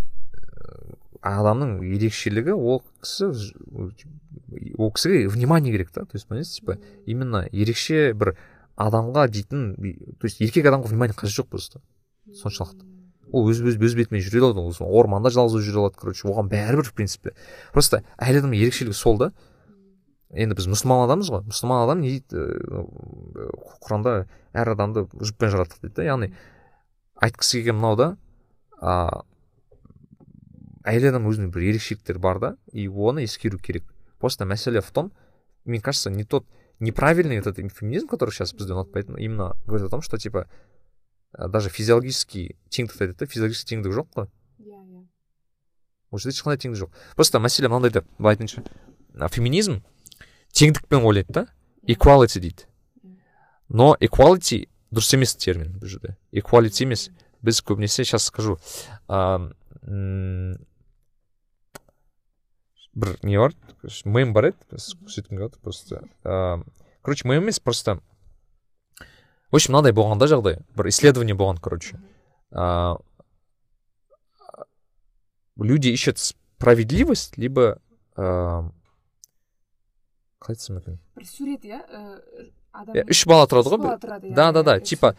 адамның 1.22 1.84
ерекшелігі 1.86 2.56
ол 2.58 2.82
кісі 3.00 3.30
ол 4.76 4.90
кісіге 4.92 5.28
внимание 5.28 5.72
керек 5.72 5.90
та. 5.90 6.02
То 6.02 6.14
есть 6.14 6.26
понимаете 6.26 6.50
типа 6.50 6.78
именно 7.06 7.46
ерекше 7.52 8.12
бір 8.12 8.36
адамға 8.76 9.28
дейтін 9.28 9.76
то 10.18 10.26
есть 10.26 10.40
еркек 10.40 10.66
адамға 10.66 10.90
внимание 10.90 11.14
қажет 11.14 11.44
жоқ 11.44 11.48
просто 11.48 11.80
соншалықты. 12.34 12.84
Ол 13.32 13.48
өз 13.48 13.62
өз, 13.62 13.78
өз 13.78 13.94
бетімен 13.94 14.20
жүре 14.20 14.42
алады 14.42 14.60
ол 14.60 14.98
орманда 14.98 15.30
жалғыз 15.30 15.62
жүре 15.62 15.86
алады 15.86 15.96
короче 15.96 16.26
оған 16.28 16.50
бәрібір 16.50 16.90
в 16.90 16.92
принципе. 16.92 17.32
Просто 17.72 18.02
әйел 18.18 18.42
адамның 18.42 18.58
ерекшелігі 18.58 18.96
сол 18.98 19.18
да. 19.18 19.32
Енді 20.32 20.56
біз 20.56 20.68
мұсылман 20.72 21.04
адамбыз 21.06 21.30
ғой. 21.32 21.42
Мұсылман 21.48 21.84
адам 21.84 22.00
не 22.00 22.14
дейді 22.16 22.46
құранда 23.84 24.14
әр 24.56 24.72
адамды 24.72 25.04
жұппен 25.12 25.52
жараттық 25.52 25.84
дейді 25.84 25.98
да 26.00 26.06
яғни 26.08 26.30
айтқысы 27.22 27.60
келген 27.60 27.78
мынау 27.78 27.98
да 28.00 28.08
а, 28.80 29.24
әйел 30.88 31.10
адам 31.12 31.28
өзінің 31.30 31.52
бір 31.52 31.68
ерекшеліктері 31.72 32.22
бар 32.22 32.40
да 32.40 32.56
и 32.72 32.88
оны 32.88 33.26
ескеру 33.26 33.58
керек. 33.58 33.84
Просто 34.18 34.44
мәселе 34.44 34.80
в 34.80 34.90
том 34.90 35.12
мне 35.64 35.80
кажется 35.80 36.10
не 36.10 36.24
тот 36.24 36.46
неправильный 36.80 37.36
этот 37.36 37.56
феминизм 37.56 38.08
который 38.08 38.30
сейчас 38.30 38.54
бізде 38.54 38.72
ұнатпайтын 38.72 39.18
именно 39.18 39.54
говорит 39.66 39.86
о 39.86 39.90
том 39.90 40.02
что 40.02 40.18
типа 40.18 40.48
даже 41.32 41.70
физиологический 41.70 42.56
теңдік 42.70 42.96
айтады 43.00 43.18
да 43.18 43.26
физиологический 43.26 43.76
теңдік 43.76 43.92
жоқ 43.92 44.08
қой. 44.16 44.28
Иә 44.58 44.80
иә. 44.80 45.06
Ол 46.10 46.18
жерде 46.18 46.36
ешқандай 46.36 46.58
теңдік 46.58 46.80
жоқ. 46.82 46.90
Просто 47.16 47.38
мәселе 47.38 47.68
мынандай 47.68 47.90
да 47.90 48.04
былай 48.18 48.36
айтайыншы. 48.36 48.64
Феминизм 49.30 49.82
теңдікпен 50.57 51.05
ойлайды 51.05 51.33
да 51.33 51.45
equality 51.87 52.41
дейді 52.43 52.67
но 53.69 53.95
equality 53.99 54.65
дұрыс 54.91 55.13
емес 55.17 55.35
термин 55.35 55.77
бұл 55.79 55.91
жерде 55.91 56.15
equality 56.31 56.85
емес 56.87 57.07
біз 57.43 57.61
көбінесе 57.61 58.03
сейчас 58.03 58.27
скажу 58.31 58.57
ә, 59.07 59.51
бір 62.97 63.17
не 63.23 63.37
бар 63.37 63.53
мем 64.05 64.33
бар 64.33 64.51
еді 64.51 64.79
көрсеткім 64.79 65.37
келіп 65.37 65.57
просто 65.61 66.03
ә, 66.23 66.63
короче 67.01 67.27
мем 67.27 67.43
емес 67.43 67.59
просто 67.59 67.99
в 69.51 69.55
общем 69.55 69.75
мынандай 69.75 69.93
болған 69.95 70.19
да 70.19 70.27
жағдай 70.27 70.61
бір 70.75 70.89
исследование 70.89 71.35
болған 71.35 71.61
короче 71.61 71.99
ә, 72.51 72.97
люди 75.57 75.89
ищут 75.89 76.17
справедливость 76.17 77.37
либо 77.37 77.79
ә, 78.15 78.69
қалай 80.42 80.58
айтсам 80.58 80.82
екен 80.82 80.98
бір 81.16 81.26
сурет 81.28 81.64
иә? 81.64 81.80
Адам 82.72 83.10
үш 83.12 83.24
бала 83.30 83.46
тұрады 83.46 83.72
ғой 83.72 83.96
иә, 83.96 84.34
да 84.34 84.50
да 84.52 84.62
да 84.62 84.80
типа 84.80 85.14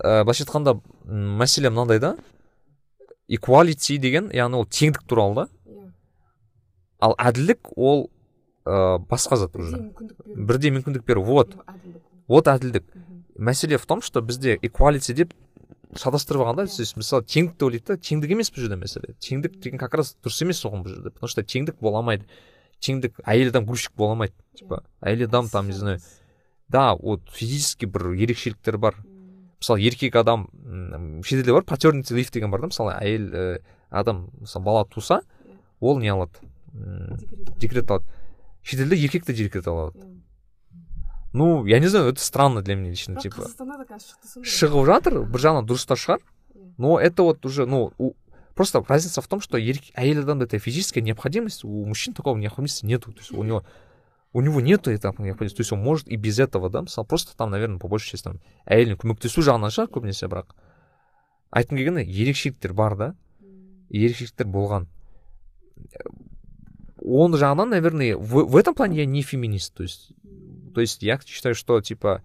ә, 0.00 0.22
былайша 0.24 0.44
айтқанда 0.44 0.80
мәселе 1.04 1.70
мынандай 1.70 2.00
да. 2.00 2.16
Equality 3.30 3.98
деген 4.02 4.30
яғни 4.34 4.58
ол 4.58 4.66
теңдік 4.66 5.04
туралы 5.06 5.34
да. 5.34 5.48
Иә. 5.66 5.90
ал 7.00 7.14
әділдік 7.18 7.72
ол 7.76 8.10
ә, 8.64 8.98
басқа 8.98 9.36
зат 9.36 9.56
уже. 9.56 9.92
Бірдей 10.26 10.70
мүмкіндік 10.70 11.04
беру. 11.04 11.22
Вот. 11.24 11.56
Вот 12.28 12.48
әділдік. 12.48 12.84
Мәселе 13.36 13.78
в 13.78 13.86
том 13.86 14.02
что 14.02 14.22
бізде 14.22 14.56
equality 14.56 15.14
деп 15.14 15.34
шатастырып 15.96 16.42
алған 16.42 16.56
да 16.56 16.66
то 16.66 16.82
есть 16.82 16.96
мысалы 16.96 17.24
теңдікті 17.24 17.66
ойлайды 17.66 17.86
да 17.86 17.96
теңдік 17.98 18.30
емес 18.30 18.50
бұл 18.50 18.66
жерде 18.66 18.78
мәселе. 18.78 19.14
Теңдік 19.18 19.60
деген 19.60 19.78
как 19.78 19.94
раз 19.94 20.16
дұрыс 20.22 20.42
емес 20.44 20.64
оған 20.64 20.84
бұл 20.84 20.94
жерде 20.94 21.10
потому 21.10 21.28
что 21.28 21.42
теңдік 21.42 21.80
бола 21.80 21.98
алмайды. 21.98 22.26
Теңдік 22.80 23.20
әйел 23.24 23.50
адам 23.52 23.66
грузчик 23.66 23.92
бола 23.96 24.16
алмайды 24.16 24.34
типа. 24.56 24.82
Әйел 25.00 25.26
адам 25.28 25.48
там 25.48 25.66
не 25.68 25.72
знаю. 25.72 26.00
да 26.68 26.94
вот 26.94 27.22
физически 27.30 27.86
бір 27.86 28.14
ерекшеліктер 28.14 28.78
бар. 28.78 28.96
Мысалы 29.60 29.80
еркек 29.80 30.16
адам 30.16 30.48
шетелде 31.24 31.52
бар 31.52 31.64
патернити 31.64 32.14
лиф 32.14 32.30
деген 32.30 32.50
бар 32.50 32.60
да 32.60 32.66
мысалы 32.68 32.94
әйел 32.94 33.34
ә, 33.34 33.62
адам 33.90 34.30
мысалы 34.40 34.64
бала 34.64 34.84
туса 34.86 35.22
ол 35.80 35.98
не 35.98 36.08
алады? 36.08 36.32
Декрет 37.58 37.90
алады. 37.90 38.06
шетелде 38.62 38.96
еркек 38.96 39.26
те 39.26 39.34
декрет 39.34 39.66
алады. 39.66 39.98
Ну 41.32 41.66
я 41.66 41.78
не 41.78 41.86
знаю 41.86 42.10
это 42.10 42.20
странно 42.20 42.62
для 42.62 42.76
меня 42.76 42.90
лично 42.90 43.20
типа. 43.20 43.46
шығып 44.42 44.86
жатыр 44.86 45.22
бір 45.26 45.40
жағынан 45.40 45.66
дұрыс 45.66 45.86
та 45.86 45.94
шығар 45.94 46.20
но 46.78 46.98
это 46.98 47.22
вот 47.22 47.44
уже 47.46 47.66
ну 47.66 47.92
Просто 48.60 48.84
разница 48.86 49.22
в 49.22 49.26
том, 49.26 49.40
что 49.40 49.56
әйел 49.56 50.18
адамда 50.20 50.44
это 50.44 50.58
физическая 50.58 51.02
необходимость, 51.02 51.64
у 51.64 51.86
мужчин 51.86 52.12
такого 52.12 52.36
необходимости 52.36 52.84
нету. 52.84 53.10
То 53.10 53.20
есть 53.20 53.32
у 53.32 53.42
него 53.42 53.64
у 54.34 54.42
него 54.42 54.60
нету 54.60 54.90
этой 54.90 55.06
необходимости. 55.16 55.56
То 55.56 55.60
есть 55.62 55.72
он 55.72 55.80
может 55.80 56.06
и 56.08 56.16
без 56.16 56.38
этого, 56.38 56.68
да, 56.68 56.82
мысалы 56.82 57.06
просто 57.06 57.34
там, 57.34 57.48
наверное, 57.48 57.78
по 57.78 57.88
большей 57.88 58.10
части 58.10 58.24
там 58.24 58.38
әйеліне 58.66 58.98
көмектесу 59.00 59.40
жағынан 59.40 59.72
шығар 59.72 59.88
көбінесе 59.88 60.28
бірақ 60.28 60.52
айтқым 61.56 61.80
келгені 61.80 62.04
ерекшеліктер 62.04 62.74
бар 62.74 62.98
да? 62.98 63.08
Ерекшеліктер 63.88 64.44
болған. 64.44 64.90
Он 67.00 67.32
жағынан 67.32 67.72
наверное 67.72 68.14
в, 68.18 68.44
в 68.44 68.56
этом 68.58 68.74
плане 68.74 68.98
я 68.98 69.06
не 69.06 69.22
феминист. 69.22 69.72
То 69.72 69.84
есть 69.84 70.12
то 70.74 70.82
есть 70.82 71.02
я 71.02 71.18
считаю 71.24 71.54
что 71.54 71.80
типа 71.80 72.20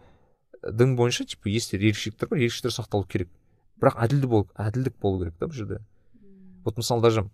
дін 0.69 0.97
бойынша 0.97 1.23
типа 1.23 1.47
есть 1.47 1.71
ерекшеліктер 1.71 2.27
бар 2.27 2.39
ерекшеліктер 2.39 2.75
сақталу 2.75 3.07
керек. 3.07 3.29
Бірақ 3.79 4.03
әділді 4.03 4.27
бол 4.27 4.49
әділдік 4.59 4.99
болу 4.99 5.23
керек 5.23 5.39
та 5.39 5.47
бұл 5.47 5.55
жерде 5.55 5.85
вот 6.65 6.77
мысалы 6.77 7.01
даже 7.01 7.29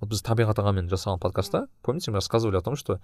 вот 0.00 0.10
біз 0.10 0.22
табиғат 0.26 0.58
ағамен 0.58 0.88
жасаған 0.90 1.20
подкастта 1.20 1.68
помните 1.82 2.10
мы 2.10 2.18
рассказывали 2.18 2.56
о 2.56 2.60
том 2.60 2.76
что 2.76 3.00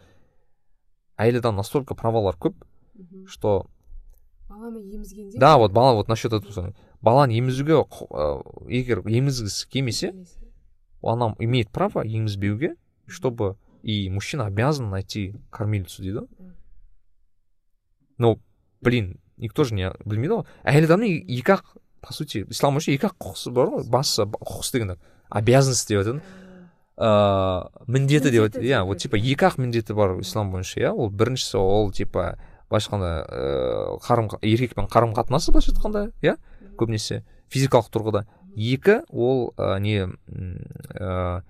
әйел 1.17 1.39
адам 1.39 1.57
настолько 1.57 1.95
правалар 1.95 2.37
көп 2.37 2.57
что 3.29 3.67
баланы 4.49 4.79
емізгенде 4.79 5.39
да 5.39 5.57
вот 5.59 5.73
бала 5.73 5.95
вот 5.95 6.09
насчет 6.09 6.33
этого 6.33 6.75
баланы 7.01 7.33
емізуге 7.33 7.85
ә, 7.85 8.43
егер 8.69 9.07
емізгісі 9.07 9.69
келмесе 9.69 10.15
она 11.03 11.35
имеет 11.39 11.71
право 11.71 12.01
емізбеуге 12.01 12.77
чтобы 13.07 13.57
и 13.83 14.09
мужчина 14.09 14.47
обязан 14.47 14.89
найти 14.89 15.35
кормилицу 15.51 16.03
дейді. 16.03 16.19
Ғой 16.25 16.55
но 18.19 18.39
блин 18.81 19.21
никто 19.37 19.65
же 19.65 19.75
не 19.75 19.91
білмейді 20.05 20.41
ғой 20.41 20.47
әйел 20.65 20.87
адамның 20.89 21.25
екі 21.27 21.57
ақ 21.59 21.75
по 22.07 22.13
сути 22.13 22.45
ислам 22.51 22.77
бойынша 22.77 22.95
екі 22.95 23.11
ақ 23.11 23.19
құқысы 23.19 23.51
бар 23.51 23.73
ғой 23.75 23.89
басты 23.89 24.29
құқысы 24.29 24.79
дегенде 24.79 24.99
обязанность 25.31 25.89
деп 25.89 26.05
айтады 26.05 26.23
ыыы 26.97 27.87
міндеті 27.89 28.31
деп 28.31 28.59
иә 28.61 28.85
вот 28.85 29.03
типа 29.03 29.17
екі 29.19 29.49
ақ 29.51 29.59
міндеті 29.59 29.97
бар 29.97 30.19
ислам 30.21 30.53
бойынша 30.53 30.81
иә 30.81 30.93
ол 30.93 31.11
біріншісі 31.11 31.59
ол 31.59 31.91
типа 31.93 32.39
былайша 32.71 32.91
айтқанда 32.91 33.13
ыыы 33.29 33.99
қарым 34.05 34.31
еркекпен 34.43 34.87
қарым 34.87 35.15
қатынасы 35.17 35.51
былайша 35.51 35.73
айтқанда 35.73 36.11
иә 36.23 36.37
көбінесе 36.79 37.25
физикалық 37.53 37.91
тұрғыда. 37.95 38.25
Екі 38.55 39.01
ол 39.11 39.53
ә, 39.59 39.79
не 39.83 40.07
ә, 40.07 41.43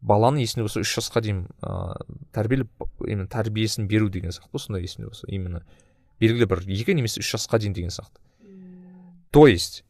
баланы 0.00 0.42
есінде 0.42 0.66
болса 0.66 0.82
үш 0.82 0.96
жасқа 0.98 1.22
дейін 1.22 1.44
ә, 1.62 1.94
тәрбиелеп 2.34 2.70
именно 3.06 3.28
тәрбиесін 3.30 3.88
беру 3.90 4.08
деген 4.10 4.34
сияқты 4.34 4.54
ғой 4.54 4.62
сондай 4.62 4.86
есінде 4.86 5.08
болса 5.08 5.26
именно 5.28 5.62
белгілі 6.22 6.48
бір 6.50 6.64
екі 6.66 6.94
немесе 6.94 7.22
үш 7.22 7.34
жасқа 7.34 7.58
дейін 7.62 7.74
деген 7.74 7.90
сияқты. 7.90 8.18
То 9.30 9.46
есть 9.46 9.84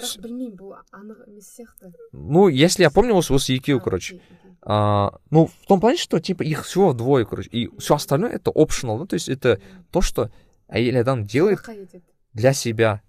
бірақ 0.00 0.20
білмеймін 0.22 0.56
бұл 0.56 0.76
анық 0.92 1.26
емес 1.28 1.48
сияқты 1.56 1.92
ну 2.12 2.48
если 2.48 2.82
я 2.82 2.90
помню 2.90 3.16
осы 3.16 3.34
осы 3.34 3.56
екеуі 3.56 3.78
А, 3.78 3.84
короче 3.84 4.16
окей, 4.16 4.26
окей. 4.26 4.56
А, 4.62 5.20
ну, 5.30 5.46
в 5.46 5.66
том 5.66 5.80
плане, 5.80 5.96
что 5.96 6.18
типа 6.18 6.42
их 6.42 6.64
всего 6.64 6.92
двое, 6.92 7.24
короче, 7.24 7.48
и 7.50 7.70
все 7.78 7.94
остальное 7.94 8.32
это 8.32 8.50
optional, 8.50 8.98
да, 8.98 9.06
то 9.06 9.14
есть 9.14 9.28
это 9.28 9.60
то, 9.92 10.00
что 10.00 10.30
әйел 10.68 11.00
адам 11.00 11.24
делает 11.24 11.60
Садақа 11.60 11.72
етеді 11.72 12.04
для 12.34 12.52
себя 12.52 13.02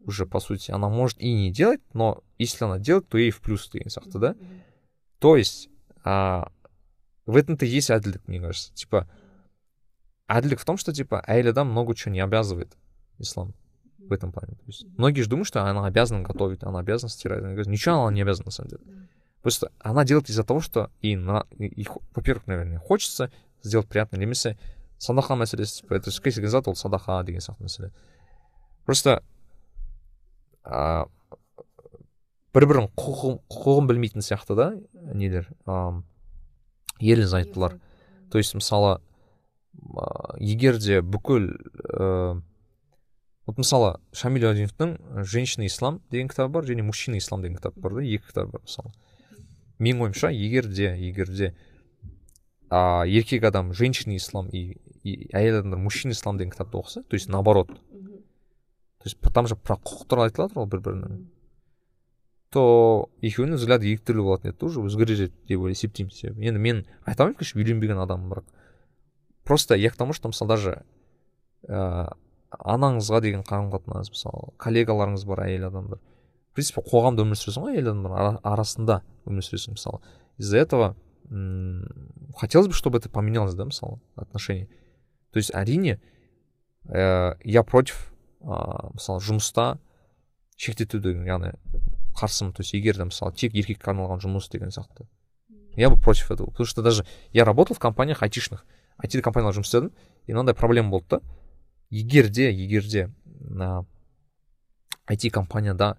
уже, 0.00 0.26
по 0.26 0.40
сути. 0.40 0.70
Она 0.70 0.88
может 0.88 1.20
и 1.20 1.32
не 1.32 1.50
делать, 1.50 1.80
но 1.94 2.22
если 2.38 2.64
она 2.64 2.78
делает, 2.78 3.08
то 3.08 3.16
ей 3.16 3.30
в 3.30 3.40
плюс 3.40 3.70
деген 3.70 3.88
сияқты, 3.88 4.18
да? 4.18 4.32
Мгм. 4.32 4.62
То 5.18 5.36
есть 5.36 5.70
а, 6.04 6.50
в 7.26 7.36
этом-то 7.36 7.64
и 7.64 7.68
есть 7.68 7.90
әділдік, 7.90 8.26
мне 8.26 8.40
кажется. 8.40 8.74
Типа, 8.74 9.08
әділдік 10.28 10.60
в 10.60 10.64
том, 10.64 10.76
что, 10.76 10.92
типа, 10.92 11.24
әйел 11.26 11.50
адам 11.50 11.70
много 11.70 11.94
чего 11.94 12.12
не 12.12 12.20
обязывает, 12.20 12.76
ислам, 13.18 13.54
В 14.07 14.11
этом 14.11 14.31
плане. 14.31 14.55
То 14.55 14.63
есть, 14.67 14.85
многие 14.97 15.21
же 15.21 15.29
думают, 15.29 15.47
что 15.47 15.63
она 15.63 15.85
обязана 15.85 16.21
готовить, 16.21 16.63
она 16.63 16.79
обязана 16.79 17.09
стирать. 17.09 17.39
Она 17.39 17.49
говорит, 17.49 17.67
Ничего 17.67 18.03
она 18.03 18.13
не 18.13 18.21
обязана, 18.21 18.45
на 18.45 18.51
самом 18.51 18.69
деле. 18.69 18.81
Просто 19.41 19.71
она 19.79 20.03
делает 20.05 20.29
из-за 20.29 20.43
того, 20.43 20.59
что 20.59 20.91
и, 21.01 21.15
на, 21.15 21.45
и, 21.51 21.65
и 21.65 21.87
во-первых, 22.13 22.47
наверное, 22.47 22.79
хочется 22.79 23.31
сделать 23.61 23.87
приятно 23.87 24.17
немесе 24.17 24.57
садаха 24.99 25.35
мәселесі 25.39 25.81
типа 25.81 25.95
это 25.95 26.11
кез 26.11 26.35
келген 26.35 26.51
зат 26.51 26.67
ол 26.67 26.75
садаха 26.75 27.23
деген 27.23 27.41
сияқты 27.41 27.63
мәселе 27.63 27.91
просто 28.85 29.23
а, 30.63 31.07
бір 32.53 32.67
бірінің 32.67 32.91
құқығын, 32.99 33.39
құқығын 33.47 33.87
білмейтін 33.89 34.25
сияқты 34.25 34.57
да 34.59 34.67
нелер 35.15 35.47
ам, 35.65 36.03
ерлі 36.99 37.29
зайыптылар 37.31 37.79
то 38.29 38.37
есть 38.37 38.53
мысалы 38.55 38.99
а, 39.95 40.35
егер 40.37 40.77
де 40.83 40.99
бүкіл 40.99 41.47
ә, 41.47 42.41
вот 43.49 43.57
мысалы 43.57 43.95
шамиль 44.13 44.45
адиновтың 44.45 45.25
женщина 45.25 45.65
ислам 45.65 46.01
деген 46.13 46.29
кітабы 46.29 46.59
бар 46.59 46.69
және 46.69 46.85
мужчина 46.85 47.17
ислам 47.17 47.41
деген 47.41 47.57
кітап 47.57 47.77
бар 47.77 47.97
да 47.97 48.03
екі 48.05 48.29
кітап 48.29 48.51
бар 48.53 48.61
мысалы. 48.61 48.93
Менің 49.79 50.05
ойымша 50.05 50.29
егер 50.29 50.67
де 50.69 50.93
егер 50.93 51.27
де 51.33 51.55
а, 52.69 53.05
еркек 53.07 53.43
адам 53.43 53.73
женщина 53.73 54.15
ислам 54.15 54.49
и, 54.49 54.77
и 55.03 55.29
әйел 55.33 55.59
адамдар 55.59 55.79
мужчина 55.79 56.13
ислам 56.13 56.37
деген 56.37 56.51
кітапты 56.53 56.77
оқыса 56.77 57.03
то 57.03 57.15
есть 57.15 57.29
наоборот 57.29 57.69
то 57.69 59.05
есть 59.05 59.17
там 59.33 59.47
же 59.47 59.55
про 59.55 59.75
құқық 59.75 60.07
туралы 60.07 60.29
айтылады 60.29 60.53
ғой 60.59 60.67
бір 60.69 60.81
бірінің 60.85 61.19
то 62.49 63.09
екеуінің 63.21 63.59
взгляды 63.61 63.93
екі 63.93 64.03
түрлі 64.09 64.25
болатын 64.25 64.51
еді 64.51 64.65
уже 64.65 64.81
өзгереді 64.81 65.29
деп 65.47 65.61
ойлай- 65.61 65.77
есептеймін 65.77 66.11
себебі. 66.11 66.47
Енді 66.49 66.59
мен 66.59 66.85
айта 67.05 67.23
алмаймын 67.23 67.37
конечно 67.37 67.61
үйленбеген 67.61 68.01
адаммын 68.01 68.31
бірақ. 68.33 68.45
Просто 69.43 69.75
я 69.75 69.89
к 69.89 69.95
тому 69.95 70.13
что 70.13 70.29
мысалы 70.29 70.49
даже 70.49 70.83
ә, 71.67 72.11
анаңызға 72.51 73.21
деген 73.21 73.43
қарым 73.45 73.69
қатынас 73.73 74.09
мысалы 74.09 74.53
коллегаларыңыз 74.57 75.25
бар 75.27 75.43
әйел 75.45 75.67
адамдар. 75.67 75.99
В 76.51 76.55
принципе 76.55 76.81
қоғамда 76.81 77.23
өмір 77.25 77.37
сүресің 77.37 77.65
ғой 77.65 77.77
әйел 77.77 77.91
адамдар 77.91 78.15
ара- 78.17 78.39
арасында 78.43 79.01
өмір 79.25 79.45
сүресің 79.45 79.77
мысалы. 79.77 80.01
Из 80.37 80.45
за 80.47 80.57
этого 80.57 80.95
хотелось 82.35 82.67
бы 82.67 82.73
чтобы 82.73 82.97
это 82.97 83.09
поменялось 83.09 83.53
да 83.53 83.65
мысалы 83.65 83.99
отношение. 84.15 84.67
То 85.31 85.37
есть 85.37 85.51
әрине 85.53 85.99
ә, 86.87 87.37
я 87.43 87.63
против 87.63 88.11
ә, 88.41 88.93
мысалы 88.93 89.19
жұмыста 89.21 89.77
шектетуді 90.57 91.13
яғни 91.27 91.53
қарсымын. 92.17 92.53
То 92.53 92.61
есть 92.61 92.73
егер 92.73 92.97
де 92.97 93.05
мысалы 93.05 93.33
тек 93.33 93.53
еркекке 93.53 93.91
арналған 93.91 94.19
жұмыс 94.25 94.49
деген 94.49 94.69
сияқты. 94.69 95.05
Я 95.75 95.89
бы 95.89 96.01
против 96.01 96.31
этого 96.31 96.49
потому 96.49 96.65
что 96.65 96.81
даже 96.81 97.05
я 97.31 97.45
работал 97.45 97.75
в 97.75 97.79
компаниях 97.79 98.23
айтишных. 98.23 98.65
айти 98.99 99.21
компанияларда 99.21 99.61
жұмыс 99.61 99.71
істедім 99.71 99.91
и 100.27 100.33
мынандай 100.33 100.55
проблема 100.55 100.89
болды 100.89 101.07
да. 101.09 101.21
Егер 101.89 102.29
де 102.29 102.51
егер 102.51 102.83
де 102.83 103.09
мына 103.49 103.85
айти 105.05 105.29
компанияда 105.29 105.95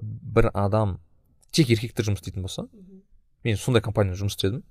бір 0.00 0.50
адам 0.54 0.98
тек 1.52 1.70
еркектер 1.70 2.08
жұмыс 2.08 2.22
істейтін 2.22 2.46
болса 2.46 2.66
мен 3.44 3.56
сондай 3.56 3.82
компанияда 3.82 4.20
жұмыс 4.20 4.36
істедім. 4.36 4.62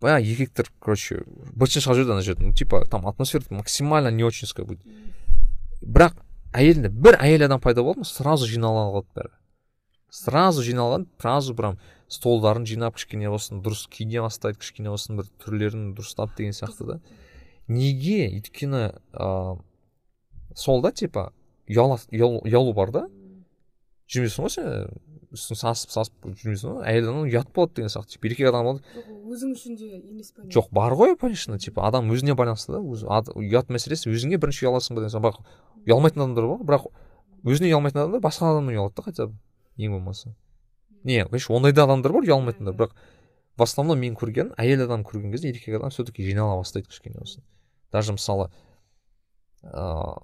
Бля 0.00 0.18
еркектер 0.22 0.70
короче 0.78 1.22
бытшын 1.58 1.82
шығарып 1.82 1.98
жіберді 1.98 2.14
ана 2.14 2.22
жерде. 2.26 2.46
Ну 2.46 2.54
типа 2.54 2.84
там 2.86 3.06
атмосфера 3.06 3.44
максимально 3.50 4.10
не 4.10 4.24
очень 4.24 4.48
будет. 4.64 4.80
Бірақ 5.82 6.16
әйелінде 6.52 6.88
бір 6.88 7.18
әйел 7.20 7.44
адам 7.46 7.60
пайда 7.60 7.82
болды 7.82 8.02
ма 8.02 8.08
сразу 8.08 8.46
жинала 8.46 8.88
қалады 8.90 9.08
бәрі. 9.14 9.32
Сразу 10.10 10.62
жиналған 10.62 11.06
сразу 11.20 11.54
прям 11.54 11.78
столдарын 12.08 12.64
жинап 12.66 12.96
кішкене 12.96 13.28
болсын 13.28 13.60
дұрыс 13.62 13.86
киіне 13.90 14.22
бастайды 14.24 14.58
кішкене 14.58 14.90
болсын 14.90 15.18
бір 15.20 15.28
түрлерін 15.44 15.92
дұрыстап 15.94 16.34
деген 16.36 16.56
сияқты 16.56 16.86
да. 16.86 17.00
Неге 17.68 18.28
өйткені 18.32 18.82
ыыы 19.12 19.58
сол 20.56 20.82
да 20.82 20.92
типа 20.92 21.30
ұялу 21.68 22.72
бар 22.74 22.90
да? 22.94 23.04
Жүрмейсің 24.08 24.46
ғой 24.46 24.52
сен 24.54 24.68
үстін 25.36 25.58
сасып 25.60 25.92
сасып 25.92 26.28
жүрмейсің 26.40 26.78
ғой 26.78 26.86
әйел 26.88 27.10
адам 27.10 27.26
ұят 27.28 27.50
болады 27.52 27.76
деген 27.76 27.92
сияқты. 27.92 28.16
Типа 28.16 28.30
еркек 28.30 28.48
адам 28.48 28.78
өзің 29.28 29.52
үшін 29.52 29.76
де 29.76 29.90
емес 29.98 30.32
па 30.32 30.46
жоқ 30.48 30.70
бар 30.72 30.96
ғой 30.96 31.16
конечно 31.20 31.58
типа 31.60 31.84
адам 31.86 32.08
өзіне 32.10 32.34
байланысты 32.38 32.72
да 32.72 32.80
ад- 33.12 33.28
ұят 33.36 33.68
мәселесі 33.68 34.08
өзіңе 34.08 34.40
бірінші 34.40 34.64
ұяласың 34.64 34.96
ба 34.96 35.04
деген 35.04 35.12
сияқты 35.12 35.28
бірақ 35.28 35.42
ұялмайтын 35.84 36.24
адамдар 36.24 36.48
бар 36.48 36.64
бірақ 36.72 36.88
өзіне 37.44 37.68
ұялмайтын 37.74 38.00
адамдар 38.06 38.24
басқа 38.24 38.48
адамнан 38.54 38.72
ұялады 38.72 38.96
да 38.96 39.02
хотя 39.04 39.26
бы 39.28 39.36
ең 39.76 39.98
болмаса. 39.98 40.34
Не 41.04 41.26
конечно 41.28 41.54
ондай 41.54 41.72
да 41.76 41.84
адамдар 41.84 42.12
бар 42.16 42.24
ұялмайтындар. 42.24 42.74
Бірақ 42.74 42.96
в 43.58 43.62
основном 43.62 44.00
мен 44.00 44.16
көрген 44.16 44.54
әйел 44.56 44.86
адам 44.86 45.04
көрген 45.04 45.30
кезде 45.30 45.52
еркек 45.52 45.76
адам 45.76 45.90
все 45.90 46.04
таки 46.04 46.24
жинала 46.24 46.56
бастайды 46.56 46.88
кішкене 46.88 47.18
болсын 47.18 47.42
даже 47.92 48.12
мысалы 48.12 48.50
ыыы 49.62 50.16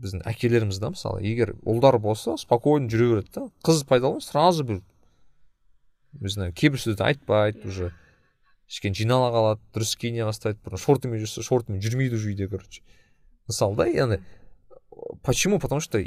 біздің 0.00 0.24
әкелеріміз 0.26 0.80
да 0.80 0.90
мысалы 0.94 1.22
егер 1.22 1.54
ұлдар 1.62 1.98
болса 1.98 2.36
спокойно 2.40 2.88
жүре 2.90 3.10
береді 3.14 3.34
да 3.34 3.48
қыз 3.66 3.84
пайда 3.86 4.10
болса 4.10 4.32
сразу 4.32 4.64
бір 4.64 4.80
не 6.12 6.28
знаю 6.28 6.52
кейбір 6.52 6.80
сөзді 6.80 7.04
айтпайды 7.06 7.68
уже. 7.68 7.92
Кішкене 8.70 8.94
жинала 8.94 9.30
қалады 9.34 9.62
дұрыс 9.74 9.96
киіне 9.98 10.24
бастайды 10.26 10.60
бұрын 10.64 10.78
шортымен 10.78 11.22
жүрсе 11.22 11.42
шортымен 11.42 11.82
жүрмейді 11.82 12.18
уже 12.18 12.30
үйде 12.30 12.48
короче. 12.48 12.82
Мысалы 13.48 13.76
да 13.76 13.86
яғни 13.86 14.20
почему? 15.22 15.58
Потому 15.58 15.80
что 15.80 16.02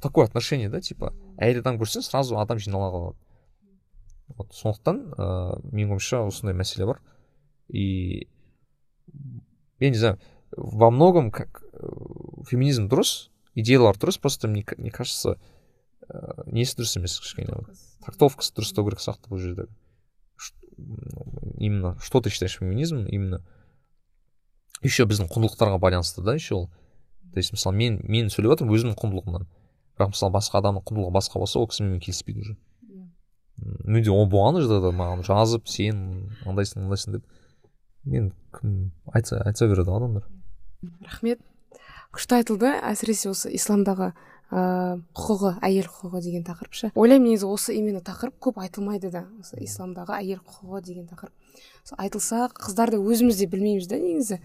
такое 0.00 0.26
отношение 0.26 0.68
да 0.68 0.80
типа 0.80 1.12
әйел 1.38 1.60
адам 1.60 1.78
көрсең 1.78 2.02
сразу 2.02 2.38
адам 2.38 2.58
жинала 2.58 2.90
қалады. 2.94 3.18
Вот 4.36 4.54
сондықтан 4.54 5.02
ыыы 5.14 5.72
менің 5.72 5.96
ойымша 5.96 6.22
осындай 6.26 6.54
мәселе 6.54 6.86
бар. 6.86 7.02
И 7.68 8.28
я 9.78 9.90
не 9.90 9.96
знаю 9.96 10.20
во 10.56 10.90
многом 10.90 11.30
как 11.30 11.62
э, 11.72 11.88
феминизм 12.48 12.88
дұрыс 12.88 13.30
идеялар 13.54 13.96
дұрыс 13.96 14.20
просто 14.20 14.48
мне, 14.48 14.64
мне 14.76 14.90
кажется 14.90 15.38
ә, 16.08 16.44
несі 16.50 16.80
дұрыс 16.80 16.96
емес 16.98 17.18
кішкене 17.20 17.60
трактовкасы 18.04 18.54
дұрыстау 18.56 18.86
керек 18.88 19.00
сияқты 19.00 19.32
бұл 19.32 19.42
жерде 19.42 19.68
именно 21.58 21.96
что 22.00 22.20
ты 22.20 22.30
считаешь 22.30 22.58
феминизмом 22.58 23.06
именно. 23.06 23.44
Еще 24.82 25.06
біздің 25.08 25.30
құндылықтарға 25.32 25.78
байланысты 25.80 26.22
да 26.22 26.34
еще 26.34 26.54
ол 26.54 26.66
то 27.32 27.38
есть 27.38 27.52
мысалы 27.52 27.76
мен 27.76 28.00
мен 28.04 28.28
сөйлеп 28.28 28.52
жатырмын 28.52 28.76
өзімнің 28.76 28.98
құндылығымнан 29.00 29.46
бірақ 29.96 30.12
мысалы 30.12 30.34
басқа 30.36 30.60
адамның 30.60 30.84
құндылығы 30.84 31.14
басқа 31.16 31.40
болса 31.40 31.58
ол 31.58 31.68
кісі 31.68 31.84
менімен 31.84 32.02
келіспейді 32.04 32.40
уже. 32.44 32.56
Мүлде 33.88 34.12
ол 34.12 34.28
болған 34.28 34.60
жағдайда 34.60 34.92
маған 34.92 35.24
жазып 35.24 35.68
сен 35.72 36.02
андайсың 36.44 36.84
мындайсың 36.84 37.16
деп. 37.16 37.24
Мен 38.04 38.32
кім 38.52 38.92
айтса 39.16 39.40
айтса 39.48 39.66
береді 39.66 39.88
ғой 39.88 40.02
адамдар. 40.02 40.28
Рахмет. 41.04 41.40
Күшті 42.14 42.40
айтылды 42.40 42.70
әсіресе 42.80 43.30
осы 43.32 43.50
исламдағы 43.56 44.12
ыыы 44.46 45.00
құқығы 45.16 45.50
әйел 45.66 45.88
құқығы 45.90 46.20
деген 46.22 46.44
тақырып 46.46 46.76
ше 46.78 46.90
ойлаймын 46.94 47.32
негізі 47.32 47.48
осы 47.50 47.74
именно 47.74 47.98
тақырып 47.98 48.36
көп 48.38 48.60
айтылмайды 48.62 49.10
да 49.10 49.24
осы 49.40 49.58
исламдағы 49.58 50.14
әйел 50.14 50.38
құқығы 50.38 50.82
деген 50.86 51.08
тақырып. 51.10 51.34
Сол 51.82 51.98
айтылса 51.98 52.46
қыздар 52.54 52.94
да 52.94 53.00
өзіміз 53.02 53.40
де 53.42 53.48
білмейміз 53.50 53.88
да 53.90 53.98
негізі. 53.98 54.38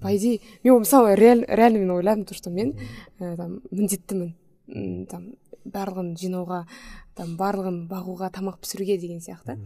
По 0.00 0.14
идее 0.14 0.38
мен 0.62 0.78
мысалы 0.78 1.16
реаль, 1.16 1.44
реально 1.48 1.78
мен 1.78 1.90
ойладым 1.90 2.24
то 2.24 2.34
что 2.34 2.50
мен 2.50 2.76
ә, 3.18 3.36
там 3.36 3.60
міндеттімін 3.72 5.06
там 5.10 5.34
барлығын 5.64 6.14
жинауға 6.14 6.64
там 7.18 7.34
барлығын 7.36 7.88
бағуға 7.90 8.30
тамақ 8.30 8.60
пісіруге 8.62 8.98
деген 8.98 9.18
сияқты. 9.18 9.58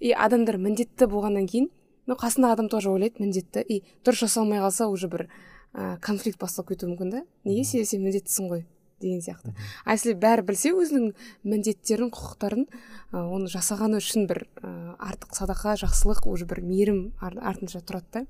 И 0.00 0.10
адамдар 0.10 0.58
міндетті 0.58 1.06
болғаннан 1.06 1.46
кейін 1.46 1.70
ну 2.06 2.16
қасындағы 2.18 2.58
адам 2.58 2.68
тоже 2.68 2.90
ойлайды 2.90 3.22
міндетті. 3.22 3.62
И 3.62 3.84
дұрыс 4.04 4.26
жасалмай 4.26 4.58
қалса 4.58 4.88
уже 4.88 5.08
бір 5.08 5.28
ә, 5.74 5.98
конфликт 6.00 6.40
басталып 6.40 6.74
кетуі 6.74 6.92
мүмкін 6.94 7.14
да? 7.14 7.22
Неге 7.44 7.64
себебі 7.64 7.90
сен 7.90 8.04
міндеттісің 8.06 8.50
ғой 8.52 8.66
деген 9.00 9.20
сияқты. 9.22 9.54
А 9.84 9.94
если 9.94 10.14
бәрі 10.18 10.42
білсе 10.48 10.72
өзінің 10.74 11.12
міндеттерін 11.46 12.10
құқықтарын 12.14 12.64
ә, 12.66 13.20
оны 13.22 13.50
жасағаны 13.50 14.00
үшін 14.02 14.26
бір 14.30 14.42
ә, 14.58 14.72
артық 14.98 15.36
садақа 15.38 15.76
жақсылық 15.78 16.26
уже 16.26 16.48
бір 16.50 16.62
мейірім 16.66 17.00
артынша 17.22 17.80
тұрады 17.86 18.10
да. 18.12 18.24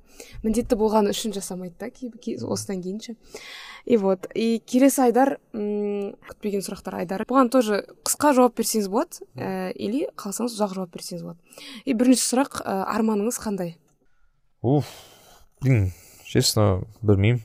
Міндетті 0.44 0.76
болғаны 0.76 1.14
үшін 1.16 1.32
жасамайды 1.36 1.74
да 1.80 1.88
осыдан 2.48 2.82
кейін 2.84 3.00
ше 3.00 3.16
и 3.86 3.96
вот. 3.96 4.28
И 4.34 4.60
келесі 4.60 5.06
айдар 5.08 5.38
м 5.56 6.12
күтпеген 6.28 6.64
сұрақтар 6.64 7.00
айдар 7.00 7.24
бұған 7.28 7.48
тоже 7.48 7.86
қысқа 8.04 8.34
жауап 8.36 8.58
берсеңіз 8.58 8.90
болады 8.92 9.24
ә, 9.36 9.72
или 9.72 10.04
қалсаңыз 10.20 10.58
ұзақ 10.58 10.74
жауап 10.76 10.92
берсеңіз 10.92 11.24
болады. 11.24 11.40
И 11.86 11.96
бірінші 11.96 12.26
сұрақ 12.26 12.60
ә, 12.60 12.82
арманыңыз 12.92 13.40
қандай? 13.40 13.78
Уф 14.60 14.92
честно 16.28 16.84
білмеймін 17.02 17.42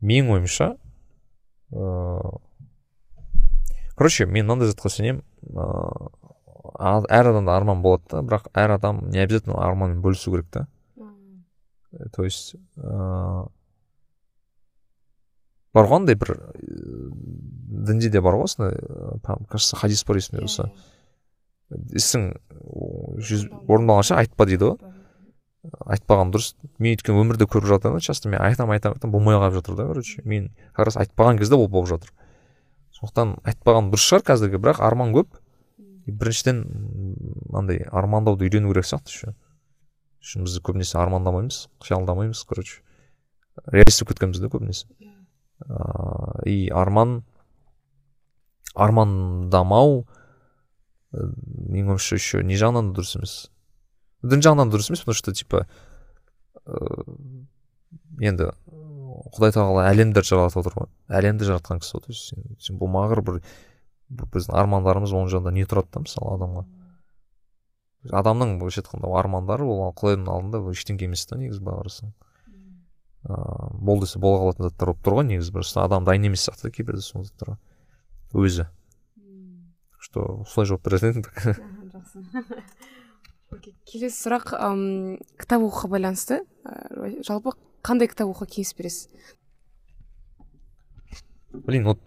менің 0.00 0.32
ойымша 0.36 0.74
ыыы 1.72 2.38
короче 3.96 4.26
мен 4.26 4.46
мынандай 4.46 4.70
затқа 4.70 4.92
сенемін 4.92 5.22
ыыы 5.48 6.10
әр 6.80 7.30
адамда 7.32 7.56
арман 7.56 7.82
болады 7.84 8.04
да 8.12 8.22
бірақ 8.24 8.50
әр 8.54 8.76
адам 8.76 9.06
не 9.10 9.22
обязательно 9.22 9.60
арманмен 9.64 10.02
бөлісу 10.04 10.32
керек 10.32 10.50
та 10.50 10.66
то 12.12 12.24
есть 12.24 12.54
ыыы 12.76 13.48
бар 15.74 15.86
ғой 15.86 16.00
андай 16.02 16.16
бір 16.20 16.36
дінде 16.60 18.10
де 18.10 18.20
бар 18.20 18.38
ғой 18.40 18.48
осындай 18.50 18.76
кажется 19.48 19.76
хадис 19.76 20.04
бар 20.04 20.20
есімде 20.20 20.42
болса 20.42 20.70
ісің 21.70 22.32
жүз 23.22 23.46
орындалғанша 23.68 24.18
айтпа 24.24 24.46
дейді 24.50 24.72
ғой 24.72 24.96
айтпаған 25.62 26.32
дұрыс. 26.32 26.54
Мен 26.78 26.96
өйткені 26.96 27.20
өмірде 27.20 27.46
көріп 27.50 27.68
жатырмын 27.68 28.04
часто. 28.04 28.30
Мен 28.32 28.40
айтамын 28.40 28.78
айтамын 28.78 28.96
айтамын 28.96 29.12
болмай 29.12 29.36
қалып 29.36 29.58
жатыр 29.60 29.76
да. 29.76 29.86
Короче 29.90 30.22
мен 30.24 30.50
как 30.72 30.86
раз 30.86 30.96
айтпаған 30.96 31.38
кезде 31.38 31.58
ол 31.58 31.68
болып 31.68 31.90
жатыр. 31.90 32.12
Сондықтан 32.96 33.36
айтпаған 33.44 33.90
дұрыс 33.92 34.06
шығар 34.08 34.24
қазіргі 34.30 34.60
бірақ 34.62 34.80
арман 34.84 35.12
көп. 35.14 35.36
Біріншіден 36.06 36.64
андай 37.52 37.84
армандауды 37.90 38.48
үйрену 38.48 38.72
керек 38.72 38.88
сияқты 38.88 39.12
еще. 39.12 39.34
Үшін 40.24 40.48
біз 40.48 40.58
көбінесе 40.64 40.98
армандамаймыз 41.00 41.68
қиялдамаймыз 41.84 42.44
короче. 42.48 42.80
Реалист 43.66 44.02
болып 44.02 44.14
кеткенбіз 44.14 44.40
да 44.40 44.48
көбінесе. 44.48 44.88
Ыыы 45.68 46.48
и 46.48 46.70
арман 46.72 47.22
армандамау 48.74 50.06
менің 51.12 51.94
ойымша 51.94 52.16
еще 52.16 52.42
не 52.44 52.56
жағынан 52.56 52.90
да 52.90 53.00
дұрыс 53.00 53.16
емес. 53.18 53.34
Дін 54.22 54.44
жағынан 54.44 54.72
дұрыс 54.72 54.90
емес 54.90 55.04
потому 55.04 55.18
что 55.18 55.32
типа 55.32 55.66
ыыы 56.66 57.46
енді 58.20 58.50
құдай 59.34 59.52
тағала 59.54 59.86
әлемді 59.90 60.22
жаратып 60.26 60.60
отыр 60.62 60.76
ғой 60.76 60.88
әлемді 61.20 61.48
жаратқан 61.48 61.80
кісі 61.80 61.96
ғой 61.96 62.04
то 62.04 62.12
есть 62.12 62.28
сен, 62.28 62.44
сен 62.60 62.78
болмағыр 62.80 63.22
бір, 63.24 63.40
бір 64.08 64.30
біздің 64.34 64.56
армандарымыз 64.60 65.14
оның 65.16 65.30
жанында 65.32 65.54
не 65.56 65.64
тұрады 65.68 65.94
да 65.94 66.04
мысалы 66.04 66.34
адамға 66.36 66.64
адамның 68.20 68.58
былайша 68.60 68.82
айтқанда 68.82 69.12
армандары 69.18 69.66
ол 69.68 69.86
құдайдың 69.96 70.28
алдында 70.32 70.62
ештеңке 70.72 71.08
емес 71.08 71.26
та 71.28 71.38
негізі 71.40 71.64
қарасаң 71.64 72.12
ыыы 73.28 73.80
бол 73.88 74.00
десе 74.00 74.18
бола 74.18 74.44
қалатын 74.44 74.68
заттар 74.68 74.92
болып 74.92 75.02
тұр 75.04 75.18
ғой 75.20 75.28
негізі 75.28 75.52
просто 75.56 75.84
адам 75.84 76.04
дайын 76.08 76.30
емес 76.30 76.46
сияқты 76.46 76.68
да 76.68 76.76
кейбірде 76.76 77.04
сол 77.04 77.24
заттарға 77.24 77.58
өзі 78.32 78.68
что 80.00 80.44
солай 80.48 80.70
жауап 80.70 80.86
беретін 80.88 81.10
едім 81.10 81.24
жақсы 81.92 82.24
келесі 83.88 84.14
сұрақ 84.14 84.52
ым 84.54 85.18
кітап 85.40 85.64
оқуға 85.66 85.90
байланысты. 85.96 86.40
Жалпы 87.26 87.56
қандай 87.82 88.10
кітап 88.10 88.30
оқуға 88.30 88.46
кеңес 88.54 88.72
бересіз? 88.78 89.08
Блин 91.52 91.88
вот 91.90 92.00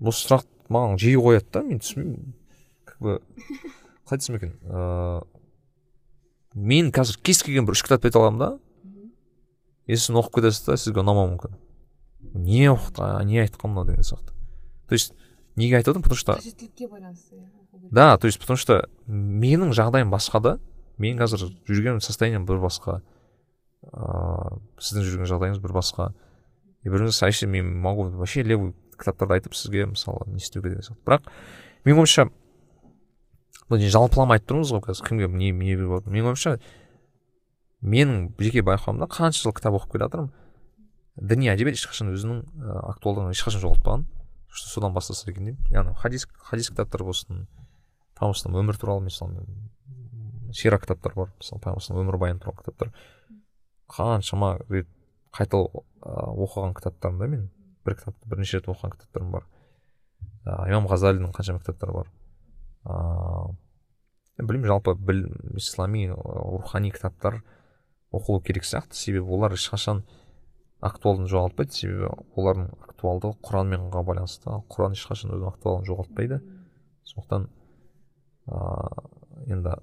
осы 0.00 0.26
сұрақ 0.26 0.46
маған 0.68 0.98
жиі 0.98 1.20
қояды 1.22 1.50
да 1.54 1.62
мен 1.62 1.78
түсінбеймін. 1.80 2.34
Как 2.84 2.98
бы 2.98 3.20
қалай 4.06 4.18
айтсам 4.18 4.36
екен? 4.40 4.56
Ыыы 4.66 5.22
мен 6.56 6.90
қазір 6.90 7.20
кез 7.22 7.42
келген 7.46 7.66
бір 7.68 7.76
үш 7.76 7.84
кітапты 7.86 8.10
айта 8.10 8.18
аламын 8.24 8.40
да. 8.40 8.50
Если 9.86 10.10
сіз 10.10 10.18
оқып 10.18 10.40
кетесіз 10.40 10.66
да 10.66 10.76
сізге 10.80 11.04
ұнамауы 11.04 11.36
мүмкін. 11.36 11.54
Не 12.34 12.72
оқыды 12.72 13.24
не 13.28 13.38
айтқан 13.44 13.70
мынау 13.70 13.86
деген 13.86 14.02
сияқты. 14.02 14.34
То 14.88 14.94
есть 14.98 15.14
неге 15.54 15.76
айтып 15.78 15.94
отырмын? 15.94 16.02
Потому 16.02 16.16
что 16.16 16.32
қажеттілікке 16.34 16.88
байланысты 16.88 17.36
да 17.90 18.16
то 18.18 18.26
есть 18.26 18.38
потому 18.40 18.56
что 18.56 18.88
менің 19.06 19.72
жағдайым 19.72 20.10
басқа 20.10 20.40
да. 20.40 20.58
Мен 20.98 21.18
қазір 21.18 21.50
жүрген 21.68 22.00
состоянием 22.00 22.46
бір 22.46 22.62
басқа. 22.62 23.02
Ыыы 23.92 24.60
сіздің 24.80 25.04
жүрген 25.04 25.30
жағдайыңыз 25.30 25.60
бір 25.60 25.76
басқа. 25.76 26.14
И 26.82 26.88
бір 26.88 27.06
мен 27.46 27.78
могу 27.80 28.08
вообще 28.08 28.42
левый 28.42 28.74
кітаптарды 28.98 29.34
айтып 29.34 29.54
сізге 29.54 29.86
мысалы 29.86 30.26
не 30.30 30.40
істеуге 30.40 30.70
деген 30.70 30.82
сияқты 30.82 31.04
бірақ 31.04 31.28
менің 31.84 32.00
ойымша 32.00 32.26
бұл 33.68 33.82
жалпылама 33.92 34.36
айтып 34.36 34.52
тұрмыз 34.52 34.72
ғой 34.72 34.82
қазір 34.86 35.08
кімге 35.08 35.28
не 35.28 35.50
не 35.52 35.76
болады 35.76 36.10
менің 36.10 36.32
ойымша 36.32 36.56
менің 37.82 38.32
жеке 38.40 38.64
байқауымда 38.64 39.08
қанша 39.12 39.44
жыл 39.44 39.56
кітап 39.56 39.76
оқып 39.76 39.96
келе 39.96 40.06
жатырмын 40.06 40.32
діни 41.16 41.48
әдебиет 41.52 41.78
ешқашан 41.78 42.12
өзінің 42.12 42.42
актуалдығын 42.92 43.32
ешқашан 43.32 43.62
жоғалтпаған. 43.62 44.06
Содан 44.56 44.94
бастаса 44.94 45.30
екен 45.30 45.50
деймін 45.50 45.72
яғни 45.72 45.94
хадис 46.00 46.26
хадис 46.48 46.70
кітаптар 46.72 47.04
болсын 47.04 47.46
пайғамбар 48.16 48.62
өмір 48.62 48.78
туралы 48.80 49.06
мысалы 49.06 49.44
сира 50.56 50.78
кітаптар 50.80 51.14
бар. 51.16 51.32
Мысалы 51.40 51.60
пайғамбар 51.64 52.02
өмірбаяны 52.02 52.40
туралы 52.40 52.62
кітаптар. 52.62 52.92
Қаншама 53.92 54.56
рет 54.68 54.88
қайталап 55.36 55.84
оқыған 56.02 56.74
кітаптарым 56.78 57.20
да 57.20 57.28
мен. 57.28 57.50
Бір 57.84 57.98
кітапты 58.00 58.30
бірнеше 58.30 58.60
рет 58.60 58.70
оқыған 58.72 58.96
кітаптарым 58.96 59.30
бар. 59.34 59.46
Ә, 60.46 60.68
имам 60.70 60.88
ғазалидің 60.90 61.34
қаншама 61.36 61.60
кітаптары 61.60 61.92
бар. 61.92 62.10
Ыыы 62.86 63.54
білмеймін 64.36 64.68
жалпы 64.68 64.94
біл 64.94 65.24
ислами 65.56 66.06
рухани 66.12 66.90
кітаптар 66.92 67.42
оқылу 68.12 68.42
керек 68.44 68.64
сияқты. 68.64 68.94
Себебі 68.94 69.32
олар 69.32 69.56
ешқашан 69.56 70.04
актуалдығын 70.84 71.30
жоғалтпайды. 71.32 71.72
Себебі 71.72 72.10
олардың 72.36 72.68
актуалдығы 72.88 73.40
құранмен 73.44 73.88
байланысты. 73.90 74.60
Құран 74.72 74.96
ешқашан 74.96 75.32
өзінің 75.32 75.52
актуалдығын 75.54 75.88
жоғалтпайды. 75.88 76.40
Сондықтан 77.06 77.48
ыыы 78.46 79.50
енді 79.52 79.76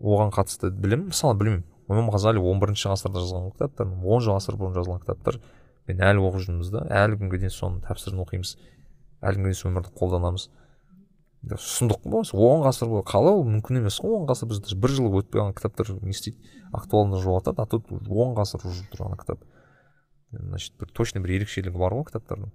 оған 0.00 0.32
қатысты 0.34 0.70
білім 0.70 1.08
мысалы 1.10 1.38
білмеймін. 1.38 1.64
Имам 1.88 2.10
ғазали 2.10 2.42
он 2.42 2.58
бірінші 2.58 2.90
ғасырда 2.90 3.22
жазған 3.22 3.52
кітаптар 3.54 3.86
он 3.86 4.22
ғасыр 4.26 4.56
бұрын 4.58 4.74
жазылған 4.74 5.02
кітаптар. 5.04 5.40
Мен 5.86 6.00
әлі 6.02 6.24
оқып 6.26 6.42
жүрміз 6.48 6.70
да. 6.74 6.82
Әлі 6.90 7.18
күнге 7.20 7.38
дейін 7.44 7.54
соның 7.54 7.82
тәпсірін 7.86 8.22
оқимыз. 8.24 8.56
Әлі 9.22 9.38
күнге 9.38 9.52
дейін 9.52 9.60
сол 9.60 9.70
өмірді 9.70 9.92
қолданамыз. 10.00 10.48
Сұмдық 11.46 12.02
қой 12.02 12.26
он 12.34 12.64
ғасыр 12.64 12.90
бойы 12.90 13.04
қалай 13.06 13.36
ол? 13.38 13.44
Мүмкін 13.46 13.78
емес 13.78 14.00
қой. 14.02 14.16
Он 14.18 14.26
ғасыр 14.26 14.50
біз 14.50 14.74
бір 14.74 14.90
жыл 14.96 15.06
өтпей 15.14 15.38
қалған 15.38 15.54
кітаптар 15.54 15.92
не 16.02 16.10
істейді? 16.10 16.42
Актуалдығын 16.74 17.22
жоғалтады. 17.22 17.62
А 17.62 17.66
тут 17.70 17.86
он 17.92 18.34
ғасыр 18.34 18.66
уже 18.66 18.82
тұрған 18.90 19.14
кітап. 19.20 19.46
Значит 20.32 20.74
бір 20.80 20.90
точно 20.90 21.22
бір 21.22 21.36
ерекшелігі 21.38 21.78
бар 21.78 21.94
ғой 21.94 22.08
кітаптардың. 22.10 22.50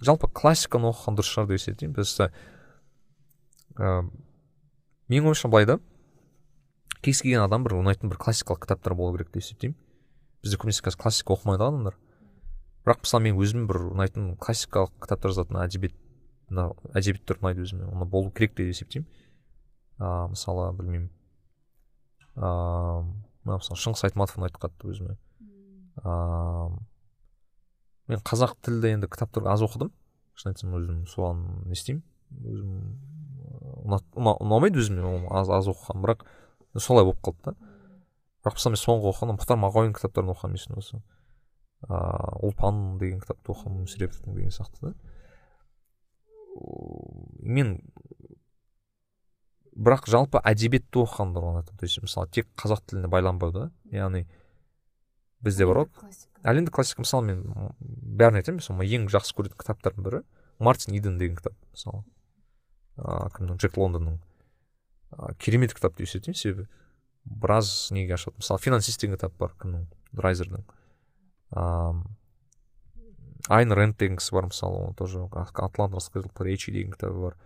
Жалпы 0.00 0.32
классиканы 0.32 0.88
оқыған 0.88 1.20
дұрыс 1.20 1.34
шығар 1.34 1.50
деп 1.50 1.60
есептеймін. 1.60 1.94
Просто 2.00 2.32
менің 5.10 5.30
ойымша 5.30 5.50
былай 5.50 5.66
да 5.66 5.78
кез 7.02 7.22
келген 7.24 7.42
адам 7.44 7.64
бір 7.64 7.78
ұнайтын 7.80 8.10
бір 8.12 8.20
классикалық 8.20 8.64
кітаптар 8.64 8.94
болу 8.94 9.16
керек 9.16 9.32
деп 9.32 9.42
есептеймін. 9.42 9.76
Бізде 10.44 10.58
көбінесе 10.60 10.84
қазір 10.84 11.00
классика 11.00 11.34
оқымайды 11.34 11.64
ғой 11.64 11.70
адамдар. 11.70 11.96
Бірақ 12.84 13.02
мысалы 13.04 13.24
мен 13.24 13.40
өзім 13.40 13.66
бір 13.68 13.80
ұнайтын 13.90 14.34
классикалық 14.40 14.92
кітаптар 15.04 15.32
жазатын 15.32 15.60
әдебиет 15.64 15.96
әдебиеттер 16.50 17.40
ұнайды 17.40 17.64
өзіме 17.64 17.88
оны 17.88 18.06
болу 18.08 18.30
керек 18.34 18.54
деп 18.58 18.70
есептеймін. 18.72 19.08
Ыыы 20.00 20.30
мысалы 20.34 20.68
білмеймін. 20.76 21.10
Ыыы 22.36 23.56
мысалы 23.56 23.80
шыңғыс 23.80 24.06
айтматов 24.08 24.40
ұнайды 24.40 24.60
қатты 24.60 24.90
өзіме. 24.92 25.16
Ыыы 26.04 26.80
мен 28.10 28.24
қазақ 28.26 28.56
тілді 28.64 28.96
енді 28.96 29.08
кітаптар 29.08 29.46
аз 29.52 29.62
оқыдым. 29.62 29.92
шын 30.34 30.52
айтсам 30.52 30.74
өзім 30.74 31.04
соған 31.06 31.44
не 31.68 31.76
істеймін. 31.76 32.02
Өзім 32.42 32.70
ұнамайды 33.98 34.80
өзіме 34.80 35.26
аз 35.34 35.50
аз 35.50 35.68
оқығаным 35.72 36.04
бірақ 36.04 36.24
солай 36.78 37.04
болып 37.04 37.20
қалды 37.24 37.50
да. 37.50 37.54
Бірақ 38.44 38.56
мысалы 38.58 38.74
мен 38.74 38.80
соңғы 38.80 39.10
оқыған 39.10 39.34
мұхтар 39.36 39.58
мағауин 39.60 39.94
кітаптарын 39.96 40.32
оқығанмын 40.34 40.60
есімде 40.60 40.80
осы. 40.80 41.00
Ыыы 41.88 42.50
ұлпан 42.50 42.98
деген 43.00 43.20
кітапты 43.24 43.52
оқығанмын 43.54 43.86
мүсіреповтің 43.86 44.36
деген 44.36 44.54
сияқты 44.54 44.90
да. 44.90 44.94
Мен 47.40 47.78
бірақ 49.74 50.08
жалпы 50.10 50.42
әдебиетті 50.44 51.02
оқығанды 51.04 51.40
ұнатамын 51.40 51.78
то 51.78 51.86
есть 51.86 52.02
мысалы 52.02 52.28
тек 52.28 52.48
қазақ 52.60 52.84
тіліне 52.86 53.08
байланбау 53.08 53.52
да. 53.52 53.70
Яғни 53.92 54.26
бізде 55.40 55.66
бар 55.66 55.84
ғой. 55.84 56.14
Әлемдік 56.44 56.74
классика. 56.76 57.02
Мысалы 57.04 57.26
мен 57.26 57.44
бәрін 57.80 58.40
айтамын. 58.40 58.60
Мысалы 58.60 58.88
ең 58.88 59.08
жақсы 59.12 59.36
көретін 59.36 59.60
кітаптардың 59.60 60.04
бірі 60.06 60.22
мартин 60.60 60.94
иден 60.94 61.18
деген 61.18 61.36
кітап 61.36 61.56
мысалы. 61.72 62.04
Ыыы 62.96 63.30
кімнің 63.36 63.60
джек 63.60 63.76
лондонның 63.76 64.16
ыыы 65.18 65.34
керемет 65.38 65.74
кітап 65.74 65.96
деп 65.96 66.08
есептеймін 66.08 66.38
себебі 66.38 66.68
біраз 67.24 67.90
неге 67.90 68.14
ашады 68.16 68.40
мысалы 68.40 68.60
финансист 68.60 69.00
деген 69.00 69.16
кітап 69.16 69.36
бар 69.38 69.54
кімнің 69.60 69.86
драйзердің 70.16 70.64
ыыы 71.54 72.04
айн 73.48 73.72
рэнд 73.72 73.98
деген 73.98 74.18
кісі 74.20 74.34
бар 74.36 74.50
мысалы 74.50 74.90
ол 74.90 74.94
тоже 74.94 75.22
атлант 75.30 76.32
по 76.34 76.44
речи 76.44 76.72
деген 76.72 76.92
кітабы 76.92 77.20
бар 77.20 77.36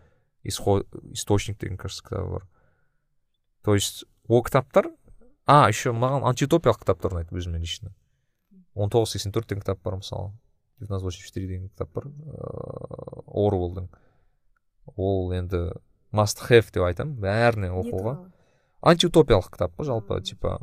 источник 0.42 1.58
деген 1.58 1.76
кажется 1.76 2.04
кітабы 2.04 2.30
бар 2.32 2.48
то 3.62 3.74
есть 3.74 4.04
ол 4.28 4.42
кітаптар 4.42 4.90
а 5.46 5.68
еще 5.68 5.92
маған 5.92 6.24
антиутопиялық 6.24 6.80
кітаптар 6.80 7.12
ұнайды 7.12 7.36
өзіме 7.36 7.58
лично. 7.60 7.92
Он 8.74 8.88
тоғыз 8.90 9.12
сексен 9.12 9.32
төрт 9.32 9.48
деген 9.48 9.60
кітап 9.60 9.82
бар 9.84 9.98
мысалы 10.00 10.32
девятнадцать 10.78 11.04
восемьдесят 11.04 11.34
четыре 11.34 11.46
деген 11.48 11.68
кітап 11.68 11.92
бар 11.92 12.06
ыыы 12.08 13.24
оруэллдың 13.28 13.88
ол 14.96 15.32
енді 15.32 15.72
маст 16.10 16.40
хэв 16.40 16.72
деп 16.72 16.84
айтамын 16.88 17.16
бәріне 17.20 17.70
не 17.70 17.74
оқуға 17.74 18.18
антиутопиялық 18.82 19.50
кітап 19.52 19.76
қой 19.78 19.88
жалпы 19.88 20.20
типа 20.22 20.58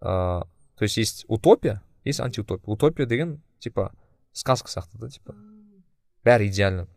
ыыы 0.00 0.46
то 0.78 0.84
есть 0.84 0.96
есть 0.96 1.24
утопия 1.28 1.82
есть 2.04 2.20
антиутопия. 2.20 2.72
Утопия 2.72 3.06
деген 3.06 3.42
типа 3.58 3.92
сказка 4.32 4.68
сияқты 4.70 4.98
да 4.98 5.08
типа. 5.08 5.34
Бәрі 6.24 6.48
идеально. 6.48 6.88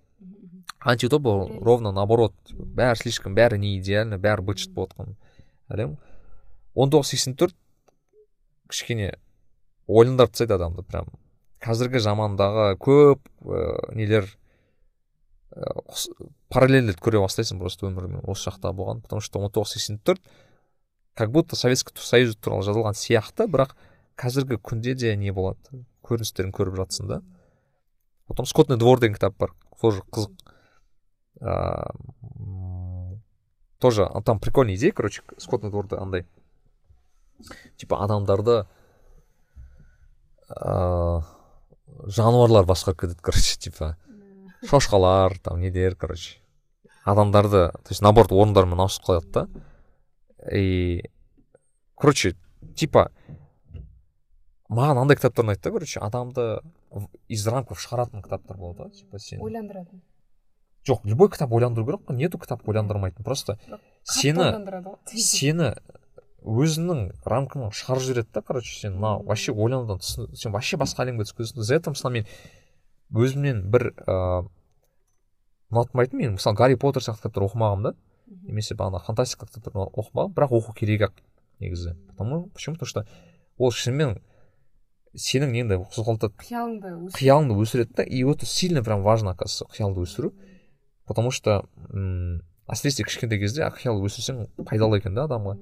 Антиутопия 0.79 1.31
ол 1.31 1.63
ровно 1.63 1.91
наоборот 1.91 2.33
типа, 2.45 2.63
бәрі 2.63 2.95
слишком 2.95 3.35
бәрі 3.35 3.57
не 3.57 3.77
идеально 3.79 4.17
бәрі 4.17 4.45
быт 4.45 4.59
шыт 4.59 4.73
болып 4.73 4.93
жатқан 4.93 5.15
әлем 5.69 5.97
он 6.75 6.91
тоғыз 6.91 7.11
сексен 7.11 7.35
төрт 7.35 7.55
кішкене 8.69 9.17
ойландырып 9.87 10.31
тастайды 10.31 10.55
адамды 10.55 10.83
прям. 10.83 11.09
Қазіргі 11.61 11.99
замандағы 11.99 12.77
көп 12.79 13.19
ә, 13.43 13.95
нелер 13.95 14.29
параллельді 16.51 16.95
көре 17.01 17.19
бастайсың 17.19 17.59
просто 17.59 17.89
өмірмен 17.89 18.23
осы 18.23 18.49
жақта 18.49 18.71
болған 18.75 19.01
потому 19.03 19.21
что 19.21 19.39
он 19.39 19.51
тоғыз 19.51 19.75
сексен 19.75 19.99
төрт 19.99 20.21
как 21.13 21.31
будто 21.31 21.55
советский 21.55 21.93
союз 21.99 22.35
туралы 22.37 22.63
жазылған 22.63 22.95
сияқты 22.95 23.47
бірақ 23.51 23.75
қазіргі 24.21 24.59
күнде 24.61 24.93
де 24.95 25.15
не 25.17 25.31
болады. 25.33 25.83
Көріністерін 26.05 26.53
көріп 26.55 26.77
жатсың 26.79 27.07
да. 27.09 27.21
Потом 28.27 28.45
скотный 28.45 28.77
двор 28.77 28.99
деген 28.99 29.15
кітап 29.15 29.37
бар. 29.37 29.53
Тоже 29.81 30.01
қызық. 30.11 30.31
М, 31.41 33.21
тоже 33.79 34.07
там 34.25 34.39
прикольная 34.39 34.75
идея 34.75 34.91
короче 34.91 35.23
скотный 35.37 35.69
дворда 35.69 36.01
андай. 36.01 36.25
Типа 37.77 38.03
адамдарды 38.03 38.67
ыыы 40.49 41.23
жануарлар 42.07 42.65
басқарып 42.65 43.01
кетеді 43.01 43.21
короче 43.21 43.59
типа. 43.59 43.97
Шошқалар 44.67 45.37
там 45.39 45.59
нелер 45.61 45.95
короче. 45.95 46.39
Адамдарды 47.03 47.71
то 47.71 47.89
есть 47.89 48.01
наоборот 48.01 48.31
орындарымен 48.31 48.79
ауысып 48.79 49.05
қалады 49.05 49.31
да. 49.31 49.47
И 50.51 51.03
короче 51.95 52.35
типа 52.75 53.11
маған 54.69 55.01
андай 55.03 55.17
кітаптар 55.17 55.45
ұнайды 55.45 55.63
да 55.63 55.71
короче 55.71 55.99
адамды 55.99 56.61
из 57.27 57.47
рамков 57.47 57.81
шығаратын 57.81 58.23
кітаптар 58.23 58.57
болады 58.57 58.87
ғой 58.89 58.91
типа 58.95 59.19
сен. 59.19 59.41
Ойландыратын. 59.41 60.01
Жоқ 60.87 61.05
любой 61.05 61.29
кітап 61.29 61.51
ойландыру 61.53 61.85
керек 61.85 62.07
қой 62.09 62.17
нету 62.17 62.39
кітап 62.39 62.67
ойландырмайтын 62.67 63.23
просто 63.23 63.57
сені 64.03 64.49
сені 65.13 65.75
өзінің 66.41 67.11
рамкаңнан 67.21 67.69
шығарып 67.69 68.01
жібереді 68.07 68.33
да 68.33 68.41
короче 68.41 68.73
сен 68.73 68.95
мына 68.97 69.19
вообще 69.21 69.53
ойланудан 69.53 70.01
сен 70.01 70.51
вообще 70.51 70.77
басқа 70.81 71.05
әлемге 71.05 71.27
түсіп 71.27 71.43
кетесің 71.43 71.61
за 71.61 71.75
это 71.75 71.93
мысалы 71.93 72.13
мен 72.13 72.25
өзімнен 73.13 73.63
бір 73.71 73.91
ыыы 74.05 74.49
ұнатмайтын 75.71 76.19
мен 76.19 76.33
мысалы 76.37 76.57
гарри 76.59 76.75
поттер 76.79 77.03
сияқты 77.05 77.27
кітаптар 77.27 77.47
оқымағанмын 77.47 77.91
да. 77.91 77.95
Немесе 78.43 78.75
бағана 78.75 79.01
фантастика 79.03 79.47
кітаптарын 79.47 79.91
оқымағанмын 79.91 80.35
бірақ 80.35 80.55
оқу 80.59 80.75
керек 80.75 81.07
ақ 81.09 81.13
негізі. 81.59 81.95
Потому 82.07 82.49
почему? 82.53 82.75
Потому 82.75 82.87
что 82.87 83.05
ол 83.57 83.71
шынымен 83.71 84.19
сенің 85.15 85.51
неңді 85.55 85.79
қозғалтады. 85.91 86.35
Қиялыңды 86.39 87.11
қиялыңды 87.15 87.57
өсіреді 87.59 87.95
да 87.97 88.03
и 88.03 88.23
это 88.23 88.45
сильно 88.45 88.83
прям 88.83 89.03
важно 89.03 89.31
оказывается 89.31 89.67
қиялды 89.71 90.03
өсіру. 90.03 90.33
Потому 91.05 91.31
что 91.31 91.65
м 91.89 92.41
әсіресе 92.67 93.03
кішкентай 93.03 93.39
кезде 93.39 93.67
қиял 93.67 93.99
өсірсең 93.99 94.47
пайдалы 94.65 94.99
екен 94.99 95.15
да 95.15 95.27
адамға. 95.27 95.57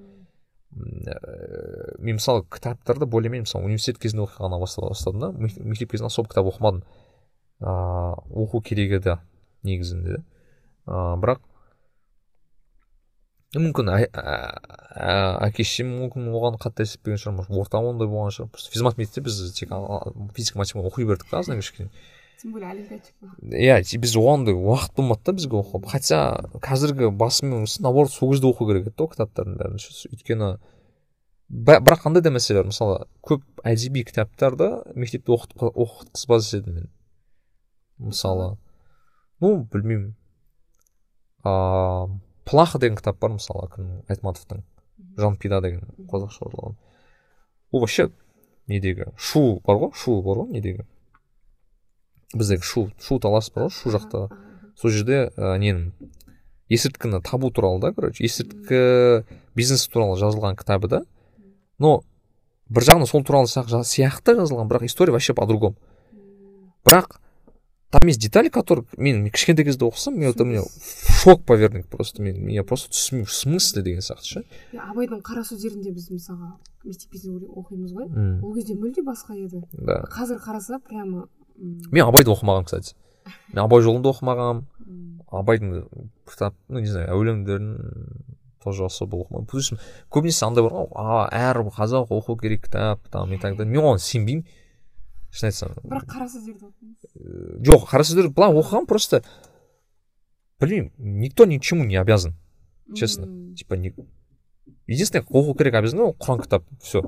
Ә, 0.69 1.97
мен 1.97 2.19
мысалы 2.19 2.45
кітаптарды 2.45 3.05
более 3.05 3.29
менее 3.29 3.47
мысалы 3.47 3.65
университет 3.65 3.97
кезінде 3.97 4.27
оқығаннан 4.27 4.61
бастадым 4.61 5.19
да 5.19 5.31
мектеп 5.33 5.91
кезінде 5.91 6.07
особо 6.07 6.29
кітап 6.29 6.45
оқымадым. 6.45 6.83
Ыыы 7.59 8.45
оқу 8.45 8.61
керек 8.63 8.97
еді 8.99 9.17
негізінде 9.67 10.21
ыыы 10.87 11.15
бірақ 11.21 11.41
мүмкін 13.57 13.89
әке 13.89 15.63
шешем 15.65 15.89
мүмкін 15.95 16.29
оған 16.37 16.59
қатты 16.61 16.85
әсер 16.85 17.17
шығар. 17.17 17.33
Может 17.39 17.55
орта 17.57 17.81
ондай 17.81 18.07
болған 18.07 18.33
шығар. 18.35 18.51
Просто 18.53 18.71
физмат 18.71 18.97
мектепте 18.99 19.25
біз 19.25 19.39
тек 19.57 19.73
физика 20.35 20.59
математика 20.59 20.85
оқи 20.85 21.07
бердік 21.09 21.29
та 21.31 21.39
азынан 21.39 21.63
кішкене. 21.63 21.89
Тем 22.41 22.53
более 22.53 22.69
олимпиадчик 22.71 23.15
иә 23.41 23.99
біз 23.99 24.13
оғандай 24.15 24.53
уақыт 24.53 24.93
болмады 24.95 25.25
да 25.25 25.33
бізге 25.33 25.57
оқуға. 25.59 25.89
Хотя 25.89 26.19
қазіргі 26.61 27.09
басымен 27.09 27.65
наоборот 27.79 28.13
сол 28.13 28.31
кезде 28.31 28.47
оқу 28.47 28.69
керек 28.69 28.85
еді 28.87 28.95
да 28.95 29.03
ол 29.03 29.09
кітаптардың 29.15 29.57
бәрін. 29.57 29.81
Ше. 29.81 30.13
өйткені 30.13 30.59
бірақ 31.49 32.05
қандай 32.05 32.21
да 32.21 32.29
мәселе 32.29 32.61
бар 32.61 32.69
мысалы 32.69 33.07
көп 33.25 33.41
әдеби 33.65 34.05
кітаптарды 34.05 34.69
мектепте 34.95 35.33
оқытқы- 35.33 35.73
оқытқызбас 35.73 36.53
едім 36.53 36.73
мен. 36.75 36.89
Мысалы 37.99 38.57
ну 39.39 39.67
білмеймін. 39.71 40.15
Ыыы 41.43 42.19
плаха 42.49 42.79
деген 42.79 42.97
кітап 42.97 43.19
бар 43.19 43.35
мысалы 43.37 43.69
кім 43.75 43.89
айтматовтың 44.09 44.63
жанпида 45.19 45.61
деген 45.61 45.83
қазақша 46.09 46.47
аударылған 46.47 46.77
ол 47.71 47.83
вообще 47.83 48.09
недегі 48.67 49.11
шу 49.17 49.61
бар 49.65 49.77
ғой 49.83 49.91
шу 49.93 50.21
бар 50.25 50.43
ғой 50.43 50.55
недегі. 50.55 50.85
Біздегі 52.33 52.65
шу 52.65 52.87
шу 52.99 53.19
талас 53.19 53.51
бар 53.53 53.67
ғой 53.67 53.73
шу 53.73 53.93
жақта. 53.93 54.29
сол 54.79 54.91
жерде 54.91 55.29
ә, 55.35 55.57
ненің 55.59 55.91
есірткіні 56.69 57.21
табу 57.21 57.51
туралы 57.51 57.81
да 57.81 57.93
короче 57.93 58.23
есірткі 58.23 59.25
бизнесі 59.55 59.89
туралы 59.91 60.15
жазылған 60.17 60.55
кітабы 60.55 60.87
да. 60.87 61.01
Но 61.79 62.03
бір 62.69 62.85
жағынан 62.87 63.09
сол 63.09 63.25
туралы 63.25 63.47
сияқты 63.47 64.37
жазылған 64.39 64.69
бірақ 64.69 64.85
история 64.85 65.11
вообще 65.11 65.33
по 65.33 65.45
другому 65.45 65.75
бірақ 66.85 67.19
там 67.89 68.07
есть 68.07 68.21
детали 68.21 68.49
которые 68.49 68.85
мен 68.97 69.29
кішкентай 69.29 69.65
кезде 69.65 69.85
оқысам 69.85 70.17
мен 70.17 70.29
это 70.29 70.45
мне 70.45 70.61
шок 71.23 71.43
поверник 71.43 71.87
просто 71.87 72.21
мен 72.21 72.47
я 72.47 72.63
просто 72.63 72.89
түсінбеймін 72.91 73.25
в 73.25 73.33
смысле 73.33 73.81
деген 73.81 74.01
сияқты 74.01 74.23
ше 74.23 74.43
абайдың 74.77 75.21
қара 75.25 75.41
сөздерінде 75.43 75.91
біз 75.91 76.11
мысалға 76.13 76.53
мектеп 76.85 77.11
кезінде 77.11 77.47
оқимыз 77.49 77.93
ғой 77.97 78.07
ол 78.43 78.53
кезде 78.55 78.75
мүлде 78.75 79.01
басқа 79.03 79.35
еді 79.35 79.63
да. 79.73 80.03
Қазір 80.13 80.37
қараса 80.39 80.79
прямо 80.79 81.27
мен 81.57 82.05
абайды 82.05 82.29
оқымағанмын 82.31 82.65
кстати. 82.65 82.95
Мен 83.53 83.63
абай 83.65 83.81
жолын 83.81 84.03
да 84.05 84.13
оқымағанмын 84.13 84.63
абайдың 85.31 85.87
кітап 86.29 86.55
ну 86.69 86.79
не 86.79 86.87
знаю 86.87 87.17
өлеңдерін 87.17 87.73
тоже 88.63 88.85
особо 88.85 89.23
оқымаймын 89.23 89.49
плюс 89.49 89.73
көбінесе 90.13 90.45
андай 90.47 90.63
бар 90.63 90.77
ғой 90.77 91.27
әр 91.35 91.63
қазақ 91.67 92.13
оқу 92.15 92.37
керек 92.39 92.65
кітап 92.67 93.07
там 93.09 93.33
и 93.33 93.37
так 93.37 93.57
далее. 93.57 93.71
Мен 93.73 93.83
оған 93.83 93.99
сенбеймін 93.99 94.45
шын 95.31 95.49
айтсам. 95.49 95.75
Бірақ 95.83 96.05
қара 96.09 96.27
сөздерді 96.29 96.69
Э, 97.15 97.59
жоқ 97.63 97.89
қара 97.89 98.03
сөздер 98.03 98.29
былай 98.33 98.53
оқығанмын 98.53 98.87
просто 98.87 99.23
білмеймін 100.59 100.91
никто 100.97 101.45
ни 101.45 101.57
к 101.57 101.63
чему 101.63 101.83
не 101.83 101.95
обязан 101.95 102.35
честно. 102.95 103.55
Типа 103.55 103.75
не 103.75 103.93
единственное 104.87 105.25
оқу 105.25 105.57
керек 105.57 105.75
обязательно 105.75 106.05
ол 106.05 106.15
құран 106.19 106.41
кітап 106.43 106.63
все 106.81 107.01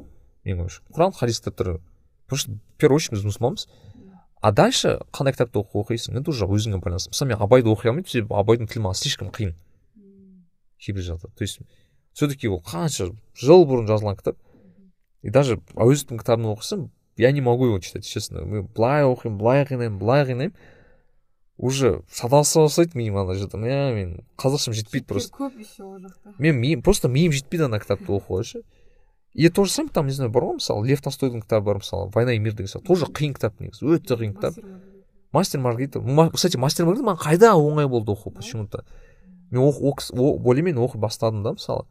менің 0.43 0.65
ойымша 0.65 0.83
құран 0.91 1.13
хадис 1.13 1.39
кітаптары 1.39 1.79
потому 2.25 2.37
что 2.37 2.51
в 2.51 2.77
первую 2.77 2.97
очередь 2.97 3.19
біз 3.19 3.25
мұсылманбыз 3.25 3.67
а 4.41 4.51
дальше 4.51 4.99
қандай 5.13 5.33
кітапты 5.33 5.59
оқу 5.59 5.83
оқисың? 5.85 6.17
Это 6.17 6.29
уже 6.31 6.45
өзіңе 6.45 6.81
байланысты. 6.81 7.11
Мысалы 7.13 7.29
мен 7.29 7.41
абайды 7.41 7.69
оқи 7.69 7.89
алмаймын 7.89 8.09
себебі 8.09 8.33
абайдың 8.33 8.67
тілі 8.67 8.87
маған 8.87 8.97
слишком 8.97 9.29
қиын. 9.29 9.53
Кейбір 10.81 11.03
жағдайда 11.05 11.35
то 11.37 11.43
есть 11.43 11.59
все 12.13 12.27
таки 12.27 12.47
ол 12.49 12.61
қанша 12.61 13.13
жыл 13.35 13.65
бұрын 13.69 13.85
жазылған 13.87 14.17
кітап. 14.17 14.37
И 15.21 15.29
даже 15.29 15.59
әуезовтің 15.75 16.17
кітабын 16.17 16.49
оқысам 16.55 16.89
я 17.21 17.31
не 17.31 17.41
могу 17.41 17.67
его 17.67 17.79
читать 17.79 18.05
честно. 18.05 18.41
Мен 18.41 18.67
былай 18.75 19.03
оқимын 19.05 19.37
былай 19.37 19.65
қинаймын 19.69 19.97
былай 20.01 20.25
қинаймын 20.25 20.53
уже 21.61 22.01
шатаса 22.11 22.61
бастайды 22.65 22.97
миым 22.97 23.17
ана 23.21 23.35
жерде 23.37 23.57
мә 23.61 23.93
мен 23.93 24.13
қазақшам 24.41 24.73
жетпейді 24.73 25.05
просто 25.05 25.35
көп 25.37 25.59
еще 25.61 25.83
ол 25.85 25.99
жақта 26.01 26.33
мен 26.39 26.57
миым 26.57 26.81
просто 26.81 27.07
миым 27.07 27.31
жетпейді 27.31 27.67
ана 27.69 27.79
кітапты 27.79 28.09
оқуға 28.09 28.43
ше 28.43 28.63
и 29.33 29.47
то 29.49 29.63
же 29.65 29.71
самое 29.71 29.93
там 29.93 30.07
не 30.07 30.11
знаю 30.13 30.31
бар 30.31 30.43
ғой 30.49 30.57
мысалы 30.57 30.87
лев 30.89 31.01
толстойдың 31.05 31.43
кітабы 31.45 31.65
бар 31.69 31.77
мысалы 31.83 32.09
война 32.15 32.33
и 32.33 32.39
мир 32.39 32.53
деген 32.57 32.67
сияқты 32.67 32.87
тоже 32.87 33.05
қиын 33.05 33.35
кітап 33.37 33.59
негізі 33.61 33.85
өте 33.93 34.17
қиын 34.17 34.33
кітап 34.33 34.57
Мастер 35.31 35.59
Маргарита. 35.61 35.99
маргарита 36.01 36.27
Ма- 36.27 36.31
кстати 36.33 36.57
мастер 36.57 36.85
маргарита 36.85 37.11
маған 37.11 37.21
қайда 37.21 37.53
оңай 37.55 37.87
болды 37.87 38.11
оқу 38.11 38.31
почему 38.31 38.67
то 38.67 38.83
мен 39.51 39.61
оқу 39.61 40.39
более 40.39 40.63
менее 40.63 40.83
оқи 40.83 40.97
бастадым 40.97 41.43
да 41.43 41.53
мысалы 41.53 41.85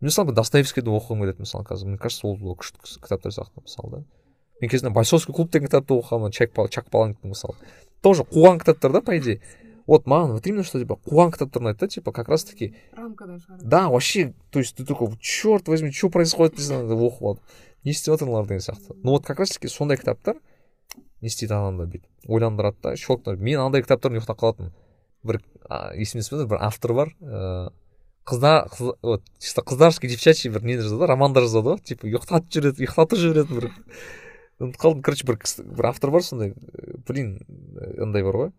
мен 0.00 0.08
мысалы 0.08 0.32
достоевскийді 0.32 0.88
оқығым 0.88 1.20
келеді 1.26 1.40
мысалы 1.42 1.64
қазір 1.64 1.86
мне 1.88 1.98
кажется 1.98 2.26
ол 2.28 2.38
күшті 2.38 2.78
кітаптар 3.02 3.32
сияқты 3.32 3.60
мысалы 3.60 3.90
да. 3.90 4.04
Мен 4.60 4.70
кезінде 4.70 4.92
бойцовский 4.94 5.34
клуб 5.34 5.50
деген 5.50 5.68
кітапты 5.68 5.96
оқығанмын 5.96 6.32
чак 6.32 6.90
паланктың 6.90 7.34
мысалы. 7.34 7.56
Тоже 8.02 8.24
қуған 8.24 8.60
кітаптар 8.60 8.92
да 8.92 9.00
по 9.00 9.16
идее. 9.16 9.40
Вот 9.86 10.06
маған 10.06 10.32
вот 10.32 10.46
именно 10.46 10.64
что 10.64 10.80
типа 10.80 10.96
қуған 11.04 11.32
кітаптар 11.34 11.62
ұнайды 11.62 11.80
да 11.80 11.88
типа 11.88 12.12
как 12.12 12.28
раз 12.28 12.44
таки 12.44 12.74
шығарады 12.96 13.68
да 13.68 13.88
вообще 13.90 14.32
то 14.50 14.58
есть 14.58 14.76
ты 14.76 14.84
такой 14.84 15.12
черт 15.20 15.68
возьми 15.68 15.92
что 15.92 16.08
происходит 16.08 16.56
дейсің 16.56 16.88
оқып 16.88 17.20
алып 17.20 17.40
не 17.84 17.92
істеп 17.92 18.14
жатыр 18.14 18.28
деген 18.46 18.60
сияқты 18.64 18.96
ну 19.02 19.10
вот 19.10 19.26
как 19.26 19.38
раз 19.40 19.50
таки 19.50 19.68
сондай 19.68 19.98
кітаптар 19.98 20.40
не 21.20 21.28
істейді 21.28 21.52
адамды 21.52 21.84
бүйтіп 21.84 22.30
ойландырады 22.32 22.76
да 22.82 22.96
щелкнуть 22.96 23.38
мен 23.38 23.60
андай 23.60 23.82
кітаптармен 23.84 24.22
ұйықтап 24.22 24.40
қалатынмын 24.40 24.72
бір 25.22 25.42
есімде 26.00 26.46
бір 26.46 26.64
автор 26.64 26.94
бар 26.94 27.12
ыыы 27.20 27.68
қыздар 28.24 28.72
вот 29.02 29.22
чисто 29.38 29.60
қыздарский 29.60 30.08
девчачий 30.08 30.50
бір 30.50 30.64
не 30.64 30.78
жазады 30.80 31.06
романдар 31.06 31.44
жазады 31.44 31.74
ғой 31.74 31.84
типа 31.84 32.08
ұйықтатып 32.08 32.48
жібереді 32.56 32.84
ұйықтатып 32.86 33.20
жіберетін 33.20 33.58
бір. 33.58 33.66
Ұмытып 34.60 34.80
қалдым. 34.80 35.02
Короче 35.02 35.26
бір 35.26 35.38
бір 35.78 35.88
автор 35.90 36.10
бар 36.14 36.22
сондай. 36.22 36.54
Блин 37.08 37.38
андай 37.98 38.22
бар 38.22 38.38
ғой. 38.38 38.52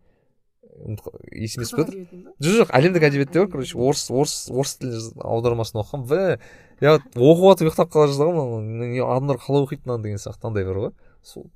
Есіме 1.31 1.63
түсіп 1.63 1.79
жатыр 1.79 1.95
жоқ 2.43 2.55
жоқ 2.59 2.71
әлемдік 2.75 3.05
әдебиетте 3.07 3.39
бар 3.39 3.51
короче. 3.53 3.77
орыс 3.79 4.09
орыс 4.11 4.49
орыс 4.51 4.75
тілі 4.81 4.99
аудармасын 5.23 5.79
оқығанмын 5.79 6.07
б 6.09 6.39
я 6.83 6.97
оқып 6.99 7.45
жатып 7.45 7.69
ұйықтап 7.69 7.93
қала 7.93 8.09
жаздағанмын 8.11 8.97
адамдар 9.05 9.39
қалай 9.39 9.63
оқиды 9.63 9.87
мынаны 9.87 10.03
деген 10.03 10.19
сияқты 10.19 10.49
андай 10.49 10.67
бар 10.67 10.81
ғой. 10.83 10.91
Сол 11.23 11.47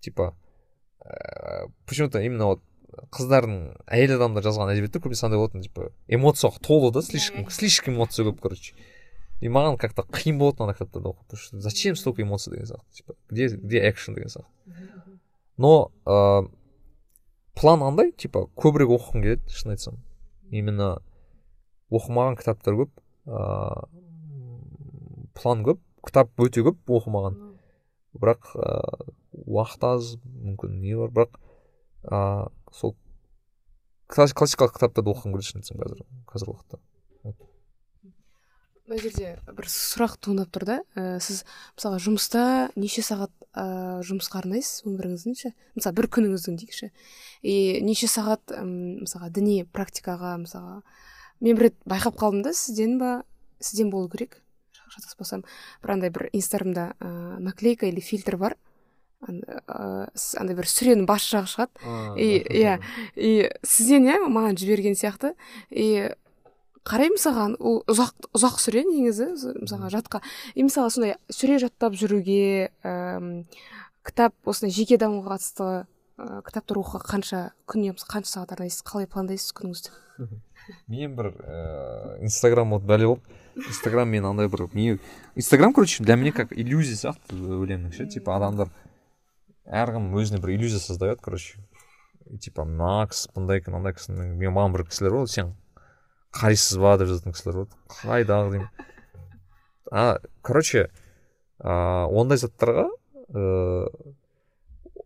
типа 0.00 0.34
почему 1.86 2.10
то 2.10 2.22
именно 2.22 2.46
вот 2.54 2.62
қыздардың 3.10 3.74
әйел 3.90 4.14
адамдар 4.20 4.44
жазған 4.46 4.70
әдебиетте 4.70 5.02
көбінесе 5.02 5.26
андай 5.26 5.40
болатын 5.42 5.66
типа 5.66 5.90
эмоцияға 6.06 6.62
толы 6.62 6.92
да 6.94 7.02
слишком 7.02 7.50
слишком 7.50 7.94
эмоция 7.96 8.24
көп 8.30 8.38
короче. 8.40 8.74
И 9.44 9.50
маған 9.52 9.76
как 9.76 9.92
то 9.92 10.06
қиын 10.08 10.38
болатын 10.40 10.64
ана 10.64 10.72
кітаптарды 10.72 11.36
что 11.36 11.60
зачем 11.60 11.96
столько 12.00 12.22
эмоций 12.22 12.50
деген 12.52 12.66
сияқты 12.66 12.96
типа 12.96 13.14
где 13.28 13.48
где 13.48 13.80
экшн 13.90 14.14
деген 14.14 14.30
сияқты 14.32 14.48
но 15.58 15.92
ә, 16.06 16.48
план 17.54 17.82
андай 17.84 18.12
типа 18.12 18.48
көбірек 18.56 18.88
оқығым 18.96 19.20
келеді 19.26 19.52
шын 19.52 19.74
айтсам 19.74 19.98
именно 20.48 21.02
оқымаған 21.92 22.38
кітаптар 22.40 22.78
көп 22.78 22.90
ыыы 23.28 23.84
план 25.36 25.66
көп 25.68 25.82
кітап 26.08 26.32
өте 26.40 26.64
көп 26.64 26.80
оқымаған 26.88 27.36
бірақ 28.16 28.48
ыыы 28.56 29.12
уақыт 29.44 29.84
аз 29.90 30.14
мүмкін 30.24 30.80
не 30.80 30.96
бар 31.02 31.12
бірақ 31.20 31.36
ыыы 32.08 32.48
сол 32.72 32.96
классикалық 34.08 34.72
кітаптарды 34.78 35.12
оқығым 35.12 35.36
келеді 35.36 35.52
шын 35.52 35.60
айтсам 35.60 35.84
қазір 35.84 36.00
қазіргі 36.32 36.56
уақытта 36.56 36.80
мына 38.84 39.00
жерде 39.00 39.34
бір 39.48 39.68
сұрақ 39.70 40.18
туындап 40.20 40.50
тұр 40.52 40.66
да. 40.68 40.76
Ә, 40.94 41.18
сіз 41.24 41.42
мысалға 41.76 42.00
жұмыста 42.04 42.42
неше 42.76 43.04
сағат 43.04 43.32
ә, 43.56 43.64
жұмысқа 44.04 44.42
арнайсыз? 44.42 44.84
Өміріңіздің 44.88 45.36
ше? 45.38 45.52
Мысалы 45.76 45.96
бір 46.00 46.08
күніңіздің 46.18 46.58
дейікші. 46.60 46.90
И 47.42 47.54
неше 47.84 48.08
сағат 48.12 48.52
мысалға 48.60 49.30
діни 49.34 49.62
практикаға 49.72 50.34
мысалға 50.42 50.82
мен 51.44 51.56
бір 51.56 51.70
рет 51.70 51.78
байқап 51.88 52.18
қалдым 52.20 52.44
да 52.44 52.52
сізден 52.52 52.98
ба? 53.00 53.14
Сізден 53.60 53.90
болу 53.90 54.10
керек? 54.12 54.42
Шатаспасам. 54.92 55.46
Бір 55.82 55.96
андай 55.96 56.12
бір 56.12 56.28
инстаграмда 56.32 56.92
ә, 57.00 57.38
наклейка 57.40 57.88
или 57.88 58.04
фильтр 58.04 58.36
бар. 58.36 58.58
Андай 59.24 60.56
бір 60.58 60.68
сүренің 60.68 61.06
бас 61.08 61.24
жағы 61.24 61.48
шығады. 61.54 62.20
И 62.20 62.44
иә. 62.60 62.76
и 63.16 63.48
сізден 63.64 64.10
иә 64.10 64.20
маған 64.28 64.60
жіберген 64.60 64.98
сияқты. 64.98 65.32
И 65.70 66.12
қараймын 66.84 67.20
саған 67.20 67.56
ол 67.64 67.80
ұзақ 67.88 68.28
ұзақ 68.36 68.58
сүре 68.60 68.84
негізі 68.84 69.30
мысалға 69.62 69.90
жатқа. 69.94 70.20
И 70.54 70.64
мысалы 70.66 70.92
сондай 70.92 71.16
сүре 71.32 71.58
жаттап 71.62 71.96
жүруге 71.96 72.70
ііі 72.84 73.44
кітап 74.04 74.34
осындай 74.44 74.74
жеке 74.76 74.98
дамуға 75.00 75.38
қатысты 75.38 75.68
ә, 76.20 76.42
кітаптар 76.44 76.80
оқуға 76.82 77.00
қанша 77.08 77.40
күніне 77.64 77.96
қанша 78.04 78.34
сағат 78.34 78.52
арнайсыз 78.58 78.84
қалай 78.84 79.08
пландайсыз 79.08 79.54
күніңізді? 79.56 79.94
Мен 80.92 81.16
бір 81.16 81.32
ііі 81.32 82.28
инстаграм 82.28 82.76
вот 82.76 82.84
бәле 82.84 83.08
болып 83.08 83.24
инстаграм 83.56 84.12
мен 84.12 84.28
андай 84.28 84.52
бір 84.52 84.68
не 84.74 84.98
инстаграм 85.34 85.72
короче 85.72 86.04
для 86.04 86.16
меня 86.16 86.32
как 86.32 86.52
иллюзия 86.52 87.00
сияқты 87.00 87.32
өлеңнің 87.32 87.96
ше 87.96 88.06
типа 88.12 88.36
адамдар 88.36 88.68
әркім 89.64 90.12
өзіне 90.12 90.42
бір 90.44 90.58
иллюзия 90.58 90.78
создает 90.78 91.20
короче. 91.24 91.58
Типа 92.40 92.64
мына 92.64 93.06
кісі 93.08 93.32
мындай 93.34 93.60
екен 93.60 93.72
мынандай 93.72 93.96
кісі 93.96 94.12
мен 94.12 94.52
маған 94.52 94.76
бір 94.76 94.84
кісілер 94.88 95.16
болды 95.16 95.32
сен 95.32 95.54
қарайсыз 96.34 96.80
ба 96.82 96.96
деп 96.98 97.10
жазатын 97.12 97.36
кісілер 97.36 97.62
болды 97.62 97.78
қайдағы 98.02 98.50
деймін. 98.56 98.68
А 99.90 100.18
короче 100.42 100.88
ыыы 101.62 102.20
ондай 102.20 102.38
заттарға 102.42 102.88
ыыы 103.30 104.14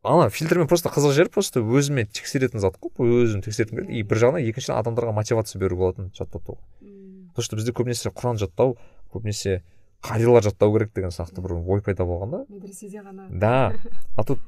ана 0.02 0.30
фильтрмен 0.30 0.68
просто 0.70 0.88
қызық 0.94 1.12
жері 1.12 1.32
просто 1.34 1.60
өзіме 1.60 2.06
тексеретін 2.06 2.62
зат 2.64 2.78
қой. 2.80 3.12
Өзім 3.24 3.42
тексергім 3.44 3.82
келеді 3.82 3.98
и 3.98 4.06
бір 4.08 4.24
жағынан 4.24 4.48
екіншіден 4.48 4.78
адамдарға 4.78 5.12
мотивация 5.16 5.60
беру 5.60 5.76
болатын 5.76 6.12
жаттатуға 6.16 6.62
потому 7.38 7.44
что 7.44 7.56
бізде 7.56 7.72
көбінесе 7.72 8.10
құран 8.10 8.38
жаттау 8.40 8.72
көбінесе 9.12 9.60
қарилар 10.02 10.42
жаттау 10.42 10.72
керек 10.74 10.90
деген 10.94 11.12
сияқты 11.14 11.42
бір 11.44 11.54
ой 11.62 11.82
пайда 11.86 12.02
болған 12.02 12.32
да 12.32 12.40
медреседе 12.48 12.98
ғана. 12.98 13.28
Да. 13.30 13.74
А 14.16 14.24
тут 14.24 14.40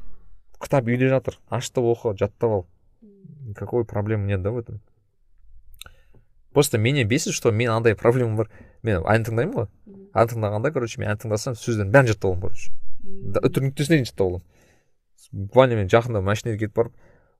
кітап 0.59 0.91
үйде 0.91 1.09
жатыр. 1.09 1.39
Аш 1.49 1.71
та 1.71 1.81
оқы 1.81 2.17
жаттап 2.19 2.51
ал. 2.51 2.67
Никакой 3.47 3.85
проблемы 3.85 4.27
нет 4.27 4.43
да 4.43 4.51
в 4.51 4.59
этом? 4.59 4.81
Просто 6.53 6.79
меня 6.79 7.05
бесит 7.05 7.35
что 7.35 7.51
мен 7.51 7.71
андай 7.71 7.95
проблема 7.95 8.37
бар 8.37 8.51
мен 8.83 9.03
ән 9.05 9.27
тыңдаймын 9.27 9.55
ғой 9.55 9.69
ән 10.15 10.33
тыңдағанда 10.33 10.73
короче 10.73 11.01
мен 11.01 11.11
ән 11.13 11.21
тыңдасам 11.21 11.59
сөздердің 11.59 11.93
бәрін 11.95 12.13
жаттап 12.13 12.31
аламын 12.31 12.43
короче. 12.49 12.73
Үтір 13.41 13.69
нүктесіне 13.69 14.01
дейін 14.01 14.09
жаттап 14.11 14.27
аламын 14.27 14.47
буквально 15.33 15.79
мен 15.79 15.91
жақында 15.91 16.23
машинаға 16.25 16.59
кетіп 16.59 16.77
барып 16.77 16.93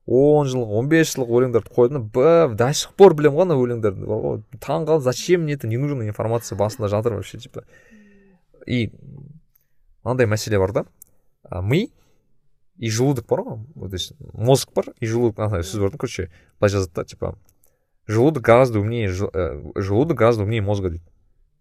он 0.05 0.47
жыл 0.47 0.63
он 0.63 0.87
бес 0.89 1.13
жылғы 1.13 1.37
өлеңдерді 1.37 1.73
қойдым 1.75 2.07
б 2.13 2.55
до 2.57 2.71
сих 2.73 2.93
пор 2.97 3.15
білемін 3.17 3.37
ғой 3.37 3.45
ана 3.45 3.57
өлеңдерді 3.59 4.07
бар 4.07 4.39
ғой 4.87 5.01
зачем 5.01 5.43
мне 5.43 5.53
это 5.53 5.67
ненужная 5.67 6.07
информация 6.07 6.57
басында 6.57 6.87
жатыр 6.87 7.13
вообще 7.13 7.37
типа. 7.37 7.63
И 8.65 8.91
мынандай 10.03 10.27
мәселе 10.27 10.57
бар 10.59 10.71
да 10.71 10.85
ми 11.61 11.91
и 12.77 12.89
желудок 12.89 13.27
бар 13.27 13.41
ғой 13.41 13.89
то 13.89 13.93
есть 13.93 14.13
мозг 14.33 14.71
бар 14.73 14.93
и 14.99 15.05
желудок 15.05 15.39
андай 15.39 15.61
сөз 15.61 15.79
бар 15.81 15.91
да 15.91 15.97
короче 15.97 16.31
былай 16.59 16.71
жазады 16.71 16.93
да 16.95 17.05
типа 17.05 17.35
желудок 18.11 18.43
гораздо 18.43 18.79
умнее 18.79 19.09
э, 19.09 19.71
желудок 19.75 20.17
гораздо 20.17 20.43
умнее 20.43 20.61
мозга. 20.61 20.93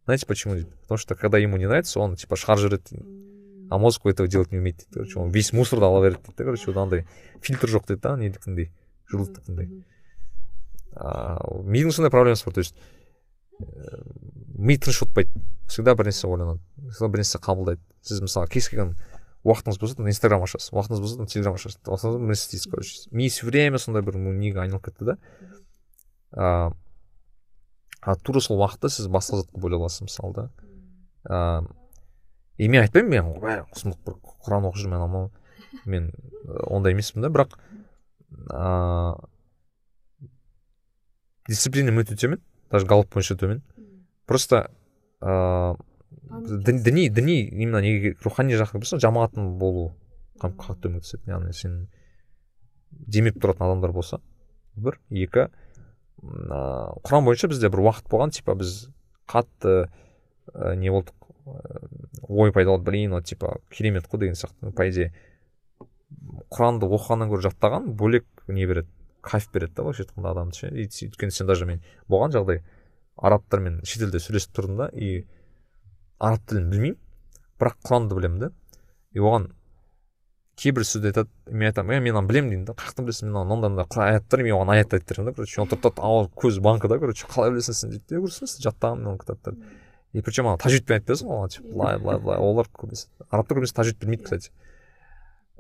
Знаете 0.05 0.27
почему? 0.27 0.56
Потому 0.82 0.98
что 0.98 1.14
когда 1.14 1.39
ему 1.39 1.56
не 1.56 1.66
нравится 1.66 2.01
он 2.01 2.16
типа 2.16 2.36
дейді 2.36 3.05
а 3.70 3.78
мозг 3.78 4.05
этого 4.05 4.28
делать 4.28 4.51
не 4.51 4.59
умеет. 4.59 4.86
Короче 4.93 5.18
он 5.18 5.31
весь 5.31 5.52
мусорды 5.52 5.85
ала 5.85 6.02
береді 6.02 6.20
дейді 6.36 6.44
короче 6.44 6.72
андай 6.72 7.06
фильтр 7.40 7.68
жоқ 7.68 7.86
дейді 7.86 8.01
да 8.02 8.16
недікіндей 8.16 8.70
желудоктікіндей 9.10 9.85
мидың 10.94 11.93
сондай 11.94 12.10
проблемасы 12.10 12.44
бар 12.47 12.55
то 12.55 12.60
есть 12.60 12.74
ми 14.59 14.77
тыныш 14.77 15.02
отпайды 15.06 15.31
всегда 15.68 15.94
бір 15.94 16.10
нәрсе 16.10 16.27
ойланады 16.27 16.60
всегда 16.90 17.09
бір 17.09 17.22
нәрсе 17.22 17.39
қабылдайды 17.39 17.81
сіз 18.02 18.20
мысалы 18.24 18.51
кез 18.51 18.68
келген 18.68 18.97
уақытыңыз 19.44 19.78
болса 19.81 20.09
инстаграм 20.10 20.43
ашасыз 20.43 20.72
уақытыңыз 20.74 21.01
болса 21.01 21.27
телеграм 21.31 21.55
ашасыз 21.55 21.78
бір 21.86 22.27
нәрсе 22.32 22.48
істейсіз 22.48 22.70
короче 22.70 23.09
ми 23.12 23.28
все 23.28 23.47
время 23.47 23.78
сондай 23.78 24.02
бір 24.02 24.18
неге 24.18 24.60
айналып 24.60 24.90
кетті 24.90 25.12
да? 25.12 25.16
А, 26.32 26.70
а 28.01 28.16
тура 28.16 28.40
сол 28.40 28.61
уақытта 28.61 28.89
сіз 28.89 29.09
басқа 29.09 29.43
затқа 29.43 29.61
бөле 29.61 29.77
аласыз 29.77 30.07
мысалы 30.09 30.35
да. 30.35 30.51
Ыыы 31.28 31.69
и 32.61 32.69
мен 32.69 32.85
айтпаймын 32.85 33.11
мен 33.11 33.65
сұмдық 33.77 34.01
бір 34.05 34.16
құран 34.44 34.69
оқып 34.69 34.82
жүрмін 34.82 35.01
анау 35.01 35.31
мен 35.85 36.11
ондай 36.69 36.93
емеспін 36.93 37.24
да 37.24 37.31
бірақ 37.32 37.57
ыыы 38.31 39.16
дисциплинам 41.48 42.02
өте 42.02 42.16
төмен 42.16 42.43
даже 42.70 42.86
галоп 42.86 43.12
бойынша 43.15 43.36
төмен. 43.36 43.62
Просто 44.27 44.70
ыыы 45.20 45.77
діни 46.31 47.09
діни 47.09 47.40
именно 47.48 47.81
неге 47.81 48.15
рухани 48.24 48.55
жаққа 48.55 48.78
болса 48.78 49.01
жамағаттың 49.02 49.57
болу 49.59 49.90
қатты 50.40 50.89
көмектеседі 50.89 51.32
яғни 51.32 51.52
сен 51.52 51.89
демеп 52.90 53.40
тұратын 53.43 53.66
адамдар 53.66 53.93
болса 53.93 54.20
бір 54.77 55.01
екі 55.11 55.48
ыыы 56.22 57.01
құран 57.05 57.24
бойынша 57.26 57.48
бізде 57.48 57.70
бір 57.72 57.84
уақыт 57.86 58.09
болған 58.10 58.32
типа 58.34 58.55
біз 58.60 58.90
қатты 59.30 59.88
не 60.76 60.90
болдық 60.92 61.14
ой 62.28 62.52
пайда 62.52 62.70
болды 62.70 62.84
блин 62.90 63.12
вот 63.12 63.24
типа 63.24 63.59
керемет 63.70 64.06
қой 64.06 64.20
деген 64.20 64.34
сияқты. 64.34 64.72
По 64.72 64.88
идее 64.88 65.12
құранды 66.51 66.88
оқығаннан 66.90 67.30
гөрі 67.30 67.48
жаттаған 67.48 67.92
бөлек 67.97 68.26
не 68.48 68.66
береді 68.66 68.88
кайф 69.22 69.51
береді 69.52 69.74
да 69.74 69.82
былайша 69.82 70.05
айтқанда 70.05 70.30
адамды 70.30 70.56
ше. 70.56 70.70
Өйткені 70.70 71.30
сен 71.30 71.47
даже 71.47 71.66
мен 71.66 71.82
болған 72.09 72.34
жағдай 72.34 72.62
арабтармен 73.16 73.80
шетелде 73.84 74.18
сөйлесіп 74.20 74.55
тұрдым 74.56 74.76
да 74.80 74.88
и 74.92 75.26
араб 76.18 76.44
тілін 76.48 76.70
білмеймін 76.70 76.98
бірақ 77.60 77.76
құранды 77.84 78.16
білемін 78.18 78.38
да. 78.40 78.52
И 79.12 79.20
оған 79.20 79.51
кейбір 80.61 80.85
сөзді 80.85 81.11
айтады 81.11 81.31
мен 81.51 81.70
айтамын 81.70 81.97
е 81.97 82.01
мен 82.01 82.15
мынаны 82.15 82.28
білемін 82.31 82.51
деймін 82.53 82.65
да 82.69 82.74
қай 82.77 82.91
жақтан 82.91 83.09
білесің 83.09 83.31
мен 83.31 83.39
мынандай 83.49 83.70
мынандай 83.70 84.07
аят 84.07 84.27
бар 84.31 84.43
мен 84.45 84.57
оған 84.59 84.74
аятты 84.77 84.99
айтып 84.99 85.15
беремін 85.15 85.31
да 85.31 85.37
короче 85.37 85.61
ол 85.62 85.70
тұрады 85.70 86.05
ал 86.05 86.31
көзі 86.37 86.61
банкада 86.65 86.99
короче 87.01 87.27
қалай 87.27 87.55
білесің 87.55 87.78
сен? 87.78 87.95
дейді 87.97 88.20
в 88.20 88.28
смысле 88.28 88.66
жаттағанмын 88.69 89.05
мен 89.05 89.15
ол 89.15 89.19
кітаптарды 89.19 89.65
и 90.12 90.20
причем 90.20 90.51
ана 90.51 90.61
тажвидпен 90.61 90.99
айтып 90.99 91.15
бересің 91.15 91.32
ғой 91.32 91.49
типа 91.55 91.73
былай 91.73 91.99
былай 91.99 92.20
былай 92.20 92.45
олар 92.45 92.69
көбісі 92.77 93.09
арабтар 93.31 93.61
көбісі 93.61 93.77
тажвид 93.81 94.01
білмейді 94.03 94.24
кстати 94.24 94.53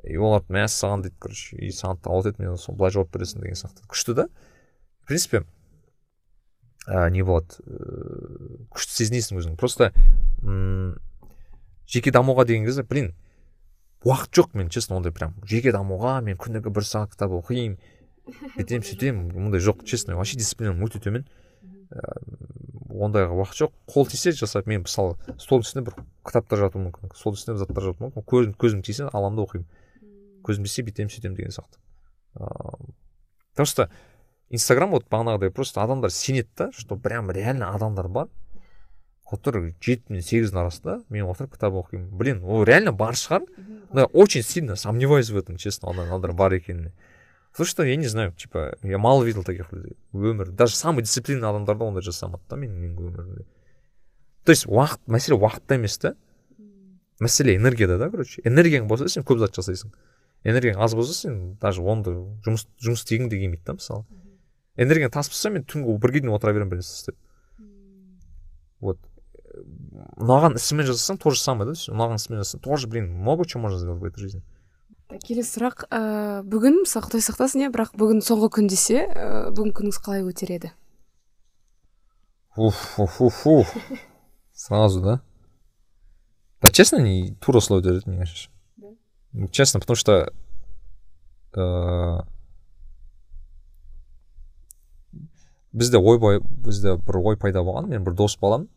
и 0.04 0.16
олар 0.16 0.44
мәссаған 0.48 1.04
дейді 1.04 1.16
короче 1.20 1.56
и 1.56 1.70
саған 1.74 2.00
тауып 2.04 2.30
еді 2.30 2.44
мен 2.44 2.60
соны 2.60 2.78
былай 2.78 2.94
жауап 2.94 3.10
бересің 3.14 3.44
деген 3.44 3.58
сияқты. 3.58 3.84
Күшті 3.90 4.14
да. 4.16 4.26
В 5.02 5.08
принципе 5.08 5.42
ә, 6.86 7.10
не 7.10 7.22
болады. 7.22 7.60
Ә, 7.66 8.64
күшті 8.72 8.96
сезінесің 9.00 9.40
өзің. 9.40 9.56
Просто 9.60 9.92
м 10.42 10.96
жеке 11.90 12.12
дамуға 12.14 12.46
деген 12.48 12.64
кезде 12.68 12.82
блин 12.82 13.12
уақыт 14.04 14.30
жоқ 14.32 14.54
мен 14.54 14.68
честно 14.68 14.96
ондай 14.96 15.12
прям 15.12 15.34
жеке 15.44 15.72
дамуға 15.72 16.20
мен 16.24 16.38
күніге 16.40 16.72
бір 16.72 16.86
сағат 16.86 17.14
кітап 17.14 17.34
оқимын. 17.36 17.78
Бүйтемін 18.56 18.86
сөйтемін 18.86 19.46
ондай 19.46 19.60
жоқ 19.60 19.84
честно 19.84 20.16
вообще 20.16 20.38
дисциплинам 20.38 20.82
өте 20.84 21.00
төмен. 21.02 21.26
Ондайға 22.90 23.34
уақыт 23.34 23.60
жоқ. 23.64 23.74
Қол 23.90 24.06
тисе 24.08 24.32
жасап 24.32 24.66
мен 24.70 24.84
мысалы 24.86 25.16
стол 25.38 25.64
үстінде 25.64 25.90
бір 25.90 25.98
кітаптар 26.26 26.66
жатуы 26.66 26.84
мүмкін 26.86 27.14
стол 27.18 27.34
үстінде 27.34 27.58
заттар 27.58 27.90
жатуы 27.90 28.08
мүмкін. 28.08 28.26
Көзім, 28.26 28.54
көзім 28.60 28.84
тисе 28.86 29.08
аламын 29.10 29.40
да 29.40 29.46
оқимын 29.48 29.68
көзім 30.46 30.66
тисе 30.66 30.84
бүйтемін 30.86 31.12
сөйтемін 31.12 31.36
деген 31.36 31.54
сияқты. 31.54 31.80
Ыыы 32.38 32.94
потому 33.52 33.66
что 33.66 33.90
инстаграм 34.48 34.90
вот 34.90 35.06
бағанағыдай 35.10 35.50
просто 35.50 35.82
адамдар 35.82 36.10
сенеді 36.10 36.48
да 36.56 36.70
что 36.72 36.96
прям 36.96 37.30
реально 37.30 37.74
адамдар 37.74 38.08
бар. 38.08 38.28
Отыр 39.32 39.74
жеті 39.80 40.12
мен 40.12 40.22
сегіздің 40.22 40.62
арасында 40.62 40.96
мен 41.08 41.28
отырып 41.30 41.54
кітап 41.54 41.74
оқимын. 41.74 42.08
Блин 42.10 42.42
ол 42.44 42.64
реально 42.64 42.92
бар 42.92 43.14
шығар. 43.14 43.46
Но 43.92 44.04
очень 44.12 44.42
сильно 44.42 44.76
сомневаюсь 44.76 45.30
в 45.30 45.36
этом 45.36 45.56
честно 45.56 45.90
адамдар 45.90 46.32
бар 46.32 46.52
екеніне. 46.52 46.92
Потому 47.52 47.66
что 47.66 47.82
я 47.82 47.96
не 47.96 48.06
знаю 48.06 48.32
типа 48.32 48.76
я 48.82 48.98
мало 48.98 49.24
видел 49.24 49.42
таких 49.42 49.72
людей 49.72 49.96
өмір 50.12 50.50
даже 50.52 50.76
самый 50.76 51.02
дисциплинный 51.02 51.48
адамдар 51.48 51.76
да 51.76 51.84
ондай 51.84 52.02
жасамады 52.02 52.42
да 52.48 52.56
менің 52.56 52.94
өмірімде 52.94 53.44
то 54.44 54.52
есть 54.52 54.66
уақыт 54.66 55.00
мәселе 55.06 55.36
уақытта 55.36 55.74
емес 55.74 55.98
та 55.98 56.14
мәселе 57.20 57.56
энергияда 57.56 57.98
да 57.98 58.10
короче. 58.10 58.40
Энергияң 58.44 58.88
болса 58.88 59.08
сен 59.08 59.24
көп 59.24 59.38
зат 59.42 59.54
жасайсың. 59.54 59.92
Энергияң 60.44 60.80
аз 60.80 60.94
болса 60.94 61.14
сен 61.14 61.56
даже 61.60 61.82
онды 61.82 62.14
жұмыс 62.46 62.64
жұмыс 62.80 63.04
істегің 63.04 63.28
де 63.28 63.40
келмейді 63.42 63.64
да 63.66 63.76
мысалы. 63.76 64.06
Энергияң 64.80 65.12
тас 65.12 65.28
болса 65.28 65.52
мен 65.52 65.66
түнгі 65.68 65.98
бірге 66.00 66.22
дейін 66.24 66.34
отыра 66.34 66.54
беремін 66.56 66.72
бір 66.72 66.80
нәрсе 66.80 66.96
істеп. 66.96 67.16
Вот. 68.80 68.98
Ұнаған 69.50 70.56
ісімен 70.60 70.86
жасасаң 70.86 71.18
то 71.20 71.30
же 71.34 71.40
самое 71.42 71.70
да 71.70 71.74
ұнаған 71.74 72.20
ісімен 72.20 72.42
жасасаң 72.42 72.62
тоже 72.62 72.88
блин 72.88 73.10
много 73.10 73.44
чего 73.44 73.62
можно 73.62 73.78
сделать 73.78 74.00
в 74.00 74.04
этой 74.04 74.20
жизни. 74.20 74.42
Келесі 75.10 75.56
сұрақ 75.56 75.88
ыыы 75.90 76.42
бүгін 76.46 76.82
мысалы 76.84 77.08
құдай 77.08 77.24
сақтасын 77.24 77.64
иә 77.64 77.72
бірақ 77.74 77.96
бүгін 77.98 78.22
соңғы 78.22 78.50
күн 78.54 78.68
десе 78.70 79.02
ә, 79.10 79.50
бүгін 79.50 79.72
күніңіз 79.74 79.98
қалай 80.04 80.22
өтер 80.22 80.52
еді? 80.54 80.70
Уф 82.54 82.98
уф 82.98 83.20
уф 83.20 83.40
уф. 83.46 83.74
Сразу 84.54 85.00
да? 85.02 85.20
Да 86.62 86.70
честно 86.70 87.02
не 87.02 87.34
тура 87.40 87.58
солай 87.60 87.82
өтер 87.82 87.98
еді 87.98 88.10
мне 88.10 88.18
кажется 88.18 88.50
честно 89.50 89.80
потому 89.80 89.96
что 89.96 90.32
ыыы 91.56 92.22
бізде 95.72 95.98
ойбай 95.98 96.38
бізде 96.40 96.96
бір 96.96 97.18
ой 97.18 97.36
пайда 97.36 97.64
болған 97.66 97.88
мен 97.90 98.04
бір 98.04 98.14
дос 98.14 98.36
балам. 98.38 98.68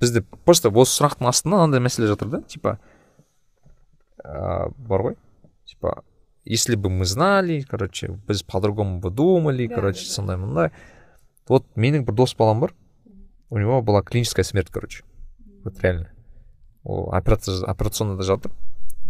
Бізде 0.00 0.22
просто 0.44 0.70
осы 0.70 0.98
сұрақтың 0.98 1.28
астында 1.30 1.60
мынандай 1.60 1.82
мәселе 1.84 2.08
жатыр 2.10 2.28
да 2.32 2.40
типа 2.42 2.78
ә, 4.24 4.70
бар 4.76 5.02
ғой. 5.02 5.16
Типа 5.66 6.02
если 6.44 6.74
бы 6.74 6.90
мы 6.90 7.04
знали 7.04 7.60
короче 7.60 8.08
біз 8.26 8.42
по 8.42 8.60
другому 8.60 9.00
бы 9.00 9.10
думали 9.10 9.66
короче 9.66 10.06
сондай 10.06 10.36
мындай. 10.36 10.70
Вот 11.48 11.66
менің 11.76 12.04
бір 12.04 12.14
дос 12.14 12.34
балам 12.34 12.60
бар. 12.60 12.74
У 13.50 13.58
него 13.58 13.82
была 13.82 14.02
клиническая 14.02 14.44
смерть 14.44 14.70
короче. 14.70 15.04
Вот 15.64 15.80
реально. 15.82 16.10
Ол 16.84 17.12
операция 17.12 17.64
операционныйда 17.66 18.22
жатыр. 18.22 18.52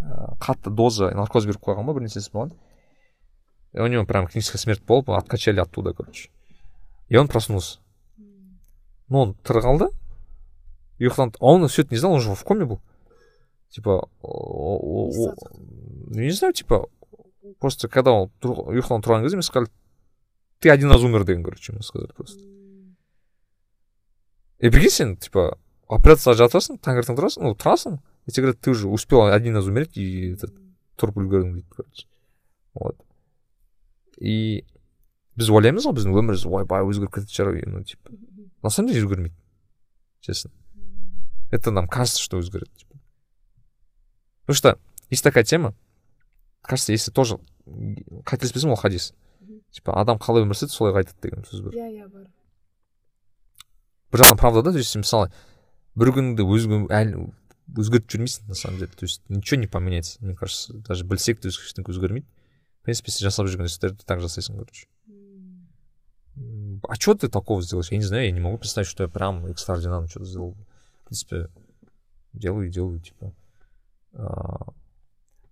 Ә, 0.01 0.37
қатты 0.41 0.71
доза 0.71 1.11
наркоз 1.15 1.47
беріп 1.47 1.63
қойған 1.63 1.87
ба 1.87 1.95
бір 1.95 2.09
нәрсесі 2.09 2.33
болған. 2.33 2.53
И 3.73 3.79
у 3.79 3.87
него 3.87 4.05
прям 4.05 4.27
клиническая 4.27 4.59
смерть 4.59 4.83
болып 4.83 5.11
откачали 5.11 5.61
оттуда 5.61 5.93
короче. 5.93 6.31
И 7.09 7.17
он 7.17 7.29
проснулся. 7.29 7.79
Ну 9.11 9.27
он 9.27 9.35
тірі 9.45 9.61
қалды 9.67 9.91
ұйықтан 11.01 11.35
он 11.41 11.67
все 11.69 11.83
это 11.83 11.95
не 11.95 11.99
знал 11.99 12.13
он 12.13 12.21
же 12.21 12.35
в 12.35 12.45
коме 12.45 12.65
был. 12.65 12.81
Типа 13.71 14.09
не 16.11 16.31
знаю 16.31 16.55
типа 16.55 16.89
просто 17.59 17.89
когда 17.89 18.13
он 18.13 18.31
ұйқыдан 18.43 19.03
тұрған 19.03 19.23
кезде 19.23 19.37
мен 19.37 19.43
сказали 19.43 19.71
ты 20.61 20.71
один 20.71 20.91
раз 20.91 21.03
умер 21.03 21.25
деген 21.25 21.43
короче 21.43 21.73
мне 21.73 21.83
сказали 21.83 22.13
просто. 22.13 22.41
И 24.59 24.69
прикинь 24.69 24.91
сен 24.91 25.17
типа 25.17 25.59
операцияға 25.89 26.37
жатасың 26.45 26.79
таңертең 26.85 27.17
тұрасың 27.19 27.49
ну 27.49 27.55
тұрасың 27.55 27.99
и 28.27 28.31
тебе 28.31 28.47
говорят 28.47 28.61
ты 28.61 28.71
уже 28.71 28.89
успел 28.89 29.25
один 29.25 29.57
раз 29.57 29.67
умереть 29.67 29.97
и 29.97 30.35
этот 30.35 30.55
тұрып 31.01 31.17
үлгердің 31.17 31.55
дейді 31.55 31.69
короче. 31.71 32.07
Вот. 32.75 32.97
И 34.21 34.67
біз 35.35 35.49
ойлаймыз 35.49 35.89
ғой 35.89 35.97
біздің 35.97 36.13
өміріміз 36.21 36.45
ойбай 36.45 36.85
өзгеріп 36.85 37.17
кететін 37.17 37.35
шығар 37.35 37.73
ну 37.73 37.83
типа. 37.85 38.13
На 38.63 38.71
самом 38.71 38.89
деле 38.89 39.05
өзгермейді 39.05 39.37
честно. 40.21 40.51
Это 41.51 41.71
нам 41.71 41.89
кажется 41.89 42.21
что 42.21 42.39
өзгереді 42.39 42.71
потому 44.43 44.57
что 44.57 44.79
есть 45.11 45.25
такая 45.25 45.45
тема 45.45 45.75
кажется 46.63 46.93
если 46.93 47.11
тоже 47.11 47.39
қателеспесем 48.25 48.71
ол 48.71 48.77
хадис 48.77 49.15
типа 49.71 50.01
адам 50.01 50.19
қалай 50.19 50.45
өмір 50.45 50.59
сүреді 50.59 50.75
солай 50.75 50.95
қайтады 50.95 51.23
деген 51.23 51.45
сөз 51.47 51.63
бар 51.63 51.75
иә 51.75 51.89
иә 51.91 52.09
бар 52.09 52.27
бір 54.11 54.23
жағынан 54.25 54.39
правда 54.39 54.63
да 54.63 54.73
то 54.73 54.79
есть 54.79 54.97
мысалы 54.97 55.31
бір 55.95 56.13
күніңді 56.17 56.47
өзгертіп 57.79 58.11
жүрмейсің 58.11 58.49
на 58.49 58.55
самом 58.55 58.79
деле 58.79 58.91
то 58.91 59.07
есть 59.07 59.23
ничего 59.29 59.61
не 59.61 59.67
поменяется 59.67 60.19
мне 60.21 60.35
кажется 60.35 60.75
даже 60.75 61.05
білсек 61.05 61.41
те 61.41 61.49
ештеңе 61.49 61.87
өзгермейді 61.87 62.27
в 62.27 62.85
принципе 62.85 63.13
сен 63.13 63.29
жасап 63.29 63.47
жүрген 63.47 63.71
істерді 63.71 64.03
так 64.07 64.21
жасайсың 64.21 64.59
короче 64.59 64.89
а 66.88 66.96
что 66.96 67.14
ты 67.16 67.30
такого 67.30 67.62
сделаешь 67.62 67.92
я 67.92 67.98
не 67.98 68.04
знаю 68.04 68.26
я 68.26 68.32
не 68.32 68.40
могу 68.40 68.58
представить 68.58 68.90
что 68.90 69.04
я 69.04 69.10
прям 69.10 69.46
экстраординарно 69.48 70.08
что-то 70.08 70.26
сделал 70.26 70.56
в 71.02 71.06
принципе 71.06 71.48
делаю 72.34 72.68
и 72.68 72.72
делаю 72.72 73.00
типа 73.00 73.34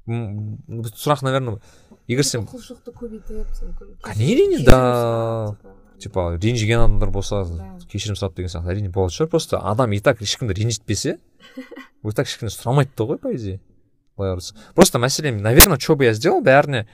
сұрақ 0.05 1.23
наверное 1.23 1.61
егер 2.07 2.25
сен 2.27 2.43
құлшылықты 2.49 2.91
көбейтіп 2.91 4.09
әрине 4.11 4.59
да 4.65 5.55
типа 6.03 6.33
ренжіген 6.35 6.83
адамдар 6.83 7.13
болса 7.15 7.45
кешірім 7.87 8.19
сұрап 8.19 8.35
деген 8.35 8.51
сияқты 8.51 8.73
әрине 8.75 8.91
болатын 8.91 9.21
шығар 9.21 9.31
просто 9.31 9.61
адам 9.63 9.93
и 9.95 10.01
так 10.03 10.21
ешкімді 10.21 10.57
ренжітпесе 10.59 11.15
и 11.55 12.11
так 12.11 12.27
ешкімнен 12.27 12.51
сұрамайды 12.51 12.91
да 12.97 13.07
ғой 13.07 13.21
по 13.23 13.31
идее 13.31 13.61
былай 14.17 14.35
қараса 14.35 14.57
просто 14.75 14.99
мәселе 14.99 15.31
наверное 15.31 15.79
что 15.79 15.95
бы 15.95 16.05
я 16.05 16.13
сделал 16.13 16.43
бәріне 16.43 16.87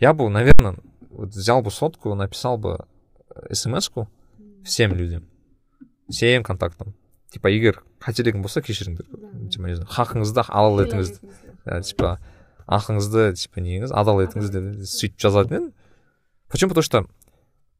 я 0.00 0.12
бы 0.12 0.28
наверное 0.28 0.76
вот 1.10 1.28
взял 1.28 1.62
бы 1.62 1.70
сотку 1.70 2.14
написал 2.14 2.58
бы 2.58 2.84
смс 3.51 3.89
ку 3.89 4.07
всем 4.63 4.93
людям 4.93 5.27
всем 6.09 6.43
контактам. 6.43 6.93
Типа 7.31 7.49
егер 7.51 7.81
қателігім 7.99 8.41
болса 8.41 8.61
кешіріңдер 8.63 9.07
типа 9.51 9.67
не 9.67 9.75
знаю 9.75 9.89
хақыңызды 9.91 10.43
халал 10.47 10.79
етіңіз 10.85 11.17
типа 11.89 12.17
ақыңызды 12.67 13.33
типа 13.35 13.63
неңіз 13.63 13.91
адал 13.91 14.21
етіңіз 14.23 14.51
деп 14.53 14.69
сөйтіп 14.87 15.19
жазатын 15.19 15.57
едім. 15.57 15.73
Почему? 16.47 16.69
Потому 16.69 16.83
что 16.83 17.05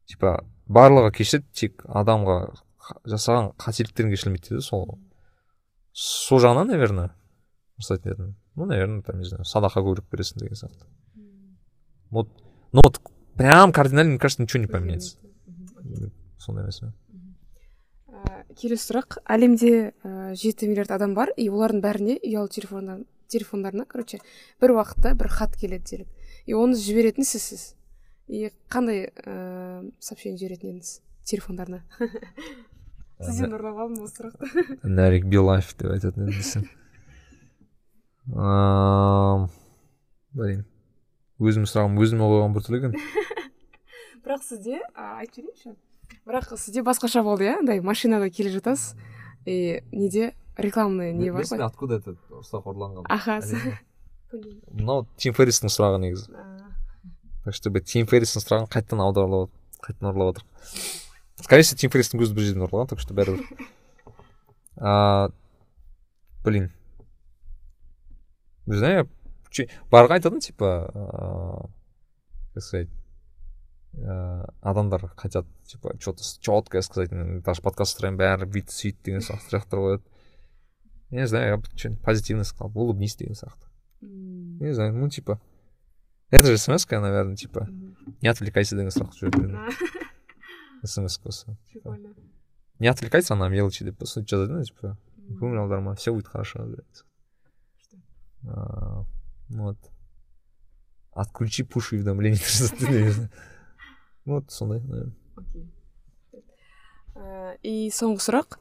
типа 0.06 0.44
барлығы 0.68 1.14
кешіреді 1.16 1.48
тек 1.56 1.84
адамға 1.88 2.38
жасаған 3.08 3.54
қателіктерін 3.56 4.12
кешірілмейді 4.12 4.50
дейді 4.50 4.64
сол. 4.64 4.98
Сол 5.92 6.40
жағынан 6.44 6.68
наверное 6.68 7.14
жасайтын 7.80 8.12
едім. 8.12 8.36
Ну 8.54 8.66
наверное 8.66 9.02
там 9.02 9.18
не 9.18 9.24
знаю 9.24 9.48
садақа 9.48 9.80
көбірек 9.80 10.08
бересің 10.12 10.44
деген 10.44 10.60
сияқты. 10.60 10.84
Вот 12.10 12.28
ну 12.72 12.82
вот 12.84 13.00
прям 13.36 13.72
кардинально 13.72 14.12
мне 14.12 14.18
кажется 14.18 14.42
ничего 14.42 14.60
не 14.60 14.66
поменяется. 14.66 15.16
Сондай 16.38 16.66
мәселе 16.68 16.92
келесі 18.58 18.88
сұрақ. 18.90 19.18
Әлемде 19.28 19.92
ә, 20.02 20.34
жеті 20.38 20.68
миллиард 20.70 20.92
адам 20.94 21.14
бар 21.16 21.32
и 21.36 21.48
олардың 21.50 21.82
бәріне 21.84 22.16
ұялы 22.24 22.48
телефондарына 23.28 23.84
короче 23.88 24.20
бір 24.62 24.74
уақытта 24.78 25.14
бір 25.18 25.28
хат 25.32 25.56
келеді 25.60 25.84
делік. 25.90 26.08
И 26.46 26.56
оны 26.56 26.78
жіберетін 26.78 27.26
сізсіз. 27.28 27.74
И 28.28 28.50
қандай 28.72 29.08
ә, 29.12 29.90
сообщение 30.00 30.38
жіберетін 30.40 30.72
едіңіз 30.72 30.94
телефондарына? 31.28 31.82
Сізден 33.18 33.54
ұрлап 33.56 33.82
алдым 33.84 34.06
осы 34.06 34.22
сұрақты. 34.22 34.78
Нарик 34.98 35.26
билайф 35.28 35.74
деп 35.78 35.92
айтатын 35.96 36.32
едім 36.32 36.68
блин. 40.38 40.64
Өзімнің 41.38 41.70
сұрағым 41.70 42.00
өзіме 42.02 42.26
қойған 42.26 42.54
біртүрлі 42.56 42.78
екен 42.80 43.37
бірақ 44.28 44.44
сізде 44.44 44.82
айтып 44.92 45.48
жіберейінші 45.48 45.72
бірақ 46.28 46.56
сізде 46.60 46.82
басқаша 46.84 47.22
болды 47.24 47.48
иә? 47.48 47.58
Андай 47.62 47.80
машинада 47.80 48.28
келе 48.28 48.52
жатасыз 48.52 48.94
и 49.46 49.80
неде? 49.90 50.34
Рекламный 50.58 51.14
не 51.14 51.30
бар 51.32 51.46
ғой? 51.48 51.64
откуда 51.64 51.96
это 51.96 52.16
сұрақ 52.44 52.68
ұрланған 52.68 53.08
аха 53.08 53.40
мынау 54.74 55.06
тим 55.16 55.32
ферристің 55.32 55.72
сұрағы 55.72 56.02
негізі. 56.02 56.28
Так 57.44 57.54
что 57.56 57.72
тим 57.80 58.06
ферристің 58.10 58.44
сұрағын 58.44 58.68
қайтадан 58.68 59.00
аударлап 59.06 59.50
қайтадан 59.80 60.12
ұрлап 60.12 60.36
жатыр 60.36 60.44
скорее 61.40 61.62
всего 61.62 61.78
тим 61.80 61.90
ферристің 61.94 62.20
көзі 62.20 62.36
бір 62.36 62.48
жерден 62.50 62.66
ұрылған 62.66 62.92
так 62.92 63.00
что 63.00 63.14
бәрібір. 63.16 63.40
Блин. 66.44 66.68
Не 68.66 68.76
знаю 68.76 69.08
барға 69.90 70.18
айтатын 70.18 70.40
типа 70.44 71.70
как 72.52 72.62
сказать 72.62 72.88
адамдар 74.61 75.07
хотят 75.15 75.45
типа 75.65 75.95
что 75.99 76.13
то 76.13 76.23
четкое 76.23 76.81
сказать 76.81 77.11
даже 77.43 77.61
подкаст 77.61 77.93
устраиваем 77.93 78.17
бәрі 78.17 78.47
бүйтті 78.49 78.73
сөйт 78.73 78.97
деген 79.05 79.21
сияқты 79.21 79.51
сұрақтар 79.51 79.83
қояды 79.83 80.03
я 81.11 81.21
не 81.21 81.27
знаю 81.27 81.47
я 81.47 81.57
бы 81.57 81.65
что 81.75 81.89
нибудь 81.89 82.03
позитивно 82.03 82.43
сказал 82.43 82.71
улыбнись 82.73 83.15
деген 83.15 83.35
сияқты 83.35 83.69
не 84.01 84.73
знаю 84.73 84.95
ну 84.95 85.09
типа 85.09 85.39
это 86.31 86.47
же 86.47 86.57
смс 86.57 86.89
наверное 86.89 87.35
типа 87.35 87.67
не 88.21 88.29
отвлекайся 88.29 88.75
деген 88.75 88.89
сұрақ 88.89 89.13
жүреді 89.13 89.61
смс 90.83 91.19
осы 91.23 91.55
прикольно 91.71 92.15
не 92.79 92.87
отвлекайся 92.87 93.35
на 93.35 93.47
мелочи 93.47 93.85
деп 93.85 94.01
сөйтіп 94.01 94.27
жазады 94.27 94.57
да 94.57 94.63
типа 94.63 94.97
көңіл 95.37 95.61
аударма 95.61 95.93
все 95.95 96.11
будет 96.11 96.27
хорошо 96.27 96.67
вот 99.49 99.77
отключи 101.11 101.63
пуш 101.63 101.93
уведомления 101.93 102.37
вот 104.28 104.52
сондай 104.52 104.80
и 107.64 107.88
соңғы 107.90 108.22
сұрақ 108.22 108.58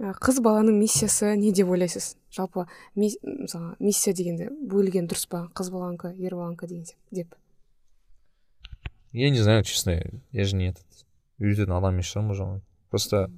қыз 0.00 0.40
баланың 0.42 0.78
миссиясы 0.80 1.34
не 1.36 1.52
деп 1.52 1.68
ойлайсыз? 1.68 2.16
Жалпы 2.32 2.64
мысалы 2.96 3.76
миссия 3.78 4.14
дегенде 4.16 4.48
бөлген 4.48 5.06
дұрыс 5.10 5.26
па? 5.28 5.44
Қыз 5.54 5.68
баланікі 5.70 6.14
ер 6.16 6.34
баланікі 6.38 6.66
деген 6.66 6.86
деп. 7.10 7.34
Я 9.12 9.30
не 9.30 9.42
знаю 9.42 9.62
честно 9.62 10.00
я 10.32 10.44
же 10.44 10.56
не 10.56 10.70
этот 10.70 11.04
үйрететін 11.38 11.76
адам 11.76 11.94
емес 11.98 12.10
шығармын 12.10 12.62
просто 12.90 13.28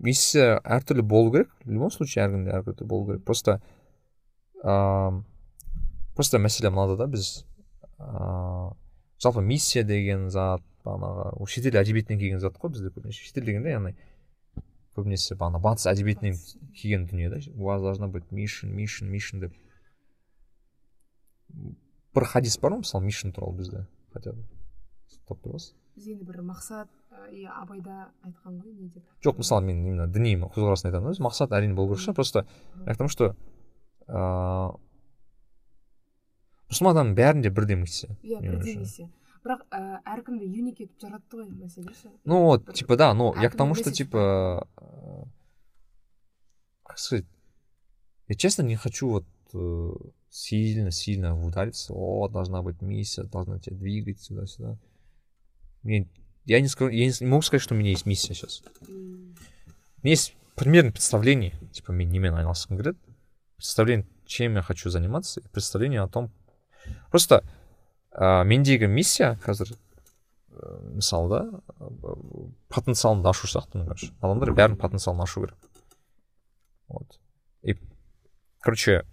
миссия 0.00 0.60
әртүрлі 0.64 1.02
болу 1.02 1.32
керек. 1.32 1.54
В 1.64 1.70
любом 1.70 1.90
случае 1.90 2.24
әркімде 2.24 2.56
әртүрлі 2.56 2.86
болу 2.86 3.06
керек. 3.10 3.24
Просто 3.24 3.60
ыыы 4.64 5.22
просто 6.16 6.38
мәселе 6.38 6.70
мынада 6.70 6.96
да 6.96 7.06
біз 7.06 7.44
ыыы 7.98 8.79
жалпы 9.22 9.42
миссия 9.44 9.84
деген 9.84 10.28
зат 10.30 10.62
бағанағы 10.84 11.46
шетел 11.46 11.80
әдебиетінен 11.80 12.20
келген 12.20 12.40
зат 12.40 12.56
қой 12.58 12.72
бізде 12.74 12.92
көбінесе. 12.92 13.26
Шетел 13.26 13.44
дегенде 13.44 13.74
яғни 13.74 13.94
көбінесе 14.96 15.36
бағана 15.36 15.60
батыс 15.60 15.88
әдебиетінен 15.92 16.38
келген 16.74 17.06
дүние 17.06 17.30
да 17.30 17.40
у 17.54 17.64
вас 17.64 17.82
должна 17.82 18.08
быть 18.08 18.30
мишн 18.30 18.68
мишн 18.68 19.06
мишн 19.06 19.40
деп. 19.40 19.52
Бір 22.14 22.24
хадис 22.24 22.58
бар 22.58 22.72
ма? 22.72 22.82
Мысалы 22.84 23.04
мишн 23.04 23.30
туралы 23.30 23.58
бізде 23.58 23.86
хотя 24.12 24.32
бы. 24.32 24.44
Тауып 25.28 25.44
тұрасыз 25.44 25.74
біз 26.00 26.08
енді 26.14 26.24
бір 26.24 26.40
мақсат 26.48 26.88
и 27.30 27.44
абайда 27.44 28.10
айтқан 28.24 28.60
ғой 28.62 28.72
не 28.72 28.88
деп. 28.88 29.04
Жоқ 29.24 29.42
мысалы 29.42 29.66
мен 29.66 29.82
именно 29.84 30.06
діни 30.08 30.36
көзқарасын 30.40 30.88
айтамын 30.88 31.12
да 31.12 31.24
мақсат 31.26 31.52
әрине 31.52 31.74
болу 31.74 31.92
керек 31.92 32.06
шығар 32.06 32.16
просто 32.16 32.44
айтамын 32.86 33.12
что 33.12 33.34
ыыы 34.08 34.78
мұсылман 36.69 36.95
адамның 36.95 37.15
бәрінде 37.19 37.51
бірдей 37.53 37.77
миссия 37.79 38.15
иә 38.23 38.41
бірдей 38.41 38.77
миссия 38.77 39.09
бірақ 39.45 39.61
ә, 39.69 40.01
әркімді 40.15 40.47
юник 40.49 40.79
етіп 40.81 41.03
жаратты 41.03 41.37
ғой 41.37 41.49
мәселе 41.53 41.93
ше 41.93 42.09
ну 42.25 42.41
вот 42.45 42.73
типа 42.73 42.97
да 42.97 43.13
но 43.13 43.33
я 43.41 43.49
к 43.49 43.55
тому 43.55 43.75
что 43.75 43.91
типа 43.91 44.67
как 46.83 46.97
сказать 46.97 47.25
я 48.27 48.35
честно 48.35 48.63
не 48.63 48.75
хочу 48.75 49.09
вот 49.09 49.25
сильно 50.29 50.91
сильно 50.91 51.39
удариться 51.39 51.93
о 51.93 52.27
должна 52.27 52.61
быть 52.63 52.81
миссия 52.81 53.23
должна 53.23 53.59
тебя 53.59 53.77
двигать 53.77 54.19
сюда 54.19 54.47
сюда 54.47 54.77
мне 55.83 56.09
я 56.45 56.59
не 56.59 56.67
скажу 56.67 56.89
я 56.89 57.05
не 57.05 57.27
могу 57.27 57.41
сказать 57.41 57.61
что 57.61 57.75
у 57.75 57.77
меня 57.77 57.91
есть 57.91 58.07
миссия 58.07 58.33
сейчас 58.33 58.63
у 58.87 58.91
меня 58.91 60.11
есть 60.11 60.35
примерное 60.55 60.91
представление 60.91 61.53
типа 61.71 61.91
мен 61.91 62.09
немен 62.09 62.33
айналысқым 62.33 62.77
келеді 62.77 62.97
представление 63.57 64.07
чем 64.25 64.55
я 64.55 64.63
хочу 64.63 64.89
заниматься 64.89 65.39
и 65.39 65.47
представление 65.47 66.01
о 66.01 66.07
том 66.07 66.31
просто 67.10 67.42
ә, 68.12 68.44
мендегі 68.44 68.88
миссия 68.88 69.36
қазір 69.44 69.72
ә, 69.74 70.80
мысалы 70.96 71.28
да 71.30 71.60
потенциалымды 72.68 73.28
ашу 73.30 73.48
сияқты 73.48 73.84
короче 73.84 74.12
адамдар 74.20 74.52
бәрінің 74.52 74.80
потенциалын 74.80 75.22
ашу 75.22 75.44
керек. 75.44 75.70
Вот. 76.88 77.20
И 77.62 77.76
короче 78.60 79.04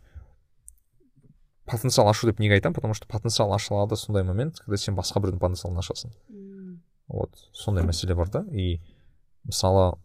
потенциал 1.66 2.10
ашу 2.10 2.28
деп 2.28 2.40
неге 2.40 2.56
айтамын 2.56 2.76
потому 2.76 2.94
что 2.94 3.08
потенциал 3.08 3.54
ашылады 3.54 3.96
сондай 3.96 4.24
момент 4.24 4.60
когда 4.60 4.78
сен 4.78 4.96
басқа 4.96 5.22
біреудің 5.22 5.40
потенциалын 5.40 5.80
ашасың. 5.80 6.12
Вот. 7.08 7.32
Сондай 7.54 7.86
мәселе 7.86 8.16
бар 8.16 8.30
да. 8.30 8.46
И 8.52 8.82
мысалы 9.44 9.98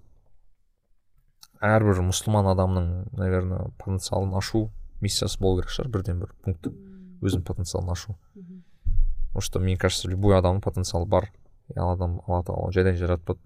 әрбір 1.63 2.03
мұсылман 2.09 2.51
адамның 2.53 2.89
наверное 3.15 3.71
потенциалын 3.79 4.35
ашу 4.39 4.69
миссиясы 5.01 5.39
болу 5.41 5.61
керек 5.61 5.75
шығар 5.75 5.93
бірден 5.95 6.23
бір 6.23 6.35
пункт 6.45 6.69
өзінің 7.23 7.45
потенциалын 7.47 7.93
ашу. 7.93 8.17
Потому 9.29 9.41
что 9.41 9.61
мне 9.61 9.77
кажется 9.77 10.09
любой 10.09 10.37
адамның 10.39 10.61
потенциалы 10.61 11.07
бар. 11.07 11.31
И 11.69 11.79
адам 11.79 12.21
алла 12.27 12.43
тағала 12.45 12.73
жайдан 12.73 12.97
жаратпады 12.97 13.41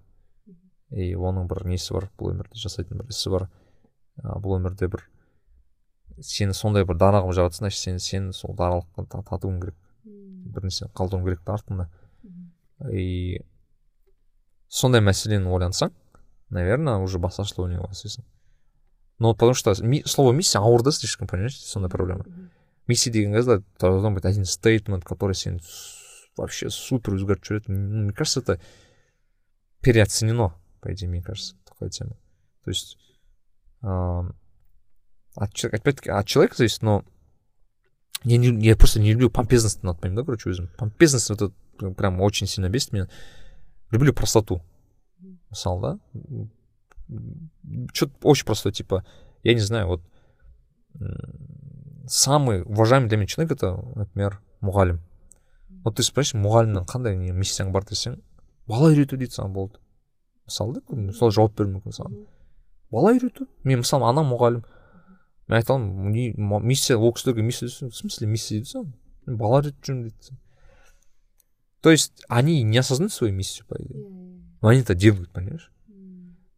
и 0.89 1.13
оның 1.15 1.47
бір 1.47 1.65
несі 1.67 1.93
бар? 1.93 2.09
Бұл 2.19 2.33
өмірде 2.33 2.59
жасайтын 2.59 2.99
бір 2.99 3.11
ісі 3.13 3.31
бар. 3.31 3.47
Ә, 4.23 4.39
бұл 4.41 4.57
өмірде 4.57 4.89
бір 4.91 5.05
сені 6.19 6.55
сондай 6.57 6.83
бір 6.87 6.97
дара 6.97 7.21
қылып 7.23 7.37
жаратса 7.37 7.63
значит 7.63 7.79
сен 7.79 7.99
сен 7.99 8.31
сол 8.33 8.55
даралыққа 8.57 9.23
татуың 9.29 9.61
керек. 9.61 9.77
Бір 10.03 10.67
нәрсені 10.67 10.91
қалдыруың 10.97 11.27
керек 11.27 11.43
та 11.45 11.55
артында. 11.55 11.89
И 12.91 13.45
сондай 14.67 15.01
мәселені 15.01 15.47
ойлансаң 15.47 15.93
наверное 16.49 16.97
уже 17.03 17.19
басқашалай 17.19 17.69
ойнауға 17.69 17.93
бастайсың 17.93 18.25
но 19.19 19.33
потому 19.33 19.53
что 19.53 19.73
ми, 19.81 20.03
слово 20.05 20.31
миссия 20.31 20.59
ауыр 20.59 20.83
да 20.83 20.91
слишком 20.91 21.27
понимаешь? 21.27 21.59
Сондай 21.59 21.89
проблема. 21.89 22.25
миссия 22.86 23.10
деген 23.10 23.32
кезде 23.34 23.62
должен 23.78 24.14
быть 24.14 24.24
один 24.24 24.44
стейтмент 24.44 25.04
который 25.04 25.34
сені 25.34 25.60
вообще 26.36 26.70
супер 26.70 27.14
өзгертіп 27.14 27.44
жібереді 27.44 27.72
мне 27.72 28.12
кажется 28.12 28.40
это 28.40 28.60
переоценено 29.80 30.54
по 30.80 30.92
идее 30.92 31.08
мне 31.08 31.22
кажется 31.22 31.56
такая 31.64 31.90
тема 31.90 32.16
то 32.64 32.70
есть 32.70 32.96
э, 33.82 34.32
от, 35.34 35.64
опять 35.64 35.96
таки 35.96 36.10
от 36.10 36.26
человека 36.26 36.56
зависит 36.56 36.82
но 36.82 37.04
я, 38.24 38.38
не, 38.38 38.48
я 38.64 38.76
просто 38.76 39.00
не 39.00 39.12
люблю 39.12 39.30
помпезность 39.30 39.82
ұнатпаймын 39.82 40.16
да 40.16 40.24
короче 40.24 40.50
өзім 40.50 40.68
помпезность 40.78 41.30
это 41.30 41.52
прям 41.96 42.20
очень 42.20 42.46
сильно 42.46 42.68
бесит 42.68 42.92
меня 42.92 43.08
люблю 43.90 44.12
простоту 44.12 44.62
мысалы 45.50 45.98
да 45.98 46.48
что-то 47.92 48.14
очень 48.22 48.46
простое 48.46 48.72
типа 48.72 49.04
я 49.42 49.54
не 49.54 49.60
знаю 49.60 49.86
вот 49.86 50.02
самый 52.07 52.63
уважаемый 52.63 53.09
для 53.09 53.17
меня 53.17 53.27
человек 53.27 53.53
это 53.53 53.75
например 53.95 54.39
мұғалім 54.61 54.99
вот 55.83 55.97
ты 55.97 56.03
спрашиваешь 56.03 56.45
мұғалімнің 56.45 56.87
қандай 56.87 57.17
не 57.17 57.31
миссияң 57.31 57.71
бар 57.71 57.85
десең 57.85 58.17
бала 58.67 58.91
үйрету 58.91 59.17
дейді 59.17 59.37
саған 59.37 59.53
болды 59.53 59.79
мысалы 60.47 60.79
да 60.79 61.13
сол 61.13 61.31
жауап 61.31 61.55
беруі 61.57 61.77
мүмкін 61.77 61.97
саған 61.99 62.17
бала 62.91 63.13
үйрету 63.13 63.47
мен 63.63 63.83
мысалы 63.83 64.09
анам 64.09 64.31
мұғалім 64.33 64.65
мен 65.47 65.59
айта 65.59 65.75
аламын 65.75 66.65
миссия 66.65 66.97
ол 66.97 67.13
кісілерге 67.13 67.41
миссия 67.41 67.67
в 67.67 67.95
смысле 67.95 68.27
миссия 68.27 68.59
дейді 68.59 68.73
саған 68.73 69.37
бала 69.37 69.61
үйретіп 69.61 69.85
жүрмін 69.85 70.09
дейді 70.09 70.37
то 71.81 71.91
есть 71.91 72.23
они 72.27 72.63
не 72.63 72.77
осознают 72.79 73.13
свою 73.13 73.33
миссию 73.33 73.65
по 73.67 73.75
идее? 73.75 74.05
Но 74.61 74.69
они 74.69 74.81
это 74.81 74.95
делают 74.95 75.29
понимаешь? 75.31 75.71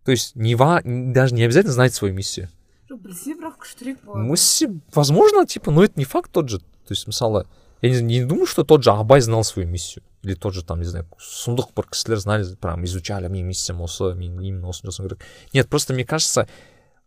То 0.03 0.11
есть 0.11 0.35
не 0.35 0.55
ва 0.55 0.81
даже 0.84 1.35
не 1.35 1.43
обязательно 1.43 1.73
знать 1.73 1.93
свою 1.93 2.13
миссию. 2.13 2.49
Білсе 2.98 3.36
бірақ 3.36 3.60
күштірек 3.64 4.03
болады 4.06 4.82
возможно 4.95 5.45
типа 5.45 5.72
но 5.72 5.84
это 5.84 5.94
не 5.98 6.06
факт 6.06 6.32
тот 6.32 6.49
же 6.49 6.60
то 6.60 6.91
есть 6.91 7.07
мысалы 7.07 7.45
я 7.82 7.90
не, 7.90 8.02
не 8.02 8.26
думаю 8.26 8.45
что 8.45 8.64
тот 8.64 8.84
же 8.84 8.91
абай 8.91 9.22
знал 9.22 9.44
свою 9.44 9.68
миссию. 9.68 10.03
Или 10.22 10.34
тот 10.34 10.53
же 10.53 10.66
там 10.66 10.80
не 10.80 10.86
знаю 10.86 11.07
сұмдық 11.18 11.74
бір 11.76 11.88
кісілер 11.91 12.20
знали 12.20 12.56
прям 12.56 12.84
изучали 12.84 13.28
менің 13.28 13.48
миссиям 13.48 13.82
осы 13.82 14.14
мен 14.16 14.40
именно 14.40 14.70
осыны 14.70 14.91
жасауым 14.91 15.10
керек 15.10 15.24
нет 15.53 15.70
просто 15.70 15.94
мне 15.94 16.03
кажется 16.03 16.48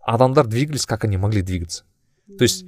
адамдар 0.01 0.47
двигались 0.47 0.87
как 0.87 1.05
они 1.05 1.17
могли 1.17 1.43
двигаться. 1.43 1.85
То 2.39 2.45
есть 2.45 2.65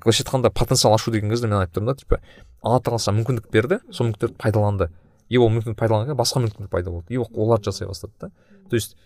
былайша 0.00 0.24
айтқанда 0.24 0.50
потенциал 0.50 0.94
ашу 0.94 1.10
деген 1.10 1.30
кезде 1.30 1.46
мен 1.46 1.60
айтып 1.60 1.76
тұрмын 1.76 1.92
да 1.92 1.94
типа 2.00 2.20
алла 2.62 2.80
тағала 2.80 3.02
саған 3.02 3.20
мүмкіндік 3.20 3.50
берді 3.52 3.78
сол 3.90 4.08
мүмкіндіктерді 4.08 4.38
пайдаланды 4.40 4.90
и 5.28 5.38
ол 5.38 5.50
мүмкіндікті 5.52 5.78
пайдаланған 5.78 6.18
басқа 6.18 6.42
мүмкіндік 6.42 6.70
пайда 6.70 6.90
болды. 6.90 7.14
И 7.14 7.18
оларды 7.18 7.70
жасай 7.70 7.86
бастады 7.86 8.12
да. 8.20 8.30
То 8.70 8.76
есть 8.76 8.96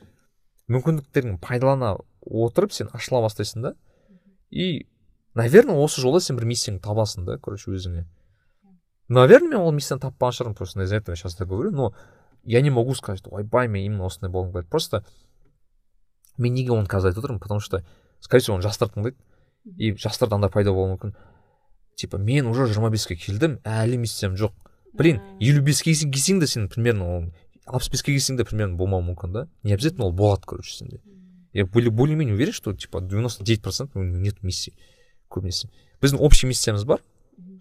мүмкіндіктерін 0.68 1.38
пайдалана 1.38 1.96
отырып 2.26 2.72
сен 2.72 2.90
ашыла 2.92 3.22
бастайсың 3.22 3.62
да. 3.62 3.74
И 4.50 4.86
наверное 5.34 5.76
осы 5.76 6.00
жолда 6.00 6.20
сен 6.20 6.36
бір 6.36 6.46
миссияңды 6.50 6.82
табасың 6.82 7.24
да 7.24 7.38
короче 7.38 7.70
өзіңе. 7.70 8.06
Наверное 9.08 9.56
мен 9.56 9.60
ол 9.60 9.72
миссияны 9.72 10.02
таппаған 10.02 10.34
шығармын 10.38 10.56
просто 10.58 10.82
из-за 10.82 10.96
этого 10.96 11.16
сейчас 11.16 11.36
так 11.36 11.48
говорю 11.48 11.70
но 11.70 11.94
я 12.42 12.60
не 12.60 12.70
могу 12.70 12.94
сказать 12.94 13.22
ойбай 13.26 13.68
мен 13.68 13.84
именно 13.84 14.06
осындай 14.06 14.30
болғым 14.30 14.52
келеді 14.52 14.68
просто 14.68 15.04
мен 16.38 16.54
неге 16.54 16.72
оны 16.72 16.86
қазір 16.86 17.10
айтып 17.10 17.24
отырмын? 17.24 17.40
Потому 17.40 17.60
что 17.60 17.84
скорее 18.20 18.42
всего 18.42 18.56
оны 18.56 18.62
жастар 18.62 18.88
тыңдайды. 18.88 19.16
И 19.76 19.92
жастарда 19.96 20.36
андай 20.36 20.50
пайда 20.50 20.72
болуы 20.72 20.94
мүмкін. 20.94 21.14
Типа 21.96 22.18
мен 22.18 22.46
уже 22.46 22.66
жиырма 22.66 22.90
беске 22.90 23.16
келдім 23.16 23.58
әлі 23.64 23.98
миссиям 24.02 24.36
жоқ 24.36 24.52
блин 24.96 25.20
елу 25.40 25.62
беске 25.62 25.94
келсең 25.94 26.40
де 26.40 26.46
сен 26.46 26.68
примерно 26.68 27.32
алпыс 27.66 27.90
беске 27.90 28.12
келсең 28.12 28.38
де 28.38 28.44
примерно 28.44 28.76
болмауы 28.76 29.10
мүмкін 29.10 29.32
да. 29.32 29.48
Не 29.62 29.74
обязательно 29.74 30.06
ол 30.06 30.12
болады 30.12 30.42
короче 30.46 30.76
сенде. 30.76 31.00
я 31.55 31.65
более 31.65 32.15
менее 32.15 32.35
уверен 32.35 32.53
что 32.53 32.73
типа 32.73 33.01
девяносто 33.01 33.43
девять 33.43 33.61
процентов 33.61 33.95
нет 33.95 34.41
миссии 34.43 34.73
көбінесе 35.31 35.69
біздің 36.01 36.19
общий 36.19 36.47
миссиямыз 36.47 36.85
бар 36.85 37.03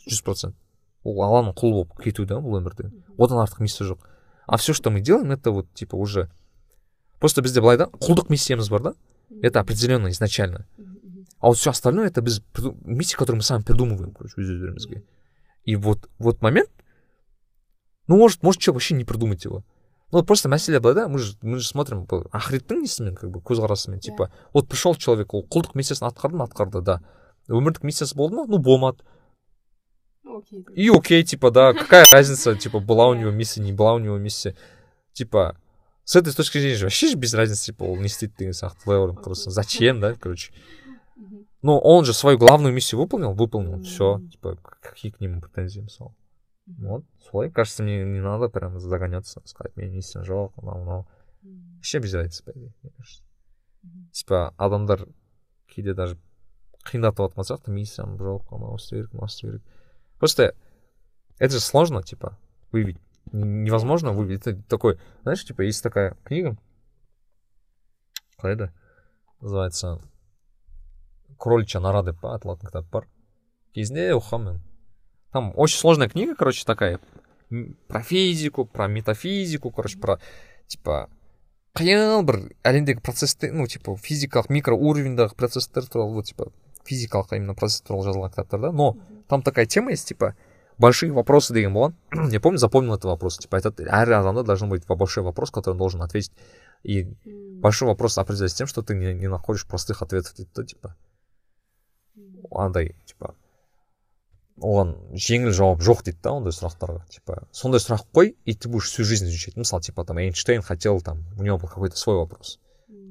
жүз 0.07 0.23
процент 0.27 0.57
ол 1.05 1.23
алланың 1.25 1.55
құлы 1.57 1.81
болып 1.81 2.03
кету 2.03 2.27
да 2.27 2.41
бұл 2.43 2.61
өмірде 2.61 2.91
одан 3.19 3.43
артық 3.43 3.63
миссия 3.65 3.87
жоқ 3.89 4.07
а 4.47 4.57
все 4.57 4.73
что 4.75 4.91
мы 4.91 5.01
делаем 5.01 5.31
это 5.33 5.51
вот 5.51 5.73
типа 5.75 5.97
уже 5.97 6.31
просто 7.19 7.43
бізде 7.43 7.61
былай 7.61 7.79
да 7.79 7.87
құлдық 7.87 8.31
миссиямыз 8.31 8.71
бар 8.71 8.83
да 8.83 8.95
это 9.43 9.61
определенно 9.61 10.11
изначально 10.11 10.67
а 11.39 11.49
вот 11.49 11.59
все 11.59 11.71
остальное 11.71 12.09
это 12.09 12.21
біз 12.21 12.43
миссия 12.85 13.17
которую 13.17 13.39
мы 13.39 13.43
сами 13.43 13.63
придумываем 13.63 14.13
короче 14.13 14.41
өз 14.41 14.51
өздерімізге 14.51 15.05
и 15.65 15.77
вот 15.77 16.09
вот 16.19 16.43
момент 16.43 16.71
ну 18.07 18.17
может 18.17 18.43
может 18.43 18.63
что 18.63 18.73
вообще 18.73 18.95
не 18.95 19.05
придумать 19.05 19.45
его 19.45 19.65
Ну 20.12 20.24
просто 20.24 20.50
мәселе 20.50 20.80
былай 20.80 20.96
да 20.96 21.08
мы 21.08 21.20
же 21.20 21.36
мы 21.42 21.60
же 21.60 21.68
смотрим 21.68 22.06
ақыреттің 22.06 22.82
несімен 22.82 23.16
как 23.16 23.32
бы 23.32 23.40
көзқарасымен 23.40 24.00
типа 24.00 24.32
вот 24.54 24.68
пришел 24.70 24.96
человек 24.96 25.34
ол 25.34 25.46
құлдық 25.50 25.76
миссиясын 25.76 26.08
атқарды 26.08 26.38
ма? 26.38 26.46
Атқарды 26.46 26.82
да. 26.82 27.02
Өмірлік 27.48 27.84
миссиясы 27.84 28.16
болды 28.16 28.36
ма? 28.36 28.46
Ну 28.48 28.58
болмады. 28.60 29.04
И 30.76 30.90
окей 30.90 31.24
типа 31.24 31.52
да 31.52 31.74
какая 31.74 32.06
разница 32.14 32.56
типа 32.56 32.80
была 32.80 33.08
у 33.08 33.14
него 33.14 33.32
миссия 33.32 33.62
не 33.62 33.74
была 33.74 33.94
у 33.94 34.00
него 34.00 34.18
миссия. 34.18 34.56
Типа 35.14 35.58
с 36.04 36.16
этой 36.16 36.34
точки 36.34 36.60
зрения 36.60 36.76
же 36.76 36.86
вообще 36.86 37.08
же 37.08 37.16
без 37.16 37.34
разницы 37.34 37.66
типа 37.66 37.84
ол 37.84 37.98
не 37.98 38.06
істейді 38.06 38.36
деген 38.38 38.54
сияқты 38.54 39.24
просто 39.24 39.50
зачем 39.50 40.00
да 40.00 40.14
короче. 40.14 40.54
Ну 41.62 41.80
он 41.80 42.06
же 42.06 42.14
свою 42.14 42.38
главную 42.38 42.74
миссию 42.74 43.02
выполнил 43.02 43.34
выполнил 43.34 43.82
все 43.82 44.22
типа 44.32 44.58
какие 44.82 45.12
к 45.12 45.20
нему 45.20 45.42
претензии 45.42 45.80
мысалы 45.80 46.14
вот 46.79 47.05
солай 47.21 47.51
кажется 47.51 47.83
мне 47.83 48.05
не 48.05 48.21
надо 48.21 48.49
прям 48.49 48.79
загоняться 48.79 49.43
сказать 49.45 49.77
менің 49.77 49.95
миссиям 49.95 50.25
жоқ 50.25 50.53
мынау 50.57 50.79
мынау 50.81 51.09
вообще 51.77 51.99
без 51.99 52.15
разницы 52.15 52.45
по 52.45 52.51
идее 52.51 52.75
мне 52.83 52.93
кажется 52.97 53.23
типа 54.13 54.55
адамдар 54.57 55.09
кейде 55.67 55.95
даже 55.95 56.19
қиындатып 56.85 57.27
жатқан 57.27 57.45
сияқты 57.45 57.71
миссиям 57.71 58.17
жоқ 58.17 58.55
анау 58.55 58.77
істеу 58.77 59.01
керек 59.01 59.13
мынау 59.13 59.27
істеу 59.27 59.51
керек 59.51 59.63
просто 60.19 60.55
это 61.39 61.55
же 61.55 61.61
сложно 61.61 62.03
типа 62.03 62.39
выявить 62.73 62.99
невозможно 63.33 64.13
выявить 64.13 64.47
это 64.47 64.63
такой 64.63 64.99
знаешь 65.23 65.45
типа 65.45 65.63
есть 65.63 65.83
такая 65.83 66.17
книга 66.25 66.57
қалай 68.39 68.55
еді 68.55 68.71
называется 69.41 70.01
кроличья 71.39 71.81
нора 71.81 72.03
деп 72.03 72.21
па 72.21 72.35
аталатын 72.37 72.69
кітап 72.69 72.91
бар 72.91 73.07
кезінде 73.75 74.11
оқығанмын 74.17 74.61
там 75.35 75.53
очень 75.57 75.79
сложная 75.79 76.09
книга 76.09 76.35
короче 76.35 76.65
такая 76.65 77.01
про 77.89 78.03
физику 78.03 78.65
про 78.65 78.87
метафизику 78.89 79.71
короче 79.71 79.99
про 79.99 80.21
типа 80.67 81.09
қиын 81.79 82.25
бір 82.27 82.39
әлемдегі 82.67 83.03
процессті 83.05 83.53
ну 83.55 83.67
типа 83.71 83.95
физикалық 83.95 84.51
микроуровеньдағы 84.51 85.37
процесстер 85.39 85.87
туралы 85.87 86.15
вот 86.19 86.27
типа 86.27 86.51
физикалық 86.89 87.37
именно 87.37 87.55
процесс 87.55 87.83
туралы 87.87 88.09
жазылған 88.09 88.33
кітаптар 88.35 88.61
да 88.61 88.73
но 88.73 88.97
там 89.29 89.43
такая 89.43 89.67
тема 89.67 89.93
есть 89.93 90.09
типа 90.09 90.35
большие 90.79 91.13
вопросы 91.13 91.55
деген 91.55 91.73
болған 91.75 91.95
я 92.33 92.41
помню 92.41 92.59
запомнил 92.59 92.95
этот 92.95 93.05
вопрос 93.05 93.39
типа 93.39 93.57
этот 93.57 93.81
әр 93.81 94.13
адамда 94.13 94.43
должен 94.43 94.69
быть 94.69 94.87
большой 94.87 95.23
вопрос 95.23 95.51
который 95.51 95.75
он 95.75 95.79
должен 95.79 96.03
ответить 96.03 96.33
и 96.83 97.05
большой 97.63 97.89
вопрос 97.89 98.19
определяется 98.19 98.59
тем 98.59 98.67
что 98.67 98.83
ты 98.83 98.97
не, 98.97 99.15
не 99.15 99.29
находишь 99.29 99.67
простых 99.67 100.03
ответов 100.03 100.35
дейді 100.35 100.51
да 100.55 100.65
типа 100.65 100.97
андай 102.51 102.97
типа 103.07 103.37
Оған 104.62 104.96
жеңіл 105.12 105.52
жауап 105.52 105.82
жоқ 105.84 106.04
дейді 106.08 106.20
да 106.24 106.32
ондай 106.38 106.56
сұрақтарға 106.56 107.04
типа 107.12 107.42
сондай 107.52 107.82
сұрақ 107.84 108.06
қой 108.16 108.36
и 108.46 108.54
ты 108.54 108.70
будешь 108.70 108.88
всю 108.88 109.04
жизнь 109.04 109.26
изучать. 109.26 109.58
Мысалы 109.58 109.82
типа 109.82 110.06
там 110.06 110.20
эйнштейн 110.20 110.62
хотел 110.62 111.02
там 111.02 111.26
у 111.38 111.44
него 111.44 111.58
был 111.58 111.68
какой 111.68 111.90
то 111.90 111.98
свой 111.98 112.16
вопрос. 112.16 112.60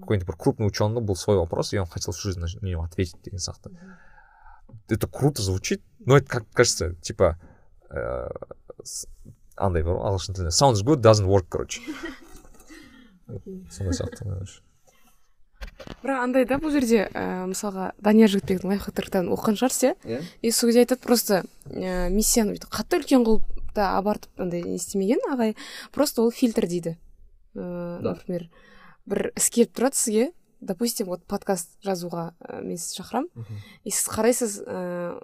Какой 0.00 0.16
нибудь 0.16 0.28
бір 0.28 0.36
крупный 0.36 0.66
ученый 0.66 1.02
был 1.02 1.16
свой 1.16 1.36
вопрос 1.36 1.72
и 1.72 1.78
он 1.78 1.86
хотел 1.86 2.12
всю 2.12 2.28
жизнь 2.28 2.40
на 2.40 2.66
него 2.66 2.82
ответить 2.82 3.20
деген 3.22 3.38
сияқты 3.38 3.70
это 4.88 5.06
круто 5.06 5.42
звучит 5.42 5.82
но 6.00 6.16
это 6.16 6.26
как 6.26 6.50
кажется 6.50 6.94
типа 6.96 7.38
э, 7.90 8.28
андай 9.56 9.82
бар 9.82 9.98
ғой 9.98 10.10
ағылшын 10.10 10.36
тілінде 10.36 10.52
sounds 10.52 10.84
good 10.84 11.00
doesn't 11.00 11.28
work 11.28 11.46
короче. 11.48 11.80
Сондай 13.70 13.94
сияқты 13.94 14.24
бірақ 16.02 16.20
андай 16.22 16.44
да 16.48 16.58
бұл 16.60 16.72
жерде 16.74 17.06
ә, 17.10 17.44
мысалға 17.50 17.92
данияр 18.02 18.30
жігітбектің 18.32 18.72
лайфхактар 18.72 19.08
кітабын 19.08 19.32
оқыған 19.34 19.58
шығарсыз 19.60 19.86
иә? 19.88 19.94
Иә. 20.04 20.20
И 20.42 20.50
сол 20.50 20.70
кезде 20.70 20.84
айтады 20.84 21.02
просто 21.04 21.42
ә, 21.70 22.08
миссияны 22.12 22.54
бүйтіп 22.54 22.70
қатты 22.72 23.00
үлкен 23.00 23.24
қылып 23.26 23.64
та 23.74 23.94
абартып 23.98 24.40
андай 24.40 24.62
не 24.62 24.76
істемеген 24.76 25.24
ағай 25.32 25.56
просто 25.92 26.22
ол 26.22 26.30
фильтр 26.30 26.68
дейді. 26.70 26.96
Ыыы 27.54 28.00
например 28.04 28.48
бір 29.06 29.32
іс 29.36 29.50
келіп 29.50 29.74
тұрады 29.74 29.98
сізге 29.98 30.30
допустим 30.60 31.10
вот 31.10 31.24
подкаст 31.26 31.76
жазуға 31.84 32.32
ә, 32.40 32.62
мен 32.62 32.78
сізді 32.78 33.02
шақырамын. 33.02 33.48
И 33.84 33.90
сіз 33.90 34.08
қарайсыз 34.12 34.60
ыыы 34.64 35.18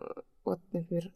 вот 0.45 0.61
например 0.73 1.11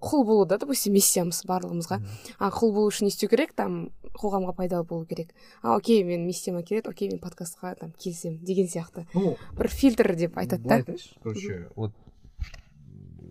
құл 0.00 0.24
болу 0.24 0.46
да 0.46 0.58
допустим 0.58 0.94
миссиямыз 0.94 1.42
барлығымызға. 1.48 2.00
А 2.38 2.50
құл 2.54 2.72
болу 2.72 2.90
үшін 2.92 3.08
не 3.08 3.12
істеу 3.12 3.30
керек? 3.30 3.54
Там 3.58 3.90
қоғамға 4.14 4.54
пайдалы 4.56 4.86
болу 4.86 5.06
керек. 5.06 5.32
А 5.62 5.76
окей 5.76 6.04
мен 6.04 6.26
миссияма 6.26 6.62
келеді 6.62 6.90
окей 6.90 7.10
мен 7.10 7.18
подкастқа 7.18 7.74
там 7.80 7.92
келісемін 7.98 8.44
деген 8.44 8.68
сияқты. 8.68 9.06
Ну 9.14 9.36
бір 9.58 9.68
фильтр 9.68 10.14
деп 10.14 10.38
айтады 10.38 10.68
да. 10.68 10.82
короче 11.22 11.68
вот 11.74 11.92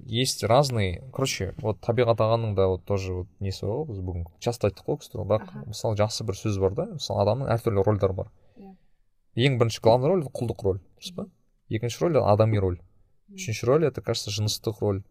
есть 0.07 0.43
разные. 0.43 1.03
Короче 1.11 1.53
вот 1.57 1.79
табиғат 1.79 2.19
ағаның 2.19 2.55
да 2.55 2.67
вот 2.67 2.85
тоже 2.85 3.13
вот 3.13 3.27
несі 3.39 3.65
бар 3.65 3.81
ғой 3.81 3.87
біз 3.91 3.99
бүгін 3.99 4.27
часто 4.39 4.69
айттық 4.69 4.87
қой 4.87 4.99
кісі 5.01 5.19
бірақ 5.19 5.51
мысалы 5.67 5.99
жақсы 5.99 6.23
бір 6.23 6.39
сөз 6.39 6.59
бар 6.63 6.75
да 6.75 6.85
мысалы 6.93 7.23
адамның 7.23 7.51
әртүрлі 7.55 7.83
рольдары 7.83 8.15
бар. 8.15 8.31
Иә. 8.55 8.75
Ең 9.35 9.59
бірінші 9.59 9.83
главный 9.83 10.11
роль 10.13 10.23
құлдық 10.23 10.63
роль 10.63 10.79
дұрыс 10.79 11.15
па? 11.15 11.27
Екінші 11.67 12.05
роль 12.05 12.19
адами 12.23 12.57
роль. 12.57 12.79
Үшінші 13.35 13.65
роль 13.67 13.85
это 13.85 14.01
кажется 14.01 14.31
жыныстық 14.31 14.79
роль. 14.79 15.03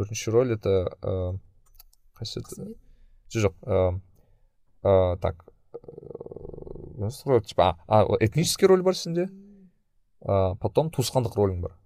Төртінші 0.00 0.32
роль 0.32 0.54
это 0.56 0.90
қайсысы 2.16 2.72
жоқ 3.30 3.54
ә, 4.82 5.16
так 5.20 5.44
типа 7.46 7.78
а, 7.86 8.04
этнический 8.20 8.66
роль 8.66 8.82
бар 8.82 8.96
сенде? 8.96 9.28
Потом 10.20 10.90
туысқандық 10.90 11.36
ролің 11.36 11.60
бар. 11.60 11.76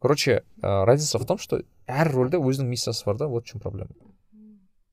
Короче 0.00 0.44
разница 0.60 1.18
в 1.18 1.26
том 1.26 1.38
что 1.38 1.62
әр 1.86 2.12
рөлде 2.12 2.38
өзінің 2.38 2.68
миссиясы 2.68 3.04
бар 3.04 3.16
да 3.16 3.28
вот 3.28 3.44
в 3.44 3.48
чем 3.48 3.60
проблема. 3.60 3.90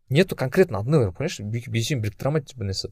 Нету 0.10 0.36
конкретно 0.36 0.80
одной 0.80 1.12
понимаешь 1.12 1.40
бесеуін 1.40 2.02
біріктіре 2.02 2.30
алмайды 2.32 2.58
бір 2.58 2.72
нәрсе 2.72 2.92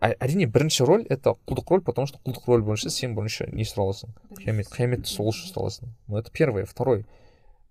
әрине 0.00 0.46
бірінші 0.48 0.84
роль 0.88 1.04
это 1.12 1.36
құлдық 1.46 1.70
роль 1.70 1.82
потому 1.84 2.06
что 2.06 2.18
құлдық 2.24 2.46
роль 2.48 2.62
бойынша 2.64 2.90
сен 2.90 3.14
бойынша 3.14 3.46
не 3.52 3.66
ұстай 3.66 3.84
аласың 3.84 4.14
қиямет 4.38 4.70
қияметті 4.72 5.12
сол 5.12 5.28
үшін 5.28 5.50
ұстай 5.50 5.62
аласың 5.62 5.92
ну 6.08 6.18
это 6.18 6.32
первое. 6.32 6.64
Второй 6.64 7.04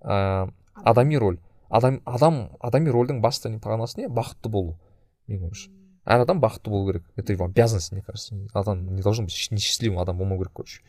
ә, 0.01 0.51
адами 0.83 1.15
роль. 1.15 1.39
Адам 1.69 2.01
адам 2.05 2.57
адами 2.59 2.89
рольдің 2.89 3.21
басты 3.21 3.49
мағынасы 3.49 3.99
не 4.01 4.07
бақытты 4.07 4.49
болу 4.49 4.79
менің 5.27 5.49
ойымша. 5.49 5.71
Әр 6.05 6.23
адам 6.23 6.39
бақытты 6.41 6.69
болу 6.69 6.91
керек. 6.91 7.11
Это 7.15 7.33
его 7.33 7.45
обязанность 7.45 7.91
мне 7.91 8.01
кажется. 8.01 8.35
Адам 8.53 8.95
не 8.95 9.01
должен 9.01 9.25
быть 9.25 9.47
несчастливым 9.51 9.99
адам 9.99 10.17
болмау 10.17 10.39
керек 10.39 10.53
короче. 10.53 10.81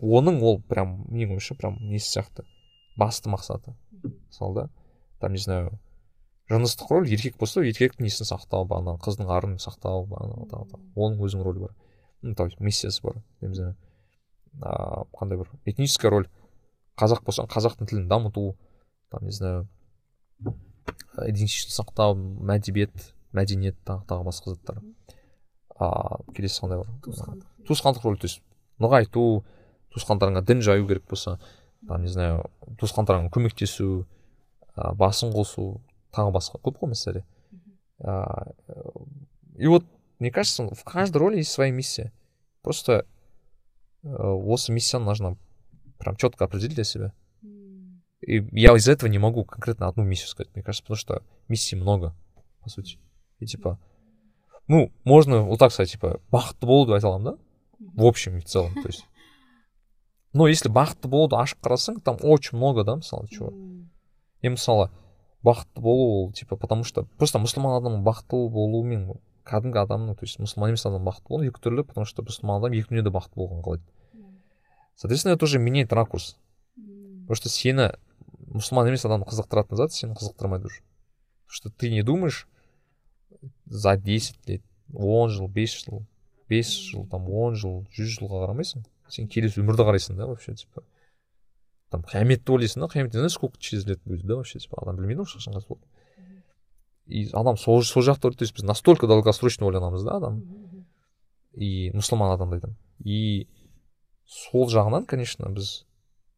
Оның 0.00 0.42
ол 0.42 0.60
прям 0.60 1.06
менің 1.08 1.36
ойымша 1.36 1.54
прям 1.54 1.78
несі 1.80 2.18
сияқты 2.18 2.44
басты 2.96 3.30
мақсаты. 3.30 3.74
Мысалы 4.02 4.54
да 4.54 4.70
там 5.20 5.32
не 5.32 5.38
знаю 5.38 5.78
жыныстық 6.50 6.90
роль 6.90 7.08
еркек 7.08 7.38
болса 7.38 7.62
еркектің 7.62 8.04
несін 8.04 8.26
сақтау 8.28 8.66
бағанағы 8.68 9.00
қыздың 9.06 9.30
арын 9.32 9.56
сақтау 9.62 10.04
оның 10.10 11.22
өзінің 11.22 11.46
рөлі 11.46 11.60
бар. 11.68 11.76
Ну 12.20 12.34
то 12.34 12.44
есть 12.44 12.60
миссиясы 12.60 13.00
бар. 13.02 13.22
Не 13.40 13.54
знаю 13.54 13.76
қандай 14.60 15.38
бір 15.38 15.48
этническая 15.64 16.10
роль. 16.10 16.28
Қазақ 16.98 17.22
болсаң 17.24 17.48
қазақтың 17.48 17.88
тілін 17.88 18.08
дамыту 18.10 18.56
там 19.12 19.28
не 19.28 19.32
знаю 19.36 19.68
идентичность 20.42 21.76
сақтау 21.76 22.16
әдебиет 22.56 23.12
мәдениет 23.36 23.76
тағы 23.84 24.06
тағы 24.08 24.26
басқа 24.28 24.56
заттар. 24.56 24.80
А 25.76 26.18
келесі 26.34 26.64
қандай 26.64 26.80
бар 26.82 26.88
туысқандық 27.68 28.04
роль 28.04 28.18
то 28.18 28.26
есть 28.26 28.42
нығайту 28.80 29.44
туысқандарыңа 29.94 30.42
дін 30.48 30.62
жаю 30.64 30.86
керек 30.88 31.06
болса 31.08 31.38
там 31.86 32.02
не 32.02 32.08
знаю 32.08 32.50
туысқандарыңа 32.80 33.30
көмектесу 33.30 34.06
ә, 34.76 34.94
басын 34.94 35.32
қосу 35.34 35.82
тағы 36.14 36.32
басқа 36.34 36.60
көп 36.62 36.80
қой 36.80 36.92
мәселе. 36.92 37.24
И 39.56 39.66
вот 39.66 39.84
мне 40.18 40.30
кажется 40.30 40.68
в 40.74 40.84
каждой 40.84 41.18
роли 41.18 41.36
есть 41.38 41.52
своя 41.52 41.70
миссия. 41.72 42.12
Просто 42.62 43.06
осы 44.02 44.72
миссияны 44.72 45.04
нужно 45.04 45.36
прям 45.98 46.16
четко 46.16 46.44
определить 46.44 46.74
для 46.74 46.84
себя. 46.84 47.12
И 48.22 48.46
я 48.52 48.74
из 48.76 48.88
этого 48.88 49.10
не 49.10 49.18
могу 49.18 49.44
конкретно 49.44 49.88
одну 49.88 50.04
миссию 50.04 50.28
сказать 50.28 50.54
мне 50.54 50.62
кажется 50.62 50.82
потому 50.84 50.96
что 50.96 51.22
миссий 51.48 51.76
много 51.76 52.14
по 52.62 52.70
сути. 52.70 52.98
И 53.40 53.46
типа 53.46 53.78
ну 54.68 54.92
можно 55.04 55.42
вот 55.42 55.58
так 55.58 55.72
сказать 55.72 55.92
типа 55.92 56.20
бақытты 56.30 56.66
болу 56.66 56.86
деп 56.86 56.94
айта 56.94 57.08
аламын 57.08 57.24
да? 57.24 57.38
В 57.94 58.04
общем 58.04 58.38
и 58.38 58.40
в 58.40 58.44
целом 58.44 58.74
то 58.74 58.86
есть. 58.86 59.04
Но 60.32 60.46
если 60.46 60.70
бақытты 60.70 61.08
болуды 61.08 61.36
ашып 61.36 61.60
қарасаң 61.60 62.00
там 62.00 62.16
очень 62.20 62.56
много 62.56 62.84
да 62.84 62.96
мысалы 62.96 63.28
чего? 63.28 63.52
И 64.40 64.48
мысалы 64.48 64.90
бақытты 65.42 65.80
болу 65.80 66.26
ол 66.26 66.32
типа 66.32 66.56
потому 66.56 66.84
что 66.84 67.04
просто 67.18 67.38
мұсылман 67.38 67.76
адамның 67.80 68.04
бақытты 68.06 68.48
болуы 68.48 68.86
мен 68.86 69.08
кәдімгі 69.44 69.82
адамның 69.82 70.14
то 70.14 70.24
есть 70.24 70.38
мұсылман 70.38 70.70
емес 70.70 70.86
адамның 70.86 71.10
бақытты 71.10 71.28
болуы 71.28 71.50
екі 71.50 71.60
түрлі 71.60 71.82
потому 71.82 72.06
что 72.06 72.22
мұсылман 72.22 72.62
адам 72.62 72.78
екі 72.78 72.94
дүниеде 72.94 73.10
бақытты 73.10 73.42
болғанын 73.42 73.66
қалайды 73.66 73.82
соответственно 74.94 75.32
это 75.32 75.44
уже 75.44 75.58
меняет 75.58 75.92
ракурс. 75.92 76.36
Потому 77.22 77.34
что 77.36 77.48
сені 77.48 77.90
мұсылман 78.52 78.88
емес 78.90 79.04
адамды 79.08 79.28
қызықтыратын 79.30 79.76
зат 79.76 79.92
сені 79.92 80.14
қызықтырмайды 80.14 80.66
уже. 80.66 80.80
Потому 80.80 81.56
что 81.58 81.70
ты 81.70 81.90
не 81.90 82.02
думаешь 82.02 82.46
за 83.66 83.96
десять 83.96 84.46
лет 84.48 84.62
он 84.94 85.30
жыл 85.30 85.48
бес 85.48 85.72
жыл 85.84 86.04
бес 86.48 86.70
жыл 86.70 87.06
там 87.06 87.28
он 87.30 87.54
жыл 87.54 87.86
жүз 87.96 88.18
жылға 88.18 88.44
қарамайсың. 88.46 88.84
Сен 89.08 89.28
келесі 89.28 89.60
өмірді 89.60 89.84
қарайсың 89.88 90.16
да 90.16 90.26
вообще 90.26 90.54
типа. 90.54 90.84
Там 91.90 92.02
қияметті 92.02 92.54
ойлайсың 92.54 92.84
да 92.84 92.88
қиямет 92.92 93.12
не 93.12 93.20
знаю 93.20 93.30
сколько 93.30 93.58
через 93.58 93.86
лет 93.86 94.00
будет 94.04 94.26
да 94.26 94.36
вообще 94.36 94.58
типа 94.58 94.80
адам 94.82 94.96
білмейді 94.96 95.24
ғой 95.24 95.36
қашан 95.36 95.52
болады 95.52 95.86
и 97.06 97.28
адам 97.32 97.56
сол, 97.56 97.82
сол 97.82 98.02
жақта 98.02 98.30
то 98.30 98.42
есть 98.42 98.54
біз 98.54 98.64
настолько 98.64 99.06
долгосрочно 99.06 99.66
ойланамыз 99.66 100.02
да 100.02 100.16
адам. 100.16 100.42
И 101.52 101.90
мұсылман 101.92 102.34
адамды 102.34 102.56
айтамын. 102.56 102.76
И 103.04 103.48
сол 104.24 104.70
жағынан 104.70 105.06
конечно 105.06 105.50
біз 105.50 105.84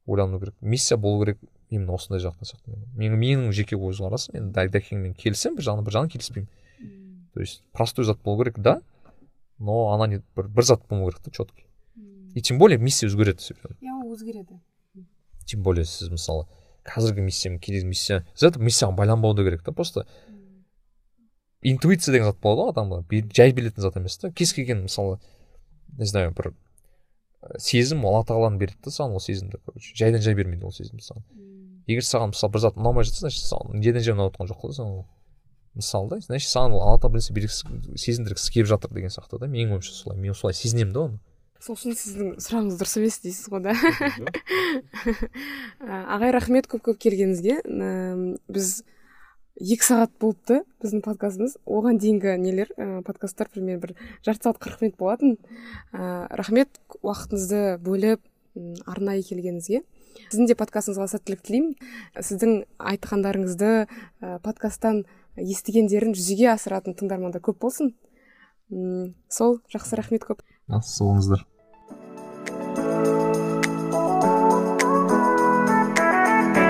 ойлану 0.07 0.41
керек 0.41 0.55
миссия 0.61 0.97
болу 0.97 1.25
керек. 1.25 1.39
Именно 1.75 1.97
осындай 1.99 2.23
жақтан 2.23 2.49
сияқты 2.49 2.79
менің 2.97 3.21
менің 3.21 3.53
жеке 3.57 3.77
көзқарасым 3.81 4.39
мен 4.39 4.51
дәкеңмен 4.55 5.15
келісемін 5.19 5.59
бір 5.59 5.67
жағынан 5.69 5.87
бір 5.87 5.97
жағынан 5.97 6.13
келіспеймін. 6.15 6.51
То 7.35 7.41
есть 7.41 7.63
простой 7.73 8.05
зат 8.05 8.23
болу 8.23 8.45
керек 8.45 8.59
да 8.59 8.81
но 9.59 9.93
ана 9.93 10.07
не 10.07 10.23
бір, 10.37 10.49
бір 10.49 10.65
зат 10.65 10.87
болу 10.89 11.11
керек 11.11 11.23
та 11.23 11.31
четкий 11.31 11.67
и 12.35 12.41
тем 12.41 12.59
более 12.59 12.79
миссия 12.79 13.07
өзгереді 13.07 13.55
иә 13.81 13.95
ол 14.03 14.15
өзгереді 14.15 14.61
тем 15.47 15.63
более 15.63 15.85
сіз 15.85 16.11
мысалы 16.11 16.47
қазіргі 16.85 17.25
миссия 17.25 17.59
келесі 17.59 17.87
миссия 17.87 18.27
за 18.35 18.49
это 18.49 18.61
миссияға 18.61 18.95
байланбау 18.97 19.35
да 19.35 19.45
керек 19.45 19.63
та 19.63 19.73
просто 19.73 20.07
интуиция 21.65 22.13
деген 22.13 22.29
зат 22.29 22.41
болады 22.43 22.61
ғой 22.61 22.75
адамға 22.75 23.33
жай 23.35 23.53
берілетін 23.57 23.83
зат 23.83 23.97
емес 23.97 24.19
та. 24.21 24.31
Кез 24.31 24.53
келген 24.53 24.85
мысалы 24.85 25.19
не 25.99 26.07
знаю 26.07 26.35
бір 26.37 26.53
сезім 27.59 28.05
алла 28.05 28.23
тағаланың 28.29 28.61
береді 28.61 28.85
да 28.85 28.93
саған 28.93 29.17
ол 29.17 29.25
сезімді 29.25 29.59
короче. 29.65 29.95
Жайдан 29.97 30.23
жай 30.23 30.37
бермейді 30.37 30.69
ол 30.69 30.73
сезімді 30.77 31.05
саған. 31.05 31.25
Егер 31.87 32.07
саған 32.07 32.33
мысалы 32.33 32.55
бір 32.55 32.65
зат 32.65 32.81
ұнамай 32.81 33.09
жатса 33.09 33.27
значит 33.27 33.45
саған 33.45 33.85
жайдан 33.85 34.07
жай 34.07 34.17
ұнап 34.17 34.33
жатқан 34.33 34.51
жоқ 34.51 34.65
қой 34.65 34.75
саған 34.79 34.95
ол. 34.95 35.05
Мысалы 35.75 36.11
да 36.11 36.21
значит 36.23 36.51
саған 36.51 36.77
ол 36.77 36.83
алла 36.87 37.03
тағала 37.03 37.35
бірнәрсе 37.35 37.99
сезіндіргісі 37.99 38.53
келіп 38.55 38.71
жатыр 38.71 38.95
деген 38.95 39.11
сияқты 39.11 39.41
да 39.43 39.49
менің 39.51 39.79
ойымша 39.79 39.95
солай 39.95 40.21
мен 40.23 40.35
солай 40.35 40.55
сезінемін 40.55 40.95
да 40.95 41.07
оны. 41.09 41.23
Сол 41.65 41.79
үшін 41.79 41.95
сіздің 41.97 42.33
сұрағыңыз 42.45 42.75
дұрыс 42.77 42.99
емес 43.01 43.15
дейсіз 43.25 43.47
ғой 43.49 43.63
да. 43.65 43.73
Ағай 46.15 46.35
рахмет 46.35 46.67
көп 46.69 46.83
көп 46.91 46.99
келгеніңізге. 47.01 47.63
Біз 48.53 48.73
екі 49.57 49.87
сағат 49.87 50.13
болыпты 50.21 50.59
біздің 50.83 51.01
подкастымыз. 51.07 51.55
Оған 51.65 51.97
дейінгі 52.03 52.35
нелер? 52.43 52.75
Ә, 52.77 53.01
подкасттар 53.07 53.49
примерно 53.49 53.81
бір 53.81 53.95
жарты 54.27 54.51
сағат 54.51 54.61
қырық 54.61 54.85
минут 54.85 54.99
болатын. 55.01 55.39
Ә, 55.95 56.29
рахмет 56.37 56.83
уақытыңызды 57.01 57.79
бөліп 57.87 58.21
арнайы 58.85 59.25
келгеніңізге. 59.25 59.87
Сіздің 60.31 60.51
де 60.51 60.57
подкастыңызға 60.59 61.09
сәттілік 61.15 61.45
тілеймін 61.47 61.75
сіздің 62.19 62.57
айтқандарыңызды 62.93 63.71
ә, 63.85 64.39
подкасттан 64.45 65.05
естігендерін 65.41 66.15
жүзеге 66.15 66.53
асыратын 66.55 66.97
тыңдармандар 66.99 67.43
көп 67.45 67.61
болсын. 67.65 67.95
Сол 69.29 69.59
жақсы 69.73 69.99
рахмет 69.99 70.25
көп. 70.27 70.45
Сау 70.83 71.11
болыңыздар. 71.11 71.45